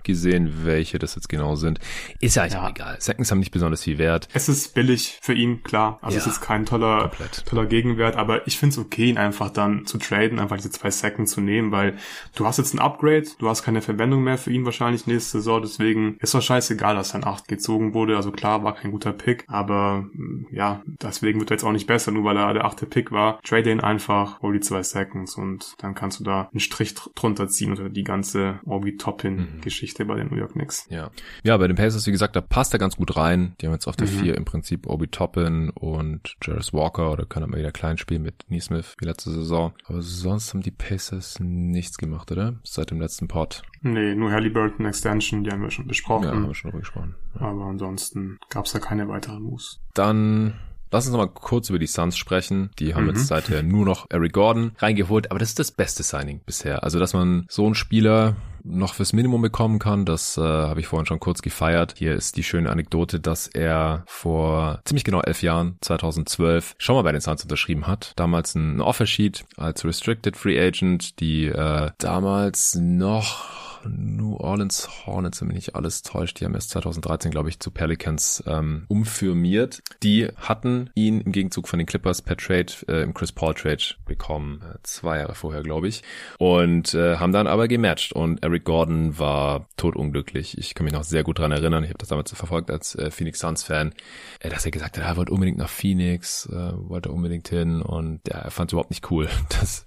gesehen, 0.07 0.63
welche 0.63 0.97
das 0.97 1.13
jetzt 1.13 1.29
genau 1.29 1.55
sind. 1.55 1.79
Ist 2.19 2.35
ja 2.35 2.43
eigentlich 2.43 2.53
ja. 2.53 2.69
egal. 2.69 2.97
Seconds 2.99 3.29
haben 3.29 3.39
nicht 3.39 3.51
besonders 3.51 3.83
viel 3.83 3.99
Wert. 3.99 4.27
Es 4.33 4.49
ist 4.49 4.73
billig 4.73 5.19
für 5.21 5.33
ihn, 5.33 5.61
klar. 5.61 5.99
Also 6.01 6.17
ja, 6.17 6.21
es 6.21 6.27
ist 6.27 6.41
kein 6.41 6.65
toller, 6.65 7.11
toller 7.45 7.67
Gegenwert, 7.67 8.15
aber 8.15 8.47
ich 8.47 8.57
finde 8.57 8.73
es 8.73 8.79
okay, 8.79 9.09
ihn 9.09 9.17
einfach 9.17 9.51
dann 9.51 9.85
zu 9.85 9.99
traden, 9.99 10.39
einfach 10.39 10.55
diese 10.55 10.71
zwei 10.71 10.89
Seconds 10.89 11.31
zu 11.31 11.41
nehmen, 11.41 11.71
weil 11.71 11.97
du 12.35 12.45
hast 12.45 12.57
jetzt 12.57 12.73
ein 12.73 12.79
Upgrade, 12.79 13.27
du 13.37 13.49
hast 13.49 13.63
keine 13.63 13.81
Verwendung 13.81 14.23
mehr 14.23 14.37
für 14.37 14.51
ihn 14.51 14.65
wahrscheinlich 14.65 15.05
nächste 15.05 15.39
Saison, 15.39 15.61
deswegen 15.61 16.17
ist 16.19 16.33
doch 16.33 16.41
scheißegal, 16.41 16.95
dass 16.95 17.09
sein 17.09 17.25
8 17.25 17.47
gezogen 17.47 17.93
wurde. 17.93 18.15
Also 18.15 18.31
klar, 18.31 18.63
war 18.63 18.75
kein 18.75 18.91
guter 18.91 19.13
Pick, 19.13 19.43
aber 19.47 20.07
ja, 20.51 20.81
deswegen 21.01 21.39
wird 21.39 21.51
er 21.51 21.55
jetzt 21.55 21.63
auch 21.63 21.71
nicht 21.71 21.87
besser, 21.87 22.11
nur 22.11 22.23
weil 22.23 22.37
er 22.37 22.53
der 22.53 22.65
achte 22.65 22.85
Pick 22.85 23.11
war. 23.11 23.41
Trade 23.41 23.71
ihn 23.71 23.81
einfach, 23.81 24.41
hol 24.41 24.53
die 24.53 24.61
zwei 24.61 24.83
Seconds 24.83 25.35
und 25.35 25.75
dann 25.79 25.95
kannst 25.95 26.19
du 26.19 26.23
da 26.23 26.49
einen 26.51 26.59
Strich 26.59 26.95
drunter 27.15 27.47
ziehen 27.47 27.73
oder 27.73 27.89
die 27.89 28.03
ganze 28.03 28.59
Obi-Toppin-Geschichte. 28.65 29.96
Geschichte 29.97 30.05
bei 30.05 30.15
den 30.15 30.29
New 30.29 30.37
York 30.37 30.53
Knicks. 30.53 30.87
Ja. 30.89 31.09
Ja, 31.43 31.57
bei 31.57 31.67
den 31.67 31.75
Pacers, 31.75 32.05
wie 32.07 32.11
gesagt, 32.11 32.35
da 32.35 32.41
passt 32.41 32.73
er 32.73 32.79
ganz 32.79 32.95
gut 32.97 33.15
rein. 33.17 33.55
Die 33.59 33.65
haben 33.65 33.73
jetzt 33.73 33.87
auf 33.87 33.95
der 33.95 34.07
4 34.07 34.33
mhm. 34.33 34.37
im 34.37 34.45
Prinzip 34.45 34.87
Obi 34.87 35.07
Toppin 35.07 35.69
und 35.69 36.35
Jarvis 36.43 36.73
Walker 36.73 37.11
oder 37.11 37.25
können 37.25 37.45
aber 37.45 37.57
wieder 37.57 37.71
klein 37.71 37.97
spielen 37.97 38.21
mit 38.21 38.45
Neesmith 38.49 38.95
wie 38.99 39.05
letzte 39.05 39.31
Saison. 39.31 39.73
Aber 39.85 40.01
sonst 40.01 40.53
haben 40.53 40.61
die 40.61 40.71
Pacers 40.71 41.39
nichts 41.39 41.97
gemacht, 41.97 42.31
oder? 42.31 42.55
Seit 42.63 42.91
dem 42.91 43.01
letzten 43.01 43.27
Pod. 43.27 43.63
Nee, 43.81 44.15
nur 44.15 44.31
Halliburton 44.31 44.85
Extension, 44.85 45.43
die 45.43 45.51
haben 45.51 45.61
wir 45.61 45.71
schon 45.71 45.87
besprochen. 45.87 46.25
Ja, 46.25 46.31
haben 46.31 46.47
wir 46.47 46.55
schon 46.55 46.71
darüber 46.71 46.81
gesprochen. 46.81 47.15
Ja. 47.35 47.47
Aber 47.47 47.65
ansonsten 47.65 48.39
gab 48.49 48.65
es 48.65 48.73
da 48.73 48.79
keine 48.79 49.07
weiteren 49.07 49.43
Moves. 49.43 49.79
Dann 49.93 50.53
Lass 50.89 51.05
uns 51.05 51.11
nochmal 51.11 51.33
kurz 51.33 51.69
über 51.69 51.79
die 51.79 51.87
Suns 51.87 52.17
sprechen. 52.17 52.69
Die 52.79 52.95
haben 52.95 53.03
mhm. 53.03 53.09
jetzt 53.09 53.27
seither 53.27 53.61
nur 53.61 53.85
noch 53.85 54.07
Eric 54.09 54.31
Gordon 54.31 54.71
reingeholt, 54.77 55.31
aber 55.31 55.39
das 55.39 55.49
ist 55.49 55.59
das 55.59 55.71
beste 55.71 56.01
Signing 56.01 56.39
bisher. 56.45 56.83
Also, 56.83 56.97
dass 56.97 57.13
man 57.13 57.45
so 57.49 57.65
einen 57.65 57.75
Spieler 57.75 58.37
noch 58.67 58.93
fürs 58.93 59.13
Minimum 59.13 59.41
bekommen 59.41 59.79
kann. 59.79 60.05
Das 60.05 60.37
äh, 60.37 60.41
habe 60.41 60.79
ich 60.79 60.87
vorhin 60.87 61.05
schon 61.05 61.19
kurz 61.19 61.41
gefeiert. 61.41 61.95
Hier 61.97 62.13
ist 62.13 62.37
die 62.37 62.43
schöne 62.43 62.69
Anekdote, 62.69 63.19
dass 63.19 63.47
er 63.47 64.03
vor 64.07 64.81
ziemlich 64.85 65.03
genau 65.03 65.21
elf 65.21 65.41
Jahren, 65.41 65.77
2012, 65.81 66.75
schon 66.77 66.95
mal 66.95 67.01
bei 67.01 67.11
den 67.11 67.21
Suns 67.21 67.43
unterschrieben 67.43 67.87
hat. 67.87 68.13
Damals 68.15 68.55
ein 68.55 68.81
Offersheet 68.81 69.45
als 69.57 69.85
Restricted 69.85 70.37
Free 70.37 70.59
Agent, 70.59 71.19
die 71.19 71.45
äh, 71.45 71.91
damals 71.97 72.75
noch 72.75 73.66
New 73.85 74.35
Orleans 74.37 75.05
Hornets, 75.05 75.41
wenn 75.41 75.47
mich 75.47 75.55
nicht 75.55 75.75
alles 75.75 76.01
täuscht, 76.01 76.39
die 76.39 76.45
haben 76.45 76.55
erst 76.55 76.71
2013, 76.71 77.31
glaube 77.31 77.49
ich, 77.49 77.59
zu 77.59 77.71
Pelicans 77.71 78.43
ähm, 78.47 78.85
umfirmiert. 78.87 79.81
Die 80.03 80.27
hatten 80.35 80.89
ihn 80.95 81.21
im 81.21 81.31
Gegenzug 81.31 81.67
von 81.67 81.79
den 81.79 81.85
Clippers 81.85 82.21
per 82.21 82.37
Trade 82.37 82.73
äh, 82.87 83.03
im 83.03 83.13
Chris 83.13 83.31
Paul 83.31 83.53
Trade 83.53 83.83
bekommen, 84.05 84.61
äh, 84.61 84.77
zwei 84.83 85.19
Jahre 85.19 85.35
vorher, 85.35 85.63
glaube 85.63 85.87
ich, 85.87 86.03
und 86.37 86.93
äh, 86.93 87.17
haben 87.17 87.31
dann 87.31 87.47
aber 87.47 87.67
gematcht 87.67 88.13
und 88.13 88.43
Eric 88.43 88.65
Gordon 88.65 89.19
war 89.19 89.67
totunglücklich. 89.77 90.57
Ich 90.57 90.75
kann 90.75 90.85
mich 90.85 90.93
noch 90.93 91.03
sehr 91.03 91.23
gut 91.23 91.39
dran 91.39 91.51
erinnern, 91.51 91.83
ich 91.83 91.89
habe 91.89 91.99
das 91.99 92.09
damals 92.09 92.31
verfolgt 92.31 92.71
als 92.71 92.95
äh, 92.95 93.11
Phoenix 93.11 93.39
Suns 93.39 93.63
Fan, 93.63 93.93
äh, 94.39 94.49
dass 94.49 94.65
er 94.65 94.71
gesagt 94.71 94.97
hat, 94.97 95.03
er 95.03 95.17
wollte 95.17 95.33
unbedingt 95.33 95.57
nach 95.57 95.69
Phoenix, 95.69 96.47
äh, 96.47 96.71
wollte 96.75 97.11
unbedingt 97.11 97.47
hin 97.47 97.81
und 97.81 98.21
ja, 98.27 98.39
er 98.39 98.51
fand 98.51 98.69
es 98.69 98.73
überhaupt 98.73 98.91
nicht 98.91 99.09
cool, 99.11 99.27
dass 99.59 99.85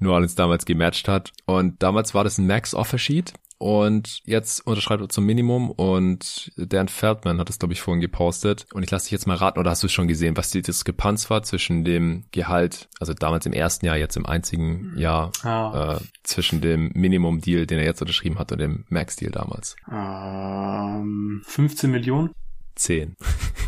New 0.00 0.10
Orleans 0.10 0.34
damals 0.34 0.64
gematcht 0.64 1.08
hat. 1.08 1.32
Und 1.46 1.82
damals 1.82 2.14
war 2.14 2.24
das 2.24 2.38
ein 2.38 2.46
Max-Offer-Sheet 2.46 3.34
und 3.58 4.20
jetzt 4.24 4.66
unterschreibt 4.66 5.00
er 5.00 5.08
zum 5.08 5.24
Minimum 5.24 5.70
und 5.70 6.52
Dan 6.56 6.88
Feldman 6.88 7.38
hat 7.38 7.48
es, 7.48 7.58
glaube 7.58 7.72
ich, 7.72 7.80
vorhin 7.80 8.00
gepostet. 8.00 8.66
Und 8.74 8.82
ich 8.82 8.90
lasse 8.90 9.06
dich 9.06 9.12
jetzt 9.12 9.26
mal 9.26 9.36
raten, 9.36 9.58
oder 9.58 9.70
hast 9.70 9.82
du 9.82 9.86
es 9.86 9.92
schon 9.92 10.08
gesehen, 10.08 10.36
was 10.36 10.50
die 10.50 10.60
Diskrepanz 10.60 11.30
war 11.30 11.42
zwischen 11.44 11.84
dem 11.84 12.24
Gehalt, 12.32 12.88
also 12.98 13.14
damals 13.14 13.46
im 13.46 13.52
ersten 13.52 13.86
Jahr, 13.86 13.96
jetzt 13.96 14.16
im 14.16 14.26
einzigen 14.26 14.92
Jahr, 14.98 15.32
ah. 15.44 15.96
äh, 15.96 16.04
zwischen 16.24 16.60
dem 16.60 16.90
Minimum-Deal, 16.94 17.66
den 17.66 17.78
er 17.78 17.84
jetzt 17.84 18.02
unterschrieben 18.02 18.38
hat, 18.38 18.52
und 18.52 18.58
dem 18.58 18.84
Max-Deal 18.88 19.30
damals? 19.30 19.76
Ähm, 19.90 21.42
15 21.46 21.90
Millionen? 21.90 22.32
Zehn. 22.76 23.16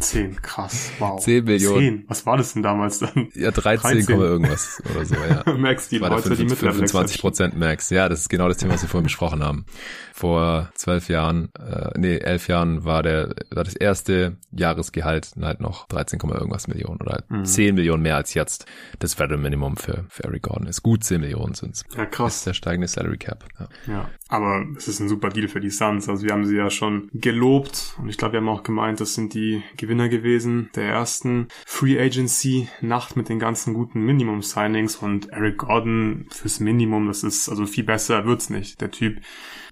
Zehn, 0.01 0.41
krass, 0.43 0.91
wow. 0.99 1.21
Zehn 1.21 1.45
Millionen. 1.45 1.79
Zehn, 1.79 2.05
was 2.09 2.27
war 2.27 2.37
das 2.37 2.53
denn 2.53 2.63
damals 2.63 2.99
dann? 2.99 3.29
Ja, 3.35 3.51
13, 3.51 4.05
13. 4.05 4.21
irgendwas 4.21 4.83
oder 4.91 5.05
so, 5.05 5.15
ja. 5.15 5.45
Max, 5.57 5.89
die 5.89 6.01
war 6.01 6.11
heute 6.11 6.35
25, 6.35 6.49
die 6.49 6.57
25 6.57 7.21
Prozent 7.21 7.57
Max. 7.57 7.91
Ja, 7.91 8.09
das 8.09 8.21
ist 8.21 8.29
genau 8.29 8.49
das 8.49 8.59
Thema, 8.59 8.75
was 8.75 8.83
wir 8.83 8.89
vorhin 8.89 9.05
besprochen 9.05 9.43
haben. 9.43 9.65
Vor 10.13 10.71
zwölf 10.75 11.09
Jahren, 11.09 11.51
äh, 11.55 11.91
nee, 11.99 12.17
elf 12.17 12.49
Jahren 12.49 12.85
war 12.85 13.03
der, 13.03 13.35
war 13.51 13.65
das 13.65 13.75
erste 13.75 14.37
Jahresgehalt 14.51 15.33
halt 15.41 15.61
noch 15.61 15.87
13, 15.89 16.21
irgendwas 16.21 16.69
Millionen 16.69 17.01
oder 17.01 17.25
mhm. 17.29 17.45
10 17.45 17.75
Millionen 17.75 18.03
mehr 18.03 18.17
als 18.17 18.35
jetzt. 18.35 18.67
Das 18.99 19.15
Federal 19.15 19.39
Minimum 19.39 19.77
für, 19.77 20.05
für 20.09 20.25
Eric 20.25 20.43
Gordon 20.43 20.67
ist. 20.67 20.83
Gut 20.83 21.05
10 21.05 21.21
Millionen 21.21 21.55
sind's. 21.55 21.85
Ja, 21.97 22.07
krass. 22.07 22.33
Das 22.33 22.37
ist 22.39 22.47
der 22.47 22.55
steigende 22.55 22.89
Salary 22.89 23.19
Cap. 23.19 23.45
Ja. 23.59 23.69
ja, 23.87 24.11
aber 24.29 24.67
es 24.77 24.89
ist 24.89 25.01
ein 25.01 25.09
super 25.09 25.29
Deal 25.29 25.49
für 25.49 25.61
die 25.61 25.71
Suns. 25.71 26.09
Also 26.09 26.25
wir 26.25 26.33
haben 26.33 26.47
sie 26.47 26.57
ja 26.57 26.71
schon 26.71 27.09
gelobt 27.15 27.97
und 28.01 28.09
ich 28.09 28.19
glaube, 28.19 28.33
wir 28.33 28.41
haben 28.41 28.49
auch 28.49 28.63
gemeint, 28.63 29.01
das 29.01 29.15
sind 29.15 29.35
die 29.35 29.63
Gewinner 29.77 30.09
gewesen 30.09 30.71
der 30.75 30.89
ersten 30.89 31.49
Free 31.65 32.01
Agency 32.01 32.69
Nacht 32.81 33.17
mit 33.17 33.29
den 33.29 33.39
ganzen 33.39 33.75
guten 33.75 34.01
Minimum 34.01 34.43
Signings 34.43 34.97
und 34.97 35.31
Eric 35.31 35.59
Gordon 35.59 36.27
fürs 36.31 36.61
Minimum, 36.61 37.07
das 37.07 37.23
ist 37.23 37.49
also 37.49 37.67
viel 37.67 37.85
besser 37.85 38.27
wird's 38.27 38.51
nicht. 38.51 38.81
Der 38.81 38.91
Typ 38.91 39.21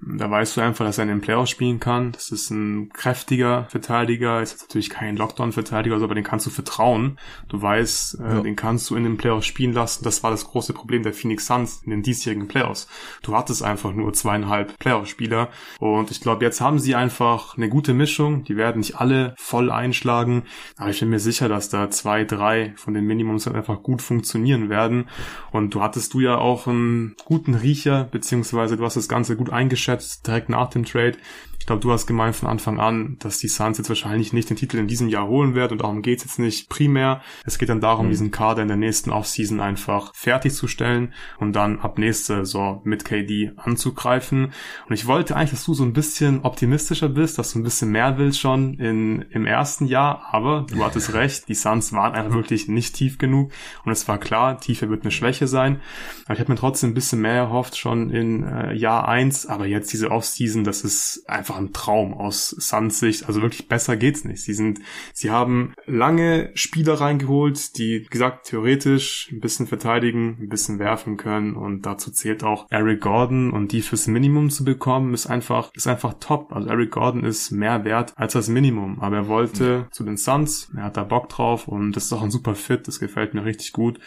da 0.07 0.31
weißt 0.31 0.57
du 0.57 0.61
einfach, 0.61 0.85
dass 0.85 0.99
er 0.99 1.05
in 1.05 1.09
den 1.09 1.21
Playoffs 1.21 1.51
spielen 1.51 1.81
kann. 1.81 2.13
Das 2.13 2.31
ist 2.31 2.51
ein 2.51 2.91
kräftiger 2.91 3.67
Verteidiger, 3.71 4.43
ist 4.43 4.61
natürlich 4.61 4.91
kein 4.91 5.17
Lockdown-Verteidiger, 5.17 5.97
aber 5.97 6.15
den 6.15 6.25
kannst 6.25 6.47
du 6.47 6.51
vertrauen. 6.51 7.19
Du 7.49 7.61
weißt, 7.61 8.21
äh, 8.21 8.23
ja. 8.23 8.41
den 8.41 8.57
kannst 8.57 8.91
du 8.91 8.97
in 8.97 9.05
den 9.05 9.17
Playoffs 9.17 9.47
spielen 9.47 9.73
lassen. 9.73 10.05
Das 10.05 10.23
war 10.23 10.31
das 10.31 10.45
große 10.45 10.75
Problem 10.75 11.03
der 11.03 11.15
Phoenix 11.15 11.47
Suns 11.47 11.83
in 11.85 11.91
den 11.91 12.03
diesjährigen 12.03 12.49
Playoffs. 12.49 12.87
Du 13.23 13.35
hattest 13.35 13.63
einfach 13.63 13.93
nur 13.93 14.13
zweieinhalb 14.13 14.79
Playoff-Spieler 14.79 15.49
und 15.79 16.11
ich 16.11 16.21
glaube, 16.21 16.45
jetzt 16.45 16.61
haben 16.61 16.79
sie 16.79 16.95
einfach 16.95 17.57
eine 17.57 17.69
gute 17.69 17.95
Mischung. 17.95 18.45
Die 18.45 18.57
werden 18.57 18.81
nicht 18.81 18.97
alle 18.97 19.35
voll 19.39 19.71
einschlagen, 19.71 20.45
aber 20.77 20.91
ich 20.91 21.01
bin 21.01 21.11
mir 21.11 21.21
sicher, 21.21 21.49
dass 21.49 21.71
da 21.71 21.91
zwei, 21.91 22.25
drei 22.25 22.75
von 22.77 22.95
den 22.95 23.07
Minimums 23.07 23.49
einfach 23.49 23.83
gut 23.83 24.03
funktionieren 24.03 24.69
werden. 24.69 25.09
Und 25.51 25.75
du 25.75 25.83
hattest 25.83 26.13
du 26.13 26.21
ja 26.21 26.37
auch 26.37 26.67
einen 26.67 27.15
guten 27.25 27.55
Riecher, 27.55 28.05
beziehungsweise 28.05 28.77
du 28.77 28.85
hast 28.85 28.97
das 28.97 29.09
Ganze 29.09 29.37
gut 29.37 29.51
eingeschätzt 29.51 29.94
eingeschätzt, 29.95 30.27
direkt 30.27 30.49
nach 30.49 30.71
dem 30.71 30.85
Trade. 30.85 31.17
Ich 31.65 31.67
glaube, 31.67 31.81
du 31.81 31.93
hast 31.93 32.07
gemeint 32.07 32.37
von 32.37 32.51
Anfang 32.51 32.79
an, 32.79 33.17
dass 33.21 33.39
die 33.39 33.49
Suns 33.49 33.79
jetzt 33.79 33.89
wahrscheinlich 33.89 34.35
nicht 34.35 34.51
den 34.51 34.59
Titel 34.59 34.77
in 34.77 34.87
diesem 34.87 35.09
Jahr 35.09 35.27
holen 35.29 35.55
werden 35.55 35.73
und 35.73 35.81
darum 35.81 36.03
geht's 36.03 36.23
jetzt 36.23 36.39
nicht 36.39 36.69
primär. 36.69 37.23
Es 37.47 37.57
geht 37.57 37.71
dann 37.71 37.81
darum, 37.81 38.05
mhm. 38.05 38.11
diesen 38.11 38.31
Kader 38.31 38.61
in 38.61 38.69
der 38.69 38.77
nächsten 38.77 39.09
Offseason 39.09 39.61
einfach 39.61 40.15
fertigzustellen 40.15 41.15
und 41.39 41.57
dann 41.57 41.79
ab 41.79 41.97
nächste 41.97 42.35
Saison 42.35 42.83
mit 42.85 43.07
KD 43.07 43.53
anzugreifen. 43.57 44.53
Und 44.87 44.95
ich 44.95 45.07
wollte 45.07 45.37
eigentlich, 45.37 45.53
dass 45.53 45.65
du 45.65 45.73
so 45.73 45.85
ein 45.85 45.95
bisschen 45.95 46.43
optimistischer 46.43 47.09
bist, 47.09 47.39
dass 47.39 47.55
du 47.55 47.61
ein 47.61 47.63
bisschen 47.63 47.91
mehr 47.91 48.19
willst 48.19 48.41
schon 48.41 48.75
in, 48.75 49.23
im 49.31 49.47
ersten 49.47 49.87
Jahr, 49.87 50.23
aber 50.33 50.67
du 50.71 50.85
hattest 50.85 51.15
recht, 51.15 51.49
die 51.49 51.55
Suns 51.55 51.95
waren 51.95 52.13
einfach 52.13 52.35
wirklich 52.35 52.69
nicht 52.69 52.95
tief 52.95 53.17
genug 53.17 53.53
und 53.87 53.93
es 53.93 54.07
war 54.07 54.19
klar, 54.19 54.61
Tiefe 54.61 54.91
wird 54.91 55.01
eine 55.01 55.11
Schwäche 55.11 55.47
sein. 55.47 55.81
Aber 56.27 56.35
ich 56.35 56.41
habe 56.41 56.53
mir 56.53 56.59
trotzdem 56.59 56.91
ein 56.91 56.95
bisschen 56.95 57.23
mehr 57.23 57.33
erhofft 57.33 57.79
schon 57.79 58.11
in 58.11 58.43
äh, 58.43 58.75
Jahr 58.75 59.09
eins, 59.09 59.47
aber 59.47 59.65
jetzt 59.65 59.95
diese 59.95 60.11
Offseason, 60.11 60.63
das 60.63 60.85
ist 60.85 61.25
einfach 61.27 61.54
einfach 61.55 61.59
ein 61.59 61.73
Traum 61.73 62.15
aus 62.15 62.51
Suns 62.51 62.99
Sicht. 62.99 63.27
Also 63.27 63.43
wirklich 63.43 63.69
besser 63.69 63.97
geht's 63.97 64.25
nicht. 64.25 64.43
Sie 64.43 64.55
sind, 64.55 64.81
sie 65.13 65.31
haben 65.31 65.75
lange 65.87 66.51
Spieler 66.55 66.95
reingeholt, 66.95 67.79
die, 67.79 68.07
gesagt, 68.11 68.47
theoretisch 68.47 69.31
ein 69.33 69.41
bisschen 69.41 69.67
verteidigen, 69.67 70.39
ein 70.41 70.49
bisschen 70.49 70.79
werfen 70.79 71.17
können 71.17 71.55
und 71.55 71.83
dazu 71.87 72.11
zählt 72.11 72.45
auch 72.45 72.67
Eric 72.71 73.01
Gordon 73.01 73.53
und 73.53 73.73
die 73.73 73.83
fürs 73.83 74.07
Minimum 74.07 74.25
Minimum 74.25 74.51
zu 74.51 74.65
bekommen, 74.65 75.15
ist 75.15 75.27
einfach, 75.27 75.71
ist 75.75 75.87
einfach 75.87 76.15
top. 76.19 76.53
Also 76.53 76.69
Eric 76.69 76.91
Gordon 76.91 77.25
ist 77.25 77.51
mehr 77.51 77.85
wert 77.85 78.13
als 78.17 78.33
das 78.33 78.49
Minimum. 78.49 79.01
Aber 79.01 79.17
er 79.17 79.29
wollte 79.29 79.65
ja. 79.65 79.89
zu 79.91 80.05
den 80.05 80.17
Suns, 80.17 80.71
er 80.77 80.85
hat 80.85 80.97
da 80.97 81.05
Bock 81.05 81.29
drauf 81.29 81.69
und 81.69 81.93
das 81.93 82.07
ist 82.07 82.13
auch 82.13 82.23
ein 82.23 82.31
super 82.31 82.55
Fit, 82.55 82.89
das 82.89 83.01
gefällt 83.01 83.35
mir 83.35 83.45
richtig 83.45 83.73
gut. 83.73 84.01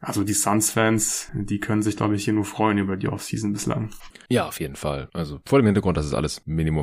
Also 0.00 0.24
die 0.24 0.32
Suns-Fans, 0.32 1.30
die 1.34 1.60
können 1.60 1.82
sich, 1.82 1.96
glaube 1.96 2.16
ich, 2.16 2.24
hier 2.24 2.34
nur 2.34 2.44
freuen 2.44 2.78
über 2.78 2.96
die 2.96 3.08
Offseason 3.08 3.52
bislang. 3.52 3.90
Ja, 4.28 4.46
auf 4.46 4.60
jeden 4.60 4.76
Fall. 4.76 5.08
Also 5.12 5.40
vor 5.46 5.58
dem 5.60 5.66
Hintergrund, 5.66 5.96
dass 5.96 6.06
es 6.06 6.14
alles 6.14 6.42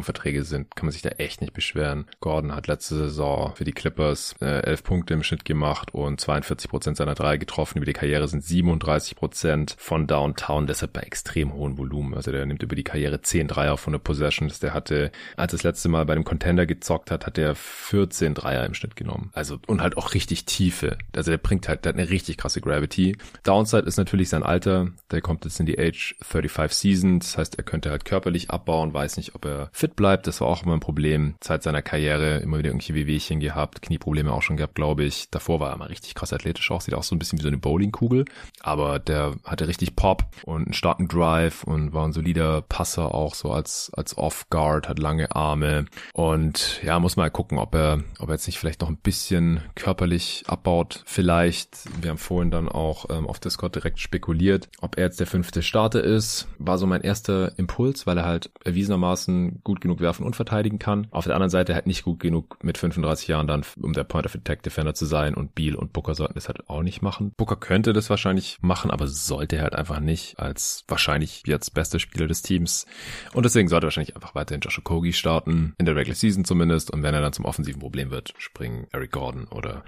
Minimumverträge 0.09 0.43
sind, 0.43 0.75
kann 0.75 0.85
man 0.85 0.91
sich 0.91 1.01
da 1.01 1.09
echt 1.09 1.41
nicht 1.41 1.53
beschweren. 1.53 2.05
Gordon 2.19 2.55
hat 2.55 2.67
letzte 2.67 2.95
Saison 2.95 3.53
für 3.55 3.63
die 3.63 3.71
Clippers 3.71 4.35
äh, 4.41 4.61
11 4.63 4.83
Punkte 4.83 5.13
im 5.13 5.23
Schnitt 5.23 5.45
gemacht 5.45 5.93
und 5.93 6.19
42 6.19 6.69
Prozent 6.69 6.97
seiner 6.97 7.15
drei 7.15 7.37
getroffen. 7.37 7.77
Über 7.77 7.85
die 7.85 7.93
Karriere 7.93 8.27
sind 8.27 8.43
37 8.43 9.15
Prozent 9.15 9.75
von 9.77 10.07
Downtown, 10.07 10.67
deshalb 10.67 10.93
bei 10.93 11.01
extrem 11.01 11.53
hohem 11.53 11.77
Volumen. 11.77 12.13
Also 12.15 12.31
der 12.31 12.45
nimmt 12.45 12.63
über 12.63 12.75
die 12.75 12.83
Karriere 12.83 13.21
10 13.21 13.47
Dreier 13.47 13.77
von 13.77 13.93
der 13.93 13.99
Possessions. 13.99 14.59
Der 14.59 14.73
hatte, 14.73 15.11
als 15.37 15.51
das 15.51 15.63
letzte 15.63 15.89
Mal 15.89 16.05
bei 16.05 16.13
einem 16.13 16.23
Contender 16.23 16.65
gezockt 16.65 17.11
hat, 17.11 17.25
hat 17.25 17.37
er 17.37 17.55
14 17.55 18.33
Dreier 18.33 18.65
im 18.65 18.73
Schnitt 18.73 18.95
genommen. 18.95 19.31
Also 19.33 19.59
und 19.67 19.81
halt 19.81 19.97
auch 19.97 20.13
richtig 20.13 20.45
Tiefe. 20.45 20.97
Also 21.15 21.31
der 21.31 21.37
bringt 21.37 21.67
halt, 21.67 21.85
der 21.85 21.93
hat 21.93 21.99
eine 21.99 22.09
richtig 22.09 22.37
krasse 22.37 22.61
Gravity. 22.61 23.17
Downside 23.43 23.85
ist 23.85 23.97
natürlich 23.97 24.29
sein 24.29 24.43
Alter. 24.43 24.87
Der 25.11 25.21
kommt 25.21 25.45
jetzt 25.45 25.59
in 25.59 25.65
die 25.65 25.79
Age 25.79 26.15
35 26.21 26.77
Season. 26.77 27.19
Das 27.19 27.37
heißt, 27.37 27.57
er 27.57 27.63
könnte 27.63 27.91
halt 27.91 28.05
körperlich 28.05 28.49
abbauen, 28.49 28.93
weiß 28.93 29.17
nicht, 29.17 29.35
ob 29.35 29.45
er 29.45 29.69
fit 29.71 29.95
bleibt. 29.99 30.27
Das 30.27 30.39
war 30.39 30.47
auch 30.47 30.63
immer 30.63 30.73
ein 30.73 30.79
Problem. 30.79 31.35
Zeit 31.41 31.61
seiner 31.61 31.81
Karriere 31.81 32.37
immer 32.37 32.57
wieder 32.57 32.69
irgendwelche 32.69 32.95
Wehwehchen 32.95 33.41
gehabt, 33.41 33.81
Knieprobleme 33.81 34.31
auch 34.31 34.41
schon 34.41 34.55
gehabt, 34.55 34.75
glaube 34.75 35.03
ich. 35.03 35.29
Davor 35.29 35.59
war 35.59 35.71
er 35.71 35.77
mal 35.77 35.89
richtig 35.89 36.15
krass 36.15 36.31
athletisch 36.31 36.71
auch. 36.71 36.79
Sieht 36.79 36.93
auch 36.93 37.03
so 37.03 37.15
ein 37.15 37.19
bisschen 37.19 37.37
wie 37.37 37.43
so 37.43 37.49
eine 37.49 37.57
Bowlingkugel. 37.57 38.23
Aber 38.61 38.97
der 38.97 39.35
hatte 39.43 39.67
richtig 39.67 39.97
Pop 39.97 40.23
und 40.45 40.63
einen 40.63 40.73
starken 40.73 41.09
Drive 41.09 41.63
und 41.65 41.91
war 41.91 42.07
ein 42.07 42.13
solider 42.13 42.61
Passer 42.61 43.13
auch 43.13 43.35
so 43.35 43.51
als, 43.51 43.91
als 43.93 44.17
Off-Guard, 44.17 44.87
hat 44.87 44.99
lange 44.99 45.35
Arme. 45.35 45.85
Und 46.13 46.81
ja, 46.81 46.97
muss 46.99 47.17
mal 47.17 47.29
gucken, 47.29 47.57
ob 47.57 47.75
er, 47.75 48.01
ob 48.19 48.29
er 48.29 48.35
jetzt 48.35 48.47
nicht 48.47 48.57
vielleicht 48.57 48.79
noch 48.79 48.89
ein 48.89 48.97
bisschen 48.97 49.59
körperlich 49.75 50.45
abbaut. 50.47 51.03
Vielleicht. 51.05 51.77
Wir 52.01 52.11
haben 52.11 52.17
vorhin 52.17 52.51
dann 52.51 52.69
auch 52.69 53.09
ähm, 53.09 53.27
auf 53.27 53.39
Discord 53.39 53.75
direkt 53.75 53.99
spekuliert, 53.99 54.69
ob 54.79 54.97
er 54.97 55.05
jetzt 55.05 55.19
der 55.19 55.27
fünfte 55.27 55.61
Starter 55.61 56.01
ist. 56.01 56.47
War 56.57 56.77
so 56.77 56.87
mein 56.87 57.01
erster 57.01 57.57
Impuls, 57.59 58.07
weil 58.07 58.17
er 58.17 58.25
halt 58.25 58.49
erwiesenermaßen 58.63 59.59
gut 59.63 59.81
genug 59.81 59.88
werfen 59.99 60.25
und 60.25 60.35
verteidigen 60.35 60.79
kann. 60.79 61.07
Auf 61.11 61.25
der 61.25 61.35
anderen 61.35 61.49
Seite 61.49 61.73
halt 61.73 61.87
nicht 61.87 62.03
gut 62.03 62.19
genug 62.19 62.63
mit 62.63 62.77
35 62.77 63.27
Jahren 63.27 63.47
dann, 63.47 63.63
um 63.81 63.93
der 63.93 64.03
Point 64.03 64.25
of 64.25 64.35
Attack 64.35 64.63
Defender 64.63 64.93
zu 64.93 65.05
sein 65.05 65.33
und 65.33 65.55
Beal 65.55 65.75
und 65.75 65.93
Booker 65.93 66.15
sollten 66.15 66.35
das 66.35 66.47
halt 66.47 66.69
auch 66.69 66.83
nicht 66.83 67.01
machen. 67.01 67.33
Booker 67.37 67.55
könnte 67.55 67.93
das 67.93 68.09
wahrscheinlich 68.09 68.57
machen, 68.61 68.91
aber 68.91 69.07
sollte 69.07 69.57
er 69.57 69.63
halt 69.63 69.75
einfach 69.75 69.99
nicht 69.99 70.39
als 70.39 70.83
wahrscheinlich 70.87 71.43
jetzt 71.45 71.73
bester 71.73 71.99
Spieler 71.99 72.27
des 72.27 72.41
Teams. 72.41 72.85
Und 73.33 73.43
deswegen 73.43 73.67
sollte 73.67 73.87
wahrscheinlich 73.87 74.15
einfach 74.15 74.35
weiterhin 74.35 74.61
Joshua 74.61 74.83
Kogi 74.83 75.13
starten, 75.13 75.73
in 75.77 75.85
der 75.85 75.95
Regular 75.95 76.15
Season 76.15 76.45
zumindest. 76.45 76.91
Und 76.91 77.03
wenn 77.03 77.13
er 77.13 77.21
dann 77.21 77.33
zum 77.33 77.45
offensiven 77.45 77.79
Problem 77.79 78.11
wird, 78.11 78.33
springen 78.37 78.87
Eric 78.91 79.11
Gordon 79.11 79.45
oder 79.45 79.83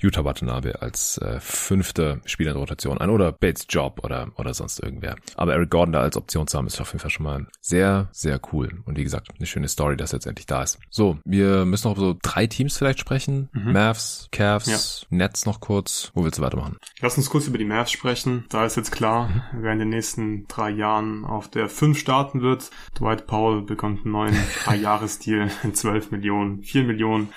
Utah 0.00 0.24
Watanabe 0.24 0.80
als 0.82 1.18
äh, 1.18 1.40
fünfter 1.40 2.20
Spieler 2.24 2.52
in 2.52 2.56
Rotation 2.56 2.98
ein 2.98 3.10
oder 3.10 3.32
Bates 3.32 3.66
Job 3.68 4.00
oder, 4.02 4.28
oder 4.36 4.54
sonst 4.54 4.80
irgendwer. 4.80 5.16
Aber 5.36 5.54
Eric 5.54 5.70
Gordon 5.70 5.92
da 5.92 6.00
als 6.00 6.16
Option 6.16 6.46
zu 6.46 6.56
haben, 6.56 6.66
ist 6.66 6.80
auf 6.80 6.88
jeden 6.88 7.00
Fall 7.00 7.10
schon 7.10 7.24
mal 7.24 7.46
sehr, 7.60 8.08
sehr 8.12 8.40
cool. 8.52 8.82
Und 8.84 8.96
wie 8.96 9.04
gesagt, 9.04 9.28
eine 9.38 9.46
schöne 9.46 9.68
Story, 9.68 9.96
dass 9.96 10.12
er 10.12 10.18
jetzt 10.18 10.26
endlich 10.26 10.46
da 10.46 10.62
ist. 10.62 10.78
So, 10.90 11.18
wir 11.24 11.64
müssen 11.64 11.88
noch 11.88 11.96
so 11.96 12.16
drei 12.22 12.46
Teams 12.46 12.76
vielleicht 12.76 13.00
sprechen. 13.00 13.48
Mhm. 13.52 13.72
Mavs, 13.72 14.28
Cavs, 14.32 15.06
ja. 15.10 15.16
Nets 15.16 15.46
noch 15.46 15.60
kurz. 15.60 16.10
Wo 16.14 16.24
willst 16.24 16.38
du 16.38 16.42
weitermachen? 16.42 16.76
Lass 17.00 17.16
uns 17.16 17.30
kurz 17.30 17.46
über 17.46 17.58
die 17.58 17.64
Mavs 17.64 17.92
sprechen. 17.92 18.44
Da 18.48 18.64
ist 18.64 18.76
jetzt 18.76 18.92
klar, 18.92 19.28
mhm. 19.28 19.42
wer 19.62 19.72
in 19.72 19.78
den 19.78 19.88
nächsten 19.90 20.46
drei 20.48 20.70
Jahren 20.70 21.24
auf 21.24 21.48
der 21.48 21.68
5 21.68 21.98
starten 21.98 22.42
wird. 22.42 22.70
Dwight 22.98 23.26
Powell 23.26 23.62
bekommt 23.62 24.04
einen 24.04 24.12
neuen 24.12 24.36
Drei-Jahres-Deal 24.64 25.50
in 25.62 25.74
12 25.74 26.10
Millionen, 26.10 26.62
4 26.62 26.84
Millionen 26.84 27.28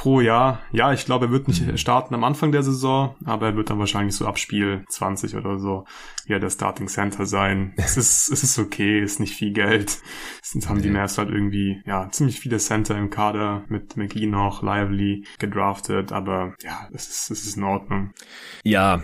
pro 0.00 0.22
Jahr. 0.22 0.62
Ja, 0.72 0.94
ich 0.94 1.04
glaube, 1.04 1.26
er 1.26 1.30
wird 1.30 1.46
nicht 1.46 1.66
mhm. 1.66 1.76
starten 1.76 2.14
am 2.14 2.24
Anfang 2.24 2.52
der 2.52 2.62
Saison, 2.62 3.16
aber 3.26 3.48
er 3.48 3.56
wird 3.56 3.68
dann 3.68 3.78
wahrscheinlich 3.78 4.16
so 4.16 4.26
ab 4.26 4.38
Spiel 4.38 4.82
20 4.88 5.36
oder 5.36 5.58
so 5.58 5.84
ja 6.26 6.38
der 6.38 6.48
Starting 6.48 6.88
Center 6.88 7.26
sein. 7.26 7.74
Es 7.76 7.98
ist, 7.98 8.28
es 8.32 8.42
ist 8.42 8.58
okay, 8.58 9.02
ist 9.02 9.20
nicht 9.20 9.34
viel 9.34 9.52
Geld. 9.52 9.98
Sonst 10.42 10.70
haben 10.70 10.80
die 10.80 10.88
Mavs 10.88 11.18
halt 11.18 11.28
irgendwie, 11.28 11.82
ja, 11.84 12.08
ziemlich 12.10 12.40
viele 12.40 12.56
Center 12.56 12.96
im 12.96 13.10
Kader 13.10 13.64
mit 13.68 13.98
McGee 13.98 14.24
noch, 14.24 14.62
Lively 14.62 15.26
gedraftet, 15.38 16.12
aber 16.12 16.54
ja, 16.62 16.88
es 16.94 17.06
ist, 17.08 17.30
es 17.30 17.44
ist 17.44 17.58
in 17.58 17.64
Ordnung. 17.64 18.14
Ja, 18.64 19.02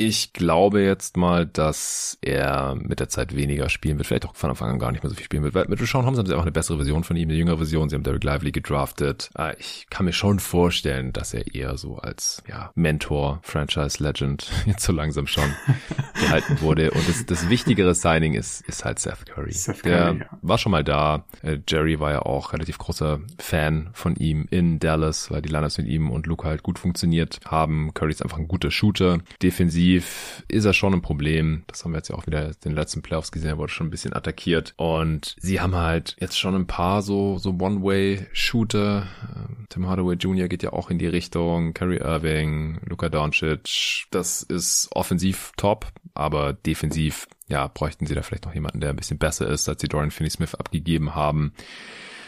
ich 0.00 0.32
glaube 0.32 0.80
jetzt 0.80 1.18
mal, 1.18 1.44
dass 1.46 2.16
er 2.22 2.74
mit 2.74 3.00
der 3.00 3.10
Zeit 3.10 3.36
weniger 3.36 3.68
spielen 3.68 3.98
wird, 3.98 4.06
vielleicht 4.06 4.26
auch 4.26 4.34
von 4.34 4.50
Anfang 4.50 4.70
an 4.70 4.78
gar 4.78 4.92
nicht 4.92 5.02
mehr 5.02 5.10
so 5.10 5.16
viel 5.16 5.26
spielen 5.26 5.42
wird, 5.42 5.54
weil 5.54 5.66
mit 5.68 5.78
Sean 5.78 6.06
Holmes 6.06 6.18
haben 6.18 6.26
sie 6.26 6.32
einfach 6.32 6.44
eine 6.44 6.52
bessere 6.52 6.78
Version 6.78 7.04
von 7.04 7.16
ihm, 7.16 7.28
eine 7.28 7.36
jüngere 7.36 7.58
Version, 7.58 7.88
sie 7.88 7.96
haben 7.96 8.02
Derek 8.02 8.24
Lively 8.24 8.50
gedraftet. 8.50 9.30
Ah, 9.34 9.52
ich 9.58 9.86
kann 9.90 10.06
mir 10.06 10.12
schon 10.12 10.38
vorstellen, 10.38 11.12
dass 11.12 11.34
er 11.34 11.54
eher 11.54 11.76
so 11.76 11.98
als 11.98 12.42
ja, 12.48 12.70
Mentor, 12.74 13.40
Franchise 13.42 14.02
Legend 14.02 14.50
jetzt 14.66 14.84
so 14.84 14.92
langsam 14.92 15.26
schon 15.26 15.44
gehalten 16.14 16.60
wurde. 16.60 16.90
Und 16.92 17.06
das, 17.06 17.26
das 17.26 17.50
wichtigere 17.50 17.94
Signing 17.94 18.34
ist, 18.34 18.62
ist 18.62 18.84
halt 18.84 18.98
Seth 18.98 19.26
Curry. 19.26 19.52
Seth 19.52 19.82
Curry 19.82 19.90
der 19.90 20.12
ja. 20.14 20.26
war 20.40 20.56
schon 20.56 20.72
mal 20.72 20.84
da. 20.84 21.24
Äh, 21.42 21.58
Jerry 21.68 22.00
war 22.00 22.10
ja 22.12 22.22
auch 22.22 22.52
relativ 22.54 22.78
großer 22.78 23.20
Fan 23.38 23.90
von 23.92 24.16
ihm 24.16 24.46
in 24.50 24.78
Dallas, 24.78 25.30
weil 25.30 25.42
die 25.42 25.50
Liners 25.50 25.76
mit 25.76 25.88
ihm 25.88 26.10
und 26.10 26.26
Luca 26.26 26.48
halt 26.48 26.62
gut 26.62 26.78
funktioniert 26.78 27.40
haben. 27.44 27.92
Curry 27.92 28.12
ist 28.12 28.22
einfach 28.22 28.38
ein 28.38 28.48
guter 28.48 28.70
Shooter. 28.70 29.18
Defensiv 29.42 30.44
ist 30.48 30.64
er 30.64 30.72
schon 30.72 30.94
ein 30.94 31.02
Problem. 31.02 31.62
Das 31.66 31.84
haben 31.84 31.92
wir 31.92 31.98
jetzt 31.98 32.08
ja 32.08 32.16
auch 32.16 32.26
wieder 32.26 32.46
in 32.46 32.54
den 32.64 32.74
letzten 32.74 33.02
Playoffs 33.02 33.32
gesehen, 33.32 33.50
er 33.50 33.58
wurde 33.58 33.72
schon 33.72 33.88
ein 33.88 33.90
bisschen 33.90 34.14
attackiert. 34.14 34.74
Und 34.76 35.36
sie 35.40 35.60
haben 35.60 35.74
halt 35.74 36.16
jetzt 36.20 36.38
schon 36.38 36.54
ein 36.54 36.66
paar 36.66 37.02
so, 37.02 37.38
so 37.38 37.50
One-Way-Shooter. 37.50 39.06
Ähm, 39.34 39.66
Tim 39.68 39.86
Hardaway 39.88 40.16
Jr. 40.16 40.48
geht 40.48 40.62
ja 40.62 40.72
auch 40.72 40.90
in 40.90 40.98
die 40.98 41.06
Richtung. 41.06 41.74
Kerry 41.74 41.96
Irving, 41.96 42.80
Luka 42.86 43.08
Doncic. 43.08 44.06
Das 44.10 44.42
ist 44.42 44.88
offensiv 44.92 45.52
top, 45.56 45.86
aber 46.14 46.52
defensiv, 46.52 47.28
ja, 47.48 47.66
bräuchten 47.68 48.06
sie 48.06 48.14
da 48.14 48.22
vielleicht 48.22 48.46
noch 48.46 48.54
jemanden, 48.54 48.80
der 48.80 48.90
ein 48.90 48.96
bisschen 48.96 49.18
besser 49.18 49.48
ist, 49.48 49.68
als 49.68 49.80
sie 49.80 49.88
Dorian 49.88 50.10
Finney-Smith 50.10 50.54
abgegeben 50.54 51.14
haben 51.14 51.52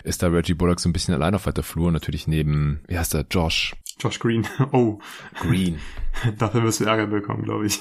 ist 0.04 0.20
da 0.20 0.26
Reggie 0.26 0.54
Bullock 0.54 0.80
so 0.80 0.88
ein 0.88 0.92
bisschen 0.92 1.14
allein 1.14 1.36
auf 1.36 1.46
weiter 1.46 1.62
Flur, 1.62 1.92
natürlich 1.92 2.26
neben, 2.26 2.80
wie 2.88 2.98
heißt 2.98 3.14
der, 3.14 3.24
Josh, 3.30 3.76
Josh 4.02 4.18
Green. 4.18 4.46
Oh. 4.72 4.98
Green. 5.40 5.78
Dafür 6.38 6.62
wirst 6.64 6.80
du 6.80 6.84
Ärger 6.84 7.06
bekommen, 7.06 7.42
glaube 7.44 7.66
ich. 7.66 7.80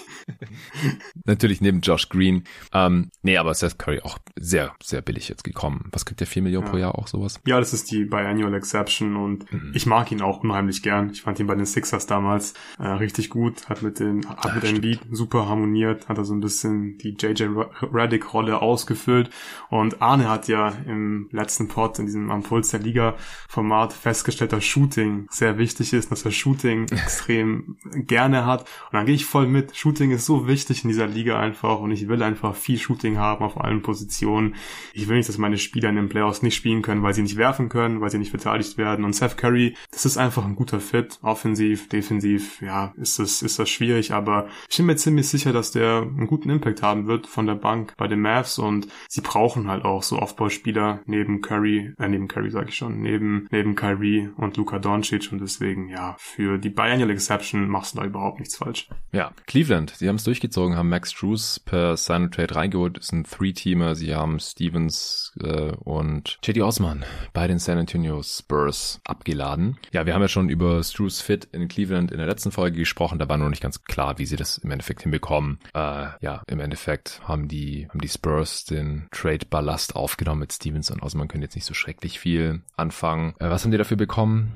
Natürlich 1.26 1.62
neben 1.62 1.82
Josh 1.82 2.10
Green. 2.10 2.44
Ähm, 2.74 3.12
nee, 3.24 3.38
aber 3.38 3.54
Seth 3.54 3.80
Curry 3.80 4.02
auch 4.02 4.20
sehr, 4.40 4.74
sehr 4.82 5.02
billig 5.02 5.28
jetzt 5.30 5.44
gekommen. 5.44 5.90
Was 5.92 6.06
kriegt 6.06 6.20
der 6.20 6.28
4 6.28 6.44
Millionen 6.44 6.66
ja. 6.66 6.72
pro 6.72 6.78
Jahr 6.78 6.98
auch 6.98 7.08
sowas? 7.08 7.40
Ja, 7.46 7.60
das 7.60 7.74
ist 7.74 7.92
die 7.92 8.06
Biannual 8.06 8.54
Exception 8.54 9.16
und 9.16 9.52
mhm. 9.52 9.72
ich 9.74 9.86
mag 9.86 10.12
ihn 10.12 10.22
auch 10.22 10.44
unheimlich 10.44 10.84
gern. 10.84 11.10
Ich 11.10 11.24
fand 11.24 11.40
ihn 11.40 11.48
bei 11.48 11.56
den 11.56 11.66
Sixers 11.66 12.06
damals 12.06 12.54
äh, 12.80 12.88
richtig 12.88 13.30
gut. 13.30 13.68
Hat 13.70 13.82
mit 13.82 14.00
den, 14.00 14.28
hat 14.30 14.46
ja, 14.46 14.54
mit 14.54 14.64
dem 14.64 14.82
Beat 14.82 15.00
super 15.12 15.48
harmoniert. 15.48 16.08
Hat 16.08 16.18
er 16.18 16.26
so 16.26 16.34
ein 16.34 16.42
bisschen 16.42 16.98
die 17.00 17.16
JJ 17.20 17.48
Redick 17.82 18.34
Rolle 18.34 18.62
ausgefüllt. 18.62 19.30
Und 19.70 20.02
Arne 20.02 20.30
hat 20.30 20.48
ja 20.48 20.70
im 20.86 21.30
letzten 21.32 21.68
Pod 21.68 21.98
in 22.00 22.06
diesem 22.06 22.32
Am 22.32 22.44
Puls 22.44 22.70
der 22.70 22.80
Liga 22.80 23.16
Format 23.50 23.92
festgestellt, 23.94 24.54
dass 24.54 24.64
Shooting 24.64 25.28
sehr 25.30 25.58
wichtig 25.58 25.94
ist 25.94 26.12
dass 26.12 26.26
er 26.26 26.32
Shooting 26.32 26.84
extrem 26.92 27.78
gerne 27.92 28.21
hat. 28.30 28.62
Und 28.62 28.94
dann 28.94 29.06
gehe 29.06 29.16
ich 29.16 29.26
voll 29.26 29.48
mit. 29.48 29.76
Shooting 29.76 30.12
ist 30.12 30.26
so 30.26 30.48
wichtig 30.48 30.84
in 30.84 30.90
dieser 30.90 31.08
Liga 31.08 31.40
einfach 31.40 31.80
und 31.80 31.92
ich 31.92 32.08
will 32.08 32.24
einfach 32.24 32.56
viel 32.56 32.78
Shooting 32.78 33.18
haben 33.18 33.44
auf 33.44 33.60
allen 33.60 33.82
Positionen. 33.82 34.56
Ich 34.94 35.08
will 35.08 35.18
nicht, 35.18 35.30
dass 35.30 35.38
meine 35.38 35.58
Spieler 35.58 35.90
in 35.90 35.96
den 35.96 36.10
Playoffs 36.10 36.42
nicht 36.42 36.56
spielen 36.56 36.82
können, 36.82 37.04
weil 37.04 37.14
sie 37.14 37.22
nicht 37.22 37.38
werfen 37.38 37.70
können, 37.70 38.02
weil 38.02 38.10
sie 38.10 38.18
nicht 38.18 38.32
verteidigt 38.32 38.78
werden. 38.78 39.06
Und 39.06 39.14
Seth 39.14 39.38
Curry, 39.38 39.76
das 39.92 40.06
ist 40.06 40.18
einfach 40.18 40.46
ein 40.46 40.56
guter 40.56 40.80
Fit. 40.80 41.20
Offensiv, 41.22 41.90
defensiv, 41.90 42.62
ja, 42.62 42.94
ist 42.98 43.20
das, 43.20 43.42
ist 43.42 43.60
das 43.60 43.70
schwierig, 43.70 44.14
aber 44.14 44.48
ich 44.70 44.78
bin 44.78 44.86
mir 44.86 44.96
ziemlich 44.96 45.28
sicher, 45.28 45.54
dass 45.54 45.72
der 45.72 46.02
einen 46.02 46.28
guten 46.28 46.50
Impact 46.50 46.82
haben 46.82 47.08
wird 47.08 47.28
von 47.28 47.48
der 47.48 47.56
Bank 47.56 47.94
bei 47.98 48.08
den 48.08 48.22
Mavs 48.22 48.60
und 48.60 48.88
sie 49.08 49.22
brauchen 49.22 49.68
halt 49.68 49.86
auch 49.86 50.04
so 50.04 50.18
Aufbauspieler 50.20 51.02
neben 51.06 51.42
Curry, 51.42 51.94
äh, 51.98 52.08
neben 52.08 52.28
Curry 52.28 52.52
sage 52.52 52.70
ich 52.70 52.76
schon, 52.76 53.02
neben, 53.02 53.48
neben 53.52 53.76
Kyrie 53.76 54.30
und 54.38 54.58
Luka 54.58 54.80
Doncic 54.80 55.32
und 55.32 55.42
deswegen, 55.42 55.90
ja, 55.90 56.16
für 56.20 56.58
die 56.58 56.70
Biennial 56.70 57.10
Exception 57.10 57.68
machst 57.68 57.94
du 57.94 58.00
da 58.00 58.06
überhaupt 58.12 58.40
nichts 58.40 58.58
falsch. 58.58 58.90
Ja, 59.12 59.32
Cleveland, 59.48 59.92
sie 59.96 60.08
haben 60.08 60.16
es 60.16 60.24
durchgezogen, 60.24 60.78
haben 60.78 60.90
Max 60.90 61.14
Drews 61.14 61.60
per 61.60 61.98
Sign 61.98 62.32
Trade 62.32 62.56
reingeholt, 62.56 62.98
ist 62.98 63.12
ein 63.12 63.24
Three-Teamer, 63.24 63.96
sie 63.96 64.16
haben 64.16 64.40
Stevens 64.40 65.34
äh, 65.42 65.72
und 65.72 66.38
JD 66.44 66.62
Osman 66.62 67.06
bei 67.34 67.48
den 67.48 67.60
San 67.60 67.78
Antonio 67.78 68.22
Spurs 68.24 69.02
abgeladen. 69.06 69.78
Ja, 69.92 70.06
wir 70.06 70.14
haben 70.14 70.22
ja 70.22 70.28
schon 70.28 70.50
über 70.50 70.82
Drews 70.82 71.22
Fit 71.22 71.46
in 71.46 71.68
Cleveland 71.68 72.12
in 72.12 72.18
der 72.18 72.28
letzten 72.28 72.52
Folge 72.52 72.78
gesprochen, 72.78 73.20
da 73.20 73.28
war 73.28 73.38
noch 73.38 73.50
nicht 73.50 73.64
ganz 73.64 73.84
klar, 73.84 74.18
wie 74.18 74.26
sie 74.26 74.36
das 74.36 74.58
im 74.60 74.72
Endeffekt 74.72 75.02
hinbekommen. 75.02 75.60
Äh, 75.74 76.08
ja, 76.22 76.44
im 76.48 76.60
Endeffekt 76.60 77.22
haben 77.24 77.48
die, 77.48 77.88
haben 77.90 78.02
die 78.02 78.10
Spurs 78.10 78.66
den 78.66 79.08
Trade-Ballast 79.12 79.96
aufgenommen 79.96 80.42
mit 80.42 80.54
Stevens 80.54 80.92
und 80.92 81.02
Osman 81.02 81.28
können 81.28 81.44
jetzt 81.44 81.56
nicht 81.56 81.66
so 81.66 81.74
schrecklich 81.74 82.20
viel 82.20 82.62
anfangen. 82.76 83.34
Äh, 83.40 83.50
was 83.50 83.64
haben 83.64 83.72
die 83.72 83.78
dafür 83.78 83.98
bekommen? 83.98 84.54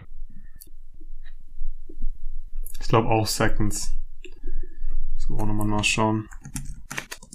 Ich 2.81 2.87
glaube 2.87 3.09
auch 3.09 3.27
Seconds. 3.27 3.93
So 5.17 5.35
auch 5.37 5.45
nochmal 5.45 5.67
nachschauen. 5.67 6.27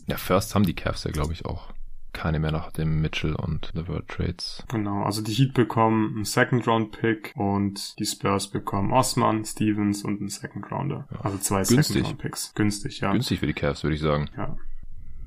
Ja, 0.07 0.17
First 0.17 0.55
haben 0.55 0.65
die 0.65 0.75
Cavs 0.75 1.05
ja, 1.05 1.11
glaube 1.11 1.33
ich, 1.33 1.45
auch. 1.45 1.73
keine 2.13 2.39
mehr 2.41 2.53
nach 2.53 2.73
dem 2.73 3.01
Mitchell 3.01 3.35
und 3.35 3.71
Levert 3.75 4.09
Trades. 4.09 4.65
Genau, 4.69 5.05
also 5.05 5.23
die 5.23 5.33
Heat 5.33 5.55
bekommen 5.55 6.15
einen 6.17 6.25
Second 6.25 6.67
Round 6.67 6.93
Pick 6.93 7.33
und 7.37 7.99
die 7.99 8.05
Spurs 8.05 8.49
bekommen 8.49 8.93
Osman, 8.93 9.45
Stevens 9.45 10.05
und 10.05 10.21
einen 10.21 10.29
Second 10.29 10.71
Rounder. 10.71 11.07
Ja. 11.11 11.21
Also 11.21 11.39
zwei 11.39 11.63
Günstig. 11.63 11.87
Second 11.87 12.07
Round 12.07 12.19
Picks. 12.19 12.55
Günstig, 12.55 13.01
ja. 13.01 13.13
Günstig 13.13 13.41
für 13.41 13.47
die 13.47 13.55
Cavs, 13.55 13.83
würde 13.85 13.97
ich 13.97 14.03
sagen. 14.03 14.29
Ja. 14.37 14.57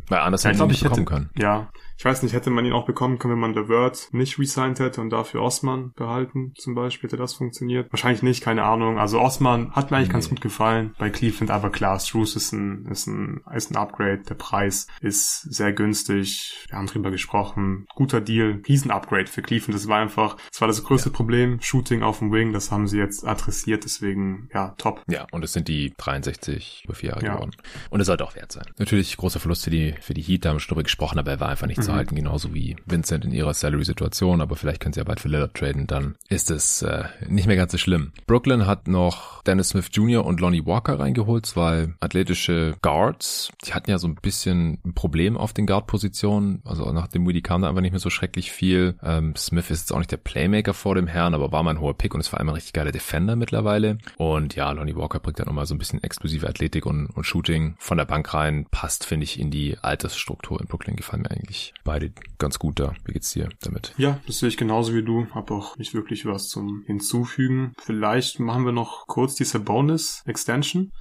Weil 0.08 0.20
anders 0.20 0.44
ja, 0.44 0.50
hätten 0.50 0.60
sie 0.60 0.68
nicht 0.68 0.84
bekommen 0.84 1.06
können. 1.06 1.30
Ja, 1.38 1.70
ich 1.98 2.06
weiß 2.06 2.24
nicht, 2.24 2.34
hätte 2.34 2.50
man 2.50 2.66
ihn 2.66 2.74
auch 2.74 2.86
bekommen 2.86 3.20
können, 3.20 3.34
wenn 3.34 3.40
man 3.40 3.54
The 3.54 3.70
Word 3.70 4.10
nicht 4.12 4.40
resigned 4.40 4.80
hätte 4.80 5.02
und 5.02 5.10
dafür 5.10 5.42
Osman 5.42 5.94
behalten, 5.96 6.54
zum 6.58 6.76
Beispiel, 6.76 7.08
hätte 7.08 7.18
das 7.18 7.34
funktioniert? 7.34 7.92
Wahrscheinlich 7.92 8.24
nicht, 8.24 8.44
keine 8.44 8.64
Ahnung. 8.64 9.00
Also 9.00 9.22
Osman 9.22 9.72
hat 9.72 9.92
mir 9.92 9.98
eigentlich 9.98 10.10
nee. 10.10 10.14
ganz 10.14 10.30
gut 10.30 10.42
gefallen 10.42 10.96
bei 10.98 11.10
Cleveland, 11.10 11.52
aber 11.52 11.70
klar, 11.70 12.00
Struce 12.00 12.36
ist 12.36 12.52
ein, 12.52 12.88
ist 12.88 13.08
ein, 13.08 13.42
ist 13.56 13.72
ein 13.72 13.78
Upgrade. 13.78 14.24
Der 14.28 14.36
Preis 14.36 14.88
ist 15.02 15.42
sehr 15.44 15.72
günstig. 15.72 16.66
Wir 16.68 16.78
haben 16.78 16.88
drüber 16.88 17.12
gesprochen. 17.12 17.86
Guter 17.96 18.22
Deal. 18.22 18.62
Riesen-Upgrade 18.68 19.28
für 19.28 19.42
Cleveland. 19.42 19.76
Das 19.76 19.88
war 19.88 20.00
einfach, 20.00 20.36
das 20.50 20.62
war 20.62 20.68
das 20.68 20.84
größte 20.84 21.10
ja. 21.10 21.16
Problem. 21.16 21.62
Shooting 21.62 22.04
auf 22.04 22.20
dem 22.20 22.32
Wing, 22.32 22.54
das 22.54 22.72
haben 22.72 22.88
sie 22.88 22.98
jetzt 22.98 23.26
adressiert, 23.26 23.86
deswegen, 23.86 24.50
ja, 24.54 24.74
top. 24.78 25.04
Ja, 25.08 25.26
und 25.32 25.44
es 25.44 25.54
sind 25.54 25.68
die 25.68 25.94
63 25.98 26.84
über 26.86 26.96
vier 26.96 27.12
Jahre 27.12 27.26
ja. 27.26 27.34
geworden. 27.36 27.52
Und 27.90 28.02
es 28.02 28.08
sollte 28.08 28.26
auch 28.26 28.36
wert 28.36 28.52
sein. 28.52 28.66
Natürlich 28.78 29.16
großer 29.16 29.40
Verlust 29.40 29.64
für 29.64 29.70
die, 29.70 29.93
für 30.02 30.14
die 30.14 30.22
Heat, 30.22 30.46
da 30.46 30.50
haben 30.50 30.58
wir 30.58 30.60
schon 30.60 30.70
drüber 30.70 30.84
gesprochen, 30.84 31.20
aber 31.20 31.32
er 31.32 31.40
war 31.40 31.50
einfach 31.50 31.68
nicht 31.68 31.78
mhm. 31.78 31.84
zu 31.84 31.94
halten, 31.94 32.16
genauso 32.16 32.54
wie 32.54 32.76
Vincent 32.86 33.26
in 33.26 33.32
ihrer 33.32 33.54
Salary-Situation, 33.54 34.42
aber 34.42 34.56
vielleicht 34.56 34.82
können 34.82 34.94
sie 34.94 35.00
ja 35.00 35.04
bald 35.04 35.20
für 35.20 35.30
Lillard 35.30 35.54
traden, 35.54 35.88
dann 35.88 36.16
ist 36.30 36.52
es 36.52 36.82
äh, 36.82 37.06
nicht 37.28 37.48
mehr 37.48 37.56
ganz 37.56 37.72
so 37.72 37.78
schlimm. 37.78 38.12
Brooklyn 38.28 38.66
hat 38.66 38.88
noch 38.88 39.44
Dennis 39.44 39.70
Smith 39.70 39.90
Jr. 39.92 40.26
und 40.26 40.40
Lonnie 40.40 40.66
Walker 40.66 41.00
reingeholt, 41.00 41.46
zwei 41.46 41.94
athletische 42.00 42.76
Guards. 42.82 43.50
Die 43.66 43.74
hatten 43.74 43.90
ja 43.90 43.98
so 43.98 44.08
ein 44.08 44.16
bisschen 44.16 44.80
ein 44.86 44.94
Problem 44.94 45.38
auf 45.38 45.54
den 45.54 45.66
Guard-Positionen, 45.66 46.62
also 46.66 46.92
nach 46.92 47.08
dem 47.08 47.24
Moody 47.24 47.42
kam 47.42 47.62
da 47.62 47.70
einfach 47.70 47.82
nicht 47.82 47.92
mehr 47.92 48.00
so 48.00 48.10
schrecklich 48.10 48.52
viel. 48.52 48.96
Ähm, 49.04 49.36
Smith 49.36 49.70
ist 49.70 49.82
jetzt 49.82 49.94
auch 49.94 50.00
nicht 50.00 50.12
der 50.12 50.18
Playmaker 50.18 50.74
vor 50.74 50.96
dem 50.96 51.08
Herrn, 51.08 51.34
aber 51.34 51.52
war 51.52 51.64
mal 51.64 51.72
ein 51.72 51.80
hoher 51.80 51.98
Pick 51.98 52.14
und 52.14 52.22
es 52.22 52.32
war 52.32 52.40
einmal 52.40 52.54
ein 52.54 52.56
richtig 52.56 52.74
geiler 52.74 52.92
Defender 52.92 53.36
mittlerweile. 53.36 53.98
Und 54.18 54.56
ja, 54.56 54.72
Lonnie 54.72 54.96
Walker 54.96 55.20
bringt 55.20 55.40
dann 55.40 55.48
nochmal 55.48 55.66
so 55.66 55.76
ein 55.76 55.78
bisschen 55.78 56.04
explosive 56.04 56.48
Athletik 56.48 56.86
und, 56.86 57.08
und 57.08 57.26
Shooting 57.26 57.76
von 57.78 57.98
der 57.98 58.06
Bank 58.06 58.34
rein. 58.34 58.66
Passt, 58.72 59.06
finde 59.06 59.26
ich, 59.26 59.40
in 59.40 59.52
die 59.52 59.78
Altersstruktur 59.84 60.60
in 60.60 60.68
Brooklyn. 60.68 60.96
Gefallen 60.96 61.24
mir 61.24 61.32
eigentlich 61.32 61.74
beide 61.84 62.12
ganz 62.38 62.60
gut 62.60 62.80
da. 62.80 62.94
Wie 63.06 63.14
geht's 63.14 63.32
dir 63.32 63.50
damit? 63.62 63.94
Ja, 63.98 64.20
das 64.28 64.40
sehe 64.40 64.50
ich 64.50 64.58
genauso 64.58 64.94
wie 64.94 65.04
du. 65.04 65.28
Hab 65.32 65.52
auch 65.52 65.78
nicht 65.78 65.94
wirklich 65.94 66.26
was 66.26 66.50
zum 66.50 66.84
Hinzufügen. 66.86 67.74
Vielleicht 67.80 68.40
machen 68.40 68.66
wir 68.66 68.72
noch 68.72 69.08
kurz 69.08 69.36
die 69.36 69.46
Sabonis 69.46 70.24
Extension. 70.26 70.92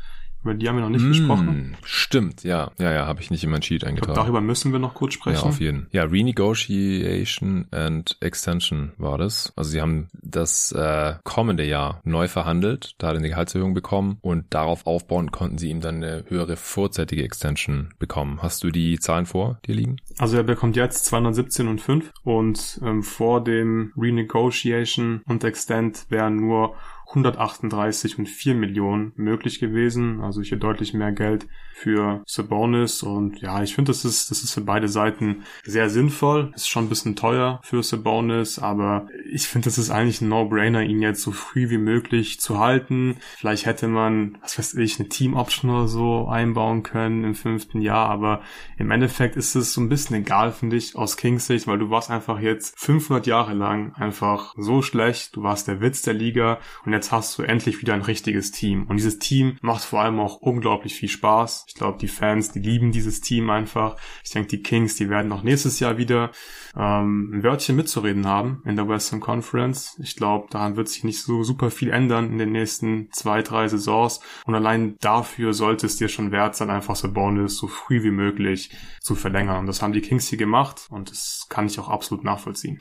Über 0.43 0.55
die 0.55 0.69
haben 0.69 0.77
wir 0.77 0.82
noch 0.82 0.90
nicht 0.90 1.05
mm, 1.05 1.09
gesprochen. 1.09 1.77
Stimmt, 1.85 2.43
ja. 2.43 2.73
Ja, 2.78 2.93
ja, 2.93 3.06
habe 3.06 3.20
ich 3.20 3.31
nicht 3.31 3.44
in 3.44 3.51
mein 3.51 3.62
Sheet 3.62 3.85
eingetragen. 3.85 4.14
Glaub, 4.14 4.24
darüber 4.24 4.40
müssen 4.40 4.73
wir 4.73 4.81
noch 4.81 4.94
kurz 4.94 5.14
sprechen. 5.14 5.36
Ja, 5.36 5.48
auf 5.48 5.60
jeden. 5.60 5.86
Ja, 5.93 6.05
Renegotiation 6.05 7.66
and 7.70 8.16
Extension 8.20 8.93
war 8.98 9.19
das. 9.19 9.52
Also 9.55 9.70
sie 9.70 9.81
haben 9.81 10.09
das 10.12 10.73
äh, 10.73 11.14
kommende 11.23 11.64
Jahr 11.64 12.01
neu 12.05 12.27
verhandelt, 12.27 12.94
da 12.98 13.09
hat 13.09 13.14
er 13.14 13.19
eine 13.19 13.28
Gehaltserhöhung 13.28 13.74
bekommen 13.74 14.19
und 14.20 14.47
darauf 14.51 14.86
aufbauen 14.86 15.31
konnten 15.31 15.59
sie 15.59 15.70
ihm 15.70 15.81
dann 15.81 15.97
eine 15.97 16.24
höhere 16.28 16.56
vorzeitige 16.56 17.23
Extension 17.23 17.94
bekommen. 17.98 18.43
Hast 18.43 18.64
du 18.64 18.70
die 18.70 18.98
Zahlen 18.98 19.27
vor 19.27 19.60
dir 19.66 19.74
liegen? 19.74 19.97
Also 20.19 20.36
er 20.36 20.43
bekommt 20.43 20.77
jetzt 20.77 21.05
217 21.05 21.69
und 21.69 21.81
5 21.81 22.12
und 22.24 22.81
ähm, 22.85 23.02
vor 23.02 23.44
dem 23.44 23.93
Renegotiation 23.97 25.23
und 25.27 25.44
Extend 25.44 26.06
wären 26.09 26.36
nur 26.36 26.74
138 27.12 28.18
und 28.18 28.26
4 28.28 28.55
Millionen 28.55 29.12
möglich 29.16 29.60
gewesen. 29.60 30.20
Also 30.20 30.43
hier 30.43 30.59
deutlich 30.59 30.94
mehr 30.94 31.12
Geld 31.12 31.47
für 31.74 32.22
Sabonis 32.26 33.02
und 33.02 33.40
ja, 33.40 33.62
ich 33.62 33.74
finde, 33.74 33.90
das 33.90 34.05
ist, 34.05 34.30
das 34.30 34.43
ist 34.43 34.55
für 34.55 34.60
beide 34.60 34.89
Seiten 34.89 35.43
sehr 35.64 35.90
sinnvoll. 35.90 36.52
Ist 36.55 36.68
schon 36.68 36.84
ein 36.84 36.89
bisschen 36.89 37.16
teuer 37.16 37.60
für 37.64 37.82
Sabonis, 37.82 38.59
aber 38.59 39.09
ich 39.30 39.48
finde, 39.48 39.66
das 39.66 39.78
ist 39.78 39.90
eigentlich 39.90 40.20
ein 40.20 40.28
No-Brainer, 40.28 40.82
ihn 40.82 41.02
jetzt 41.02 41.22
so 41.22 41.32
früh 41.32 41.70
wie 41.70 41.78
möglich 41.78 42.40
zu 42.40 42.59
halten. 42.59 43.16
Vielleicht 43.36 43.66
hätte 43.66 43.89
man, 43.89 44.39
was 44.43 44.59
weiß 44.59 44.74
ich, 44.74 45.01
eine 45.01 45.09
Team-Option 45.09 45.70
oder 45.70 45.89
so 45.89 46.28
einbauen 46.28 46.82
können 46.82 47.24
im 47.24 47.34
fünften 47.34 47.80
Jahr, 47.80 48.09
aber 48.09 48.43
im 48.78 48.90
Endeffekt 48.90 49.36
ist 49.36 49.55
es 49.55 49.72
so 49.72 49.80
ein 49.80 49.89
bisschen 49.89 50.16
egal, 50.16 50.52
finde 50.52 50.76
ich, 50.76 50.94
aus 50.94 51.16
Kings 51.16 51.47
Sicht, 51.47 51.66
weil 51.66 51.78
du 51.78 51.90
warst 51.90 52.10
einfach 52.10 52.39
jetzt 52.40 52.78
500 52.78 53.26
Jahre 53.26 53.55
lang 53.55 53.93
einfach 53.94 54.55
so 54.56 54.82
schlecht, 54.82 55.36
du 55.36 55.43
warst 55.43 55.68
der 55.68 55.80
Witz 55.80 56.02
der 56.02 56.14
Liga 56.14 56.59
und 56.84 56.93
jetzt 56.93 57.02
hast 57.11 57.37
du 57.39 57.43
endlich 57.43 57.81
wieder 57.81 57.95
ein 57.95 58.03
richtiges 58.03 58.53
Team. 58.53 58.87
Und 58.87 58.97
dieses 58.97 59.19
Team 59.19 59.57
macht 59.62 59.83
vor 59.83 60.03
allem 60.03 60.20
auch 60.20 60.37
unglaublich 60.37 60.95
viel 60.95 61.09
Spaß. 61.09 61.65
Ich 61.69 61.74
glaube, 61.74 61.99
die 61.99 62.09
Fans, 62.09 62.53
die 62.53 62.61
lieben 62.61 62.93
dieses 62.93 63.20
Team 63.20 63.51
einfach. 63.51 63.97
Ich 64.24 64.31
denke, 64.31 64.49
die 64.49 64.62
Kings, 64.62 64.95
die 64.95 65.11
werden 65.11 65.33
auch 65.33 65.43
nächstes 65.43 65.81
Jahr 65.81 65.97
wieder 65.97 66.31
ähm, 66.77 67.33
ein 67.35 67.43
Wörtchen 67.43 67.77
mitzureden 67.77 68.27
haben 68.27 68.62
in 68.65 68.77
der 68.77 68.89
Western 68.89 69.20
Conference. 69.20 69.99
Ich 70.03 70.16
glaube, 70.16 70.49
daran 70.51 70.77
wird 70.77 70.89
sich 70.89 71.03
nicht 71.03 71.23
so 71.23 71.43
super 71.43 71.70
viel 71.70 71.91
ändern 71.91 72.31
in 72.31 72.39
den 72.39 72.53
nächsten 72.53 73.09
zwei, 73.12 73.43
drei 73.43 73.66
Saisons. 73.69 74.20
Und 74.45 74.55
allein 74.55 74.97
dafür 75.01 75.55
sollte 75.55 75.87
es 75.87 75.97
dir 75.97 76.09
schon 76.09 76.31
wert 76.31 76.55
sein, 76.55 76.70
einfach 76.70 76.97
so 76.97 77.12
Bonus 77.12 77.57
so 77.57 77.66
früh 77.66 78.03
wie 78.03 78.11
möglich 78.11 78.70
zu 79.01 79.15
verlängern. 79.15 79.59
Und 79.59 79.66
das 79.66 79.83
haben 79.83 79.93
die 79.93 80.01
Kings 80.03 80.29
hier 80.29 80.39
gemacht 80.39 80.87
und 80.91 81.11
das 81.11 81.47
kann 81.49 81.66
ich 81.66 81.79
auch 81.79 81.89
absolut 81.89 82.24
nachvollziehen. 82.24 82.81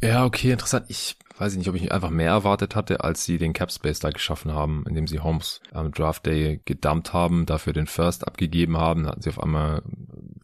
Ja, 0.00 0.26
okay, 0.26 0.52
interessant. 0.52 0.86
Ich 0.88 1.16
weiß 1.36 1.52
ich 1.52 1.58
nicht, 1.58 1.68
ob 1.68 1.74
ich 1.74 1.92
einfach 1.92 2.10
mehr 2.10 2.30
erwartet 2.30 2.76
hatte, 2.76 3.02
als 3.02 3.24
sie 3.24 3.38
den 3.38 3.52
Cap 3.52 3.72
Space 3.72 3.98
da 3.98 4.10
geschaffen 4.10 4.52
haben, 4.52 4.84
indem 4.88 5.06
sie 5.06 5.20
Holmes 5.20 5.60
am 5.72 5.90
Draft 5.92 6.26
Day 6.26 6.60
gedumpt 6.64 7.12
haben, 7.12 7.46
dafür 7.46 7.72
den 7.72 7.86
First 7.86 8.26
abgegeben 8.26 8.76
haben, 8.76 9.04
da 9.04 9.10
hatten 9.10 9.22
sie 9.22 9.30
auf 9.30 9.42
einmal 9.42 9.82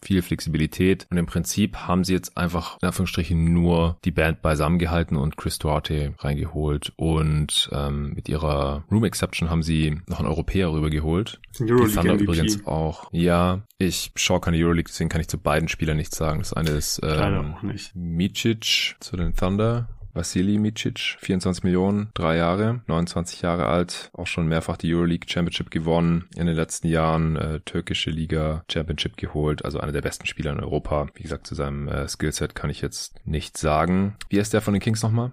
viel 0.03 0.23
Flexibilität 0.23 1.07
und 1.11 1.19
im 1.19 1.27
Prinzip 1.27 1.77
haben 1.77 2.05
sie 2.05 2.15
jetzt 2.15 2.37
einfach 2.37 2.79
in 2.81 2.87
Anführungsstrichen 2.89 3.53
nur 3.53 3.99
die 4.05 4.11
Band 4.11 4.43
beisammengehalten 4.43 5.17
und 5.17 5.37
Chris 5.37 5.59
Duarte 5.59 6.15
reingeholt 6.19 6.93
und 6.97 7.69
ähm, 7.73 8.15
mit 8.15 8.29
ihrer 8.29 8.85
Room 8.91 9.05
Exception 9.05 9.51
haben 9.51 9.63
sie 9.63 10.01
noch 10.07 10.21
einen 10.21 10.29
Europäer 10.29 10.73
rübergeholt. 10.73 11.41
Die 11.59 11.67
Thunder 11.67 12.15
MVP. 12.15 12.25
übrigens 12.25 12.67
auch. 12.67 13.09
Ja, 13.13 13.63
ich 13.79 14.13
schaue 14.17 14.41
keine 14.41 14.57
Euroleague, 14.57 14.89
deswegen 14.89 15.11
kann 15.11 15.21
ich 15.21 15.29
zu 15.29 15.39
beiden 15.39 15.69
Spielern 15.69 15.99
nichts 15.99 16.17
sagen. 16.17 16.39
Das 16.39 16.53
eine 16.53 16.71
ist 16.71 17.01
ähm, 17.03 17.55
Micic 17.95 18.97
zu 19.01 19.17
den 19.17 19.35
Thunder 19.35 19.89
Vasili 20.13 20.59
Micic, 20.59 21.17
24 21.21 21.65
Millionen, 21.65 22.11
drei 22.15 22.37
Jahre, 22.37 22.83
29 22.87 23.43
Jahre 23.43 23.67
alt, 23.67 24.11
auch 24.13 24.27
schon 24.27 24.47
mehrfach 24.47 24.77
die 24.77 24.93
Euroleague 24.95 25.29
Championship 25.29 25.71
gewonnen, 25.71 26.29
in 26.37 26.47
den 26.47 26.57
letzten 26.57 26.89
Jahren 26.89 27.37
äh, 27.37 27.61
türkische 27.61 28.11
Liga 28.11 28.65
Championship 28.71 29.17
geholt, 29.17 29.65
also 29.65 29.81
einer 29.81 29.93
der 29.93 30.03
besten 30.03 30.27
Spieler 30.27 30.53
in 30.53 30.61
Europa. 30.61 31.07
Wie 31.15 31.23
gesagt, 31.23 31.47
zu 31.47 31.55
seinem 31.55 31.89
äh, 31.89 32.09
Skillset 32.09 32.55
kann 32.55 32.71
ich 32.71 32.81
jetzt 32.81 33.21
nichts 33.25 33.61
sagen. 33.61 34.17
Wie 34.29 34.39
ist 34.39 34.53
der 34.53 34.61
von 34.61 34.75
den 34.75 34.81
Kings 34.81 35.03
nochmal? 35.03 35.33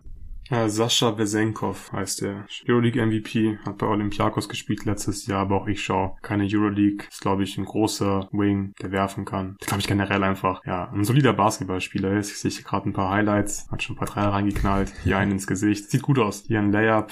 Ja, 0.50 0.70
Sascha 0.70 1.18
Vesenkov 1.18 1.92
heißt 1.92 2.22
der. 2.22 2.46
Euroleague 2.68 3.06
MVP, 3.06 3.58
hat 3.66 3.78
bei 3.78 3.88
Olympiakos 3.88 4.48
gespielt 4.48 4.86
letztes 4.86 5.28
Jahr, 5.28 5.42
aber 5.42 5.62
auch 5.62 5.68
ich 5.68 5.84
schaue 5.84 6.16
keine 6.22 6.48
Euroleague. 6.50 7.06
Ist, 7.10 7.22
glaube 7.22 7.44
ich, 7.44 7.58
ein 7.58 7.66
großer 7.66 8.30
Wing, 8.32 8.74
der 8.82 8.92
werfen 8.92 9.26
kann. 9.26 9.58
Glaube 9.60 9.82
ich, 9.82 9.88
generell 9.88 10.24
einfach, 10.24 10.66
ja, 10.66 10.90
ein 10.92 11.04
solider 11.04 11.34
Basketballspieler 11.34 12.14
ist. 12.18 12.32
Ich 12.32 12.56
sehe 12.56 12.64
gerade 12.64 12.90
ein 12.90 12.94
paar 12.94 13.10
Highlights, 13.10 13.68
hat 13.70 13.84
schon 13.84 13.96
ein 13.96 14.00
paar 14.00 14.08
Dreier 14.08 14.30
reingeknallt, 14.30 14.94
hier 15.04 15.18
einen 15.18 15.34
ins 15.34 15.48
Gesicht. 15.48 15.92
Sieht 15.92 16.02
gut 16.02 16.20
aus. 16.20 16.44
Hier 16.48 16.60
ein 16.60 16.72
Layup. 16.72 17.12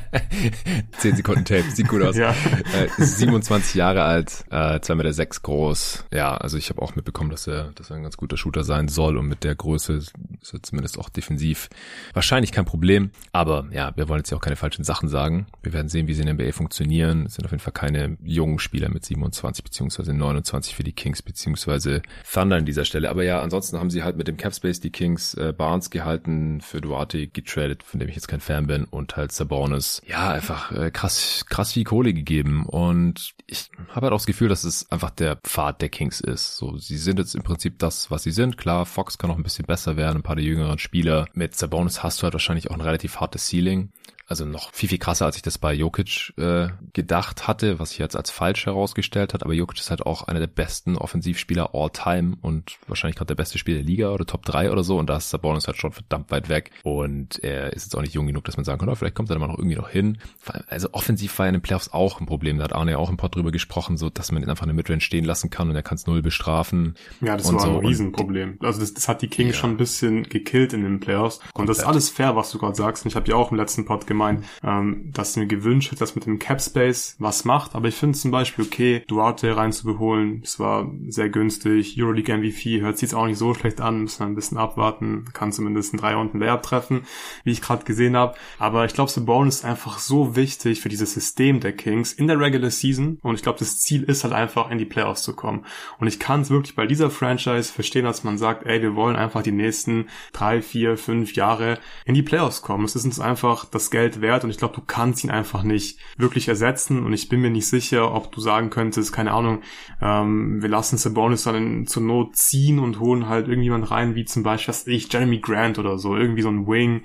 10 0.98 1.16
Sekunden 1.16 1.44
Tape, 1.44 1.70
sieht 1.70 1.88
gut 1.88 2.02
aus. 2.02 2.16
ja. 2.16 2.30
Äh, 2.30 2.88
27 2.96 3.74
Jahre 3.74 4.02
alt, 4.02 4.44
äh, 4.50 4.78
2,6 4.78 4.94
Meter 4.94 5.12
sechs 5.12 5.42
groß. 5.42 6.06
Ja, 6.12 6.36
also 6.36 6.56
ich 6.56 6.70
habe 6.70 6.80
auch 6.82 6.96
mitbekommen, 6.96 7.30
dass 7.30 7.46
er, 7.46 7.72
dass 7.72 7.90
er 7.90 7.96
ein 7.96 8.02
ganz 8.02 8.16
guter 8.16 8.36
Shooter 8.36 8.64
sein 8.64 8.88
soll 8.88 9.16
und 9.18 9.26
mit 9.26 9.44
der 9.44 9.54
Größe 9.54 9.94
ist 9.94 10.14
er 10.52 10.62
zumindest 10.62 10.98
auch 10.98 11.08
defensiv 11.08 11.68
wahrscheinlich 12.14 12.45
eigentlich 12.46 12.52
kein 12.52 12.64
Problem. 12.64 13.10
Aber 13.32 13.66
ja, 13.72 13.92
wir 13.96 14.08
wollen 14.08 14.20
jetzt 14.20 14.30
ja 14.30 14.36
auch 14.36 14.42
keine 14.42 14.56
falschen 14.56 14.84
Sachen 14.84 15.08
sagen. 15.08 15.46
Wir 15.62 15.72
werden 15.72 15.88
sehen, 15.88 16.06
wie 16.06 16.14
sie 16.14 16.22
in 16.22 16.26
der 16.26 16.34
NBA 16.34 16.52
funktionieren. 16.52 17.26
Es 17.26 17.34
sind 17.34 17.44
auf 17.44 17.50
jeden 17.50 17.62
Fall 17.62 17.72
keine 17.72 18.16
jungen 18.22 18.58
Spieler 18.58 18.88
mit 18.88 19.04
27 19.04 19.64
beziehungsweise 19.64 20.14
29 20.14 20.74
für 20.74 20.84
die 20.84 20.92
Kings 20.92 21.22
beziehungsweise 21.22 22.02
Thunder 22.32 22.56
an 22.56 22.64
dieser 22.64 22.84
Stelle. 22.84 23.10
Aber 23.10 23.24
ja, 23.24 23.40
ansonsten 23.40 23.78
haben 23.78 23.90
sie 23.90 24.02
halt 24.02 24.16
mit 24.16 24.28
dem 24.28 24.36
Capspace 24.36 24.80
die 24.80 24.90
Kings 24.90 25.34
äh, 25.34 25.52
Barnes 25.56 25.90
gehalten, 25.90 26.60
für 26.60 26.80
Duarte 26.80 27.26
getradet, 27.26 27.82
von 27.82 28.00
dem 28.00 28.08
ich 28.08 28.14
jetzt 28.14 28.28
kein 28.28 28.40
Fan 28.40 28.66
bin 28.66 28.84
und 28.84 29.16
halt 29.16 29.32
Sabonis. 29.32 30.02
Ja, 30.06 30.30
einfach 30.30 30.70
äh, 30.72 30.90
krass, 30.90 31.44
krass 31.48 31.72
viel 31.72 31.84
Kohle 31.84 32.14
gegeben 32.14 32.64
und 32.66 33.34
ich 33.46 33.70
habe 33.90 34.06
halt 34.06 34.12
auch 34.12 34.18
das 34.18 34.26
Gefühl, 34.26 34.48
dass 34.48 34.64
es 34.64 34.90
einfach 34.90 35.10
der 35.10 35.36
Pfad 35.36 35.80
der 35.80 35.88
Kings 35.88 36.20
ist. 36.20 36.56
So, 36.56 36.76
sie 36.76 36.96
sind 36.96 37.18
jetzt 37.18 37.34
im 37.34 37.42
Prinzip 37.42 37.78
das, 37.78 38.10
was 38.10 38.22
sie 38.22 38.30
sind. 38.30 38.56
Klar, 38.56 38.86
Fox 38.86 39.18
kann 39.18 39.30
noch 39.30 39.36
ein 39.36 39.42
bisschen 39.42 39.66
besser 39.66 39.96
werden, 39.96 40.18
ein 40.18 40.22
paar 40.22 40.36
der 40.36 40.44
jüngeren 40.44 40.78
Spieler. 40.78 41.26
Mit 41.32 41.56
Sabonis 41.56 42.02
hast 42.02 42.20
du 42.20 42.24
halt 42.24 42.34
wahrscheinlich 42.36 42.70
auch 42.70 42.74
ein 42.74 42.80
relativ 42.82 43.20
hartes 43.20 43.48
Ceiling. 43.48 43.90
Also 44.28 44.44
noch 44.44 44.72
viel, 44.72 44.88
viel 44.88 44.98
krasser, 44.98 45.24
als 45.24 45.36
ich 45.36 45.42
das 45.42 45.56
bei 45.56 45.72
Jokic 45.72 46.32
äh, 46.36 46.68
gedacht 46.92 47.46
hatte, 47.46 47.78
was 47.78 47.90
sich 47.90 47.98
jetzt 47.98 48.16
als 48.16 48.30
falsch 48.30 48.66
herausgestellt 48.66 49.32
hat. 49.32 49.44
Aber 49.44 49.52
Jokic 49.52 49.78
ist 49.78 49.90
halt 49.90 50.04
auch 50.04 50.24
einer 50.24 50.40
der 50.40 50.48
besten 50.48 50.96
Offensivspieler 50.96 51.70
all 51.74 51.90
time 51.90 52.36
und 52.42 52.76
wahrscheinlich 52.88 53.16
gerade 53.16 53.28
der 53.28 53.36
beste 53.36 53.58
Spieler 53.58 53.78
der 53.78 53.86
Liga 53.86 54.10
oder 54.10 54.26
Top 54.26 54.44
3 54.44 54.72
oder 54.72 54.82
so. 54.82 54.98
Und 54.98 55.08
da 55.08 55.18
ist 55.18 55.30
Sabonis 55.30 55.68
halt 55.68 55.76
schon 55.76 55.92
verdammt 55.92 56.32
weit 56.32 56.48
weg. 56.48 56.72
Und 56.82 57.38
er 57.44 57.72
ist 57.72 57.84
jetzt 57.84 57.94
auch 57.94 58.00
nicht 58.00 58.14
jung 58.14 58.26
genug, 58.26 58.44
dass 58.44 58.56
man 58.56 58.64
sagen 58.64 58.80
kann, 58.80 58.88
oh, 58.88 58.96
vielleicht 58.96 59.14
kommt 59.14 59.30
er 59.30 59.34
dann 59.34 59.40
mal 59.40 59.46
noch 59.46 59.58
irgendwie 59.58 59.76
noch 59.76 59.88
hin. 59.88 60.18
Also 60.66 60.88
offensiv 60.90 61.38
war 61.38 61.46
er 61.46 61.50
in 61.50 61.54
den 61.54 61.62
Playoffs 61.62 61.92
auch 61.92 62.20
ein 62.20 62.26
Problem. 62.26 62.58
Da 62.58 62.64
hat 62.64 62.72
Arne 62.72 62.92
ja 62.92 62.98
auch 62.98 63.10
im 63.10 63.16
Pod 63.16 63.36
drüber 63.36 63.52
gesprochen, 63.52 63.96
so 63.96 64.10
dass 64.10 64.32
man 64.32 64.42
ihn 64.42 64.50
einfach 64.50 64.64
eine 64.64 64.74
Midrange 64.74 65.02
stehen 65.02 65.24
lassen 65.24 65.50
kann 65.50 65.70
und 65.70 65.76
er 65.76 65.82
kann 65.82 65.96
es 65.96 66.06
null 66.08 66.22
bestrafen. 66.22 66.96
Ja, 67.20 67.36
das 67.36 67.52
war 67.52 67.60
so. 67.60 67.78
ein 67.78 67.86
Riesenproblem. 67.86 68.58
Also 68.60 68.80
das, 68.80 68.92
das 68.92 69.06
hat 69.06 69.22
die 69.22 69.28
Kings 69.28 69.54
ja. 69.54 69.60
schon 69.60 69.70
ein 69.70 69.76
bisschen 69.76 70.24
gekillt 70.24 70.72
in 70.72 70.82
den 70.82 70.98
Playoffs. 70.98 71.38
Und 71.54 71.68
das 71.68 71.78
ist 71.78 71.84
alles 71.84 72.08
fair, 72.08 72.34
was 72.34 72.50
du 72.50 72.58
gerade 72.58 72.74
sagst. 72.74 73.04
Und 73.04 73.10
ich 73.10 73.16
habe 73.16 73.28
ja 73.28 73.36
auch 73.36 73.52
im 73.52 73.56
letzten 73.56 73.84
Pod 73.84 74.08
gemeint, 74.16 74.44
ähm, 74.64 75.10
dass 75.12 75.36
mir 75.36 75.46
gewünscht 75.46 75.90
hätte, 75.90 76.00
dass 76.00 76.14
mit 76.14 76.26
dem 76.26 76.38
Cap 76.38 76.60
Space 76.60 77.16
was 77.18 77.44
macht. 77.44 77.74
Aber 77.74 77.88
ich 77.88 77.94
finde 77.94 78.18
zum 78.18 78.30
Beispiel 78.30 78.64
okay, 78.64 79.02
Duarte 79.06 79.56
reinzubeholen, 79.56 80.40
es 80.42 80.58
war 80.58 80.90
sehr 81.08 81.28
günstig. 81.28 81.96
Euroleague 81.98 82.36
MVP 82.36 82.80
hört 82.80 82.96
sich 82.96 83.10
jetzt 83.10 83.14
auch 83.14 83.26
nicht 83.26 83.38
so 83.38 83.52
schlecht 83.54 83.80
an, 83.80 84.02
müssen 84.02 84.20
wir 84.20 84.26
ein 84.26 84.34
bisschen 84.34 84.58
abwarten, 84.58 85.26
kann 85.32 85.52
zumindest 85.52 85.92
ein 85.92 85.98
drei 85.98 86.14
Runden 86.14 86.40
Layup 86.40 86.62
treffen, 86.62 87.02
wie 87.44 87.52
ich 87.52 87.60
gerade 87.60 87.84
gesehen 87.84 88.16
habe. 88.16 88.36
Aber 88.58 88.84
ich 88.86 88.94
glaube, 88.94 89.10
Sabonis 89.10 89.56
ist 89.56 89.64
einfach 89.64 89.98
so 89.98 90.36
wichtig 90.36 90.80
für 90.80 90.88
dieses 90.88 91.12
System 91.12 91.60
der 91.60 91.72
Kings 91.72 92.12
in 92.12 92.26
der 92.26 92.40
Regular 92.40 92.70
Season. 92.70 93.18
Und 93.22 93.34
ich 93.34 93.42
glaube, 93.42 93.58
das 93.58 93.78
Ziel 93.78 94.02
ist 94.02 94.24
halt 94.24 94.32
einfach 94.32 94.70
in 94.70 94.78
die 94.78 94.84
Playoffs 94.84 95.22
zu 95.22 95.34
kommen. 95.34 95.64
Und 95.98 96.06
ich 96.06 96.18
kann 96.18 96.40
es 96.40 96.50
wirklich 96.50 96.74
bei 96.74 96.86
dieser 96.86 97.10
Franchise 97.10 97.72
verstehen, 97.72 98.04
dass 98.04 98.24
man 98.24 98.38
sagt, 98.38 98.64
ey, 98.66 98.80
wir 98.80 98.94
wollen 98.94 99.16
einfach 99.16 99.42
die 99.42 99.52
nächsten 99.52 100.06
drei, 100.32 100.62
vier, 100.62 100.96
fünf 100.96 101.34
Jahre 101.34 101.78
in 102.04 102.14
die 102.14 102.22
Playoffs 102.22 102.62
kommen. 102.62 102.84
Es 102.84 102.96
ist 102.96 103.04
uns 103.04 103.20
einfach 103.20 103.64
das 103.64 103.90
Geld 103.90 104.05
wert 104.20 104.44
und 104.44 104.50
ich 104.50 104.58
glaube, 104.58 104.74
du 104.74 104.82
kannst 104.86 105.24
ihn 105.24 105.30
einfach 105.30 105.62
nicht 105.62 105.98
wirklich 106.16 106.48
ersetzen 106.48 107.04
und 107.04 107.12
ich 107.12 107.28
bin 107.28 107.40
mir 107.40 107.50
nicht 107.50 107.68
sicher, 107.68 108.14
ob 108.14 108.32
du 108.32 108.40
sagen 108.40 108.70
könntest, 108.70 109.12
keine 109.12 109.32
Ahnung, 109.32 109.62
ähm, 110.00 110.62
wir 110.62 110.68
lassen 110.68 110.96
Sabonis 110.96 111.44
dann 111.44 111.56
in, 111.56 111.86
zur 111.86 112.02
Not 112.02 112.36
ziehen 112.36 112.78
und 112.78 113.00
holen 113.00 113.28
halt 113.28 113.48
irgendjemand 113.48 113.90
rein, 113.90 114.14
wie 114.14 114.24
zum 114.24 114.42
Beispiel, 114.42 114.72
was 114.72 114.86
ich, 114.86 115.12
Jeremy 115.12 115.38
Grant 115.38 115.78
oder 115.78 115.98
so, 115.98 116.16
irgendwie 116.16 116.42
so 116.42 116.50
ein 116.50 116.66
Wing 116.66 117.02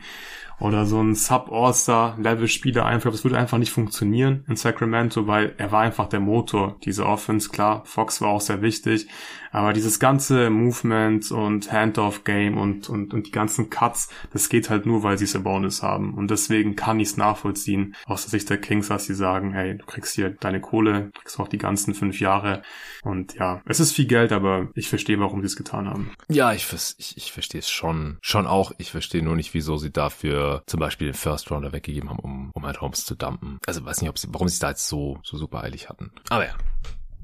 oder 0.61 0.85
so 0.85 1.01
ein 1.01 1.15
Sub-All-Star-Level-Spieler 1.15 2.85
einfach, 2.85 3.11
das 3.11 3.23
würde 3.23 3.37
einfach 3.37 3.57
nicht 3.57 3.71
funktionieren 3.71 4.45
in 4.47 4.55
Sacramento, 4.55 5.25
weil 5.25 5.55
er 5.57 5.71
war 5.71 5.81
einfach 5.81 6.07
der 6.07 6.19
Motor 6.19 6.77
dieser 6.85 7.07
Offense. 7.07 7.49
Klar, 7.49 7.81
Fox 7.85 8.21
war 8.21 8.29
auch 8.29 8.41
sehr 8.41 8.61
wichtig, 8.61 9.07
aber 9.51 9.73
dieses 9.73 9.99
ganze 9.99 10.49
Movement 10.49 11.31
und 11.31 11.71
Handoff-Game 11.71 12.57
und, 12.57 12.89
und, 12.89 13.13
und 13.13 13.27
die 13.27 13.31
ganzen 13.31 13.69
Cuts, 13.69 14.09
das 14.33 14.49
geht 14.49 14.69
halt 14.69 14.85
nur, 14.85 15.03
weil 15.03 15.17
sie 15.17 15.25
Sabonis 15.25 15.83
haben. 15.83 16.13
Und 16.13 16.31
deswegen 16.31 16.75
kann 16.75 16.99
ich 16.99 17.09
es 17.09 17.17
nachvollziehen, 17.17 17.95
aus 18.05 18.23
der 18.23 18.31
Sicht 18.31 18.49
der 18.49 18.59
Kings, 18.59 18.87
dass 18.87 19.05
sie 19.05 19.13
sagen, 19.13 19.53
hey, 19.53 19.77
du 19.77 19.85
kriegst 19.85 20.15
hier 20.15 20.29
deine 20.29 20.61
Kohle, 20.61 21.11
kriegst 21.13 21.39
auch 21.39 21.47
die 21.47 21.57
ganzen 21.57 21.93
fünf 21.93 22.19
Jahre. 22.19 22.61
Und 23.03 23.35
ja, 23.35 23.61
es 23.65 23.79
ist 23.79 23.93
viel 23.93 24.05
Geld, 24.05 24.31
aber 24.31 24.69
ich 24.75 24.89
verstehe, 24.89 25.19
warum 25.19 25.41
sie 25.41 25.47
es 25.47 25.55
getan 25.55 25.89
haben. 25.89 26.11
Ja, 26.29 26.53
ich, 26.53 26.67
ich, 26.97 27.17
ich 27.17 27.31
verstehe 27.31 27.59
es 27.59 27.69
schon, 27.69 28.17
schon 28.21 28.47
auch. 28.47 28.71
Ich 28.77 28.91
verstehe 28.91 29.23
nur 29.23 29.35
nicht, 29.35 29.53
wieso 29.53 29.77
sie 29.77 29.91
dafür 29.91 30.63
zum 30.65 30.79
Beispiel 30.79 31.07
den 31.07 31.13
First 31.13 31.51
Rounder 31.51 31.73
weggegeben 31.73 32.09
haben, 32.09 32.19
um, 32.19 32.51
um 32.53 32.65
halt 32.65 32.81
Holmes 32.81 33.05
zu 33.05 33.15
dumpen. 33.15 33.57
Also 33.65 33.83
weiß 33.83 34.01
nicht, 34.01 34.09
ob 34.09 34.17
sie, 34.17 34.27
warum 34.31 34.47
sie 34.47 34.53
es 34.53 34.59
da 34.59 34.69
jetzt 34.69 34.87
so, 34.87 35.19
so 35.23 35.37
super 35.37 35.63
eilig 35.63 35.89
hatten. 35.89 36.11
Aber 36.29 36.45
ja, 36.45 36.53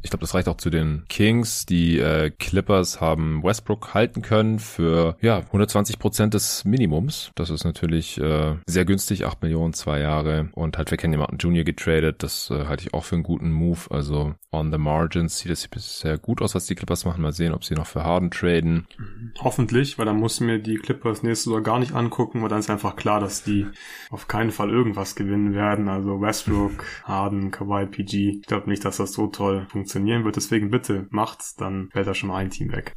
ich 0.08 0.12
glaube, 0.12 0.22
das 0.22 0.34
reicht 0.34 0.48
auch 0.48 0.56
zu 0.56 0.70
den 0.70 1.04
Kings. 1.10 1.66
Die 1.66 2.00
äh, 2.00 2.30
Clippers 2.30 3.02
haben 3.02 3.44
Westbrook 3.44 3.94
halten 3.94 4.22
können 4.22 4.58
für 4.58 5.18
ja 5.20 5.40
120 5.40 6.00
Prozent 6.00 6.34
des 6.34 6.64
Minimums. 6.64 7.32
Das 7.36 7.50
ist 7.50 7.66
natürlich 7.66 8.18
äh, 8.18 8.56
sehr 8.66 8.86
günstig, 8.86 9.26
8 9.26 9.44
Millionen, 9.44 9.74
zwei 9.74 10.00
Jahre. 10.00 10.48
Und 10.54 10.78
halt 10.78 10.88
für 10.88 10.96
Kenny 10.96 11.18
Martin 11.18 11.40
Jr. 11.40 11.66
getradet. 11.66 12.24
Das 12.24 12.50
äh, 12.50 12.68
halte 12.68 12.86
ich 12.86 12.94
auch 12.94 13.04
für 13.04 13.16
einen 13.16 13.24
guten 13.24 13.52
Move. 13.52 13.80
Also 13.90 14.34
on 14.50 14.72
the 14.72 14.78
margins 14.78 15.40
sieht 15.40 15.52
es 15.52 15.68
bisher 15.68 16.18
gut 16.18 16.42
aus, 16.42 16.56
was 16.56 16.68
die 16.68 16.76
Clippers 16.76 17.04
machen. 17.04 17.22
Mal 17.22 17.34
sehen, 17.34 17.54
ob 17.54 17.66
sie 17.66 17.76
noch 17.76 17.88
für 17.88 18.06
Harden 18.06 18.32
traden. 18.32 18.88
Hoffentlich, 19.40 20.00
weil 20.00 20.06
dann 20.06 20.22
muss 20.22 20.40
mir 20.40 20.60
die 20.60 20.78
Clippers 20.78 21.22
nächstes 21.22 21.52
Jahr 21.52 21.62
gar 21.62 21.80
nicht 21.80 21.92
angucken, 21.92 22.42
weil 22.42 22.48
dann 22.48 22.60
ist 22.60 22.70
einfach 22.70 22.96
klar, 22.96 23.20
dass 23.20 23.44
die 23.44 23.68
auf 24.10 24.30
keinen 24.30 24.52
Fall 24.52 24.70
irgendwas 24.70 25.16
gewinnen 25.16 25.54
werden. 25.54 25.90
Also 25.90 26.22
Westbrook, 26.22 26.86
Harden, 27.04 27.52
Kawhi, 27.52 27.88
PG. 27.88 28.38
Ich 28.40 28.42
glaube 28.44 28.70
nicht, 28.70 28.86
dass 28.86 28.96
das 28.96 29.12
so 29.12 29.28
toll 29.28 29.68
funktioniert 29.70 29.97
funktionieren 29.98 30.24
wird. 30.26 30.36
Deswegen 30.36 30.70
bitte 30.70 31.08
macht's, 31.10 31.56
dann 31.56 31.90
fällt 31.92 32.08
da 32.08 32.14
schon 32.14 32.30
mal 32.30 32.38
ein 32.38 32.50
Team 32.50 32.72
weg. 32.72 32.94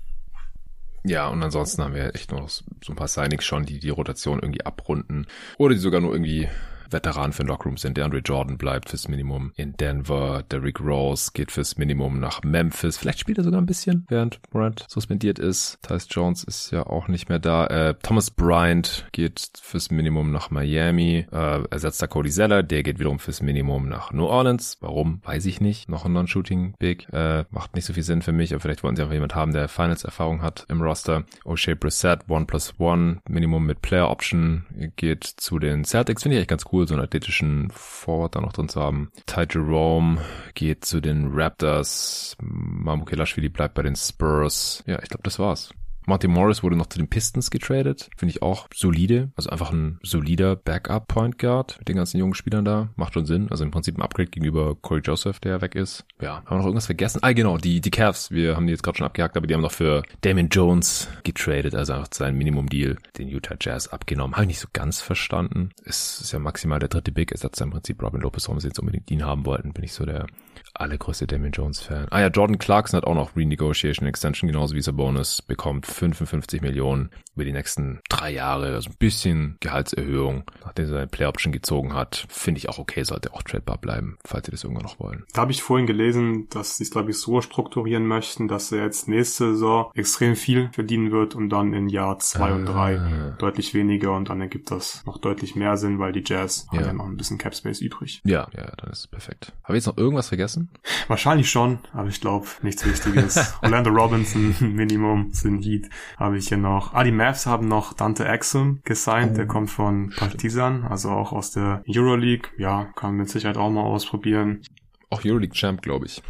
Ja, 1.03 1.29
und 1.29 1.43
ansonsten 1.43 1.83
haben 1.83 1.95
wir 1.95 2.15
echt 2.15 2.31
noch 2.31 2.49
so 2.49 2.63
ein 2.91 2.97
paar 2.97 3.09
Signings 3.09 3.45
schon, 3.45 3.65
die 3.65 3.79
die 3.79 3.89
Rotation 3.89 4.39
irgendwie 4.41 4.67
abrunden 4.67 5.27
oder 5.57 5.75
die 5.75 5.81
sogar 5.81 6.03
nur 6.03 6.13
irgendwie 6.13 6.49
Veteran 6.93 7.33
für 7.33 7.43
den 7.43 7.49
Lockroom 7.49 7.77
sind. 7.77 7.97
Der 7.97 8.05
Andre 8.05 8.21
Jordan 8.21 8.59
bleibt 8.59 8.91
fürs 8.91 9.09
Minimum 9.09 9.53
in 9.57 9.73
Denver. 9.75 10.43
Derrick 10.51 10.81
Rose 10.81 11.31
geht 11.35 11.51
fürs 11.51 11.77
Minimum 11.77 12.21
nach 12.21 12.43
Memphis. 12.43 12.99
Vielleicht 12.99 13.21
spielt 13.21 13.39
er 13.39 13.45
sogar 13.45 13.61
ein 13.61 13.67
bisschen, 13.67 14.07
während 14.09 14.41
Morant 14.53 14.85
suspendiert 14.89 15.39
ist. 15.39 15.79
Tyus 15.83 16.07
Jones 16.11 16.45
ist 16.45 16.71
ja 16.71 16.87
auch 16.87 17.09
nicht 17.09 17.29
mehr 17.29 17.39
da. 17.39 17.67
Äh, 17.67 17.95
Thomas 18.03 18.31
Bryant 18.31 19.07
geht 19.13 19.53
fürs 19.61 19.91
Minimum 19.91 20.31
nach 20.31 20.51
Miami. 20.51 21.27
Äh, 21.33 21.65
ersetzt 21.71 22.03
da 22.03 22.07
Cody 22.07 22.31
Zeller. 22.31 22.63
Der 22.63 22.83
geht 22.83 22.99
wiederum 22.99 23.19
fürs 23.19 23.43
Minimum 23.43 23.89
nach 23.89 24.13
New 24.13 24.27
Orleans. 24.27 24.79
Warum? 24.81 25.21
Weiß 25.25 25.47
ich 25.47 25.61
nicht. 25.61 25.89
Noch 25.89 26.05
ein 26.05 26.13
Non-Shooting 26.13 26.75
Big. 26.79 27.09
Äh, 27.13 27.45
macht 27.51 27.75
nicht 27.75 27.85
so 27.85 27.93
viel 27.93 28.03
Sinn 28.03 28.23
für 28.23 28.33
mich. 28.33 28.53
Aber 28.53 28.61
vielleicht 28.61 28.83
wollen 28.83 28.97
sie 28.97 29.03
einfach 29.03 29.15
jemand 29.15 29.35
haben, 29.35 29.53
der 29.53 29.69
Finals-Erfahrung 29.69 30.43
hat 30.43 30.67
im 30.69 30.83
Roster. 30.83 31.25
O'Shea 31.45 31.75
Brissett, 31.75 32.29
One 32.29 32.47
plus 32.47 32.75
One. 32.79 33.21
Minimum 33.29 33.67
mit 33.67 33.83
Player 33.83 34.11
Option 34.11 34.67
geht 34.97 35.25
zu 35.25 35.59
den 35.59 35.85
Celtics. 35.85 36.23
Finde 36.23 36.37
ich 36.37 36.41
echt 36.41 36.51
ganz 36.51 36.65
cool 36.73 36.80
cool, 36.81 36.89
so 36.89 36.95
einen 36.95 37.05
athletischen 37.05 37.71
Forward 37.71 38.35
da 38.35 38.41
noch 38.41 38.53
drin 38.53 38.69
zu 38.69 38.81
haben. 38.81 39.11
Ty 39.27 39.47
Jerome 39.51 40.21
geht 40.55 40.85
zu 40.85 41.01
den 41.01 41.31
Raptors. 41.33 42.37
Mamu 42.41 43.05
Kelashvili 43.05 43.49
bleibt 43.49 43.75
bei 43.75 43.83
den 43.83 43.97
Spurs. 43.97 44.83
Ja, 44.87 44.99
ich 45.03 45.09
glaube, 45.09 45.23
das 45.23 45.39
war's. 45.39 45.71
Martin 46.11 46.33
Morris 46.33 46.65
wurde 46.65 46.75
noch 46.75 46.87
zu 46.87 46.99
den 46.99 47.09
Pistons 47.09 47.51
getradet. 47.51 48.11
Finde 48.17 48.35
ich 48.35 48.43
auch 48.43 48.67
solide. 48.75 49.31
Also 49.37 49.49
einfach 49.49 49.71
ein 49.71 50.01
solider 50.03 50.57
Backup-Point 50.57 51.39
Guard 51.39 51.77
mit 51.79 51.89
den 51.89 51.97
ganzen 51.97 52.19
jungen 52.19 52.35
Spielern 52.35 52.65
da. 52.65 52.89
Macht 52.97 53.15
schon 53.15 53.27
Sinn. 53.27 53.47
Also 53.49 53.63
im 53.63 53.71
Prinzip 53.71 53.97
ein 53.97 54.03
Upgrade 54.03 54.29
gegenüber 54.29 54.75
Corey 54.75 55.03
Joseph, 55.03 55.39
der 55.39 55.61
weg 55.61 55.77
ist. 55.77 56.05
Ja, 56.21 56.43
haben 56.45 56.51
wir 56.51 56.57
noch 56.59 56.65
irgendwas 56.65 56.87
vergessen? 56.87 57.21
Ah, 57.23 57.33
genau, 57.33 57.59
die, 57.59 57.81
die 57.81 57.91
Cavs. 57.93 58.33
Wir 58.33 58.57
haben 58.57 58.67
die 58.67 58.73
jetzt 58.73 58.83
gerade 58.83 58.99
schon 58.99 59.07
abgehakt, 59.07 59.37
aber 59.37 59.47
die 59.47 59.55
haben 59.55 59.61
noch 59.61 59.71
für 59.71 60.03
Damon 60.23 60.49
Jones 60.49 61.09
getradet. 61.23 61.77
Also 61.77 61.93
einfach 61.93 62.09
seinen 62.13 62.37
Minimum-Deal, 62.37 62.97
den 63.17 63.29
Utah 63.29 63.55
Jazz 63.61 63.87
abgenommen. 63.87 64.35
Habe 64.35 64.43
ich 64.43 64.49
nicht 64.49 64.61
so 64.61 64.69
ganz 64.73 65.01
verstanden. 65.01 65.71
Es 65.85 66.21
ist 66.21 66.33
ja 66.33 66.41
maximal 66.41 66.81
der 66.81 66.89
dritte 66.89 67.13
Big-Ersatz 67.13 67.61
im 67.61 67.71
Prinzip 67.71 68.03
Robin 68.03 68.21
Lopez, 68.21 68.49
warum 68.49 68.59
sie 68.59 68.67
jetzt 68.67 68.81
unbedingt 68.81 69.09
ihn 69.13 69.25
haben 69.25 69.47
wollten. 69.47 69.73
Bin 69.73 69.85
ich 69.85 69.93
so 69.93 70.05
der 70.05 70.27
allergrößte 70.75 71.27
Damien 71.27 71.53
Jones 71.53 71.81
Fan. 71.81 72.07
Ah 72.11 72.21
ja, 72.21 72.29
Jordan 72.29 72.59
Clarkson 72.59 72.97
hat 72.97 73.05
auch 73.05 73.15
noch 73.15 73.37
Renegotiation 73.37 74.09
Extension, 74.09 74.51
genauso 74.51 74.75
wie 74.75 74.83
Sabonis, 74.83 75.43
bekommt 75.43 75.87
55 76.01 76.63
Millionen 76.63 77.11
über 77.35 77.45
die 77.45 77.53
nächsten 77.53 78.01
drei 78.09 78.33
Jahre, 78.33 78.75
also 78.75 78.91
ein 78.91 78.97
bisschen 78.99 79.57
Gehaltserhöhung, 79.61 80.45
nachdem 80.65 80.87
er 80.87 80.91
seine 80.91 81.07
Play 81.07 81.27
Option 81.27 81.53
gezogen 81.53 81.95
hat, 81.95 82.27
finde 82.29 82.59
ich 82.59 82.69
auch 82.69 82.79
okay, 82.79 83.03
sollte 83.03 83.35
auch 83.35 83.43
tradebar 83.43 83.79
bleiben, 83.79 84.19
falls 84.25 84.47
sie 84.47 84.51
das 84.51 84.65
irgendwann 84.65 84.85
noch 84.85 84.99
wollen. 84.99 85.25
Da 85.35 85.43
habe 85.43 85.53
ich 85.53 85.63
vorhin 85.63 85.87
gelesen, 85.87 86.49
dass 86.51 86.79
sie 86.79 86.85
es 86.85 86.91
glaube 86.91 87.11
ich 87.11 87.19
so 87.19 87.41
strukturieren 87.41 88.07
möchten, 88.07 88.49
dass 88.49 88.73
er 88.73 88.85
jetzt 88.85 89.09
nächste 89.09 89.53
Saison 89.53 89.91
extrem 89.95 90.37
viel 90.37 90.71
verdienen 90.73 91.13
wird 91.13 91.35
und 91.35 91.51
dann 91.51 91.75
in 91.75 91.89
Jahr 91.89 92.19
zwei 92.19 92.51
ah. 92.51 92.55
und 92.55 92.67
drei 92.67 92.99
ah. 92.99 93.37
deutlich 93.39 93.75
weniger 93.75 94.13
und 94.17 94.31
dann 94.31 94.41
ergibt 94.41 94.71
das 94.71 95.05
noch 95.05 95.19
deutlich 95.19 95.55
mehr 95.55 95.77
Sinn, 95.77 95.99
weil 95.99 96.13
die 96.13 96.25
Jazz 96.25 96.67
ja. 96.73 96.79
haben 96.79 96.87
ja 96.87 96.93
noch 96.95 97.07
ein 97.07 97.17
bisschen 97.17 97.39
Cap 97.39 97.55
Space 97.55 97.81
übrig. 97.81 98.23
Ja, 98.25 98.49
ja, 98.57 98.73
dann 98.77 98.91
ist 98.91 99.01
es 99.01 99.07
perfekt. 99.07 99.53
Habe 99.65 99.77
ich 99.77 99.85
jetzt 99.85 99.95
noch 99.95 99.99
irgendwas 99.99 100.29
vergessen? 100.29 100.71
Wahrscheinlich 101.09 101.51
schon, 101.51 101.79
aber 101.93 102.09
ich 102.09 102.21
glaube 102.21 102.47
nichts 102.63 102.87
Wichtiges. 102.87 103.55
Orlando 103.63 103.91
Robinson, 103.91 104.55
Minimum, 104.61 105.33
sind 105.33 105.63
Heat, 105.63 105.90
habe 106.17 106.39
ich 106.39 106.49
hier 106.49 106.59
noch. 106.59 106.95
Ah, 106.95 107.05
die 107.05 107.13
Mavs 107.13 107.47
haben 107.47 107.69
noch 107.69 107.93
Dante 107.93 108.27
Exum 108.27 108.81
gesigned, 108.85 109.33
oh, 109.33 109.37
der 109.37 109.47
kommt 109.47 109.71
von 109.71 110.11
Partizan, 110.17 110.85
also 110.85 111.11
auch 111.11 111.33
aus 111.33 111.53
der 111.53 111.83
Euroleague. 111.89 112.51
Ja, 112.59 112.89
kann 112.97 113.11
man 113.11 113.19
mit 113.19 113.31
Sicherheit 113.31 113.57
auch 113.57 113.71
mal 113.71 113.83
ausprobieren. 113.83 114.63
Auch 115.11 115.25
Euroleague 115.25 115.55
Champ, 115.55 115.83
glaube 115.83 116.07
ich. 116.07 116.23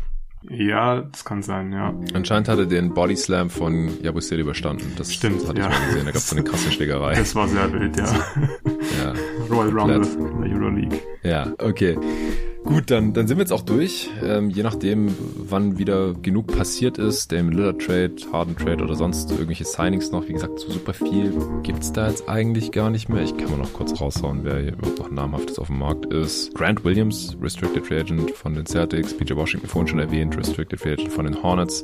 Ja, 0.48 1.02
das 1.02 1.24
kann 1.24 1.42
sein, 1.42 1.70
ja. 1.72 1.94
Anscheinend 2.14 2.48
hat 2.48 2.58
er 2.58 2.64
den 2.64 2.94
Body 2.94 3.14
Slam 3.14 3.50
von 3.50 4.02
Jabusel 4.02 4.40
überstanden. 4.40 4.94
Das, 4.96 5.12
Stimmt, 5.12 5.46
hatte 5.46 5.60
ja. 5.60 5.68
ich 5.68 5.78
mal 5.78 5.86
gesehen. 5.86 6.06
Da 6.06 6.12
gab 6.12 6.16
es 6.16 6.30
so 6.30 6.36
eine 6.36 6.44
krasse 6.44 6.72
Schlägerei. 6.72 7.14
Das 7.14 7.34
war 7.34 7.46
sehr 7.46 7.70
wild, 7.72 7.96
ja. 7.98 8.04
ja. 8.06 9.14
Royal 9.50 9.78
Rumble 9.78 10.06
in 10.06 10.40
der 10.40 10.50
Euroleague. 10.50 10.98
Ja, 11.22 11.52
okay. 11.58 11.98
Gut, 12.70 12.88
dann, 12.88 13.12
dann 13.12 13.26
sind 13.26 13.36
wir 13.36 13.42
jetzt 13.42 13.52
auch 13.52 13.62
durch. 13.62 14.08
Ähm, 14.22 14.48
je 14.48 14.62
nachdem, 14.62 15.12
wann 15.34 15.76
wieder 15.78 16.14
genug 16.14 16.46
passiert 16.46 16.98
ist, 16.98 17.32
dem 17.32 17.50
Lillard 17.50 17.82
Trade, 17.82 18.14
Harden 18.32 18.54
Trade 18.54 18.84
oder 18.84 18.94
sonst 18.94 19.28
irgendwelche 19.32 19.64
Signings 19.64 20.12
noch. 20.12 20.28
Wie 20.28 20.34
gesagt, 20.34 20.60
so 20.60 20.70
super 20.70 20.92
viel 20.92 21.32
gibt's 21.64 21.92
da 21.92 22.08
jetzt 22.08 22.28
eigentlich 22.28 22.70
gar 22.70 22.90
nicht 22.90 23.08
mehr. 23.08 23.24
Ich 23.24 23.36
kann 23.36 23.50
mal 23.50 23.56
noch 23.56 23.72
kurz 23.72 24.00
raushauen, 24.00 24.44
wer 24.44 24.60
hier 24.60 24.74
überhaupt 24.74 25.00
noch 25.00 25.10
namhaftes 25.10 25.58
auf 25.58 25.66
dem 25.66 25.80
Markt 25.80 26.06
ist. 26.14 26.54
Grant 26.54 26.84
Williams, 26.84 27.36
Restricted 27.42 27.84
Free 27.84 27.98
Agent 27.98 28.30
von 28.30 28.54
den 28.54 28.66
Celtics. 28.66 29.14
PJ 29.14 29.34
Washington 29.34 29.66
vorhin 29.66 29.88
schon 29.88 29.98
erwähnt, 29.98 30.36
Restricted 30.36 30.78
Free 30.78 30.92
Agent 30.92 31.10
von 31.10 31.24
den 31.24 31.42
Hornets. 31.42 31.82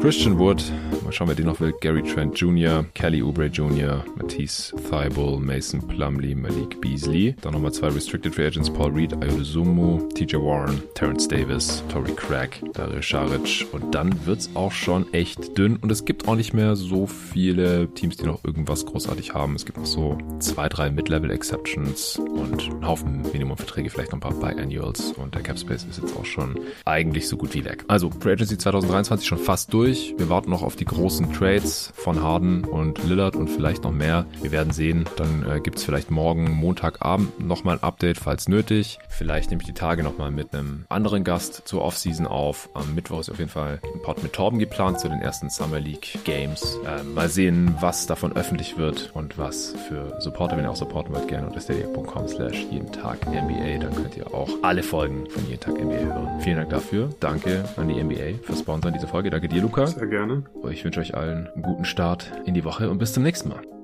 Christian 0.00 0.38
Wood, 0.38 0.62
mal 1.02 1.10
schauen, 1.10 1.26
wer 1.26 1.34
den 1.34 1.46
noch 1.46 1.58
will. 1.58 1.74
Gary 1.80 2.04
Trent 2.04 2.38
Jr., 2.38 2.84
Kelly 2.94 3.22
Oubre 3.22 3.46
Jr., 3.46 4.04
Matisse 4.14 4.72
Thibault, 4.76 5.40
Mason 5.40 5.84
Plumley, 5.84 6.36
Malik 6.36 6.80
Beasley. 6.80 7.34
Dann 7.40 7.54
nochmal 7.54 7.72
zwei 7.72 7.88
Restricted 7.88 8.36
Free 8.36 8.46
Agents, 8.46 8.70
Paul 8.70 8.92
Reed, 8.92 9.12
Ayodezumu, 9.14 10.08
TJ 10.14 10.27
Warren, 10.36 10.82
Terrence 10.94 11.26
Davis, 11.26 11.82
Tory 11.90 12.12
Craig, 12.12 12.62
Dario 12.74 13.00
Saric. 13.00 13.66
Und 13.72 13.94
dann 13.94 14.26
wird's 14.26 14.50
auch 14.54 14.72
schon 14.72 15.12
echt 15.14 15.56
dünn 15.56 15.76
und 15.76 15.90
es 15.90 16.04
gibt 16.04 16.28
auch 16.28 16.34
nicht 16.34 16.52
mehr 16.52 16.76
so 16.76 17.06
viele 17.06 17.88
Teams, 17.94 18.16
die 18.16 18.26
noch 18.26 18.44
irgendwas 18.44 18.84
großartig 18.84 19.34
haben. 19.34 19.54
Es 19.54 19.64
gibt 19.64 19.78
noch 19.78 19.86
so 19.86 20.18
zwei, 20.38 20.68
drei 20.68 20.90
Mid-Level-Exceptions 20.90 22.18
und 22.18 22.70
einen 22.70 22.86
Haufen 22.86 23.22
Minimumverträge, 23.32 23.90
vielleicht 23.90 24.12
noch 24.12 24.18
ein 24.18 24.38
paar 24.38 24.52
Biannuals 24.52 25.12
und 25.12 25.34
der 25.34 25.42
Cap 25.42 25.58
Space 25.58 25.84
ist 25.84 26.00
jetzt 26.00 26.16
auch 26.16 26.24
schon 26.24 26.58
eigentlich 26.84 27.28
so 27.28 27.36
gut 27.36 27.54
wie 27.54 27.64
weg. 27.64 27.84
Also 27.88 28.10
Free 28.10 28.32
Agency 28.32 28.58
2023 28.58 29.26
schon 29.26 29.38
fast 29.38 29.72
durch. 29.72 30.14
Wir 30.18 30.28
warten 30.28 30.50
noch 30.50 30.62
auf 30.62 30.76
die 30.76 30.84
großen 30.84 31.32
Trades 31.32 31.92
von 31.94 32.22
Harden 32.22 32.64
und 32.64 33.02
Lillard 33.04 33.36
und 33.36 33.48
vielleicht 33.48 33.84
noch 33.84 33.92
mehr. 33.92 34.26
Wir 34.42 34.52
werden 34.52 34.72
sehen. 34.72 35.04
Dann 35.16 35.46
äh, 35.48 35.60
gibt 35.60 35.78
es 35.78 35.84
vielleicht 35.84 36.10
morgen, 36.10 36.50
Montagabend 36.50 37.40
nochmal 37.40 37.76
ein 37.76 37.82
Update, 37.82 38.18
falls 38.18 38.48
nötig. 38.48 38.98
Vielleicht 39.08 39.50
nehme 39.50 39.62
ich 39.62 39.66
die 39.66 39.74
Tage 39.74 40.02
nochmal 40.18 40.30
mit 40.32 40.52
einem 40.52 40.84
anderen 40.88 41.22
Gast 41.22 41.62
zur 41.64 41.82
Offseason 41.82 42.26
auf. 42.26 42.68
Am 42.74 42.94
Mittwoch 42.94 43.20
ist 43.20 43.30
auf 43.30 43.38
jeden 43.38 43.50
Fall 43.50 43.80
ein 43.94 44.02
Pod 44.02 44.20
mit 44.22 44.32
Torben 44.32 44.58
geplant 44.58 44.98
zu 44.98 45.08
den 45.08 45.20
ersten 45.20 45.48
Summer 45.48 45.78
League 45.78 46.18
Games. 46.24 46.76
Äh, 46.84 47.04
mal 47.04 47.28
sehen, 47.28 47.76
was 47.80 48.06
davon 48.06 48.32
öffentlich 48.32 48.76
wird 48.76 49.12
und 49.14 49.38
was 49.38 49.74
für 49.88 50.20
Supporter, 50.20 50.56
wenn 50.56 50.64
ihr 50.64 50.70
auch 50.70 50.76
supporten 50.76 51.14
wollt, 51.14 51.28
gerne 51.28 51.46
unter 51.46 51.60
steady.com 51.60 52.26
slash 52.26 52.66
jeden 52.70 52.90
Tag 52.90 53.26
NBA. 53.26 53.78
Dann 53.78 53.94
könnt 53.94 54.16
ihr 54.16 54.26
auch 54.34 54.50
alle 54.62 54.82
Folgen 54.82 55.30
von 55.30 55.46
jeden 55.46 55.60
Tag 55.60 55.74
NBA 55.80 55.98
hören. 55.98 56.40
Vielen 56.40 56.56
Dank 56.56 56.70
dafür. 56.70 57.10
Danke 57.20 57.64
an 57.76 57.88
die 57.88 58.02
NBA 58.02 58.42
für 58.42 58.56
Sponsor 58.56 58.90
dieser 58.90 59.08
Folge. 59.08 59.30
Danke 59.30 59.48
dir, 59.48 59.62
Luca. 59.62 59.86
Sehr 59.86 60.08
gerne. 60.08 60.42
Ich 60.70 60.84
wünsche 60.84 61.00
euch 61.00 61.14
allen 61.14 61.46
einen 61.48 61.62
guten 61.62 61.84
Start 61.84 62.32
in 62.44 62.54
die 62.54 62.64
Woche 62.64 62.90
und 62.90 62.98
bis 62.98 63.12
zum 63.12 63.22
nächsten 63.22 63.50
Mal. 63.50 63.77